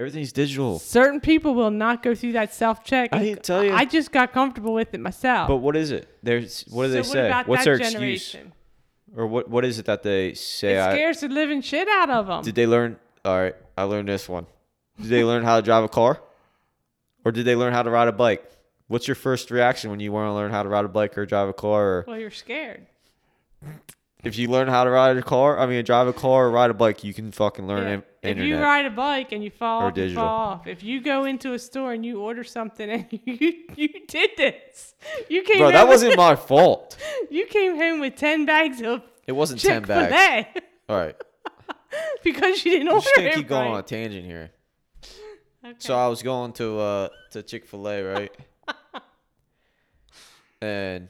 Everything's 0.00 0.32
digital. 0.32 0.78
Certain 0.78 1.20
people 1.20 1.54
will 1.54 1.70
not 1.70 2.02
go 2.02 2.14
through 2.14 2.32
that 2.32 2.54
self 2.54 2.82
check. 2.84 3.10
I 3.12 3.18
didn't 3.18 3.44
tell 3.44 3.62
you. 3.62 3.74
I 3.74 3.84
just 3.84 4.10
got 4.10 4.32
comfortable 4.32 4.72
with 4.72 4.94
it 4.94 4.98
myself. 5.00 5.46
But 5.46 5.56
what 5.56 5.76
is 5.76 5.90
it? 5.90 6.08
There's 6.22 6.62
what 6.70 6.86
do 6.86 6.92
they 6.92 7.02
So 7.02 7.12
say? 7.12 7.42
What's 7.44 7.64
their 7.64 7.74
excuse? 7.74 7.92
generation? 7.92 8.52
Or 9.14 9.26
what 9.26 9.50
what 9.50 9.62
is 9.62 9.78
it 9.78 9.84
that 9.84 10.02
they 10.02 10.32
say? 10.32 10.76
It 10.76 10.80
I, 10.80 10.94
scares 10.94 11.20
the 11.20 11.28
living 11.28 11.60
shit 11.60 11.86
out 11.86 12.08
of 12.08 12.28
them. 12.28 12.42
did 12.42 12.54
they 12.54 12.66
learn? 12.66 12.96
All 13.26 13.38
right, 13.38 13.54
I 13.76 13.82
learned 13.82 14.08
this 14.08 14.26
one. 14.26 14.46
Did 14.98 15.10
they 15.10 15.22
learn 15.22 15.42
how 15.44 15.56
to 15.56 15.62
drive 15.62 15.84
a 15.84 15.88
car, 15.88 16.22
or 17.26 17.30
did 17.30 17.44
they 17.44 17.54
learn 17.54 17.74
how 17.74 17.82
to 17.82 17.90
ride 17.90 18.08
a 18.08 18.12
bike? 18.12 18.50
What's 18.88 19.06
your 19.06 19.16
first 19.16 19.50
reaction 19.50 19.90
when 19.90 20.00
you 20.00 20.12
want 20.12 20.28
to 20.30 20.32
learn 20.32 20.50
how 20.50 20.62
to 20.62 20.68
ride 20.70 20.86
a 20.86 20.88
bike 20.88 21.18
or 21.18 21.26
drive 21.26 21.48
a 21.48 21.52
car? 21.52 21.84
Or 21.86 22.04
well, 22.08 22.18
you're 22.18 22.30
scared. 22.30 22.86
If 24.24 24.36
you 24.38 24.48
learn 24.48 24.68
how 24.68 24.84
to 24.84 24.90
ride 24.90 25.16
a 25.16 25.22
car, 25.22 25.58
I 25.58 25.66
mean, 25.66 25.84
drive 25.84 26.06
a 26.08 26.12
car 26.12 26.46
or 26.46 26.50
ride 26.50 26.70
a 26.70 26.74
bike, 26.74 27.02
you 27.04 27.14
can 27.14 27.30
fucking 27.32 27.66
learn 27.66 27.82
Yeah. 27.86 27.92
in- 27.94 28.38
If 28.38 28.44
you 28.44 28.58
ride 28.58 28.84
a 28.86 28.90
bike 28.90 29.32
and 29.32 29.42
you 29.42 29.50
fall 29.50 29.82
Or 29.82 29.86
off, 29.86 29.96
you 29.96 30.02
digital. 30.02 30.22
fall 30.24 30.38
off. 30.50 30.66
If 30.66 30.82
you 30.82 31.00
go 31.00 31.24
into 31.24 31.54
a 31.54 31.58
store 31.58 31.92
and 31.92 32.04
you 32.04 32.20
order 32.20 32.44
something 32.44 32.90
and 32.90 33.06
you 33.24 33.52
you 33.76 33.88
did 34.06 34.30
this, 34.36 34.94
you 35.28 35.42
came 35.42 35.58
Bro, 35.58 35.72
that 35.72 35.82
with- 35.84 35.90
wasn't 35.94 36.16
my 36.16 36.36
fault. 36.36 36.96
you 37.30 37.46
came 37.46 37.76
home 37.76 38.00
with 38.00 38.16
ten 38.16 38.44
bags 38.44 38.82
of 38.82 39.02
It 39.26 39.32
wasn't 39.32 39.60
ten 39.62 39.82
bags. 39.82 40.48
All 40.88 40.96
right, 40.98 41.16
because 42.22 42.64
you 42.64 42.72
didn't 42.72 42.88
I'm 42.88 42.94
order 42.94 43.04
just 43.04 43.16
gonna 43.16 43.32
keep 43.34 43.48
going 43.48 43.68
on 43.72 43.78
a 43.78 43.82
tangent 43.82 44.24
here. 44.26 44.50
Okay. 45.64 45.74
So 45.78 45.94
I 45.96 46.08
was 46.08 46.22
going 46.22 46.52
to 46.54 46.78
uh 46.78 47.08
to 47.32 47.42
Chick 47.42 47.66
Fil 47.66 47.88
A, 47.88 48.02
right? 48.02 48.32
and 50.60 51.08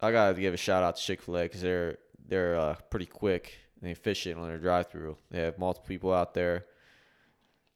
I 0.00 0.12
gotta 0.12 0.38
give 0.40 0.54
a 0.54 0.56
shout 0.56 0.82
out 0.82 0.96
to 0.96 1.02
Chick 1.02 1.22
Fil 1.22 1.36
A 1.38 1.42
because 1.42 1.60
they're 1.62 1.98
they're 2.30 2.56
uh, 2.56 2.76
pretty 2.90 3.06
quick 3.06 3.58
and 3.82 3.90
efficient 3.90 4.38
on 4.38 4.48
their 4.48 4.58
drive 4.58 4.90
through. 4.90 5.16
They 5.30 5.42
have 5.42 5.58
multiple 5.58 5.88
people 5.88 6.14
out 6.14 6.32
there. 6.32 6.64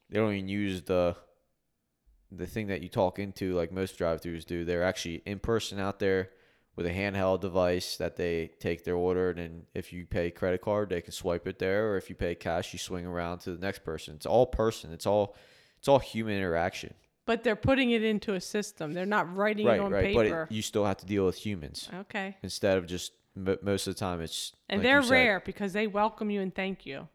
They 0.09 0.19
don't 0.19 0.33
even 0.33 0.49
use 0.49 0.83
the 0.83 1.17
the 2.31 2.47
thing 2.47 2.67
that 2.69 2.81
you 2.81 2.89
talk 2.89 3.19
into 3.19 3.55
like 3.55 3.71
most 3.71 3.99
drive 3.99 4.21
throughs 4.21 4.47
do. 4.47 4.65
They're 4.65 4.83
actually 4.83 5.23
in 5.27 5.39
person 5.39 5.79
out 5.79 5.99
there 5.99 6.31
with 6.77 6.87
a 6.87 6.91
handheld 6.91 7.41
device 7.41 7.97
that 7.99 8.17
they 8.17 8.51
take 8.59 8.83
their 8.85 8.97
order 8.97 9.31
and 9.31 9.39
then 9.39 9.63
if 9.75 9.93
you 9.93 10.05
pay 10.05 10.29
credit 10.29 10.61
card 10.61 10.89
they 10.89 11.01
can 11.01 11.13
swipe 11.13 11.47
it 11.47 11.61
there 11.61 11.91
or 11.91 11.97
if 11.97 12.11
you 12.11 12.17
pay 12.17 12.35
cash 12.35 12.73
you 12.73 12.79
swing 12.81 13.07
around 13.07 13.39
to 13.41 13.53
the 13.53 13.65
next 13.65 13.85
person. 13.85 14.15
It's 14.15 14.27
all 14.27 14.47
person. 14.47 14.93
It's 14.93 15.07
all 15.07 15.37
it's 15.79 15.89
all 15.89 15.99
human 15.99 16.37
interaction. 16.37 16.95
but 17.27 17.43
they're 17.43 17.57
putting 17.57 17.91
it 17.91 18.03
into 18.03 18.35
a 18.35 18.41
system. 18.41 18.93
They're 18.93 19.07
not 19.07 19.35
writing 19.35 19.67
right, 19.67 19.77
it 19.77 19.83
on 19.83 19.93
right. 19.93 20.15
But 20.15 20.27
it, 20.27 20.53
you 20.53 20.63
still 20.63 20.85
have 20.85 20.99
to 20.99 21.07
deal 21.07 21.27
with 21.27 21.37
humans 21.37 21.89
okay. 22.01 22.37
instead 22.43 22.79
of 22.79 22.87
just 22.87 23.13
mo 23.35 23.57
most 23.63 23.87
of 23.87 23.95
the 23.95 24.01
time 24.01 24.21
it's 24.21 24.53
And 24.69 24.79
like 24.79 24.85
they're 24.85 25.03
said, 25.03 25.11
rare 25.11 25.43
because 25.45 25.73
they 25.73 25.87
welcome 25.87 26.31
you 26.31 26.41
and 26.41 26.55
thank 26.55 26.87
you. 26.87 27.09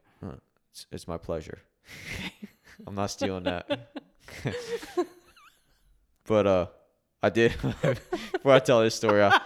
It's, 0.70 0.86
it's 0.92 1.08
my 1.08 1.18
pleasure. 1.18 1.58
I'm 2.86 2.94
not 2.94 3.10
stealing 3.10 3.42
that. 3.44 3.92
but 6.26 6.46
uh, 6.46 6.66
I 7.22 7.30
did 7.30 7.52
before 7.82 8.52
I 8.52 8.60
tell 8.60 8.80
this 8.82 8.94
story. 8.94 9.22
I, 9.22 9.40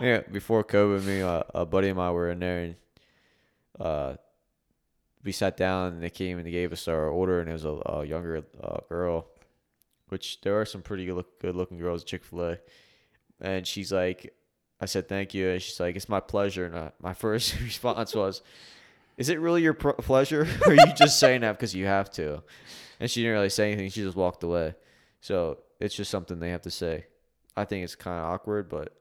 yeah, 0.00 0.20
before 0.20 0.64
COVID, 0.64 1.04
me 1.04 1.20
uh, 1.20 1.42
a 1.54 1.66
buddy 1.66 1.88
of 1.88 1.96
mine 1.96 2.14
were 2.14 2.30
in 2.30 2.40
there 2.40 2.60
and 2.60 2.74
uh, 3.78 4.16
we 5.22 5.32
sat 5.32 5.56
down 5.56 5.94
and 5.94 6.02
they 6.02 6.10
came 6.10 6.38
and 6.38 6.46
they 6.46 6.50
gave 6.50 6.72
us 6.72 6.88
our 6.88 7.08
order 7.08 7.40
and 7.40 7.48
it 7.50 7.52
was 7.52 7.64
a, 7.64 7.80
a 7.86 8.04
younger 8.04 8.42
uh, 8.62 8.78
girl, 8.88 9.26
which 10.08 10.40
there 10.40 10.58
are 10.58 10.64
some 10.64 10.82
pretty 10.82 11.04
good, 11.04 11.16
look, 11.16 11.40
good 11.40 11.54
looking 11.54 11.78
girls 11.78 12.02
at 12.02 12.08
Chick 12.08 12.24
Fil 12.24 12.42
A, 12.42 12.58
and 13.40 13.66
she's 13.66 13.92
like, 13.92 14.34
I 14.80 14.86
said 14.86 15.08
thank 15.08 15.34
you, 15.34 15.50
and 15.50 15.62
she's 15.62 15.78
like, 15.78 15.96
it's 15.96 16.08
my 16.08 16.20
pleasure, 16.20 16.66
and 16.66 16.74
uh, 16.74 16.90
my 17.00 17.14
first 17.14 17.60
response 17.60 18.14
was. 18.14 18.42
Is 19.16 19.28
it 19.28 19.38
really 19.38 19.62
your 19.62 19.74
pr- 19.74 19.90
pleasure, 19.90 20.48
or 20.66 20.72
are 20.72 20.74
you 20.74 20.94
just 20.96 21.20
saying 21.20 21.42
that 21.42 21.52
because 21.52 21.74
you 21.74 21.84
have 21.84 22.10
to? 22.12 22.42
And 22.98 23.10
she 23.10 23.20
didn't 23.20 23.34
really 23.34 23.50
say 23.50 23.70
anything. 23.70 23.90
She 23.90 24.02
just 24.02 24.16
walked 24.16 24.42
away. 24.42 24.74
So 25.20 25.58
it's 25.78 25.94
just 25.94 26.10
something 26.10 26.40
they 26.40 26.50
have 26.50 26.62
to 26.62 26.70
say. 26.70 27.06
I 27.56 27.66
think 27.66 27.84
it's 27.84 27.94
kind 27.94 28.18
of 28.18 28.24
awkward, 28.24 28.70
but 28.70 28.96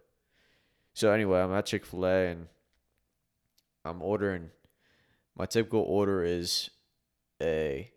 so 0.93 1.11
anyway, 1.11 1.39
I'm 1.39 1.53
at 1.53 1.65
Chick 1.65 1.85
Fil 1.85 2.05
A 2.05 2.27
and 2.31 2.47
I'm 3.85 4.01
ordering. 4.01 4.49
My 5.37 5.45
typical 5.45 5.81
order 5.81 6.23
is 6.23 6.69
a 7.41 7.89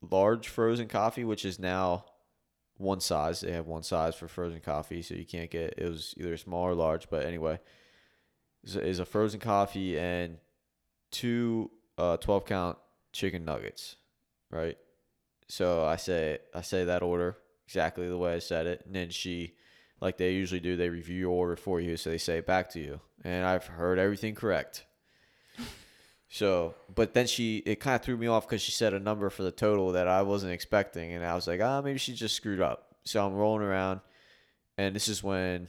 large 0.00 0.46
frozen 0.46 0.86
coffee, 0.86 1.24
which 1.24 1.44
is 1.44 1.58
now 1.58 2.04
one 2.80 3.00
size. 3.00 3.40
They 3.40 3.52
have 3.52 3.66
one 3.66 3.82
size 3.82 4.14
for 4.14 4.26
frozen 4.26 4.60
coffee, 4.60 5.02
so 5.02 5.14
you 5.14 5.26
can't 5.26 5.50
get 5.50 5.74
it 5.76 5.88
was 5.88 6.14
either 6.16 6.36
small 6.36 6.64
or 6.64 6.74
large. 6.74 7.08
But 7.10 7.26
anyway, 7.26 7.60
is 8.64 8.98
a, 8.98 9.04
frozen 9.04 9.40
coffee 9.40 9.98
and 9.98 10.38
two 11.10 11.70
uh, 11.98 12.16
12 12.16 12.46
count 12.46 12.78
chicken 13.12 13.44
nuggets, 13.44 13.96
right? 14.50 14.78
So 15.48 15.84
I 15.84 15.96
say 15.96 16.38
I 16.54 16.62
say 16.62 16.84
that 16.84 17.02
order 17.02 17.36
exactly 17.66 18.08
the 18.08 18.18
way 18.18 18.34
I 18.34 18.38
said 18.40 18.66
it, 18.66 18.82
and 18.86 18.94
then 18.94 19.10
she, 19.10 19.54
like 20.00 20.16
they 20.16 20.32
usually 20.32 20.60
do, 20.60 20.76
they 20.76 20.88
review 20.88 21.18
your 21.18 21.30
order 21.30 21.56
for 21.56 21.80
you, 21.80 21.96
so 21.96 22.10
they 22.10 22.18
say 22.18 22.38
it 22.38 22.46
back 22.46 22.70
to 22.70 22.80
you, 22.80 23.00
and 23.22 23.46
I've 23.46 23.66
heard 23.66 23.98
everything 23.98 24.34
correct. 24.34 24.84
So, 26.32 26.76
but 26.94 27.12
then 27.12 27.26
she, 27.26 27.58
it 27.58 27.80
kind 27.80 27.96
of 27.96 28.02
threw 28.02 28.16
me 28.16 28.28
off 28.28 28.46
because 28.46 28.62
she 28.62 28.70
said 28.70 28.94
a 28.94 29.00
number 29.00 29.28
for 29.30 29.42
the 29.42 29.50
total 29.50 29.90
that 29.92 30.06
I 30.06 30.22
wasn't 30.22 30.52
expecting, 30.52 31.12
and 31.12 31.26
I 31.26 31.34
was 31.34 31.48
like, 31.48 31.60
ah, 31.60 31.82
maybe 31.82 31.98
she 31.98 32.14
just 32.14 32.36
screwed 32.36 32.60
up. 32.60 32.94
So 33.04 33.26
I'm 33.26 33.34
rolling 33.34 33.62
around, 33.62 34.00
and 34.78 34.94
this 34.94 35.08
is 35.08 35.24
when 35.24 35.68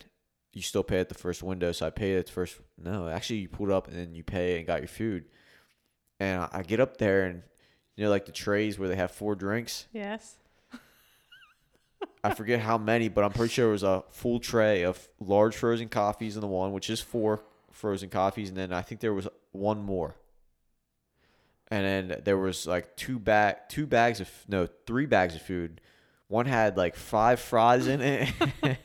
you 0.54 0.62
still 0.62 0.84
pay 0.84 1.00
at 1.00 1.10
the 1.10 1.16
first 1.16 1.42
window. 1.42 1.72
So 1.72 1.88
I 1.88 1.90
paid 1.90 2.18
at 2.18 2.28
the 2.28 2.32
first. 2.32 2.60
No, 2.78 3.10
actually, 3.10 3.40
you 3.40 3.50
pulled 3.50 3.72
up 3.72 3.88
and 3.88 3.98
then 3.98 4.14
you 4.14 4.24
pay 4.24 4.58
and 4.58 4.68
got 4.68 4.82
your 4.82 4.88
food. 4.88 5.26
And 6.20 6.42
I, 6.44 6.50
I 6.54 6.62
get 6.62 6.80
up 6.80 6.98
there, 6.98 7.26
and 7.26 7.42
you 7.96 8.04
know, 8.04 8.12
like 8.12 8.28
the 8.28 8.32
trays 8.32 8.78
where 8.78 8.88
they 8.88 8.96
have 8.96 9.10
four 9.10 9.34
drinks. 9.34 9.88
Yes. 9.92 10.36
I 12.24 12.36
forget 12.36 12.60
how 12.60 12.78
many, 12.78 13.10
but 13.10 13.24
I'm 13.24 13.32
pretty 13.32 13.52
sure 13.52 13.70
it 13.70 13.72
was 13.72 13.84
a 13.84 14.04
full 14.12 14.40
tray 14.40 14.84
of 14.84 15.10
large 15.20 15.56
frozen 15.56 15.90
coffees 15.90 16.36
in 16.36 16.42
the 16.42 16.48
one, 16.48 16.72
which 16.72 16.90
is 16.92 17.02
four 17.02 17.42
frozen 17.72 18.10
coffees, 18.10 18.50
and 18.50 18.58
then 18.58 18.72
I 18.72 18.84
think 18.84 19.02
there 19.02 19.14
was 19.14 19.28
one 19.52 19.80
more. 19.80 20.16
And 21.72 21.86
then 22.10 22.22
there 22.26 22.38
was 22.38 22.68
like 22.68 22.98
two 22.98 23.18
bag, 23.18 23.56
two 23.70 23.88
bags 23.88 24.20
of 24.20 24.30
no, 24.48 24.68
three 24.86 25.06
bags 25.06 25.36
of 25.36 25.42
food. 25.42 25.80
One 26.28 26.46
had 26.46 26.76
like 26.78 26.96
five 26.96 27.40
fries 27.40 27.88
in 27.88 28.02
it, 28.02 28.30
and 28.62 28.78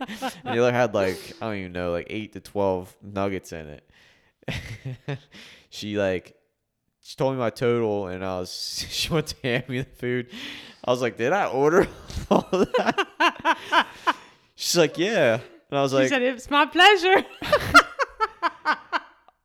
the 0.44 0.58
other 0.62 0.72
had 0.72 0.94
like 0.94 1.18
I 1.40 1.46
don't 1.46 1.56
even 1.56 1.72
know, 1.72 1.90
like 1.92 2.06
eight 2.10 2.32
to 2.34 2.40
twelve 2.40 2.96
nuggets 3.02 3.52
in 3.52 3.66
it. 3.66 3.90
she 5.70 5.98
like 5.98 6.36
she 7.00 7.16
told 7.16 7.34
me 7.34 7.38
my 7.40 7.50
total, 7.50 8.06
and 8.06 8.24
I 8.24 8.38
was 8.38 8.50
she 8.88 9.12
went 9.12 9.26
to 9.28 9.36
hand 9.42 9.68
me 9.68 9.78
the 9.80 9.84
food. 9.84 10.28
I 10.84 10.90
was 10.92 11.02
like, 11.02 11.16
"Did 11.16 11.32
I 11.32 11.46
order 11.48 11.88
all 12.30 12.48
that?" 12.52 13.86
She's 14.54 14.76
like, 14.76 14.96
"Yeah," 14.98 15.40
and 15.70 15.78
I 15.78 15.82
was 15.82 15.90
She 15.90 15.96
like, 15.98 16.08
said 16.08 16.22
it's 16.22 16.48
my 16.50 16.66
pleasure. 16.66 17.24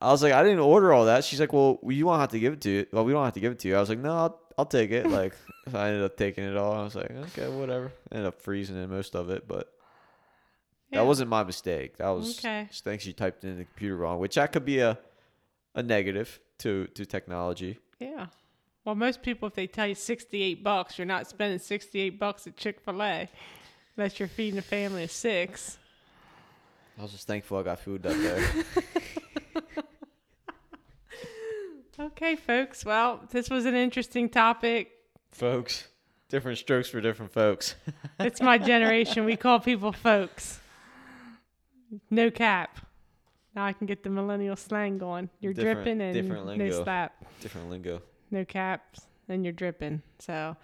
I 0.02 0.12
was 0.12 0.24
like, 0.24 0.34
I 0.34 0.44
didn't 0.44 0.60
order 0.60 0.92
all 0.94 1.06
that. 1.06 1.24
She's 1.24 1.40
like, 1.40 1.54
well, 1.54 1.80
you 1.84 2.06
won't 2.06 2.20
have 2.22 2.32
to 2.32 2.40
give 2.40 2.54
it 2.54 2.62
to 2.62 2.70
you. 2.70 2.86
Well, 2.92 3.06
we 3.06 3.12
don't 3.14 3.24
have 3.24 3.34
to 3.34 3.40
give 3.40 3.52
it 3.52 3.60
to 3.60 3.68
you. 3.68 3.76
I 3.76 3.80
was 3.80 3.90
like, 3.90 4.00
no, 4.00 4.12
I'll, 4.12 4.40
I'll 4.58 4.66
take 4.66 4.90
it. 4.92 5.08
Like, 5.08 5.34
I 5.74 5.90
ended 5.90 6.04
up 6.04 6.18
taking 6.18 6.44
it 6.44 6.58
all. 6.58 6.74
I 6.74 6.84
was 6.84 6.96
like, 6.96 7.12
okay, 7.12 7.48
whatever. 7.50 7.92
ended 8.12 8.28
up 8.28 8.42
freezing 8.42 8.82
in 8.82 8.90
most 8.90 9.16
of 9.16 9.30
it, 9.30 9.48
but 9.48 9.72
Yeah. 10.90 11.00
that 11.02 11.06
wasn't 11.06 11.30
my 11.30 11.44
mistake. 11.44 11.98
That 11.98 12.10
was 12.10 12.40
Okay. 12.40 12.66
just 12.72 12.84
think 12.84 13.02
she 13.02 13.14
typed 13.14 13.44
in 13.44 13.58
the 13.60 13.66
computer 13.66 13.96
wrong, 13.96 14.20
which 14.20 14.36
that 14.36 14.52
could 14.52 14.66
be 14.66 14.80
a 14.80 14.98
a 15.76 15.82
negative 15.84 16.40
to 16.60 16.88
to 16.96 17.06
technology. 17.06 17.78
Yeah. 18.00 18.26
Well, 18.84 18.96
most 18.96 19.22
people, 19.22 19.48
if 19.48 19.54
they 19.54 19.68
tell 19.68 19.86
you 19.88 19.94
68 19.96 20.64
bucks, 20.64 20.98
you're 20.98 21.06
not 21.06 21.28
spending 21.28 21.60
68 21.60 22.20
bucks 22.20 22.48
at 22.48 22.58
Chick 22.58 22.82
fil 22.84 23.02
A 23.04 23.30
unless 23.96 24.20
you're 24.20 24.28
feeding 24.28 24.58
a 24.58 24.64
family 24.64 25.04
of 25.04 25.12
six. 25.12 25.78
I 26.98 27.04
was 27.04 27.12
just 27.12 27.28
thankful 27.28 27.60
I 27.60 27.64
got 27.64 27.80
food 27.80 28.06
up 28.06 28.18
there. 28.18 28.44
Okay, 32.02 32.36
folks. 32.36 32.84
Well, 32.86 33.22
this 33.32 33.50
was 33.50 33.66
an 33.66 33.76
interesting 33.76 34.30
topic. 34.30 34.92
folks, 35.32 35.88
different 36.30 36.58
strokes 36.58 36.90
for 36.90 37.00
different 37.02 37.32
folks. 37.32 37.76
It's 38.20 38.42
my 38.42 38.58
generation. 38.58 39.26
We 39.26 39.36
call 39.36 39.60
people 39.60 39.92
folks. 39.92 40.60
No 42.10 42.30
cap. 42.32 42.80
Now 43.56 43.66
I 43.66 43.74
can 43.74 43.86
get 43.88 44.04
the 44.04 44.10
millennial 44.10 44.56
slang 44.56 44.98
going. 44.98 45.30
You're 45.40 45.54
Different- 45.54 45.84
dripping 45.84 46.02
and 46.02 46.14
different 46.14 46.46
no 46.46 46.52
lingo. 46.54 46.84
slap. 46.84 47.14
different 47.42 47.70
lingo. 47.70 48.02
no 48.30 48.46
caps, 48.46 49.02
and 49.28 49.44
you're 49.44 49.52
dripping. 49.54 50.02
So, 50.20 50.56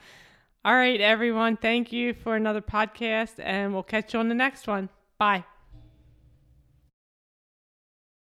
all 0.63 0.75
right, 0.75 1.01
everyone. 1.01 1.57
Thank 1.57 1.91
you 1.91 2.13
for 2.13 2.35
another 2.35 2.61
podcast, 2.61 3.33
and 3.39 3.73
we'll 3.73 3.83
catch 3.83 4.13
you 4.13 4.19
on 4.19 4.29
the 4.29 4.35
next 4.35 4.67
one. 4.67 4.89
Bye. 5.17 5.43